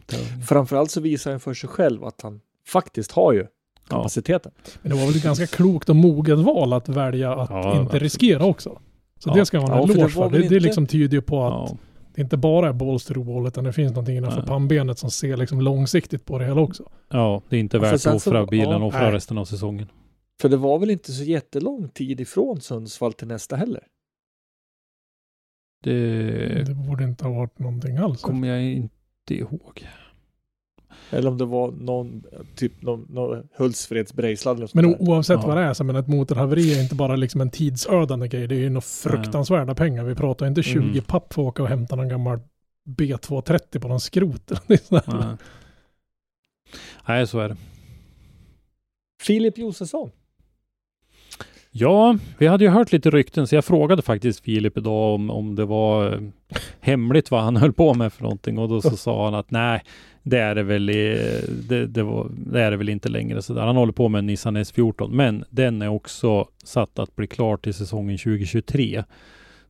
tävlingen. 0.07 0.43
Framförallt 0.43 0.91
så 0.91 1.01
visar 1.01 1.31
han 1.31 1.41
för 1.41 1.55
sig 1.55 1.69
själv 1.69 2.05
att 2.05 2.21
han 2.23 2.41
faktiskt 2.67 3.13
har 3.13 3.33
ju 3.33 3.47
Ja, 3.91 3.97
kapaciteten. 3.97 4.53
Men 4.83 4.91
det 4.93 4.99
var 4.99 5.07
väl 5.07 5.17
ett 5.17 5.23
ganska 5.23 5.47
klokt 5.47 5.89
och 5.89 5.97
moget 5.97 6.39
val 6.39 6.73
att 6.73 6.89
välja 6.89 7.33
att 7.35 7.51
Ja, 7.51 7.69
inte 7.71 7.81
absolut. 7.83 8.03
riskera 8.03 8.45
också. 8.45 8.81
Så 9.19 9.29
Ja. 9.31 9.35
det 9.35 9.47
ska 9.47 9.61
man 9.61 9.71
ha 9.71 9.77
Ja, 9.77 9.83
en 9.83 9.89
för 9.89 9.95
det 9.95 10.01
eloge 10.01 10.13
för. 10.15 10.31
Det, 10.31 10.39
det 10.39 10.43
inte- 10.45 10.59
liksom 10.61 10.87
tyder 10.87 11.17
ju 11.17 11.23
på 11.23 11.45
att 11.47 11.71
ja, 11.71 11.77
det 12.15 12.23
inte 12.23 12.37
bara 12.37 12.69
är 12.69 12.73
balls 12.73 13.05
to 13.05 13.15
the 13.15 13.21
wall, 13.21 13.47
utan 13.47 13.65
det 13.65 13.73
finns 13.73 13.91
någonting 13.93 14.17
innanför 14.17 14.39
Nej. 14.39 14.47
pannbenet 14.47 14.99
som 14.99 15.11
ser 15.11 15.37
liksom 15.37 15.61
långsiktigt 15.61 16.25
på 16.25 16.39
det 16.39 16.45
hela 16.47 16.61
också. 16.61 16.91
ja, 17.09 17.43
det 17.49 17.57
är 17.57 17.61
inte 17.61 17.77
Ja, 17.77 17.81
värt 17.81 18.01
sen 18.01 18.13
att 18.17 18.23
så- 18.23 18.31
offra 18.31 18.47
bilen 18.47 18.71
ja, 18.71 18.77
och 18.77 18.87
offra 18.87 19.03
nej. 19.03 19.13
resten 19.13 19.39
av 19.39 19.45
säsongen. 19.45 19.89
För 20.41 20.49
det 20.49 20.57
var 20.57 20.79
väl 20.79 20.91
inte 20.91 21.13
så 21.13 21.25
jättelång 21.25 21.89
tid 21.89 22.21
ifrån 22.21 22.61
Sundsvall 22.61 23.13
till 23.13 23.29
nästa 23.29 23.57
heller. 23.57 23.83
Det 25.85 26.65
Det 26.65 26.75
borde 26.75 27.05
inte 27.05 27.25
ha 27.25 27.33
varit 27.35 27.59
någonting 27.59 27.97
alls. 27.97 28.21
kommer 28.23 28.49
jag 28.49 28.63
inte 28.65 29.35
ihåg. 29.35 29.87
Eller 31.11 31.31
om 31.31 31.39
det 31.39 31.45
var 31.45 31.71
någon, 31.71 32.23
typ 32.57 32.83
någon, 32.83 33.07
någon 33.11 33.43
Hultsfreds 33.57 34.13
Brejslad 34.15 34.57
eller 34.57 34.69
Men 34.73 34.87
oavsett 34.97 35.41
Ja. 35.43 35.47
vad 35.47 35.57
det 35.57 35.63
är, 35.63 35.75
så 35.75 35.85
men 35.85 35.97
ett 35.97 36.09
motorhaveri 36.09 36.75
är 36.79 36.83
inte 36.83 36.95
bara 36.95 37.17
liksom 37.17 37.41
en 37.41 37.51
tidsödande 37.51 38.29
grej. 38.29 38.47
Det 38.47 38.55
är 38.55 38.59
ju 38.59 38.69
några 38.69 38.81
fruktansvärda 38.81 39.75
pengar. 39.75 40.05
Vi 40.05 40.15
pratar 40.15 40.47
inte 40.47 40.63
20 40.63 40.79
Mm. 40.79 41.03
papp 41.05 41.33
för 41.35 41.43
att 41.43 41.47
åka 41.49 41.63
och 41.63 41.69
hämta 41.69 41.97
någon 41.97 42.09
gammal 42.09 42.39
B230 42.89 43.81
på 43.81 43.89
någon 43.89 44.01
skrot. 44.01 44.53
Nej. 44.67 45.37
Nej, 47.09 47.27
så 47.27 47.39
är 47.41 47.49
det. 47.49 47.57
Filip 49.23 49.59
Josefsson. 49.59 50.11
Ja, 51.71 52.19
vi 52.39 52.47
hade 52.47 52.65
ju 52.65 52.71
hört 52.71 52.93
lite 52.93 53.11
rykten, 53.11 53.47
så 53.47 53.55
jag 53.55 53.65
frågade 53.65 54.03
faktiskt 54.03 54.41
Filip 54.45 54.79
idag 54.79 55.15
om, 55.15 55.31
om 55.31 55.55
det 55.55 55.65
var 55.65 56.13
eh, 56.13 56.21
hemligt 56.81 57.31
vad 57.31 57.43
han 57.43 57.57
höll 57.57 57.73
på 57.73 57.95
med 57.95 58.13
för 58.13 58.23
någonting 58.23 58.59
och 58.59 58.69
då 58.69 58.81
så 58.83 58.91
sa 58.97 59.25
han 59.25 59.35
att 59.35 59.51
nej, 59.51 59.83
det 60.27 60.39
är 60.39 60.55
det 60.55 60.63
väl, 60.63 60.91
i, 60.91 61.31
det, 61.69 61.87
det, 61.87 62.03
var, 62.03 62.31
det 62.37 62.61
är 62.63 62.71
det 62.71 62.77
väl 62.77 62.89
inte 62.89 63.09
längre 63.09 63.43
så 63.43 63.55
där. 63.55 63.63
Han 63.63 63.77
håller 63.77 63.93
på 63.93 64.09
med 64.09 64.19
en 64.19 64.27
Nissan 64.27 64.57
S14, 64.57 65.09
men 65.11 65.45
den 65.51 65.83
är 65.83 65.89
också 65.89 66.49
satt 66.65 66.99
att 66.99 67.17
bli 67.17 67.27
klar 67.27 67.57
till 67.57 67.75
säsongen 67.75 68.19
2023. 68.19 69.05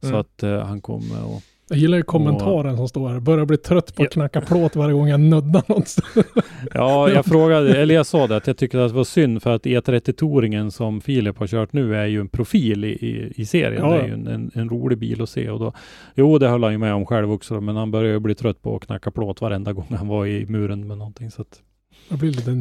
Så 0.01 0.07
Mm. 0.07 0.21
att 0.21 0.43
eh, 0.43 0.61
han 0.61 0.81
kommer 0.81 1.37
att 1.37 1.43
Jag 1.69 1.79
gillar 1.79 1.97
ju 1.97 2.03
kommentaren 2.03 2.77
som 2.77 2.89
står 2.89 3.09
här. 3.09 3.21
Börjar 3.21 3.45
bli 3.45 3.57
trött 3.57 3.95
på 3.95 4.03
att 4.03 4.11
knacka 4.11 4.41
plåt 4.41 4.77
varje 4.77 4.95
gång 4.95 5.09
jag 5.09 5.21
nuddar 5.21 5.63
något. 5.67 5.95
Ja, 6.75 7.11
jag 7.11 7.25
frågade, 7.25 7.77
eller 7.83 7.95
jag 7.95 8.07
sa 8.07 8.27
det, 8.27 8.37
att 8.37 8.47
jag 8.47 8.57
tycker 8.57 8.79
att 8.79 8.91
det 8.91 8.97
var 8.97 9.05
synd 9.05 9.43
för 9.43 9.51
att 9.55 9.65
E30 9.65 10.13
Touringen 10.13 10.71
som 10.71 11.01
Filip 11.01 11.39
har 11.39 11.47
kört 11.47 11.73
nu 11.73 11.97
är 11.97 12.07
ju 12.07 12.21
en 12.21 12.29
profil 12.29 12.85
i, 12.85 12.89
i, 12.89 13.33
i 13.37 13.47
serien. 13.47 13.83
Ja, 13.83 13.89
Det 13.91 13.97
ja. 13.97 14.03
är 14.03 14.07
ju 14.07 14.13
en, 14.15 14.27
en, 14.27 14.51
en 14.55 14.69
rolig 14.69 14.99
bil 14.99 15.23
att 15.23 15.29
se 15.29 15.51
och 15.51 15.59
då, 15.61 15.73
jo 16.15 16.39
det 16.39 16.49
höll 16.49 16.63
han 16.63 16.73
ju 16.73 16.79
med 16.79 16.95
om 16.95 17.07
själv 17.07 17.33
också, 17.33 17.61
men 17.61 17.77
han 17.77 17.91
börjar 17.91 18.13
ju 18.13 18.19
bli 18.21 18.35
trött 18.35 18.63
på 18.63 18.77
att 18.77 18.87
knacka 18.87 19.11
plåt 19.11 19.41
varenda 19.41 19.73
gång 19.73 19.87
han 19.99 20.09
var 20.09 20.27
i 20.27 20.47
muren 20.47 20.87
med 20.87 20.99
någonting. 20.99 21.31
Så 21.31 21.43
att, 21.43 21.61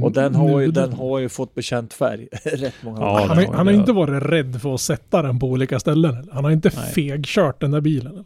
Och 0.03 0.11
den 0.11 0.35
har, 0.35 0.59
ju, 0.61 0.71
den 0.71 0.93
har 0.93 1.19
ju 1.19 1.29
fått 1.29 1.55
bekänt 1.55 1.93
färg 1.93 2.27
rätt 2.43 2.73
många 2.83 2.99
Ja, 3.01 3.19
gånger. 3.19 3.27
han, 3.45 3.55
han 3.55 3.67
har 3.67 3.73
inte 3.73 3.91
varit 3.91 4.23
rädd 4.23 4.61
för 4.61 4.73
att 4.73 4.81
sätta 4.81 5.21
den 5.21 5.39
på 5.39 5.47
olika 5.47 5.79
ställen. 5.79 6.29
Han 6.31 6.43
har 6.43 6.51
inte 6.51 6.71
Nej. 6.75 6.91
fegkört 6.93 7.61
den 7.61 7.71
där 7.71 7.81
bilen. 7.81 8.23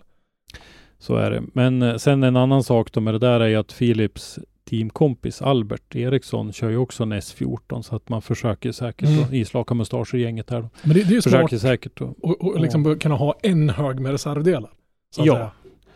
Så 0.99 1.15
är 1.15 1.31
det. 1.31 1.43
Men 1.53 1.81
eh, 1.81 1.95
sen 1.95 2.23
en 2.23 2.35
annan 2.35 2.63
sak 2.63 2.91
då 2.91 2.99
med 3.01 3.13
det 3.13 3.19
där 3.19 3.39
är 3.39 3.47
ju 3.47 3.55
att 3.55 3.77
Philips 3.77 4.39
teamkompis 4.69 5.41
Albert 5.41 5.95
Eriksson 5.95 6.53
kör 6.53 6.69
ju 6.69 6.77
också 6.77 7.03
en 7.03 7.13
S14 7.13 7.81
så 7.81 7.95
att 7.95 8.09
man 8.09 8.21
försöker 8.21 8.71
säkert, 8.71 9.09
Mm. 9.09 9.23
då, 9.29 9.35
islaka 9.35 9.73
mustascher-gänget 9.73 10.49
här 10.49 10.61
då, 10.61 10.69
Men 10.83 10.93
det, 10.93 11.03
det 11.03 11.09
är 11.09 11.15
ju 11.15 11.21
smart 11.21 11.33
försöker 11.33 11.57
säkert 11.57 11.97
då, 11.99 12.15
och, 12.21 12.41
och 12.41 12.59
liksom 12.61 12.99
kunna 12.99 13.15
ha 13.15 13.35
en 13.43 13.69
hög 13.69 13.99
med 13.99 14.11
reservdelar. 14.11 14.69
Så 15.15 15.21
att 15.21 15.27
Ja. 15.27 15.33
säga. 15.35 15.51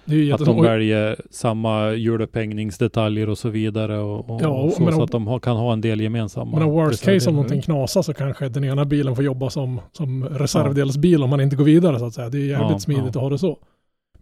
Det 0.06 0.16
är 0.16 0.20
ju 0.20 0.32
Att 0.34 0.46
de. 0.46 0.58
Och- 0.60 0.66
väljer 0.66 1.16
samma 1.32 1.92
hjulupphängningsdetaljer 1.94 3.30
och 3.30 3.38
så 3.38 3.50
vidare 3.50 4.00
och, 4.00 4.30
och, 4.30 4.42
Ja, 4.44 4.48
och 4.48 4.74
så, 4.74 4.84
men 4.84 4.94
så 4.94 5.04
att 5.04 5.12
de 5.12 5.28
har, 5.28 5.40
kan 5.40 5.56
ha 5.58 5.74
en 5.74 5.82
del 5.82 6.02
gemensamma. 6.02 6.60
Men 6.60 6.70
worst 6.70 7.06
case 7.06 7.30
om 7.30 7.36
någonting 7.36 7.62
knasar 7.62 8.02
så 8.02 8.14
kanske 8.14 8.50
den 8.50 8.64
ena 8.64 8.86
bilen 8.86 9.16
får 9.16 9.26
jobba 9.26 9.50
som, 9.50 9.80
som 9.92 10.26
reservdelsbil 10.26 11.24
om 11.24 11.30
man 11.30 11.42
inte 11.42 11.56
går 11.56 11.64
vidare 11.66 12.00
så 12.00 12.06
att 12.06 12.14
säga. 12.14 12.30
Det 12.30 12.38
är 12.38 12.46
jävligt 12.46 12.72
Ja, 12.72 12.80
smidigt 12.80 13.04
ja. 13.04 13.10
att 13.10 13.16
ha 13.16 13.30
det 13.30 13.38
så. 13.38 13.58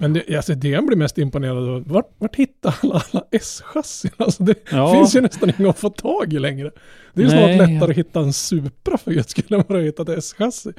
Men 0.01 0.13
det, 0.13 0.35
alltså 0.35 0.55
det 0.55 0.67
jag 0.69 0.85
blir 0.85 0.97
mest 0.97 1.17
imponerad 1.17 1.57
av, 1.69 1.84
vart, 1.88 2.11
vart 2.17 2.35
hittar 2.35 2.76
alla, 2.84 3.03
alla 3.11 3.26
S-chassin? 3.31 4.11
Alltså 4.17 4.43
det 4.43 4.55
Ja. 4.71 4.93
finns 4.93 5.15
ju 5.15 5.21
nästan 5.21 5.51
inga 5.59 5.69
att 5.69 5.80
få 5.80 5.89
tag 5.89 6.34
i 6.34 6.39
längre. 6.39 6.71
Det 7.13 7.21
är 7.21 7.26
ju 7.26 7.30
snart 7.30 7.69
lättare 7.69 7.91
att 7.91 7.97
hitta 7.97 8.19
en 8.19 8.34
Supra 8.34 8.97
för 8.97 9.11
guds 9.11 9.31
skull 9.31 9.53
än 9.53 9.63
vad 9.67 9.77
det 9.77 9.84
är 9.84 9.88
att 9.89 9.99
hitta 9.99 10.01
ett 10.13 10.17
S-chassi. 10.17 10.73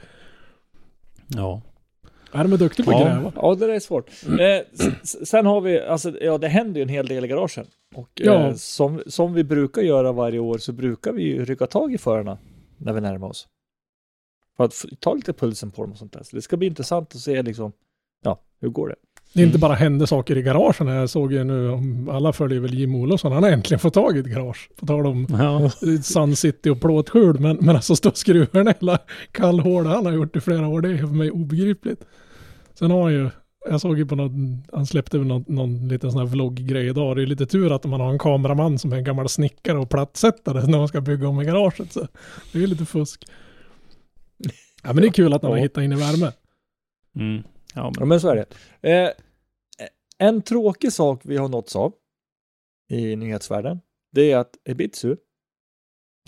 Ja. 1.27 1.63
Är 2.33 2.45
de 2.45 2.57
duktiga 2.57 2.85
på 2.87 2.91
att 2.93 3.01
Ja, 3.01 3.07
gräva? 3.07 3.33
ja, 3.37 3.55
det 3.55 3.67
där 3.67 3.75
är 3.75 3.81
svårt. 3.81 4.11
Eh, 4.27 4.87
s- 5.03 5.29
sen 5.29 5.47
har 5.47 5.61
vi, 5.61 5.81
alltså, 5.81 6.19
ja 6.21 6.39
det 6.39 6.49
händer 6.49 6.77
ju 6.81 6.83
en 6.83 6.89
hel 6.89 7.07
del 7.07 7.25
i 7.25 7.29
garagen. 7.29 7.67
Och 7.95 8.11
Ja. 8.15 8.47
eh, 8.49 8.55
som, 8.55 9.03
som 9.07 9.35
vi 9.35 9.45
brukar 9.45 9.83
göra 9.83 10.13
varje 10.13 10.39
år 10.39 10.59
så 10.59 10.73
brukar 10.73 11.13
vi 11.13 11.23
ju 11.23 11.45
rycka 11.45 11.67
tag 11.67 11.95
i 11.95 11.99
förarna 11.99 12.39
när 12.77 12.93
vi 12.93 13.01
närmar 13.01 13.29
oss. 13.29 13.49
För 14.57 14.65
att 14.65 14.85
ta 15.01 15.15
lite 15.15 15.33
pulsen 15.33 15.71
på 15.71 15.83
dem 15.83 15.93
och 15.93 15.99
sånt 15.99 16.13
där. 16.13 16.23
Så 16.23 16.37
det 16.37 16.43
ska 16.43 16.57
bli 16.57 16.67
intressant 16.67 17.15
att 17.15 17.21
se 17.21 17.43
liksom, 17.43 17.73
ja, 18.25 18.41
hur 18.61 18.69
går 18.69 18.89
det? 18.89 18.95
Det 19.33 19.43
är 19.43 19.47
inte 19.47 19.59
bara 19.59 19.75
hände 19.75 20.07
saker 20.07 20.39
i 20.39 20.43
garagen. 20.43 20.87
Jag 20.87 21.11
såg 21.11 21.33
ju 21.33 21.45
nu, 21.45 21.71
om 21.71 22.09
alla 22.09 22.33
följer 22.33 22.61
väl 22.61 22.75
Jim 22.75 22.95
Olofsson, 22.95 23.33
han 23.33 23.43
har 23.43 23.51
äntligen 23.51 23.79
fått 23.79 23.95
tag 23.95 24.17
i 24.17 24.21
ett 24.21 24.27
garage. 24.27 24.71
På 24.77 24.87
tal 24.87 25.07
om 25.07 25.27
Ja. 25.31 25.71
Sun 26.03 26.37
City 26.37 26.71
och 26.71 26.81
plåtskjul, 26.81 27.41
men, 27.41 27.57
men 27.61 27.77
alltså 27.77 27.97
stå 27.97 28.13
den 28.53 28.75
hela 28.81 28.99
kallhårda 29.33 29.91
han 29.91 30.07
har 30.07 30.13
gjort 30.13 30.37
i 30.37 30.41
flera 30.41 30.69
år, 30.69 30.81
det 30.81 30.89
är 30.89 30.97
för 30.97 31.07
mig 31.07 31.31
obegripligt. 31.31 32.05
Sen 32.75 32.91
har 32.91 33.03
han 33.03 33.13
ju, 33.13 33.31
jag 33.69 33.81
såg 33.81 33.99
ju 33.99 34.07
på 34.07 34.15
någon, 34.17 34.63
han 34.73 34.87
släppte 34.87 35.19
någon, 35.19 35.45
någon 35.49 35.89
liten 35.89 36.11
sån 36.13 36.21
här 36.21 36.27
vlogggrej 36.27 36.89
idag, 36.89 37.17
det 37.17 37.23
är 37.23 37.27
lite 37.27 37.47
tur 37.47 37.73
att 37.73 37.85
man 37.85 38.01
har 38.01 38.11
en 38.11 38.19
kameraman 38.19 38.79
som 38.79 38.93
är 38.93 38.97
en 38.97 39.05
gammal 39.05 39.29
snickare 39.29 39.79
och 39.79 39.91
plattsättare 39.91 40.67
när 40.67 40.79
man 40.79 40.89
ska 40.89 41.01
bygga 41.01 41.29
om 41.29 41.41
i 41.41 41.45
garaget, 41.45 41.93
så 41.93 42.01
det 42.53 42.59
är 42.59 42.61
ju 42.61 42.67
lite 42.67 42.85
fusk. 42.85 43.25
Ja 44.83 44.93
men 44.93 44.97
det 44.97 45.07
är 45.07 45.13
kul 45.13 45.33
att 45.33 45.43
han 45.43 45.51
har 45.51 45.59
hittat 45.59 45.85
in 45.85 45.93
i 45.93 45.97
värme. 45.97 46.33
Mm. 47.17 47.43
Ja, 47.75 47.81
Ja 47.81 47.93
men, 47.99 48.09
men 48.09 48.21
så 48.21 48.29
är 48.29 48.37
det. 48.37 48.47
Eh, 48.91 49.11
en 50.19 50.43
tråkig 50.43 50.93
sak 50.93 51.21
vi 51.25 51.37
har 51.37 51.49
nåtts 51.49 51.77
av 51.77 51.93
i 52.89 53.17
nyhetsvärlden, 53.17 53.81
det 54.13 54.33
är 54.33 54.37
att 54.37 54.57
Ebitsu, 54.65 55.17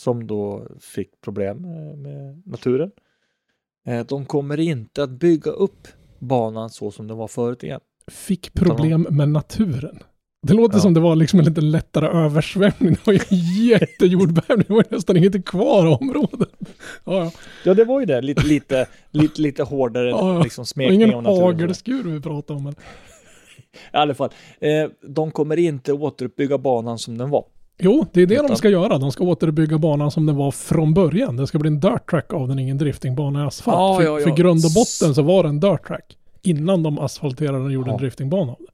som 0.01 0.27
då 0.27 0.69
fick 0.81 1.20
problem 1.20 1.64
eh, 1.64 1.97
med 1.97 2.43
naturen, 2.47 2.90
eh, 3.86 4.06
de 4.06 4.27
kommer 4.27 4.60
inte 4.60 5.02
att 5.02 5.10
bygga 5.10 5.51
upp 5.51 5.89
banan 6.19 6.70
så 6.70 6.90
som 6.90 7.06
den 7.06 7.16
var 7.16 7.28
förut 7.28 7.62
igen. 7.62 7.81
Fick 8.06 8.55
problem 8.55 9.06
med 9.10 9.28
naturen. 9.28 9.98
Det 10.47 10.55
låter 10.55 10.77
Ja. 10.77 10.81
som 10.81 10.94
det 10.94 11.01
var 11.01 11.16
liksom 11.16 11.39
en 11.39 11.44
lite 11.44 11.60
lättare 11.60 12.06
översvämning. 12.24 12.93
Det 12.94 13.06
var 13.06 13.12
ju 13.12 13.20
jättejordbävning. 13.70 14.64
Det 14.69 14.74
var 14.74 14.85
nästan 14.90 15.16
inget 15.16 15.44
kvar 15.44 15.86
av 15.86 15.93
området. 16.02 16.48
Ja, 17.05 17.24
ja. 17.24 17.31
Ja, 17.64 17.74
det 17.74 17.85
var 17.85 18.01
ju 18.01 18.06
det. 18.06 18.20
Lite, 18.20 18.47
lite, 18.47 18.86
lite, 19.10 19.40
lite 19.40 19.62
hårdare 19.62 20.09
Ja, 20.10 20.35
ja. 20.35 20.43
liksom 20.43 20.66
smekning 20.66 21.02
ingen 21.02 21.14
av 21.14 21.23
naturen. 21.23 21.43
hagelskur 21.43 22.02
vi 22.05 22.20
pratade 22.20 22.56
om. 22.59 22.64
Men... 22.64 22.73
I 22.73 23.97
alla 23.97 24.14
fall, 24.14 24.31
eh, 24.60 24.90
de 25.09 25.31
kommer 25.31 25.59
inte 25.59 25.93
återuppbygga 25.93 26.59
banan 26.59 26.98
som 26.98 27.19
den 27.19 27.31
var. 27.31 27.44
Jo, 27.78 28.06
det 28.12 28.23
är 28.23 28.27
det 28.27 28.35
de 28.36 28.44
Utan- 28.44 28.56
ska 28.56 28.69
göra. 28.69 28.98
De 28.98 29.12
ska 29.12 29.24
återbygga 29.24 29.78
banan 29.78 30.10
som 30.10 30.27
den 30.27 30.36
var 30.36 30.51
från 30.51 30.94
början. 30.94 31.36
Det 31.36 31.47
ska 31.47 31.59
bli 31.59 31.69
en 31.69 31.81
dirt 31.81 32.10
track 32.10 32.32
av 32.32 32.48
den, 32.48 32.59
ingen 32.59 32.78
driftingbana 32.78 33.43
i 33.44 33.47
asfalt. 33.47 34.05
Ja, 34.05 34.14
för, 34.16 34.20
för 34.31 34.36
grund 34.36 34.64
och 34.64 34.70
botten 34.74 35.14
så 35.14 35.23
var 35.23 35.43
det 35.43 35.48
en 35.48 35.60
dirt 35.60 35.86
track. 35.86 36.16
Innan 36.43 36.82
de 36.82 36.98
asfalterade 36.98 37.59
och 37.64 37.73
gjorde 37.73 37.90
en 37.90 37.97
driftingbana 37.97 38.52
av 38.52 38.59
det. 38.60 38.72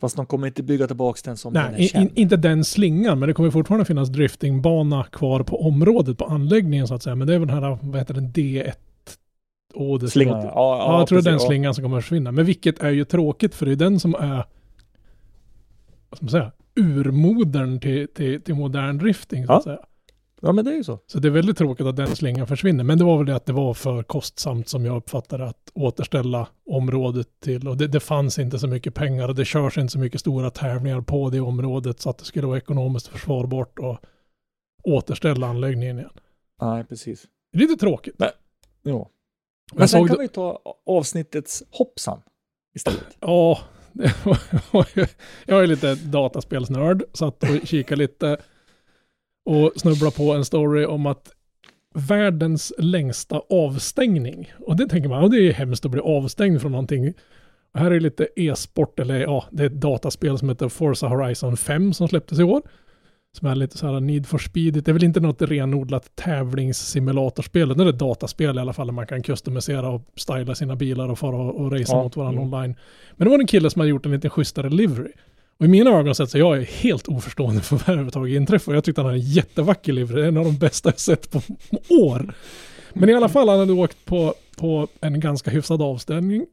Fast 0.00 0.16
de 0.16 0.26
kommer 0.26 0.46
inte 0.46 0.62
bygga 0.62 0.86
tillbaka 0.86 1.20
den 1.24 1.36
som 1.36 1.52
den 1.52 1.64
är 1.64 1.70
Nej, 1.70 1.82
in, 1.82 1.88
känd. 1.88 2.04
in, 2.10 2.16
inte 2.16 2.36
den 2.36 2.64
slingan, 2.64 3.18
men 3.18 3.26
det 3.28 3.32
kommer 3.34 3.50
fortfarande 3.50 3.84
finnas 3.84 4.08
driftingbana 4.08 5.04
kvar 5.04 5.42
på 5.42 5.62
området, 5.66 6.18
på 6.18 6.24
anläggningen 6.24 6.88
så 6.88 6.94
att 6.94 7.02
säga. 7.02 7.14
Men 7.16 7.26
det 7.26 7.34
är 7.34 7.38
väl 7.38 7.48
den 7.48 7.62
här, 7.62 7.78
vad 7.82 7.98
heter 7.98 8.14
den, 8.14 8.32
D1? 8.32 8.72
Åh, 9.74 9.98
det 10.00 10.08
Slingan, 10.10 10.34
låter- 10.36 10.48
ja, 10.48 10.78
Ja, 10.78 10.98
jag 10.98 11.08
tror 11.08 11.16
det 11.18 11.22
är 11.22 11.24
den 11.24 11.34
precis, 11.34 11.44
ja. 11.44 11.48
slingan 11.48 11.74
som 11.74 11.84
kommer 11.84 11.98
att 11.98 12.04
försvinna. 12.04 12.32
Men 12.32 12.46
vilket 12.46 12.78
är 12.82 12.90
ju 12.90 13.04
tråkigt 13.04 13.54
för 13.54 13.66
det 13.66 13.72
är 13.72 13.76
den 13.76 14.00
som 14.00 14.14
är, 14.14 14.44
vad 16.10 16.16
ska 16.16 16.24
man 16.24 16.30
säga, 16.30 16.52
urmodern 16.76 17.80
till, 17.80 18.08
till, 18.14 18.42
till 18.42 18.54
modern 18.54 18.98
drifting 18.98 19.46
så 19.46 19.52
Ja. 19.52 19.56
att 19.56 19.64
säga. 19.64 19.78
Ja, 20.40 20.52
men 20.52 20.64
det 20.64 20.70
är 20.70 20.74
ju 20.76 20.84
så. 20.84 20.98
Så 21.06 21.18
det 21.18 21.28
är 21.28 21.32
väldigt 21.32 21.58
tråkigt 21.58 21.86
att 21.86 21.96
den 21.96 22.16
slingan 22.16 22.46
försvinner. 22.46 22.84
Men 22.84 22.98
det 22.98 23.04
var 23.04 23.16
väl 23.16 23.26
det 23.26 23.36
att 23.36 23.46
det 23.46 23.52
var 23.52 23.74
för 23.74 24.02
kostsamt 24.02 24.68
som 24.68 24.84
jag 24.84 24.96
uppfattade 24.96 25.46
att 25.46 25.70
återställa 25.74 26.48
området 26.70 27.28
till. 27.40 27.68
Och 27.68 27.76
det, 27.76 27.86
det 27.88 28.00
fanns 28.00 28.38
inte 28.38 28.58
så 28.58 28.66
mycket 28.66 28.94
pengar 28.94 29.28
och 29.28 29.34
det 29.34 29.44
körs 29.44 29.78
inte 29.78 29.92
så 29.92 29.98
mycket 29.98 30.20
stora 30.20 30.50
tävlingar 30.50 31.00
på 31.00 31.30
det 31.30 31.40
området 31.40 32.00
så 32.00 32.10
att 32.10 32.18
det 32.18 32.24
skulle 32.24 32.46
vara 32.46 32.56
ekonomiskt 32.58 33.06
försvarbart 33.08 33.78
att 33.78 34.00
återställa 34.84 35.46
anläggningen 35.46 35.98
igen. 35.98 36.10
Nej, 36.62 36.84
precis. 36.84 37.26
Det 37.52 37.58
är 37.58 37.62
lite 37.68 37.76
tråkigt. 37.80 38.14
Ja. 38.18 38.30
Jag 38.82 39.08
Men 39.78 39.88
sen 39.88 40.00
såg 40.00 40.08
kan 40.08 40.16
det- 40.16 40.22
vi 40.22 40.28
ta 40.28 40.60
avsnittets 40.86 41.62
hoppsan 41.70 42.20
istället. 42.74 43.16
Ja, 43.20 43.58
jag 45.46 45.62
är 45.62 45.66
lite 45.66 45.94
dataspelsnörd, 45.94 47.02
satt 47.12 47.42
och 47.42 47.48
kikade 47.68 47.98
lite 47.98 48.36
och 49.48 49.72
snubblade 49.76 50.16
på 50.16 50.32
en 50.32 50.44
story 50.44 50.84
om 50.84 51.06
att 51.06 51.32
världens 51.94 52.72
längsta 52.78 53.42
avstängning. 53.50 54.52
Och 54.66 54.76
det 54.76 54.88
tänker 54.88 55.08
man, 55.08 55.22
ja, 55.22 55.28
det 55.28 55.48
är 55.48 55.52
hemskt 55.52 55.84
att 55.84 55.90
bli 55.90 56.00
avstängd 56.00 56.60
från 56.60 56.72
någonting. 56.72 57.14
Och 57.74 57.80
här 57.80 57.90
är 57.90 58.00
lite 58.00 58.28
e-sport, 58.36 59.00
eller 59.00 59.20
ja, 59.20 59.44
det 59.50 59.62
är 59.62 59.66
ett 59.66 59.80
dataspel 59.80 60.38
som 60.38 60.48
heter 60.48 60.68
Forza 60.68 61.06
Horizon 61.06 61.56
5 61.56 61.92
som 61.92 62.08
släpptes 62.08 62.38
i 62.38 62.42
år. 62.42 62.62
Som 63.38 63.48
är 63.48 63.54
lite 63.54 63.78
så 63.78 63.86
här 63.86 64.00
Need 64.00 64.26
for 64.26 64.38
Speed. 64.38 64.74
Det 64.74 64.88
är 64.88 64.92
väl 64.92 65.04
inte 65.04 65.20
något 65.20 65.42
renodlat 65.42 66.16
tävlingssimulatorspel. 66.16 67.68
Det 67.68 67.84
är 67.84 67.88
ett 67.88 67.98
dataspel 67.98 68.56
i 68.56 68.60
alla 68.60 68.72
fall 68.72 68.86
där 68.86 68.94
man 68.94 69.06
kan 69.06 69.22
customisera 69.22 69.88
och 69.88 70.02
styla 70.16 70.54
sina 70.54 70.76
bilar 70.76 71.08
och 71.08 71.18
fara 71.18 71.36
och, 71.36 71.60
och 71.60 71.72
racea 71.72 71.96
Ja, 71.96 72.02
mot 72.02 72.16
varandra 72.16 72.42
mm. 72.42 72.54
online. 72.54 72.74
Men 73.16 73.24
det 73.24 73.30
var 73.30 73.38
en 73.38 73.46
kille 73.46 73.70
som 73.70 73.80
hade 73.80 73.90
gjort 73.90 74.06
en 74.06 74.12
lite 74.12 74.30
schysstare 74.30 74.68
livery. 74.70 75.12
Och 75.58 75.64
i 75.64 75.68
mina 75.68 75.90
ögon 75.90 76.14
sett 76.14 76.30
så 76.30 76.38
jag 76.38 76.56
är 76.56 76.62
helt 76.62 77.08
oförstående 77.08 77.62
för 77.62 77.76
vad 77.76 77.86
det 77.86 77.92
överhuvudtaget 77.92 78.36
inträffar. 78.36 78.74
Jag 78.74 78.84
tyckte 78.84 79.00
han 79.00 79.06
hade 79.06 79.18
en 79.18 79.24
jättevacker 79.24 79.92
livery. 79.92 80.28
En 80.28 80.36
av 80.36 80.44
de 80.44 80.58
bästa 80.58 80.88
jag 80.88 81.00
sett 81.00 81.30
på 81.30 81.40
år. 81.88 82.34
Men 82.92 83.08
i 83.08 83.14
alla 83.14 83.28
fall, 83.28 83.48
han 83.48 83.58
hade 83.58 83.72
åkt 83.72 84.04
på, 84.04 84.34
på 84.56 84.88
en 85.00 85.20
ganska 85.20 85.50
hyfsad 85.50 85.82
avställning. 85.82 86.46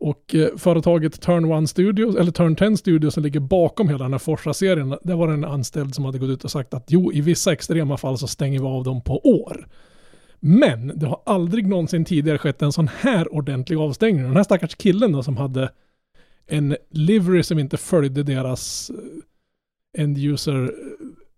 Och 0.00 0.34
eh, 0.34 0.48
företaget 0.56 1.26
Turn1 1.26 1.66
Studios, 1.66 2.16
eller 2.16 2.32
Turn 2.32 2.56
10 2.56 2.76
Studios 2.76 3.14
som 3.14 3.22
ligger 3.22 3.40
bakom 3.40 3.88
hela 3.88 4.04
den 4.04 4.12
här 4.12 4.18
Forsa-serien, 4.18 4.96
det 5.02 5.14
var 5.14 5.28
en 5.28 5.44
anställd 5.44 5.94
som 5.94 6.04
hade 6.04 6.18
gått 6.18 6.30
ut 6.30 6.44
och 6.44 6.50
sagt 6.50 6.74
att 6.74 6.84
jo, 6.88 7.12
i 7.12 7.20
vissa 7.20 7.52
extrema 7.52 7.96
fall 7.96 8.18
så 8.18 8.26
stänger 8.26 8.60
vi 8.60 8.66
av 8.66 8.84
dem 8.84 9.02
på 9.02 9.18
år. 9.18 9.68
Men 10.40 10.92
det 10.98 11.06
har 11.06 11.20
aldrig 11.26 11.66
någonsin 11.66 12.04
tidigare 12.04 12.38
skett 12.38 12.62
en 12.62 12.72
sån 12.72 12.88
här 13.00 13.34
ordentlig 13.34 13.76
avstängning. 13.76 14.22
Den 14.22 14.36
här 14.36 14.44
stackars 14.44 14.74
killen 14.74 15.12
då 15.12 15.22
som 15.22 15.36
hade 15.36 15.70
en 16.50 16.76
livery 16.90 17.42
som 17.42 17.58
inte 17.58 17.76
följde 17.76 18.22
deras 18.22 18.90
eh, 18.90 20.02
end 20.02 20.18
user 20.18 20.74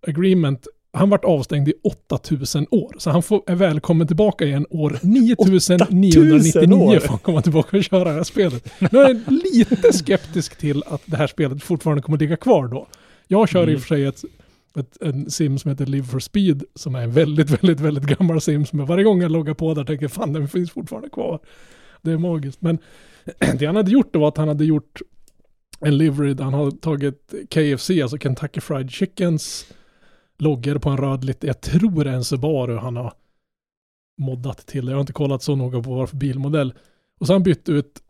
agreement. 0.07 0.67
Han 0.93 1.11
vart 1.11 1.25
avstängd 1.25 1.69
i 1.69 1.75
8000 1.83 2.67
år. 2.71 2.95
Så 2.99 3.11
han 3.11 3.23
får, 3.23 3.43
är 3.47 3.55
välkommen 3.55 4.07
tillbaka 4.07 4.45
igen 4.45 4.67
år 4.71 4.99
9999 5.03 7.01
får 7.01 7.09
han 7.09 7.19
komma 7.19 7.43
tillbaka 7.43 7.77
och 7.77 7.85
köra 7.85 8.05
det 8.05 8.11
här 8.11 8.23
spelet. 8.23 8.73
Nu 8.93 8.99
är 8.99 9.09
jag 9.09 9.23
lite 9.33 9.93
skeptisk 9.93 10.59
till 10.59 10.83
att 10.87 11.03
det 11.07 11.17
här 11.17 11.27
spelet 11.27 11.63
fortfarande 11.63 12.03
kommer 12.03 12.19
ligga 12.19 12.37
kvar 12.37 12.69
då. 12.69 12.87
Jag 13.29 13.49
kör 13.49 13.71
i 13.71 13.77
och 13.77 13.81
för 13.81 13.89
sig 13.89 14.05
ett, 14.05 14.25
ett, 14.79 15.03
en 15.03 15.31
sim 15.31 15.59
som 15.59 15.71
heter 15.71 15.87
Live 15.87 16.07
for 16.07 16.21
Speed 16.21 16.65
som 16.75 16.95
är 16.95 17.03
en 17.03 17.13
väldigt, 17.13 17.51
väldigt, 17.51 17.81
väldigt 17.81 18.19
gammal 18.19 18.41
sim 18.41 18.67
som 18.67 18.79
jag 18.79 18.87
varje 18.87 19.05
gång 19.05 19.23
jag 19.23 19.31
loggar 19.31 19.55
på 19.55 19.75
där 19.75 19.85
tänker 19.85 20.09
fan 20.09 20.33
den 20.33 20.49
finns 20.49 20.71
fortfarande 20.71 21.09
kvar. 21.09 21.39
Det 22.03 22.11
är 22.13 22.19
magiskt. 22.19 22.63
Men 22.63 22.79
det 23.59 23.67
han 23.67 23.77
hade 23.77 23.91
gjort 23.91 24.13
då 24.13 24.19
var 24.21 24.29
att 24.29 24.37
han 24.37 24.49
hade 24.49 24.65
gjort 24.65 25.01
en 25.81 25.99
livery 25.99 26.35
där 26.35 26.45
han 26.45 26.55
har 26.55 26.71
tagit 26.71 27.35
KFC, 27.51 27.91
alltså 28.03 28.19
Kentucky 28.19 28.61
Fried 28.61 28.91
Chickens 28.91 29.67
loggor 30.39 30.79
på 30.79 30.91
en 30.91 30.97
röd 30.97 31.25
lite, 31.25 31.47
jag 31.47 31.61
tror 31.61 32.05
det 32.05 32.11
är 32.11 32.15
en 32.15 32.25
Subaru 32.25 32.77
han 32.77 32.97
har 32.97 33.13
moddat 34.19 34.67
till. 34.67 34.87
Jag 34.87 34.95
har 34.95 35.01
inte 35.01 35.13
kollat 35.13 35.43
så 35.43 35.57
noga 35.57 35.83
på 35.83 35.91
vad 35.91 35.99
det 35.99 36.01
var 36.01 36.07
för 36.07 36.17
bilmodell. 36.17 36.75
Och 37.21 37.27
så 37.27 37.33
har 37.33 37.35
han 37.35 37.43
bytt 37.43 37.69
ut 37.69 38.03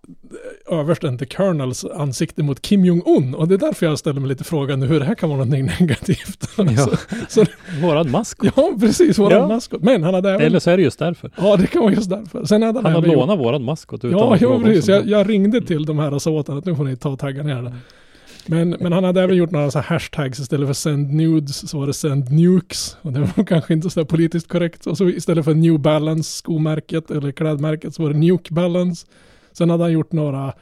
översten 0.73 1.19
till 1.19 1.28
Colonels 1.28 1.85
ansikte 1.85 2.43
mot 2.43 2.62
Kim 2.62 2.85
Jong-Un. 2.85 3.35
Och 3.35 3.49
det 3.49 3.55
är 3.55 3.59
därför 3.59 3.86
jag 3.86 3.99
ställer 3.99 4.20
mig 4.20 4.28
lite 4.28 4.44
frågan 4.44 4.82
hur 4.82 4.99
det 5.01 5.07
här 5.07 5.15
kan 5.15 5.28
vara 5.28 5.39
någonting 5.44 5.70
negativt. 5.81 6.49
Alltså, 6.59 6.97
så, 7.28 7.44
Våran 7.82 8.11
maskot. 8.11 8.53
ja, 8.57 8.73
precis, 8.81 9.19
våran 9.19 9.39
Ja. 9.39 9.49
maskot. 9.49 9.82
Men 9.82 10.03
han 10.03 10.15
hade 10.15 10.31
även... 10.31 10.47
Eller 10.47 10.59
så 10.59 10.70
är 10.70 10.77
det 10.77 10.82
just 10.82 10.99
därför. 10.99 11.31
Ja, 11.36 11.57
det 11.57 11.66
kan 11.66 11.82
vara 11.82 11.93
just 11.93 12.11
därför. 12.11 12.44
Sen 12.44 12.62
hade 12.62 12.78
han, 12.78 12.85
Han 12.85 12.94
har 12.94 13.03
även 13.03 13.15
lånat 13.19 13.39
våran 13.39 13.62
maskot 13.65 14.05
utan 14.05 14.19
Ja, 14.19 14.36
jo, 14.40 14.61
precis. 14.65 14.89
Jag, 14.89 15.07
jag 15.09 15.28
ringde 15.28 15.61
till 15.61 15.86
de 15.86 15.99
här 15.99 16.15
och 16.15 16.23
sa 16.23 16.31
åt 16.31 16.47
honom 16.47 16.59
att 16.59 16.65
nu 16.65 16.74
får 16.77 16.85
ni 16.85 16.97
ta 16.97 17.09
och 17.09 17.19
tagga 17.19 17.43
ner 17.43 17.62
det. 17.62 17.73
Men, 18.47 18.70
men 18.70 18.93
han 18.93 19.05
hade 19.05 19.23
även 19.23 19.36
gjort 19.36 19.51
några 19.51 19.70
så 19.70 19.78
hashtags 19.78 20.40
istället 20.40 20.66
för 20.69 20.74
send 20.74 21.12
nudes 21.15 21.70
så 21.70 21.78
var 21.78 21.86
det 21.86 21.94
send 21.94 22.31
nukes. 22.32 22.97
Och 23.03 23.12
det 23.12 23.20
var 23.36 23.44
kanske 23.47 23.73
inte 23.74 23.90
så 23.90 24.05
politiskt 24.05 24.49
korrekt. 24.49 24.86
Och 24.86 24.99
så 24.99 25.09
istället 25.09 25.44
för 25.44 25.55
New 25.55 25.78
Balance 25.81 26.31
skomärket 26.39 27.11
eller 27.11 27.32
klädmärket 27.32 27.94
så 27.94 28.03
var 28.03 28.11
det 28.11 28.19
Nuke 28.19 28.55
Balance. 28.55 29.07
Sen 29.52 29.70
hade 29.70 29.84
han 29.84 29.92
gjort 29.92 30.12
några 30.12 30.52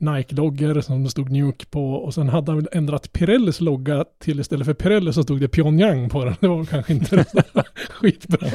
Nike-loggor 0.00 0.80
som 0.80 1.04
det 1.04 1.10
stod 1.10 1.30
Nuke 1.30 1.66
på 1.66 1.92
och 1.92 2.14
sen 2.14 2.28
hade 2.28 2.52
han 2.52 2.66
ändrat 2.72 3.12
Pirellis 3.12 3.60
logga 3.60 4.04
till 4.18 4.40
istället 4.40 4.66
för 4.66 4.74
Pirelli 4.74 5.12
så 5.12 5.22
stod 5.22 5.40
det 5.40 5.48
Pyongyang 5.48 6.08
på 6.08 6.24
den. 6.24 6.34
Det 6.40 6.48
var 6.48 6.56
väl 6.56 6.66
kanske 6.66 6.92
inte 6.92 7.24
skitbra. 7.90 8.48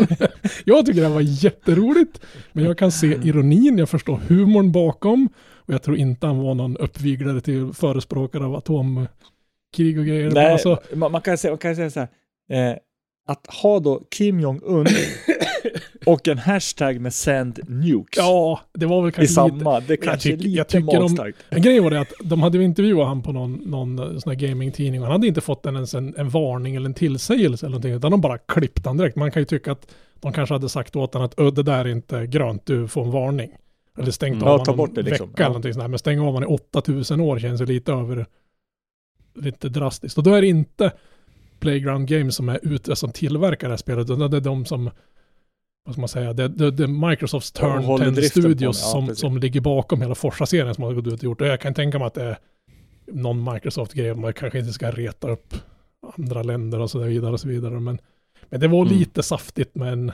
Jag 0.65 0.85
tycker 0.85 1.01
det 1.01 1.09
var 1.09 1.21
jätteroligt, 1.21 2.21
men 2.51 2.65
jag 2.65 2.77
kan 2.77 2.91
se 2.91 3.07
ironin, 3.07 3.77
jag 3.77 3.89
förstår 3.89 4.17
humorn 4.27 4.71
bakom 4.71 5.29
och 5.55 5.73
jag 5.73 5.83
tror 5.83 5.97
inte 5.97 6.27
han 6.27 6.37
var 6.37 6.55
någon 6.55 6.77
uppviglare 6.77 7.41
till 7.41 7.73
förespråkare 7.73 8.45
av 8.45 8.55
atomkrig 8.55 9.99
och 9.99 10.05
grejer. 10.05 10.31
Nej, 10.31 10.51
alltså, 10.51 10.79
man, 10.93 11.11
man, 11.11 11.21
kan 11.21 11.37
säga, 11.37 11.51
man 11.51 11.57
kan 11.57 11.75
säga 11.75 11.89
så 11.89 11.99
här. 11.99 12.71
Eh, 12.71 12.77
att 13.27 13.47
ha 13.47 13.79
då 13.79 14.03
Kim 14.11 14.39
Jong-Un 14.39 14.85
och 16.05 16.27
en 16.27 16.37
hashtag 16.37 16.99
med 17.01 17.13
send 17.13 17.59
nukes 17.67 18.17
ja, 18.17 18.59
det 18.73 18.85
var 18.85 19.01
väl 19.01 19.09
i 19.09 19.11
kanske 19.11 19.21
lite... 19.21 19.33
samma, 19.33 19.79
det 19.79 19.97
kanske 19.97 20.29
jag 20.29 20.41
lite 20.41 20.63
tycker 20.63 20.85
de- 20.93 20.97
magstarkt. 21.01 21.37
En 21.49 21.61
grej 21.61 21.79
var 21.79 21.91
det 21.91 21.99
att 21.99 22.13
de 22.23 22.41
hade 22.41 22.57
ju 22.57 22.63
intervjuat 22.63 23.07
han 23.07 23.21
på 23.21 23.31
någon, 23.31 23.53
någon 23.53 23.99
eh, 23.99 24.05
sån 24.17 24.29
här 24.31 24.35
gamingtidning 24.47 25.01
och 25.01 25.07
han 25.07 25.11
hade 25.11 25.27
inte 25.27 25.41
fått 25.41 25.65
en, 25.65 25.75
ens 25.75 25.93
en, 25.93 26.15
en 26.17 26.29
varning 26.29 26.75
eller 26.75 26.85
en 26.85 26.93
tillsägelse 26.93 27.65
eller 27.65 27.71
någonting 27.71 27.93
utan 27.93 28.11
de 28.11 28.21
bara 28.21 28.37
klippte 28.37 28.89
han 28.89 28.97
direkt. 28.97 29.15
Man 29.15 29.31
kan 29.31 29.41
ju 29.41 29.45
tycka 29.45 29.71
att 29.71 29.87
de 30.19 30.33
kanske 30.33 30.55
hade 30.55 30.69
sagt 30.69 30.95
åt 30.95 31.13
honom 31.13 31.25
att 31.25 31.39
"Ö, 31.39 31.51
det 31.51 31.63
där 31.63 31.85
är 31.85 31.89
inte 31.89 32.27
grönt, 32.27 32.65
du 32.65 32.87
får 32.87 33.03
en 33.05 33.11
varning. 33.11 33.51
Eller 33.97 34.11
stängt 34.11 34.33
Mm. 34.35 34.43
av 34.43 34.47
Ja, 34.47 34.51
honom 34.51 34.65
ta 34.65 34.73
bort 34.75 34.95
det 34.95 35.01
liksom. 35.01 35.27
vecka 35.29 35.41
Ja. 35.41 35.45
eller 35.45 35.49
någonting 35.53 35.73
sånt 35.73 35.83
där. 35.83 35.87
Men 35.87 35.99
stänga 35.99 36.21
av 36.21 36.25
honom 36.33 36.43
i 36.43 36.45
8000 36.45 37.19
år 37.21 37.39
känns 37.39 37.61
ju 37.61 37.65
lite 37.65 37.91
över, 37.93 38.25
lite 39.35 39.69
drastiskt. 39.69 40.17
Och 40.17 40.23
då 40.23 40.33
är 40.33 40.41
det 40.41 40.47
inte 40.47 40.91
Playground 41.59 42.07
Games 42.07 42.35
som 42.35 42.49
är 42.49 42.59
ute 42.63 42.95
som 42.95 43.11
tillverkar 43.11 43.67
det 43.67 43.71
här 43.71 43.77
spelet 43.77 44.09
utan 44.09 44.31
det 44.31 44.37
är 44.37 44.41
de 44.41 44.65
som 44.65 44.89
vad 45.85 45.93
ska 45.93 46.01
man 46.01 46.07
säga, 46.09 46.33
det, 46.33 46.47
det, 46.47 46.71
det 46.71 46.87
Microsofts 46.87 47.51
Turn 47.51 47.83
håller 47.83 48.05
10 48.05 48.11
driften 48.11 48.43
på 48.43 48.49
Studios. 48.49 48.81
Ja, 48.81 48.91
som, 48.91 49.07
precis. 49.07 49.21
som 49.21 49.37
ligger 49.37 49.61
bakom 49.61 50.01
hela 50.01 50.15
Forza-serien 50.15 50.75
som 50.75 50.83
har 50.83 50.93
gått 50.93 51.07
ut 51.07 51.13
och 51.13 51.23
gjort. 51.23 51.41
Och 51.41 51.47
jag 51.47 51.61
kan 51.61 51.73
tänka 51.73 51.99
mig 51.99 52.07
att 52.07 52.13
det 52.13 52.23
är 52.23 52.37
någon 53.07 53.53
Microsoft-grej, 53.53 54.13
man 54.15 54.33
kanske 54.33 54.59
inte 54.59 54.73
ska 54.73 54.91
reta 54.91 55.29
upp 55.31 55.55
andra 56.17 56.43
länder 56.43 56.79
och 56.79 56.91
så 56.91 56.99
vidare 56.99 57.33
och 57.33 57.39
så 57.39 57.47
vidare. 57.47 57.79
Men, 57.79 57.99
men 58.49 58.59
det 58.59 58.67
var 58.67 58.85
Mm. 58.85 58.97
lite 58.97 59.23
saftigt 59.23 59.75
med, 59.75 59.93
en, 59.93 60.11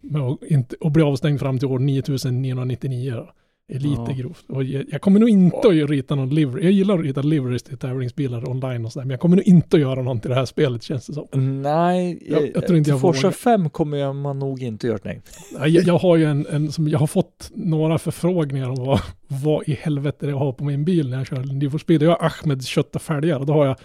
med 0.00 0.22
att, 0.22 0.42
inte, 0.42 0.76
att 0.80 0.92
bli 0.92 1.02
avstängd 1.02 1.40
fram 1.40 1.58
till 1.58 1.68
år 1.68 1.78
9999. 1.78 3.12
Då. 3.14 3.30
Det 3.68 3.74
är 3.74 3.78
lite 3.80 4.02
Ja. 4.08 4.12
grovt. 4.16 4.44
Och 4.48 4.64
jag, 4.64 5.00
kommer 5.00 5.20
nog 5.20 5.28
inte 5.28 5.56
att 5.68 5.90
rita 5.90 6.14
någon 6.14 6.30
livery. 6.34 6.62
Jag 6.64 6.72
gillar 6.72 6.98
att 6.98 7.04
rita 7.04 7.22
liveries 7.22 7.62
till 7.62 7.78
tävlingsbilar 7.78 8.48
online 8.50 8.84
och 8.84 8.92
sådär. 8.92 9.04
Men 9.06 9.10
jag 9.10 9.20
kommer 9.20 9.36
nog 9.36 9.44
inte 9.46 9.76
att 9.76 9.80
göra 9.80 10.02
något 10.02 10.24
i 10.26 10.28
det 10.28 10.34
här 10.34 10.44
spelet 10.44 10.82
känns 10.82 11.06
det 11.06 11.12
som. 11.12 11.62
Nej, 11.62 12.22
Jag- 12.30 12.50
jag 12.54 12.66
tror 12.66 12.78
inte 12.78 12.84
till 12.88 12.92
jag 12.92 13.00
Forza 13.00 13.20
vågar. 13.22 13.30
5 13.32 13.70
kommer 13.70 13.96
jag- 13.96 14.16
man 14.16 14.38
nog 14.38 14.62
inte 14.62 14.86
göra 14.86 14.98
nej. 15.04 15.20
Jag, 15.58 15.68
jag 15.68 15.98
har 15.98 16.16
ju 16.16 16.24
en, 16.24 16.46
en 16.50 16.72
som 16.72 16.88
jag 16.88 16.98
har 16.98 17.06
fått 17.06 17.50
några 17.54 17.98
förfrågningar 17.98 18.68
om 18.68 18.84
vad, 18.84 19.00
vad 19.28 19.68
i 19.68 19.72
helvete 19.72 20.26
jag 20.26 20.38
har 20.38 20.52
på 20.52 20.64
min 20.64 20.84
bil 20.84 21.10
när 21.10 21.18
jag 21.18 21.26
kör 21.26 21.36
Need 21.44 21.70
for 21.70 21.78
Speed. 21.78 22.02
Jag 22.02 22.10
har 22.10 22.30
Ahmed 22.44 22.64
kött 22.66 22.96
och 22.96 23.02
fälgar 23.02 23.38
och 23.38 23.46
då 23.46 23.52
har 23.52 23.66
jag 23.66 23.76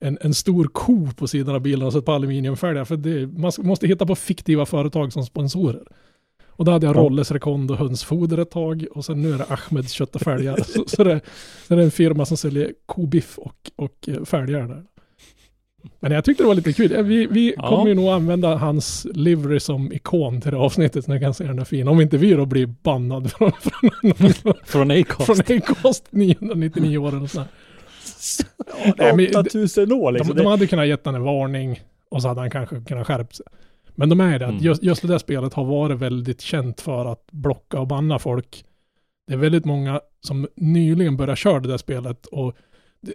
en, 0.00 0.18
en 0.20 0.34
stor 0.34 0.64
ko 0.72 1.08
på 1.16 1.26
sidan 1.28 1.54
av 1.54 1.60
bilen 1.60 1.86
och 1.86 1.92
så 1.92 1.98
ett 1.98 2.04
par 2.04 2.14
aluminiumfälgar. 2.14 2.84
För 2.84 2.96
det, 2.96 3.26
man 3.26 3.52
måste 3.58 3.86
hitta 3.86 4.06
på 4.06 4.14
fiktiva 4.14 4.66
företag 4.66 5.12
som 5.12 5.22
sponsorer. 5.24 5.82
Och 6.56 6.64
då 6.64 6.72
hade 6.72 6.86
jag 6.86 6.96
Ja. 6.96 7.00
Rolles 7.00 7.30
Rekond 7.30 7.70
och 7.70 7.76
hönsfoder 7.76 8.38
ett 8.38 8.50
tag 8.50 8.86
och 8.90 9.04
sen 9.04 9.22
nu 9.22 9.32
är 9.34 9.38
det 9.38 9.44
Ahmeds 9.48 9.92
kött 9.92 10.14
och 10.14 10.20
fälgar. 10.22 10.56
så, 10.66 10.84
så, 10.86 11.04
det, 11.04 11.20
det 11.68 11.74
är 11.74 11.78
en 11.78 11.90
firma 11.90 12.26
som 12.26 12.36
säljer 12.36 12.72
kobiff 12.86 13.38
och, 13.38 13.70
och 13.76 14.08
eh, 14.08 14.24
fälgar 14.24 14.68
där. 14.68 14.82
Men 16.00 16.12
jag 16.12 16.24
tyckte 16.24 16.42
det 16.42 16.46
var 16.46 16.54
lite 16.54 16.72
kul. 16.72 16.92
Ja, 16.92 17.02
Vi, 17.02 17.26
vi 17.26 17.54
Ja. 17.56 17.68
kommer 17.68 17.86
ju 17.88 17.94
nog 17.94 18.08
använda 18.08 18.56
hans 18.56 19.06
livery 19.14 19.60
som 19.60 19.92
ikon 19.92 20.40
till 20.40 20.50
det 20.50 20.56
avsnittet 20.56 21.04
så 21.04 21.12
ni 21.12 21.20
kan 21.20 21.34
se 21.34 21.44
den 21.44 21.56
där 21.56 21.64
fina. 21.64 21.90
Om 21.90 22.00
inte 22.00 22.16
vi 22.16 22.32
då 22.32 22.46
blir 22.46 22.66
bannad 22.66 23.30
från, 23.38 23.52
från, 24.34 24.54
Från 24.64 24.90
Acast. 24.90 25.26
från 25.26 25.56
Acast 25.56 26.04
999 26.10 26.98
år 26.98 27.16
eller 27.16 27.26
sådär. 27.26 27.46
det- 29.16 29.36
8000 29.38 29.92
år 29.92 30.12
De, 30.12 30.18
liksom. 30.18 30.36
de 30.36 30.46
hade 30.46 30.66
kunnat 30.66 30.86
gett 30.88 31.06
en 31.06 31.22
varning 31.22 31.80
och 32.08 32.22
så 32.22 32.28
hade 32.28 32.40
han 32.40 32.50
kanske 32.50 32.80
kunnat 32.80 33.06
skärpt 33.06 33.34
sig. 33.36 33.46
Men 33.96 34.08
de 34.08 34.20
är 34.20 34.38
det, 34.38 34.44
Mm. 34.44 34.58
just, 34.62 34.82
just 34.82 35.02
det 35.02 35.08
där 35.08 35.18
spelet 35.18 35.54
har 35.54 35.64
varit 35.64 35.98
väldigt 35.98 36.40
känt 36.40 36.80
för 36.80 37.04
att 37.12 37.26
blocka 37.32 37.80
och 37.80 37.86
banna 37.86 38.18
folk. 38.18 38.64
Det 39.26 39.32
är 39.32 39.38
väldigt 39.38 39.64
många 39.64 40.00
som 40.20 40.48
nyligen 40.56 41.16
börjat 41.16 41.38
köra 41.38 41.60
det 41.60 41.68
där 41.68 41.76
spelet 41.76 42.26
och 42.26 42.56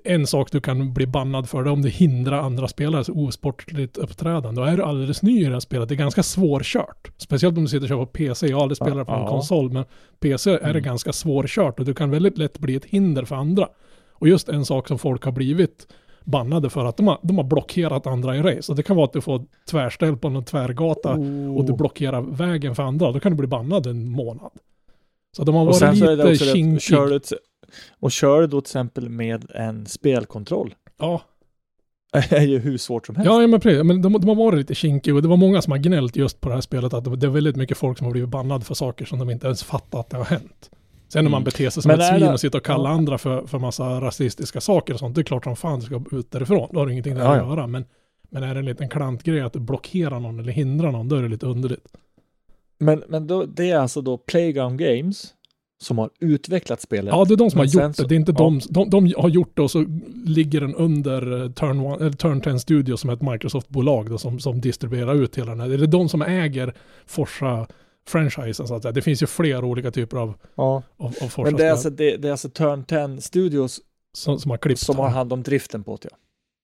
en 0.04 0.28
sak 0.28 0.52
du 0.52 0.62
kan 0.62 0.94
bli 0.94 1.08
bannad 1.08 1.50
för 1.50 1.64
det 1.64 1.70
är 1.70 1.74
om 1.74 1.82
det 1.82 1.90
hindrar 1.90 2.38
andra 2.38 2.68
spelares 2.68 3.10
osportligt 3.10 3.98
uppträdande. 3.98 4.62
Och 4.62 4.68
är 4.68 4.78
du 4.78 4.84
alldeles 4.84 5.22
ny 5.22 5.42
i 5.42 5.46
det 5.46 5.52
här 5.54 5.60
spelet, 5.60 5.90
det 5.90 5.96
är 5.96 5.98
ganska 5.98 6.24
svårkört. 6.24 7.12
Speciellt 7.18 7.58
om 7.58 7.64
du 7.64 7.70
sitter 7.70 7.84
och 7.84 7.90
kör 7.90 7.98
på 7.98 8.06
PC. 8.06 8.48
Jag 8.48 8.58
har 8.58 8.62
aldrig 8.64 8.78
spelat 8.78 9.08
på 9.08 9.14
en 9.14 9.20
Ja. 9.20 9.28
konsol, 9.30 9.72
men 9.72 9.86
PC 10.20 10.52
är 10.52 10.60
det 10.60 10.70
Mm. 10.70 10.84
ganska 10.84 11.14
svårkört 11.14 11.80
och 11.80 11.86
du 11.86 11.94
kan 11.94 12.10
väldigt 12.10 12.38
lätt 12.38 12.60
bli 12.60 12.76
ett 12.76 12.86
hinder 12.86 13.26
för 13.26 13.36
andra. 13.36 13.68
Och 14.12 14.28
just 14.28 14.50
en 14.50 14.66
sak 14.66 14.88
som 14.88 15.00
folk 15.00 15.24
har 15.26 15.32
blivit 15.32 15.88
bannade 16.24 16.70
för 16.70 16.86
att 16.86 16.98
de 16.98 17.08
har, 17.08 17.20
de 17.22 17.38
har 17.38 17.44
blockerat 17.46 18.08
andra 18.08 18.36
i 18.38 18.42
race. 18.42 18.72
Och 18.72 18.76
det 18.76 18.84
kan 18.84 18.96
vara 18.96 19.06
att 19.06 19.14
du 19.14 19.22
får 19.22 19.46
tvärställ 19.70 20.18
på 20.18 20.30
någon 20.30 20.44
tvärgata 20.46 21.16
Oh. 21.16 21.58
och 21.58 21.66
du 21.66 21.74
blockerar 21.74 22.22
vägen 22.22 22.76
för 22.76 22.84
andra. 22.84 23.12
Då 23.12 23.20
kan 23.20 23.32
du 23.32 23.38
bli 23.38 23.48
bannad 23.48 23.88
en 23.88 24.10
månad. 24.12 24.52
Så 25.38 25.44
de 25.44 25.56
har 25.56 25.62
Och 25.62 25.68
varit 25.68 25.80
det 25.80 25.92
lite 25.92 26.16
det 26.16 27.16
ett- 27.16 27.34
och 28.00 28.12
kör 28.12 28.42
du 28.42 28.48
då 28.48 28.62
till 28.62 28.70
exempel 28.70 29.10
med 29.10 29.46
en 29.56 29.86
spelkontroll 29.86 30.76
Ja, 31.00 31.22
är 32.30 32.42
ju 32.42 32.60
hur 32.60 32.78
svårt 32.78 33.06
som 33.06 33.16
helst. 33.16 33.32
Ja, 33.32 33.48
men 33.48 33.60
precis. 33.60 33.84
Men 33.84 34.02
de, 34.02 34.14
de 34.14 34.28
har 34.28 34.36
varit 34.36 34.58
lite 34.58 34.76
kinkiga 34.76 35.16
och 35.16 35.22
det 35.22 35.28
var 35.28 35.38
många 35.38 35.62
som 35.62 35.72
har 35.72 35.78
gnällt 35.78 36.16
just 36.16 36.42
på 36.42 36.50
det 36.50 36.56
här 36.56 36.62
spelet 36.62 36.94
att 36.94 37.04
det, 37.04 37.16
det 37.16 37.26
är 37.26 37.32
väldigt 37.32 37.56
mycket 37.56 37.78
folk 37.78 37.98
som 37.98 38.06
har 38.06 38.12
blivit 38.12 38.30
bannade 38.30 38.66
för 38.66 38.74
saker 38.74 39.06
som 39.06 39.20
de 39.20 39.30
inte 39.30 39.48
ens 39.48 39.64
fattat 39.64 40.00
att 40.00 40.10
det 40.10 40.18
har 40.18 40.26
hänt. 40.26 40.70
Sen 41.12 41.24
när 41.24 41.32
man 41.32 41.38
Mm. 41.38 41.44
beter 41.44 41.70
sig 41.70 41.84
som 41.84 41.90
Men 41.92 42.00
ett 42.00 42.08
svin 42.08 42.20
det- 42.20 42.34
och 42.34 42.40
sitter 42.40 42.58
och 42.60 42.66
kallar 42.66 42.90
andra 42.90 43.18
för, 43.18 43.48
för 43.48 43.60
massa 43.60 44.02
rasistiska 44.02 44.62
saker 44.62 44.94
och 44.94 45.00
sånt, 45.00 45.16
det 45.16 45.22
är 45.22 45.24
klart 45.24 45.44
som 45.44 45.56
fan 45.56 45.82
ska 45.82 46.02
ut 46.12 46.32
därifrån. 46.32 46.70
Då 46.74 46.80
har 46.80 46.86
du 46.86 46.92
ingenting 46.92 47.16
där 47.16 47.22
Ja, 47.24 47.32
att 47.32 47.38
göra. 47.48 47.68
Men, 47.68 47.86
men 48.30 48.44
är 48.44 48.54
det 48.54 48.60
en 48.60 48.66
liten 48.66 48.90
klantgrej 48.90 49.42
att 49.42 49.54
du 49.54 49.60
blockerar 49.60 50.20
någon 50.20 50.40
eller 50.40 50.52
hindrar 50.52 50.92
någon, 50.92 51.10
då 51.10 51.16
är 51.16 51.22
det 51.22 51.28
lite 51.30 51.46
underligt. 51.46 51.88
Men, 52.80 53.04
men 53.08 53.28
då, 53.28 53.46
det 53.46 53.70
är 53.72 53.78
alltså 53.78 54.02
då 54.02 54.18
Playground 54.18 54.80
Games 54.80 55.34
som 55.82 55.98
har 55.98 56.10
utvecklat 56.20 56.82
spelet. 56.82 57.14
Ja, 57.14 57.26
det 57.26 57.34
är 57.34 57.38
de 57.38 57.52
som 57.52 57.58
Men 57.58 57.68
har 57.68 57.86
gjort 57.88 57.96
så- 57.96 58.02
det. 58.02 58.08
Det 58.10 58.16
är 58.16 58.20
inte 58.20 58.32
ja. 58.32 58.44
de, 58.44 58.60
de, 58.70 58.90
de 58.90 59.14
har 59.18 59.30
gjort 59.30 59.52
det 59.56 59.62
och 59.62 59.72
så 59.72 59.86
ligger 60.26 60.62
den 60.62 60.76
under 60.76 61.42
eh, 61.44 61.52
Turn, 61.52 61.80
One, 61.80 61.96
eller 61.96 62.12
Turn 62.12 62.42
10 62.42 62.60
Studio 62.60 62.98
som 62.98 63.10
är 63.10 63.14
ett 63.14 63.22
Microsoft-bolag 63.22 64.10
då, 64.10 64.18
som, 64.18 64.40
som 64.40 64.62
distribuerar 64.62 65.16
ut 65.16 65.38
hela 65.38 65.52
den 65.52 65.60
här. 65.60 65.68
Det 65.70 65.86
är 65.86 65.88
de 65.88 66.10
som 66.10 66.22
äger 66.22 66.74
Forza-franchisen 68.10 68.66
så 68.68 68.76
att 68.76 68.82
säga. 68.82 68.92
Det 68.92 69.02
finns 69.02 69.24
ju 69.24 69.28
flera 69.28 69.66
olika 69.66 69.92
typer 69.92 70.18
av, 70.18 70.34
Ja. 70.56 70.84
av, 70.98 71.16
av 71.22 71.44
Men 71.44 71.56
det 71.56 71.66
är, 71.66 71.72
alltså, 71.72 71.90
det, 71.90 72.18
det 72.18 72.28
är 72.28 72.32
alltså 72.32 72.50
Turn 72.50 72.84
10 72.84 73.22
Studios 73.22 73.80
som, 74.14 74.40
som 74.40 74.52
har 74.52 74.58
klippt. 74.58 74.80
som 74.80 74.98
har 74.98 75.10
hand 75.10 75.34
om 75.34 75.44
driften 75.44 75.84
på 75.84 75.98
det. 76.02 76.10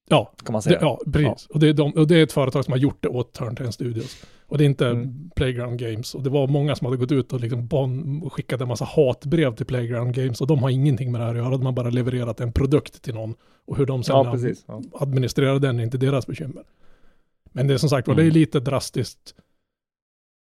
Ja, 0.09 0.34
Kan 0.45 0.53
man 0.53 0.59
det, 0.59 0.64
säga. 0.64 0.77
ja 0.81 0.99
precis. 1.14 1.45
Och, 1.47 1.59
det 1.59 1.68
är 1.69 1.73
de, 1.73 1.91
och 1.93 2.07
det 2.07 2.15
är 2.19 2.23
ett 2.23 2.31
företag 2.31 2.65
som 2.65 2.72
har 2.72 2.77
gjort 2.80 2.97
det 3.03 3.09
åt 3.09 3.34
Turn 3.34 3.55
10 3.55 3.72
Studios. 3.72 4.23
Och 4.49 4.57
det 4.57 4.64
är 4.64 4.65
inte 4.65 4.88
Mm. 4.88 5.30
Playground 5.35 5.80
Games. 5.80 6.15
Och 6.15 6.23
det 6.23 6.30
var 6.30 6.47
många 6.47 6.76
som 6.76 6.85
hade 6.85 6.97
gått 6.97 7.11
ut 7.11 7.34
och 7.34 7.39
liksom 7.39 7.68
ban, 7.68 8.22
och 8.23 8.34
skickat 8.34 8.61
en 8.61 8.68
massa 8.68 8.85
hatbrev 8.85 9.55
till 9.55 9.65
Playground 9.65 10.14
Games. 10.15 10.41
Och 10.41 10.47
de 10.47 10.59
har 10.64 10.69
ingenting 10.69 11.11
med 11.11 11.22
det 11.22 11.26
här 11.26 11.31
att 11.31 11.38
göra. 11.38 11.49
De 11.49 11.65
har 11.65 11.72
bara 11.72 11.89
levererat 11.89 12.39
en 12.39 12.51
produkt 12.53 13.01
till 13.01 13.14
någon. 13.14 13.34
Och 13.68 13.77
hur 13.77 13.85
de 13.85 14.03
sen 14.03 14.15
Ja. 14.15 14.38
Ja. 14.68 14.81
administrerar 14.93 15.59
den 15.59 15.80
är 15.80 15.84
inte 15.84 15.97
deras 15.97 16.27
bekymmer. 16.27 16.64
Men 17.51 17.68
det 17.68 17.73
är 17.73 17.77
som 17.77 17.89
sagt 17.89 18.07
var, 18.07 18.15
det 18.15 18.22
är 18.22 18.23
Mm. 18.23 18.34
lite 18.34 18.59
drastiskt 18.59 19.35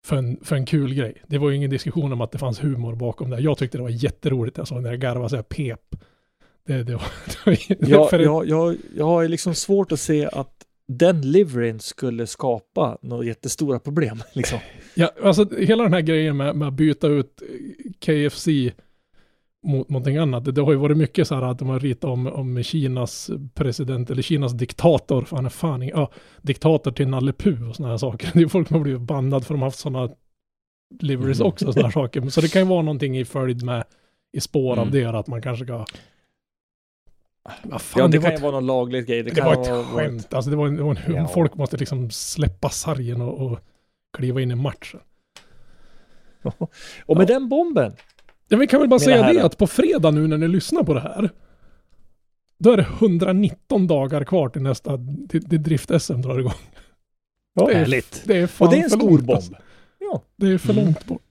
för 0.07 0.17
en, 0.17 0.37
för 0.43 0.57
en 0.57 0.67
kul 0.67 0.95
grej. 0.95 1.23
Det 1.27 1.39
var 1.39 1.51
ju 1.51 1.57
ingen 1.57 1.71
diskussion 1.71 2.13
om 2.13 2.21
att 2.21 2.33
det 2.33 2.39
fanns 2.39 2.65
humor 2.65 2.95
bakom 2.95 3.31
det. 3.31 3.41
Jag 3.41 3.59
tyckte 3.59 3.79
det 3.79 3.83
var 3.83 3.91
jätteroligt. 3.91 4.69
Såg 4.69 4.83
när 4.83 4.91
jag 4.91 5.01
garvade 5.01 5.29
så 5.29 5.37
här 5.37 5.43
pep. 5.43 5.81
Det, 6.67 6.83
det 6.83 6.93
var... 6.93 7.03
Det 7.69 7.77
var 7.79 7.89
Jag, 7.89 8.11
för 8.11 8.19
jag, 8.19 8.49
jag, 8.49 8.77
jag 8.97 9.05
har 9.07 9.29
liksom 9.29 9.55
svårt 9.55 9.93
att 9.93 10.01
se 10.01 10.29
att 10.33 10.53
den 10.89 11.21
liveryn 11.21 11.81
skulle 11.81 12.27
skapa 12.27 12.99
några 13.03 13.25
jättestora 13.25 13.79
problem. 13.79 14.23
Liksom. 14.33 14.59
Ja, 14.95 15.11
alltså 15.23 15.57
hela 15.59 15.83
den 15.83 15.93
här 15.93 16.01
grejen 16.01 16.37
med, 16.37 16.57
med 16.57 16.69
att 16.69 16.75
byta 16.75 17.07
ut 17.07 17.43
KFC 18.01 18.49
mot 19.67 19.89
någonting 19.89 20.17
annat. 20.17 20.45
Det, 20.45 20.53
det 20.53 20.61
har 20.63 20.73
ju 20.73 20.79
varit 20.79 20.97
mycket 20.97 21.29
så 21.29 21.35
här 21.35 21.43
att 21.43 21.59
de 21.59 21.69
har 21.69 21.81
ritat 21.81 22.11
om, 22.11 22.27
om 22.27 22.63
Kinas 22.63 23.31
president 23.55 24.11
eller 24.11 24.23
Kinas 24.23 24.53
diktator. 24.53 25.23
För 25.23 25.37
han 25.37 25.47
är 25.47 25.51
fan 25.51 25.83
ja, 25.89 26.11
diktator 26.43 26.91
till 26.91 27.09
Nalle 27.09 27.33
Puh 27.33 27.69
och 27.69 27.77
sådana 27.77 27.93
här 27.93 27.99
saker. 27.99 28.31
Det 28.35 28.41
är 28.41 28.49
folk 28.49 28.69
som 28.69 28.77
har 28.77 28.83
blivit 28.83 29.01
bannade 29.01 29.45
för 29.45 29.55
de 29.55 29.61
har 29.63 29.67
haft 29.67 29.79
sådana 29.79 30.11
liveries 31.01 31.41
Mm. 31.41 31.49
också. 31.49 31.73
Sådana 31.73 31.87
här 31.87 31.93
saker. 31.93 32.29
Så 32.29 32.41
det 32.41 32.49
kan 32.53 32.63
ju 32.63 32.69
vara 32.69 32.83
någonting 32.83 33.19
i 33.19 33.25
följd 33.25 33.63
med 33.65 33.85
i 34.33 34.41
spår 34.41 34.73
av 34.73 34.89
Mm. 34.89 34.91
det 34.93 35.19
att 35.19 35.27
man 35.27 35.43
kanske 35.43 35.65
ska... 35.65 35.85
Vad 37.63 37.81
fan, 37.83 38.03
Ja, 38.03 38.09
det, 38.09 38.19
var 38.19 38.25
kan 38.25 38.33
ett- 38.33 38.39
ju 38.41 38.43
vara 38.43 38.53
någon 38.53 38.67
laglig 38.67 39.07
grej. 39.07 39.23
Det, 39.23 39.31
det 39.31 39.41
var 39.43 39.53
ett 39.63 39.69
vara 39.69 39.85
skämt. 39.85 40.35
Alltså 40.35 40.51
det 40.51 40.57
var 40.57 40.67
en, 40.67 40.77
det 40.77 40.83
var 40.83 40.91
en 41.07 41.15
Ja. 41.15 41.29
Folk 41.29 41.55
måste 41.55 41.77
liksom 41.77 42.11
släppa 42.11 42.69
sargen 42.71 43.21
och, 43.21 43.47
och 43.53 43.59
kliva 44.19 44.41
in 44.41 44.51
i 44.51 44.55
matchen. 44.55 45.01
Och 47.07 47.17
med 47.17 47.31
Ja. 47.31 47.35
den 47.35 47.49
bomben. 47.49 47.93
Ja, 48.49 48.57
vi 48.57 48.67
kan 48.67 48.81
väl 48.81 48.89
bara 48.89 49.01
säga 49.01 49.17
det 49.17 49.23
herrar. 49.23 49.45
att 49.47 49.59
på 49.59 49.67
fredag 49.67 50.11
nu 50.11 50.27
när 50.27 50.39
ni 50.39 50.49
lyssnar 50.49 50.83
på 50.83 50.95
det 50.95 51.01
här. 51.01 51.31
Då 52.59 52.71
är 52.73 52.77
det 52.77 52.87
119 53.01 53.87
dagar 53.87 54.25
kvar 54.25 54.49
till 54.49 54.63
nästa, 54.63 54.99
till, 55.29 55.49
till 55.49 55.59
drift-SM 55.63 56.23
drar 56.23 56.39
igång. 56.39 56.53
Ja, 57.55 57.67
det, 57.67 57.73
är, 57.73 57.79
härligt. 57.79 58.23
det 58.25 58.37
är 58.39 58.47
fan 58.47 58.69
Och 58.69 58.75
det 58.75 58.81
är 58.81 58.85
en 58.85 58.91
stor 58.91 59.01
långt, 59.11 59.21
bomb. 59.21 59.31
alltså. 59.31 59.53
Ja. 59.99 60.23
Det 60.37 60.47
är 60.47 60.59
för 60.59 60.73
Mm. 60.73 60.85
långt 60.85 61.05
bort. 61.07 61.23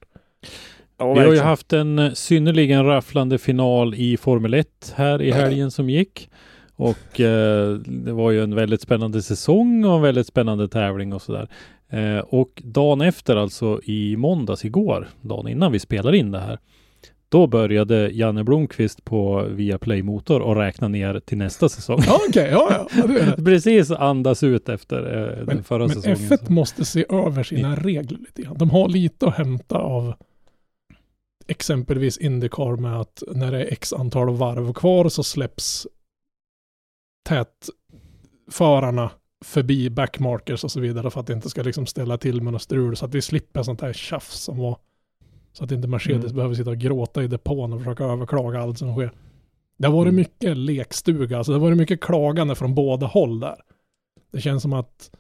Ja, 0.98 1.14
Vi 1.14 1.20
har 1.20 1.34
ju 1.34 1.40
haft 1.40 1.74
en 1.74 2.16
synnerligen 2.16 2.86
rafflande 2.86 3.38
final 3.38 3.96
i 3.96 4.18
Formel 4.18 4.54
1 4.54 4.94
här 4.96 5.22
i 5.22 5.32
helgen 5.32 5.72
som 5.72 5.90
gick. 5.90 6.30
Och 6.76 7.20
eh, 7.20 7.74
det 7.78 8.12
var 8.14 8.32
ju 8.32 8.44
en 8.44 8.56
väldigt 8.56 8.82
spännande 8.82 9.22
säsong 9.22 9.86
och 9.86 9.96
en 9.96 10.02
väldigt 10.02 10.28
spännande 10.28 10.68
tävling 10.68 11.14
och 11.14 11.22
sådär. 11.22 11.48
Eh, 11.90 12.18
och 12.20 12.62
dagen 12.66 13.02
efter, 13.02 13.36
alltså 13.36 13.80
i 13.84 14.16
måndags 14.18 14.66
igår, 14.66 15.08
dagen 15.22 15.48
innan 15.48 15.72
vi 15.72 15.80
spelar 15.80 16.16
in 16.16 16.32
det 16.32 16.40
här, 16.40 16.60
då 17.36 17.48
började 17.48 18.10
Janne 18.10 18.44
Blomqvist 18.44 19.06
på 19.06 19.48
Viaplay 19.50 20.04
Motor 20.04 20.42
och 20.42 20.56
räkna 20.56 20.88
ner 20.88 21.20
till 21.20 21.38
nästa 21.38 21.70
säsong. 21.70 22.00
Ja, 22.08 22.20
okej, 22.30 22.50
ja, 22.52 22.88
ja. 22.96 23.08
ja. 23.08 23.36
Precis 23.46 23.92
andas 23.92 24.44
ut 24.44 24.70
efter 24.70 24.98
eh, 24.98 25.38
den 25.38 25.46
Men, 25.46 25.64
förra 25.64 25.88
men 25.88 25.96
säsongen. 25.96 26.18
F1 26.18 26.52
måste 26.52 26.86
se 26.86 27.06
över 27.10 27.44
sina 27.44 27.76
regler 27.76 28.18
lite 28.18 28.42
grann. 28.42 28.58
De 28.58 28.70
har 28.70 28.90
lite 28.90 29.28
att 29.28 29.36
hämta 29.36 29.78
av 29.78 30.14
exempelvis 31.48 32.18
Indycar 32.18 32.76
med 32.76 33.00
att 33.00 33.24
när 33.28 33.52
det 33.52 33.58
är 33.58 33.74
x 33.74 33.94
antal 33.94 34.36
varv 34.36 34.74
kvar 34.74 35.10
så 35.10 35.24
släpps 35.24 35.88
tätförarna 37.30 39.12
förbi 39.46 39.90
backmarkers 39.90 40.64
och 40.64 40.72
så 40.72 40.80
vidare 40.80 41.12
för 41.12 41.20
att 41.20 41.28
det 41.28 41.34
inte 41.34 41.50
ska 41.50 41.62
liksom 41.62 41.86
ställa 41.86 42.18
till 42.18 42.42
med 42.42 42.54
något 42.54 42.62
strul 42.62 42.96
så 42.96 43.06
att 43.06 43.16
vi 43.16 43.22
slipper 43.22 43.64
sånt 43.64 43.82
här 43.82 43.94
tjafs 43.94 44.40
som 44.40 44.58
var 44.58 44.78
så 45.58 45.64
att 45.64 45.72
inte 45.72 45.88
Mercedes 45.88 46.24
Mm. 46.24 46.36
behöver 46.36 46.56
sitta 46.56 46.70
och 46.70 46.78
gråta 46.78 47.24
i 47.24 47.28
depån 47.28 47.74
och 47.74 47.80
försöka 47.80 48.04
överklaga 48.04 48.60
allt 48.62 48.78
som 48.78 48.94
sker. 48.94 49.12
Det 49.78 49.88
har 49.88 49.94
varit 49.94 50.06
Mm. 50.12 50.16
mycket 50.16 50.58
lekstuga, 50.58 51.38
alltså 51.38 51.52
det 51.52 51.58
har 51.60 51.66
varit 51.66 51.78
mycket 51.78 52.02
klagande 52.02 52.56
från 52.56 52.76
båda 52.76 53.06
håll 53.06 53.40
där. 53.40 53.56
Det 54.32 54.42
känns 54.42 54.62
som 54.64 54.74
att 54.74 55.12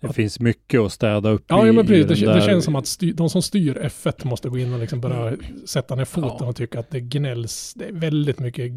Det 0.00 0.12
finns 0.12 0.40
mycket 0.40 0.80
att 0.80 0.92
städa 0.92 1.30
upp 1.30 1.44
Ja, 1.48 1.64
i, 1.64 1.66
ja 1.66 1.72
men 1.72 1.86
precis. 1.86 2.20
Det, 2.20 2.34
det 2.34 2.40
känns 2.40 2.64
som 2.64 2.76
att 2.76 2.86
styr, 2.86 3.12
de 3.12 3.30
som 3.30 3.42
styr 3.42 3.74
F1 3.82 4.26
måste 4.26 4.48
gå 4.48 4.58
in 4.58 4.72
och 4.72 4.80
liksom 4.80 5.00
börja 5.00 5.36
sätta 5.66 5.94
ner 5.94 6.04
foten 6.04 6.36
Ja. 6.40 6.46
och 6.46 6.56
tycka 6.56 6.78
att 6.80 6.90
det 6.90 7.00
gnälls. 7.00 7.74
Det 7.76 7.84
är 7.84 7.92
väldigt 7.92 8.38
mycket 8.40 8.72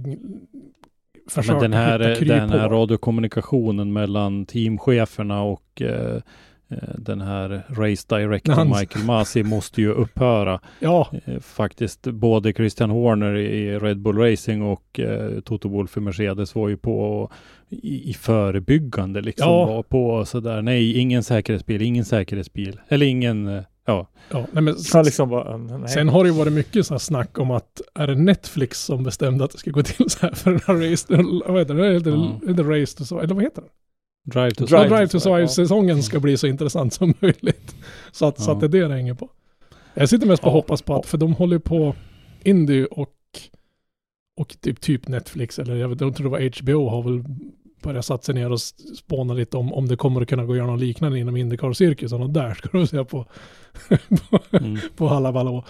försök 1.30 1.52
men 1.54 1.62
den 1.62 1.74
här, 1.74 2.00
att 2.00 2.18
hitta 2.18 2.36
den 2.36 2.50
här 2.50 2.70
radiokommunikationen 2.70 3.94
mellan 3.94 4.46
teamcheferna 4.46 5.42
och 5.42 5.82
eh, 5.82 6.22
den 6.98 7.22
här 7.22 7.64
Race 7.70 8.06
Director 8.18 8.54
Hans- 8.54 8.80
Michael 8.80 9.06
Masi 9.06 9.44
måste 9.44 9.82
ju 9.82 9.92
upphöra. 9.92 10.60
Ja, 10.80 11.08
Eh, 11.26 11.40
Faktiskt 11.40 12.02
både 12.08 12.54
Christian 12.54 12.90
Horner 12.90 13.36
i 13.36 13.80
Red 13.80 14.00
Bull 14.02 14.18
Racing 14.18 14.62
och 14.64 15.00
eh, 15.00 15.40
Toto 15.40 15.70
Wolff 15.70 15.98
i 15.98 16.00
Mercedes 16.00 16.56
var 16.56 16.70
ju 16.70 16.78
på 16.78 17.30
i, 17.70 18.10
i 18.10 18.14
förebyggande 18.14 19.22
liksom. 19.22 19.50
Ja. 19.52 19.66
Var 19.66 19.84
på 19.84 20.26
sådär. 20.26 20.62
Nej, 20.62 20.98
ingen 20.98 21.24
säkerhetsbil, 21.24 21.82
ingen 21.82 22.06
säkerhetsbil. 22.06 22.80
Eller 22.88 23.06
ingen, 23.06 23.48
eh, 23.48 23.64
ja. 23.86 24.08
ja. 24.32 24.46
Nej, 24.52 24.64
men 24.64 24.76
liksom 25.06 25.30
bara, 25.30 25.58
nej. 25.58 25.90
Sen 25.90 26.10
har 26.10 26.24
det 26.24 26.30
ju 26.30 26.36
varit 26.36 26.54
mycket 26.54 26.86
så 26.88 26.94
här 26.94 27.00
snack 27.00 27.40
om 27.40 27.52
att 27.52 27.82
är 27.96 28.08
det 28.08 28.16
Netflix 28.16 28.80
som 28.80 29.04
bestämde 29.04 29.44
att 29.44 29.52
det 29.52 29.58
ska 29.58 29.72
gå 29.72 29.84
till 29.84 30.10
så 30.10 30.20
här 30.22 30.34
för 30.34 30.52
den 30.52 30.60
här 30.68 30.92
Race, 30.92 31.06
vad 31.52 31.60
heter 31.60 31.74
det, 31.74 31.94
heter 31.94 32.54
the 32.64 32.82
race 32.82 33.06
Survive, 33.06 33.24
eller 33.24 33.36
vad 33.36 33.44
heter 33.44 33.62
det? 33.62 33.68
Drive 34.30 34.52
to 34.52 34.66
Drive 34.66 34.88
Drive, 34.90 35.08
to. 35.08 35.20
Survive-säsongen 35.20 36.04
ska 36.04 36.20
bli 36.20 36.38
så 36.38 36.48
intressant 36.48 36.94
som 36.94 37.14
möjligt. 37.20 37.76
Så 38.12 38.26
att, 38.26 38.40
så 38.40 38.50
Ja. 38.50 38.54
att 38.54 38.60
det 38.60 38.66
är 38.66 38.70
det 38.70 38.88
det 38.88 38.94
hänger 38.94 39.14
på. 39.14 39.30
Jag 39.94 40.10
sitter 40.10 40.28
mest 40.28 40.44
på 40.44 40.50
Ja. 40.50 40.54
hoppas 40.54 40.82
på 40.82 40.96
att, 40.96 41.06
för 41.06 41.18
de 41.18 41.34
håller 41.34 41.60
på 41.60 41.96
Indy 42.44 42.86
och, 42.86 43.10
och 44.38 44.56
typ, 44.62 44.82
typ 44.82 45.08
Netflix, 45.08 45.60
eller 45.60 45.76
jag, 45.76 45.90
vet, 45.90 46.02
jag 46.02 46.16
tror 46.16 46.24
det 46.24 46.32
var 46.32 46.62
HBO, 46.62 46.90
har 46.90 47.04
väl 47.04 47.24
börjat 47.84 48.06
satt 48.06 48.24
sig 48.24 48.36
ner 48.36 48.52
och 48.52 48.62
spåna 48.98 49.34
lite 49.34 49.58
om, 49.58 49.74
om 49.74 49.88
det 49.88 49.96
kommer 49.96 50.22
att 50.22 50.30
kunna 50.30 50.46
gå 50.46 50.52
att 50.52 50.58
göra 50.58 50.68
något 50.72 50.80
liknande 50.80 51.20
inom 51.20 51.38
Indycar-cirkusen 51.38 52.22
och 52.22 52.30
där 52.30 52.54
ska 52.54 52.78
du 52.78 52.88
se 52.88 53.04
på, 53.04 53.26
på, 54.30 54.40
Mm. 54.58 54.78
på 54.96 55.08
Hallabaloo. 55.08 55.64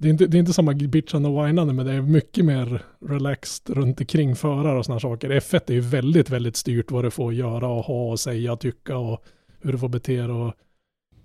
Det 0.00 0.08
är, 0.08 0.10
inte, 0.10 0.26
det 0.26 0.36
är 0.36 0.38
inte 0.38 0.52
samma 0.52 0.74
bitchande 0.74 1.28
och 1.28 1.46
whinande, 1.46 1.72
men 1.72 1.86
det 1.86 1.92
är 1.92 2.02
mycket 2.02 2.44
mer 2.44 2.82
relaxed 3.00 3.76
runt 3.76 4.00
omkring 4.00 4.36
förare 4.36 4.78
och 4.78 4.84
sådana 4.84 5.00
saker. 5.00 5.30
F1 5.30 5.60
är 5.66 5.74
ju 5.74 5.80
väldigt, 5.80 6.30
väldigt 6.30 6.56
styrt 6.56 6.90
vad 6.90 7.04
du 7.04 7.10
får 7.10 7.34
göra 7.34 7.68
och 7.68 7.84
ha 7.84 8.10
och 8.10 8.20
säga 8.20 8.52
och 8.52 8.60
tycka 8.60 8.96
och 8.96 9.24
hur 9.60 9.72
du 9.72 9.78
får 9.78 9.88
bete 9.88 10.16
dig. 10.16 10.30
Och 10.30 10.54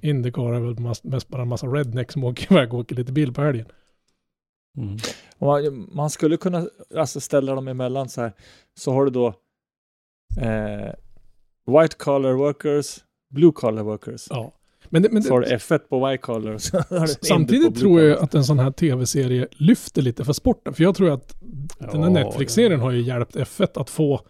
Indycar 0.01 0.53
är 0.53 0.59
väl 0.59 0.79
mest, 0.79 1.03
mest 1.03 1.27
bara 1.27 1.41
en 1.41 1.47
massa 1.47 1.67
rednecks 1.67 2.13
som 2.13 2.23
åker 2.23 2.51
iväg 2.51 2.73
och 2.73 2.79
åker 2.79 2.95
lite 2.95 3.11
bil 3.11 3.33
på 3.33 3.41
helgen. 3.41 3.65
Mm. 4.77 4.97
Man, 5.39 5.89
man 5.95 6.09
skulle 6.09 6.37
kunna 6.37 6.67
alltså, 6.95 7.19
ställa 7.19 7.55
dem 7.55 7.67
emellan 7.67 8.09
så 8.09 8.21
här. 8.21 8.33
Så 8.79 8.91
har 8.91 9.05
du 9.05 9.11
då 9.11 9.27
eh, 10.41 10.93
white 11.65 11.95
collar 11.97 12.33
workers, 12.33 12.99
blue 13.29 13.51
collar 13.51 13.83
workers. 13.83 14.27
Ja. 14.29 14.51
Men, 14.93 15.01
det, 15.01 15.09
men 15.11 15.21
det, 15.21 15.27
Så 15.27 15.33
har 15.33 15.41
du 15.41 15.47
F1 15.47 15.77
på 15.77 16.07
white 16.07 16.17
collar 16.21 16.57
samtidigt 17.25 17.79
tror 17.79 18.01
jag 18.01 18.19
att 18.23 18.35
en 18.35 18.43
sån 18.43 18.59
här 18.59 18.71
tv-serie 18.71 19.47
lyfter 19.51 20.01
lite 20.01 20.25
för 20.25 20.33
sporten. 20.33 20.73
För 20.73 20.83
jag 20.83 20.95
tror 20.95 21.11
att 21.11 21.35
den 21.79 22.03
här 22.03 22.09
Ja, 22.09 22.09
Netflix-serien 22.09 22.79
har 22.79 22.91
ju 22.91 23.01
hjälpt 23.01 23.35
F1 23.35 23.81
att 23.81 23.89
få 23.89 24.21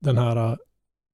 den 0.00 0.18
här 0.18 0.36
äh, 0.36 0.56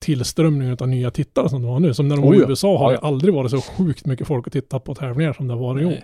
tillströmningen 0.04 0.76
av 0.80 0.88
nya 0.88 1.10
tittare 1.10 1.48
som 1.48 1.62
de 1.62 1.68
har 1.68 1.80
nu. 1.80 1.94
Som 1.94 2.08
när 2.08 2.16
de 2.16 2.24
var 2.24 2.32
Oh 2.32 2.36
i 2.36 2.40
ja. 2.40 2.48
USA 2.48 2.78
har 2.78 2.84
Ja, 2.84 2.90
det 2.90 2.98
ja. 3.02 3.08
aldrig 3.08 3.34
varit 3.34 3.50
så 3.50 3.60
sjukt 3.60 4.06
mycket 4.06 4.26
folk 4.26 4.46
att 4.46 4.52
titta 4.52 4.80
på 4.80 4.94
tävlingar 4.94 5.32
som 5.32 5.48
det 5.48 5.54
har 5.54 5.60
varit 5.60 5.82
i 5.82 5.86
år. 5.86 5.98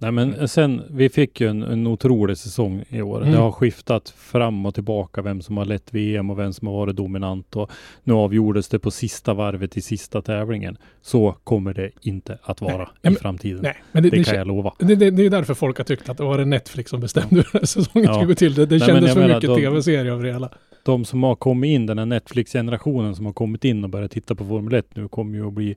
Nej. 0.00 0.12
Men 0.12 0.48
sen, 0.48 0.82
vi 0.90 1.08
fick 1.08 1.40
ju 1.40 1.48
en, 1.48 1.62
en 1.62 1.86
otrolig 1.86 2.36
säsong 2.38 2.84
i 2.88 3.02
år. 3.02 3.20
Mm. 3.20 3.32
Det 3.32 3.38
har 3.38 3.52
skiftat 3.52 4.08
fram 4.08 4.66
och 4.66 4.74
tillbaka 4.74 5.22
vem 5.22 5.40
som 5.40 5.56
har 5.56 5.64
lett 5.64 5.94
VM 5.94 6.30
och 6.30 6.38
vem 6.38 6.52
som 6.52 6.68
har 6.68 6.74
varit 6.74 6.96
dominant 6.96 7.56
och 7.56 7.70
nu 8.04 8.12
avgjordes 8.12 8.68
det 8.68 8.78
på 8.78 8.90
sista 8.90 9.34
varvet 9.34 9.76
i 9.76 9.80
sista 9.80 10.22
tävlingen. 10.22 10.76
Så 11.02 11.32
kommer 11.44 11.74
det 11.74 11.90
inte 12.00 12.38
att 12.42 12.60
vara 12.60 12.76
Nej. 12.76 12.86
i 12.86 12.90
men- 13.02 13.14
framtiden. 13.16 13.60
Nej, 13.62 13.76
men 13.92 14.02
det, 14.02 14.10
det 14.10 14.16
det, 14.16 14.24
kan 14.24 14.38
jag 14.38 14.46
lova. 14.46 14.74
det, 14.78 14.92
är 15.06 15.30
därför 15.30 15.54
folk 15.54 15.78
har 15.78 15.84
tyckt 15.84 16.08
att 16.08 16.16
det 16.16 16.24
var 16.24 16.44
Netflix 16.44 16.90
som 16.90 17.00
bestämde 17.00 17.36
hur 17.36 17.42
den 17.52 17.60
här 17.60 17.66
säsongen 17.66 18.04
Ja. 18.08 18.12
skulle 18.14 18.26
gå 18.26 18.34
till. 18.34 18.54
Det, 18.54 18.66
det 18.66 18.78
Nej, 18.78 18.88
kändes 18.88 19.12
för 19.12 19.20
menar, 19.20 19.34
mycket 19.34 19.54
tv-serie 19.56 20.12
av 20.12 20.22
det 20.22 20.32
hela. 20.32 20.50
De 20.82 21.04
som 21.04 21.22
har 21.22 21.34
kommit 21.34 21.68
in, 21.68 21.86
den 21.86 21.98
här 21.98 22.06
Netflix-generationen 22.06 23.14
som 23.14 23.26
har 23.26 23.32
kommit 23.32 23.64
in 23.64 23.84
och 23.84 23.90
börjat 23.90 24.10
titta 24.10 24.34
på 24.34 24.44
Formel 24.44 24.74
1 24.74 24.96
nu 24.96 25.08
kommer 25.08 25.38
ju 25.38 25.46
att 25.46 25.52
bli 25.52 25.76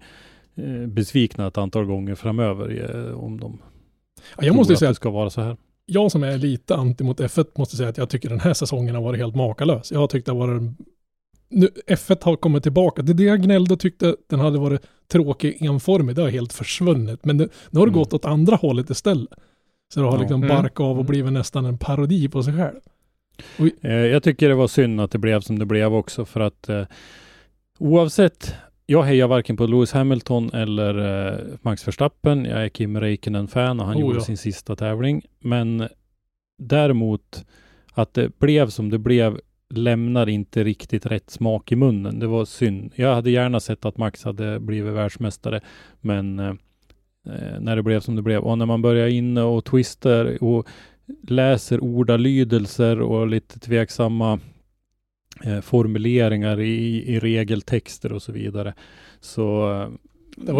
eh, 0.55 0.87
besvikna 0.87 1.47
ett 1.47 1.57
antal 1.57 1.85
gånger 1.85 2.15
framöver 2.15 2.89
eh, 3.09 3.19
om 3.19 3.39
de 3.39 3.59
Ja, 4.37 4.43
jag 4.45 4.55
måste 4.55 4.73
ju 4.73 4.77
säga 4.77 4.89
att 4.89 4.95
det 4.95 4.95
ska 4.95 5.09
vara 5.09 5.29
så 5.29 5.41
här. 5.41 5.57
jag 5.85 6.11
som 6.11 6.23
är 6.23 6.37
lite 6.37 6.75
anti 6.75 7.03
mot 7.03 7.19
F1 7.19 7.45
måste 7.55 7.75
säga 7.75 7.89
att 7.89 7.97
jag 7.97 8.09
tycker 8.09 8.29
den 8.29 8.39
här 8.39 8.53
säsongen 8.53 8.95
har 8.95 9.01
varit 9.01 9.19
helt 9.19 9.35
makalös. 9.35 9.91
Jag 9.91 9.99
har 9.99 10.07
tyckt 10.07 10.25
det 10.25 10.31
har 10.31 10.47
varit... 10.47 10.61
Nu, 11.49 11.69
F1 11.87 12.17
har 12.23 12.35
kommit 12.35 12.63
tillbaka. 12.63 13.01
Det 13.01 13.11
är 13.11 13.13
det 13.13 13.23
jag 13.23 13.41
gnällde 13.41 13.73
och 13.73 13.79
tyckte 13.79 14.15
den 14.29 14.39
hade 14.39 14.59
varit 14.59 14.81
tråkig 15.11 15.65
enformig. 15.65 16.15
Det 16.15 16.21
har 16.21 16.29
helt 16.29 16.53
försvunnit. 16.53 17.25
Men 17.25 17.37
det, 17.37 17.49
nu 17.69 17.79
har 17.79 17.85
det 17.87 17.89
Mm. 17.89 17.99
gått 17.99 18.13
åt 18.13 18.25
andra 18.25 18.55
hållet 18.55 18.89
istället. 18.89 19.29
Så 19.93 19.99
det 19.99 20.05
har 20.05 20.19
liksom 20.19 20.43
Mm. 20.43 20.55
barkat 20.57 20.79
av 20.79 20.99
och 20.99 21.05
blivit 21.05 21.33
nästan 21.33 21.65
en 21.65 21.77
parodi 21.77 22.29
på 22.29 22.43
sig 22.43 22.53
själv. 22.53 22.79
Eh, 23.81 23.91
jag 23.91 24.23
tycker 24.23 24.49
det 24.49 24.55
var 24.55 24.67
synd 24.67 25.01
att 25.01 25.11
det 25.11 25.17
blev 25.17 25.41
som 25.41 25.59
det 25.59 25.65
blev 25.65 25.93
också 25.93 26.25
för 26.25 26.39
att 26.39 26.69
eh, 26.69 26.83
oavsett 27.79 28.53
jag 28.91 29.03
hejar 29.03 29.27
varken 29.27 29.57
på 29.57 29.65
Lewis 29.65 29.91
Hamilton 29.91 30.49
eller 30.53 31.27
eh, 31.29 31.39
Max 31.61 31.87
Verstappen. 31.87 32.45
Jag 32.45 32.63
är 32.63 32.69
Kim 32.69 32.99
Räikkönen-fan 32.99 33.79
och 33.79 33.85
han 33.85 33.95
Oh, 33.95 34.01
gjorde 34.01 34.17
ja. 34.17 34.21
sin 34.21 34.37
sista 34.37 34.75
tävling. 34.75 35.21
Men 35.39 35.87
däremot 36.57 37.45
att 37.93 38.13
det 38.13 38.39
blev 38.39 38.69
som 38.69 38.89
det 38.89 38.97
blev 38.97 39.39
lämnar 39.69 40.29
inte 40.29 40.63
riktigt 40.63 41.05
rätt 41.05 41.29
smak 41.29 41.71
i 41.71 41.75
munnen. 41.75 42.19
Det 42.19 42.27
var 42.27 42.45
synd. 42.45 42.91
Jag 42.95 43.15
hade 43.15 43.31
gärna 43.31 43.59
sett 43.59 43.85
att 43.85 43.97
Max 43.97 44.23
hade 44.23 44.59
blivit 44.59 44.93
världsmästare, 44.93 45.61
men 46.01 46.39
eh, 46.39 46.49
eh, 47.27 47.59
när 47.59 47.75
det 47.75 47.83
blev 47.83 47.99
som 47.99 48.15
det 48.15 48.21
blev 48.21 48.41
och 48.41 48.57
när 48.57 48.65
man 48.65 48.81
börjar 48.81 49.07
inne 49.07 49.41
och 49.41 49.65
twister 49.65 50.43
och 50.43 50.67
läser 51.27 51.83
ordalydelser 51.83 53.01
och 53.01 53.27
lite 53.27 53.59
tveksamma 53.59 54.39
eh, 55.45 55.61
formuleringar 55.61 56.59
i, 56.59 57.03
i 57.15 57.19
regeltexter 57.19 58.13
och 58.13 58.21
så 58.21 58.31
vidare. 58.31 58.73
Så 59.19 59.69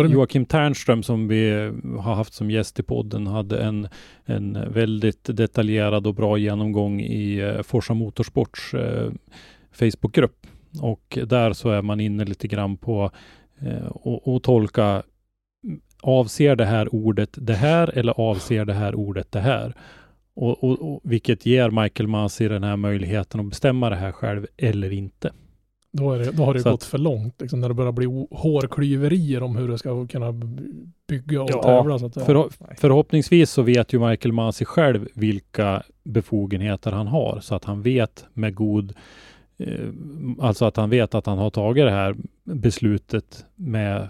Joakim 0.10 0.45
Ternström 0.45 1.03
som 1.03 1.28
vi 1.28 1.72
har 1.99 2.16
haft 2.16 2.34
som 2.34 2.52
gäst 2.52 2.80
i 2.80 2.84
podden 2.84 3.28
hade 3.28 3.64
en, 3.64 3.88
en 4.26 4.74
väldigt 4.74 5.24
detaljerad 5.24 6.08
och 6.08 6.16
bra 6.16 6.38
genomgång 6.38 7.02
i 7.02 7.40
eh, 7.40 7.62
Forsa 7.62 7.94
Motorsports 7.94 8.74
eh, 8.74 9.12
Facebookgrupp. 9.72 10.48
Och 10.82 11.18
där 11.26 11.53
så 11.53 11.70
är 11.70 11.82
man 11.82 11.99
inne 11.99 12.26
lite 12.26 12.48
grann 12.48 12.78
på 12.78 13.12
eh, 13.62 13.86
och, 13.86 14.36
och 14.36 14.44
tolka 14.44 15.03
avser 16.03 16.56
det 16.56 16.66
här 16.66 16.95
ordet 16.95 17.30
det 17.34 17.53
här 17.53 17.98
eller 17.98 18.20
avser 18.20 18.66
det 18.66 18.74
här 18.74 18.95
ordet 18.95 19.32
det 19.32 19.40
här? 19.40 19.76
Och, 20.34 20.64
och, 20.64 20.94
och 20.94 21.02
vilket 21.03 21.45
ger 21.45 21.70
Michael 21.70 22.08
Masi 22.08 22.48
den 22.48 22.64
här 22.64 22.78
möjligheten 22.78 23.40
att 23.40 23.49
bestämma 23.49 23.90
det 23.90 23.95
här 23.95 24.12
själv 24.12 24.48
eller 24.58 24.94
inte. 24.94 25.32
Då, 25.94 26.12
är 26.12 26.20
det, 26.20 26.32
då 26.32 26.44
har 26.44 26.53
det 26.53 26.60
Så 26.60 26.72
gått 26.72 26.84
för 26.84 26.98
långt. 26.98 27.41
Liksom, 27.41 27.60
när 27.60 27.68
det 27.68 27.74
börjar 27.74 27.91
bli 27.91 28.06
hårklyverier 28.32 29.44
om 29.44 29.56
hur 29.56 29.68
det 29.68 29.78
ska 29.78 30.08
kunna 30.08 30.32
bygga 31.08 31.41
och 31.41 31.49
Ja, 31.49 31.64
tävla. 31.64 31.99
Så 31.99 32.06
att 32.06 32.14
säga. 32.14 32.26
För, 32.26 32.49
förhoppningsvis 32.78 33.52
så 33.52 33.62
vet 33.62 33.94
ju 33.94 34.10
Michael 34.10 34.34
Masi 34.34 34.66
själv 34.66 35.08
vilka 35.16 35.84
befogenheter 36.03 36.91
han 36.91 37.08
har 37.08 37.40
så 37.41 37.56
att 37.56 37.66
han 37.66 37.82
vet 37.82 38.26
med 38.34 38.56
god 38.56 38.94
eh, 39.58 39.90
alltså 40.40 40.66
att 40.66 40.78
han 40.78 40.90
vet 40.90 41.16
att 41.16 41.26
han 41.26 41.38
har 41.38 41.49
tagit 41.49 41.86
det 41.86 41.91
här 41.91 42.16
beslutet 42.44 43.45
med 43.56 44.08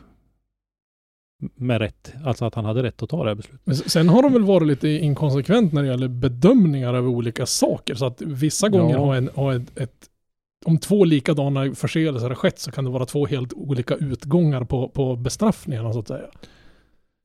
med 1.56 1.80
rätt, 1.82 2.14
alltså 2.26 2.46
att 2.46 2.56
han 2.56 2.66
hade 2.66 2.84
rätt 2.84 3.04
att 3.04 3.10
ta 3.10 3.24
det 3.24 3.30
här 3.30 3.36
beslutet. 3.36 3.62
Men 3.64 3.76
sen 3.76 4.10
har 4.10 4.24
de 4.24 4.34
väl 4.34 4.44
varit 4.44 4.68
lite 4.68 4.88
inkonsekvent 4.90 5.74
när 5.74 5.82
det 5.82 5.88
gäller 5.88 6.08
bedömningar 6.08 6.94
av 6.94 7.10
olika 7.10 7.46
saker. 7.46 7.96
Så 7.96 8.06
att 8.06 8.22
vissa 8.22 8.70
gånger 8.70 8.96
Ja. 8.96 9.06
har, 9.06 9.16
en, 9.16 9.30
har 9.36 9.54
ett, 9.54 9.78
ett 9.80 9.92
om 10.66 10.78
två 10.78 11.04
likadana 11.06 11.76
förseelser 11.76 12.28
har 12.28 12.36
skett 12.36 12.60
så 12.60 12.72
kan 12.72 12.84
det 12.86 12.92
vara 12.92 13.06
två 13.06 13.26
helt 13.26 13.54
olika 13.54 13.96
utgångar 13.96 14.64
på, 14.64 14.90
på 14.90 15.16
bestraffningarna 15.16 15.94
så 15.94 16.00
att 16.00 16.08
säga. 16.08 16.26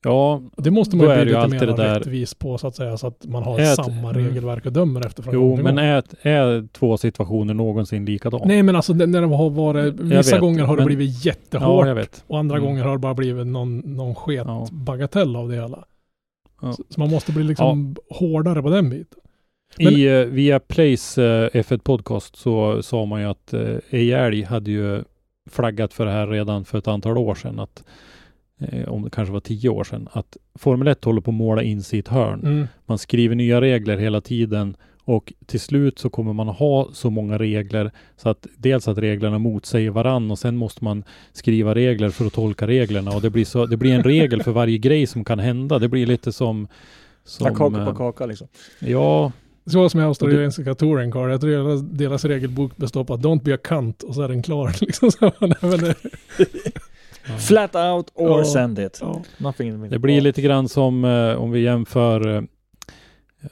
Ja, 0.06 0.42
det 0.56 0.70
måste 0.70 0.96
man 0.96 1.06
ju 1.06 1.14
det 1.14 1.22
bli 1.24 1.32
lite 1.34 1.48
mer 1.48 1.60
det 1.66 1.76
där- 1.76 1.94
rättvis 1.98 2.34
på 2.34 2.58
så 2.58 2.66
att 2.66 2.76
säga. 2.76 2.96
Så 2.96 3.06
att 3.06 3.24
man 3.26 3.42
har 3.42 3.58
Ät- 3.60 3.74
samma 3.76 4.10
mm. 4.10 4.14
regelverk 4.14 4.66
och 4.66 4.72
dömer 4.72 5.06
efter 5.06 5.24
jo, 5.32 5.56
men 5.62 5.78
är, 5.78 6.02
är 6.22 6.68
två 6.72 6.96
situationer 6.96 7.54
någonsin 7.54 8.04
likadana? 8.04 8.44
Nej 8.44 8.62
men 8.62 8.76
alltså 8.76 8.92
det- 8.92 9.06
när 9.06 9.20
det 9.20 9.26
har 9.26 9.50
varit, 9.50 9.94
vissa 10.00 10.34
vet, 10.34 10.40
gånger 10.40 10.62
har 10.64 10.76
det 10.76 10.80
men- 10.80 10.86
blivit 10.96 11.24
ja, 11.24 11.30
jättehårt 11.32 11.86
jag 11.86 11.94
vet. 11.94 12.24
och 12.26 12.38
andra 12.38 12.56
Mm. 12.56 12.66
gånger 12.68 12.84
har 12.84 12.92
det 12.92 12.98
bara 12.98 13.14
blivit 13.14 13.46
någon, 13.46 13.78
någon 13.78 14.14
sket 14.14 14.42
Ja. 14.46 14.66
bagatell 14.72 15.36
av 15.36 15.48
det 15.48 15.54
hela. 15.54 15.84
Ja. 16.62 16.72
Så, 16.72 16.82
så 16.88 17.00
man 17.00 17.10
måste 17.10 17.32
bli 17.32 17.42
liksom 17.44 17.96
hårdare 18.10 18.62
på 18.62 18.70
den 18.70 18.90
biten. 18.90 19.18
I 19.78 20.08
uh, 20.08 20.26
via 20.26 20.60
Plays 20.60 21.18
uh, 21.18 21.24
F1 21.52 21.78
Podcast 21.78 22.36
så 22.36 22.82
sa 22.82 23.04
man 23.04 23.20
ju 23.20 23.26
att 23.26 23.54
uh, 23.54 23.76
Ejälg 23.90 24.42
hade 24.42 24.70
ju 24.70 25.02
flaggat 25.50 25.92
för 25.94 26.04
det 26.06 26.10
här 26.12 26.26
redan 26.26 26.64
för 26.64 26.78
ett 26.78 26.88
antal 26.88 27.18
år 27.18 27.34
sedan. 27.34 27.60
Att, 27.60 27.84
eh, 28.60 28.88
om 28.88 29.02
det 29.02 29.10
kanske 29.10 29.32
var 29.32 29.40
tio 29.40 29.68
år 29.68 29.84
sedan. 29.84 30.08
Att 30.12 30.36
Formel 30.54 30.88
1 30.88 31.04
håller 31.04 31.20
på 31.20 31.30
att 31.30 31.34
måla 31.34 31.62
in 31.62 31.82
ett 31.92 32.08
hörn. 32.08 32.40
Mm. 32.40 32.66
Man 32.86 32.98
skriver 32.98 33.34
nya 33.34 33.60
regler 33.60 33.96
hela 33.96 34.20
tiden 34.20 34.76
och 35.06 35.32
till 35.46 35.60
slut 35.60 35.98
så 35.98 36.10
kommer 36.10 36.32
man 36.32 36.48
ha 36.48 36.88
så 36.92 37.10
många 37.10 37.38
regler 37.38 37.90
så 38.16 38.28
att 38.28 38.46
dels 38.56 38.88
att 38.88 38.98
reglerna 38.98 39.38
motsäger 39.38 39.90
varann 39.90 40.30
och 40.30 40.38
sen 40.38 40.56
måste 40.56 40.84
man 40.84 41.04
skriva 41.32 41.74
regler 41.74 42.10
för 42.10 42.26
att 42.26 42.32
tolka 42.32 42.66
reglerna 42.66 43.10
och 43.10 43.22
det 43.22 43.30
blir 43.30 43.44
så, 43.44 43.66
det 43.66 43.76
blir 43.76 43.94
en 43.94 44.02
regel 44.02 44.42
för 44.42 44.52
varje 44.52 44.78
grej 44.78 45.06
som 45.06 45.24
kan 45.24 45.38
hända. 45.38 45.78
Det 45.78 45.88
blir 45.88 46.06
lite 46.06 46.32
som, 46.32 46.68
som 47.24 47.54
kaka 47.54 47.78
eh, 47.78 47.86
på 47.86 47.94
kaka 47.94 48.26
liksom. 48.26 48.48
Ja, 48.78 49.32
Så 49.66 49.88
som 49.88 50.00
i 50.00 50.02
australiensiska 50.02 50.74
touring 50.74 51.12
car. 51.12 51.28
Jag 51.28 51.40
tror 51.40 51.50
deras, 51.50 51.82
deras 51.82 52.24
regelbok 52.24 52.76
består 52.76 53.04
på 53.04 53.14
att 53.14 53.20
don't 53.20 53.42
be 53.42 53.54
a 53.54 53.58
cunt 53.64 54.02
och 54.02 54.14
så 54.14 54.22
är 54.22 54.28
den 54.28 54.42
klar. 54.42 54.76
Liksom 54.80 55.10
så. 55.10 55.32
Nej, 55.40 55.94
Flat 57.48 57.74
out 57.76 58.10
or 58.14 58.38
Ja. 58.38 58.44
send 58.44 58.78
it. 58.78 58.98
Ja. 59.02 59.22
Nothing 59.38 59.68
in 59.68 59.82
the 59.82 59.88
Det 59.88 59.98
blir 59.98 60.20
lite 60.20 60.42
grann 60.42 60.68
som 60.68 61.04
eh, 61.04 61.34
om 61.34 61.50
vi 61.50 61.60
jämför 61.60 62.36
eh, 62.36 62.42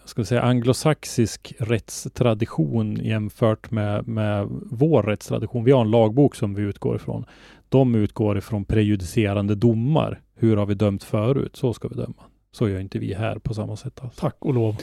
jag 0.00 0.08
ska 0.08 0.24
säga 0.24 0.42
anglosaxisk 0.42 1.54
rättstradition 1.58 2.96
jämfört 2.96 3.70
med, 3.70 4.08
med 4.08 4.46
vår 4.70 5.02
rättstradition. 5.02 5.64
Vi 5.64 5.72
har 5.72 5.80
en 5.80 5.90
lagbok 5.90 6.34
som 6.34 6.54
vi 6.54 6.62
utgår 6.62 6.96
ifrån. 6.96 7.24
De 7.68 7.94
utgår 7.94 8.38
ifrån 8.38 8.64
prejudicerande 8.64 9.54
domar. 9.54 10.20
Hur 10.36 10.56
har 10.56 10.66
vi 10.66 10.74
dömt 10.74 11.04
förut? 11.04 11.56
Så 11.56 11.72
ska 11.74 11.88
vi 11.88 11.94
döma. 11.94 12.22
Så 12.52 12.68
gör 12.68 12.80
inte 12.80 12.98
vi 12.98 13.14
här 13.14 13.38
på 13.38 13.54
samma 13.54 13.76
sätt. 13.76 14.00
Alltså. 14.02 14.20
Tack 14.20 14.36
och 14.38 14.54
lov. 14.54 14.76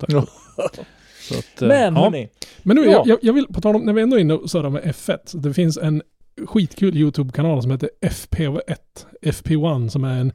Tack. 0.00 0.10
Ja. 0.12 0.26
Så 1.28 1.38
att, 1.38 1.62
eh, 1.62 1.68
Men 1.68 1.94
ja. 1.94 2.00
hörni, 2.02 2.28
Men 2.62 2.76
nu, 2.76 2.84
Ja. 2.84 3.02
jag, 3.06 3.18
jag, 3.22 3.32
vill, 3.32 3.46
på 3.46 3.60
tal 3.60 3.76
om, 3.76 3.82
när 3.82 3.92
vi 3.92 4.02
ändå 4.02 4.16
är 4.16 4.20
inne 4.20 4.34
och 4.34 4.50
surrar 4.50 4.70
med 4.70 4.82
F1, 4.82 5.18
så 5.24 5.38
det 5.38 5.54
finns 5.54 5.78
en 5.78 6.02
skitkul 6.44 6.96
YouTube-kanal 6.96 7.62
som 7.62 7.70
heter 7.70 7.90
FP1, 8.00 8.76
FP1, 9.22 9.88
som 9.88 10.04
är 10.04 10.20
en, 10.20 10.32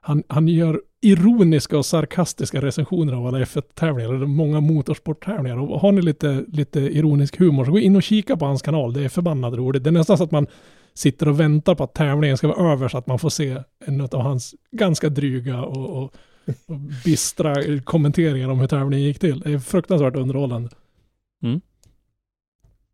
han, 0.00 0.22
han 0.28 0.48
gör 0.48 0.80
ironiska 1.00 1.78
och 1.78 1.86
sarkastiska 1.86 2.62
recensioner 2.62 3.12
av 3.12 3.26
alla 3.26 3.38
F1-tävlingar, 3.38 4.14
eller 4.14 4.26
många 4.26 4.60
motorsporttävlingar. 4.60 5.56
Och 5.56 5.80
har 5.80 5.92
ni 5.92 6.02
lite, 6.02 6.44
lite 6.48 6.80
ironisk 6.80 7.38
humor 7.38 7.64
så 7.64 7.70
gå 7.70 7.78
in 7.78 7.96
och 7.96 8.02
kika 8.02 8.36
på 8.36 8.44
hans 8.46 8.62
kanal, 8.62 8.92
det 8.92 9.04
är 9.04 9.08
förbannat 9.08 9.54
roligt. 9.54 9.84
Det 9.84 9.90
är 9.90 9.92
nästan 9.92 10.18
så 10.18 10.24
att 10.24 10.30
man 10.30 10.46
sitter 10.94 11.28
och 11.28 11.40
väntar 11.40 11.74
på 11.74 11.84
att 11.84 11.94
tävlingen 11.94 12.36
ska 12.36 12.48
vara 12.48 12.72
över 12.72 12.88
så 12.88 12.98
att 12.98 13.06
man 13.06 13.18
får 13.18 13.30
se 13.30 13.62
en 13.86 14.00
av 14.00 14.20
hans 14.20 14.54
ganska 14.70 15.08
dryga 15.08 15.62
och, 15.62 16.02
och, 16.02 16.14
och 16.66 16.76
bistra 17.04 17.80
kommenteringar 17.84 18.48
om 18.48 18.60
hur 18.60 18.66
tävlingen 18.66 19.06
gick 19.06 19.18
till. 19.18 19.40
Det 19.40 19.52
är 19.52 19.58
fruktansvärt 19.58 20.16
underhållande. 20.16 20.70
Mm. 21.42 21.60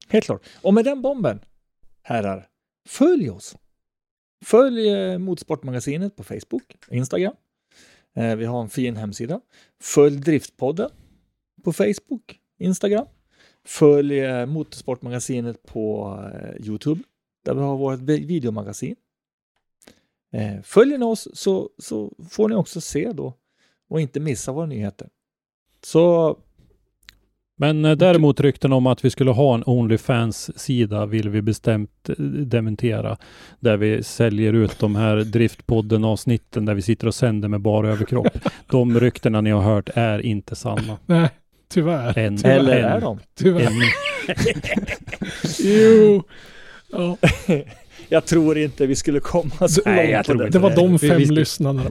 helt 0.08 0.24
klart. 0.24 0.42
Och 0.62 0.74
med 0.74 0.84
den 0.84 1.02
bomben, 1.02 1.40
herrar, 2.02 2.48
följ 2.88 3.30
oss. 3.30 3.56
Följ 4.44 4.88
eh, 4.88 5.18
Motorsportmagasinet 5.18 6.16
på 6.16 6.24
Facebook, 6.24 6.76
Instagram. 6.90 7.34
Eh, 8.14 8.36
vi 8.36 8.44
har 8.44 8.62
en 8.62 8.70
fin 8.70 8.96
hemsida. 8.96 9.40
Följ 9.80 10.16
Driftpodden 10.16 10.90
på 11.64 11.72
Facebook, 11.72 12.40
Instagram. 12.58 13.06
Följ 13.64 14.20
eh, 14.20 14.46
Motorsportmagasinet 14.46 15.62
på 15.62 16.16
Youtube, 16.60 17.02
där 17.44 17.54
vi 17.54 17.60
har 17.60 17.76
vårt 17.76 18.00
videomagasin. 18.00 18.96
Följer 20.62 20.98
ni 20.98 21.04
oss 21.04 21.28
så, 21.34 21.70
så 21.78 22.12
får 22.30 22.48
ni 22.48 22.54
också 22.54 22.80
se 22.80 23.12
då 23.12 23.34
och 23.88 24.00
inte 24.00 24.20
missa 24.20 24.52
våra 24.52 24.66
nyheter. 24.66 25.08
Så 25.82 26.38
men 27.60 27.84
eh, 27.84 27.92
däremot 27.96 28.40
rykten 28.40 28.72
om 28.72 28.86
att 28.86 29.04
vi 29.04 29.10
skulle 29.10 29.30
ha 29.30 29.54
en 29.54 29.62
Onlyfans-sida 29.66 31.06
vill 31.06 31.28
vi 31.28 31.42
bestämt 31.42 32.08
eh, 32.08 32.14
dementera. 32.24 33.16
Där 33.60 33.76
vi 33.76 34.02
säljer 34.02 34.52
ut 34.52 34.78
de 34.78 34.96
här 34.96 35.16
Driftpodden-avsnitten 35.16 36.64
där 36.64 36.74
vi 36.74 36.82
sitter 36.82 37.06
och 37.06 37.14
sänder 37.14 37.48
med 37.48 37.60
bara 37.60 37.88
överkropp. 37.90 38.26
de 38.70 39.00
ryktena 39.00 39.40
ni 39.40 39.50
har 39.50 39.62
hört 39.62 39.88
är 39.94 40.18
inte 40.18 40.56
sanna. 40.56 40.98
Nej, 41.06 41.28
tyvärr. 41.72 42.18
Än. 42.18 42.44
eller 42.44 42.78
än, 42.78 42.84
är 42.84 43.00
de? 43.00 43.18
Tyvärr. 43.38 43.72
Jo. 45.60 46.22
Ja, 46.92 47.16
Jag 48.08 48.24
tror 48.26 48.58
inte 48.58 48.86
vi 48.86 48.94
skulle 48.96 49.20
komma 49.20 49.68
så 49.68 49.80
det, 49.84 50.24
långt 50.24 50.26
på 50.26 50.34
det 50.46 50.58
var 50.58 50.76
de 50.76 50.92
Vi- 50.96 51.08
fem 51.08 51.18
vi- 51.18 51.26
lyssnarna. 51.26 51.82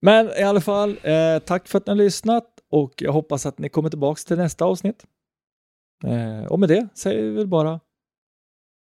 Men- 0.00 0.30
i 0.38 0.42
alla 0.42 0.60
fall, 0.60 0.90
eh, 1.02 1.38
tack 1.38 1.68
för 1.68 1.78
att 1.78 1.86
ni 1.86 1.90
har 1.90 1.96
lyssnat 1.96 2.44
och 2.70 2.94
jag 2.98 3.12
hoppas 3.12 3.46
att 3.46 3.58
ni 3.58 3.68
kommer 3.68 3.90
tillbaks 3.90 4.24
till 4.24 4.36
nästa 4.36 4.64
avsnitt. 4.64 5.04
Eh, 6.04 6.46
och 6.46 6.60
med 6.60 6.68
det 6.68 6.88
säger 6.94 7.22
vi 7.22 7.30
väl 7.30 7.46
bara 7.46 7.80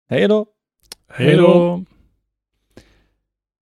hej 0.09 0.27
då! 0.27 0.45
Hej 1.11 1.37
då! 1.37 1.83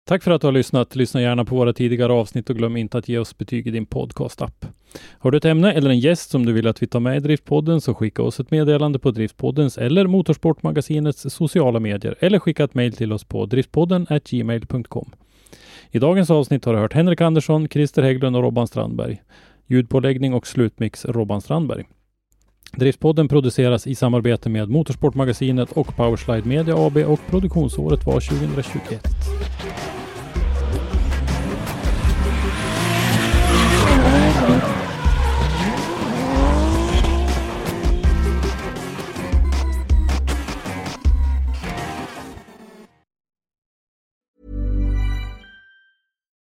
Tack 0.09 0.23
för 0.23 0.31
att 0.31 0.41
du 0.41 0.47
har 0.47 0.53
lyssnat. 0.53 0.97
Lyssna 0.97 1.23
gärna 1.23 1.45
på 1.45 1.57
våra 1.57 1.73
tidigare 1.73 2.13
avsnitt 2.13 2.51
och 2.51 2.57
glöm 2.57 2.77
inte 2.77 2.99
att 2.99 3.09
ge 3.09 3.19
oss 3.19 3.39
betyg 3.39 3.67
i 3.67 3.71
din 3.71 3.87
podcast-app. 3.87 4.67
Har 5.19 5.31
du 5.31 5.37
ett 5.39 5.45
ämne 5.45 5.73
eller 5.73 5.91
en 5.91 5.99
gäst 5.99 6.31
som 6.31 6.47
du 6.47 6.53
vill 6.53 6.67
att 6.67 6.83
vi 6.83 6.87
tar 6.87 7.01
med 7.01 7.17
i 7.17 7.21
Driftpodden 7.21 7.81
så 7.81 7.95
skicka 7.95 8.23
oss 8.23 8.41
ett 8.41 8.51
meddelande 8.51 8.99
på 8.99 9.11
Driftpoddens 9.11 9.79
eller 9.79 10.07
Motorsportmagasinets 10.07 11.35
sociala 11.35 11.81
medier 11.81 12.17
eller 12.21 12.39
skicka 12.39 12.65
ett 12.65 12.75
mejl 12.75 12.93
till 12.93 13.13
oss 13.13 13.25
på 13.25 13.47
driftpodden 13.47 14.07
gmail.com. 14.25 15.13
I 15.91 15.99
dagens 15.99 16.31
avsnitt 16.31 16.65
har 16.65 16.73
du 16.73 16.79
hört 16.79 16.93
Henrik 16.93 17.21
Andersson, 17.21 17.69
Christer 17.69 18.03
Hägglund 18.03 18.37
och 18.37 18.43
Robban 18.43 18.67
Strandberg. 18.67 19.23
Ljudpåläggning 19.67 20.35
och 20.35 20.47
slutmix 20.47 21.05
Robban 21.05 21.41
Strandberg. 21.41 21.85
Driftpodden 22.73 23.29
produceras 23.29 23.87
i 23.87 23.95
samarbete 23.95 24.49
med 24.49 24.69
Motorsportmagasinet 24.69 25.73
och 25.73 25.97
Powerslide 25.97 26.49
Media 26.49 26.75
AB 26.87 26.97
och 26.97 27.21
produktionsåret 27.31 28.07
var 28.07 28.21
2021. 28.21 29.09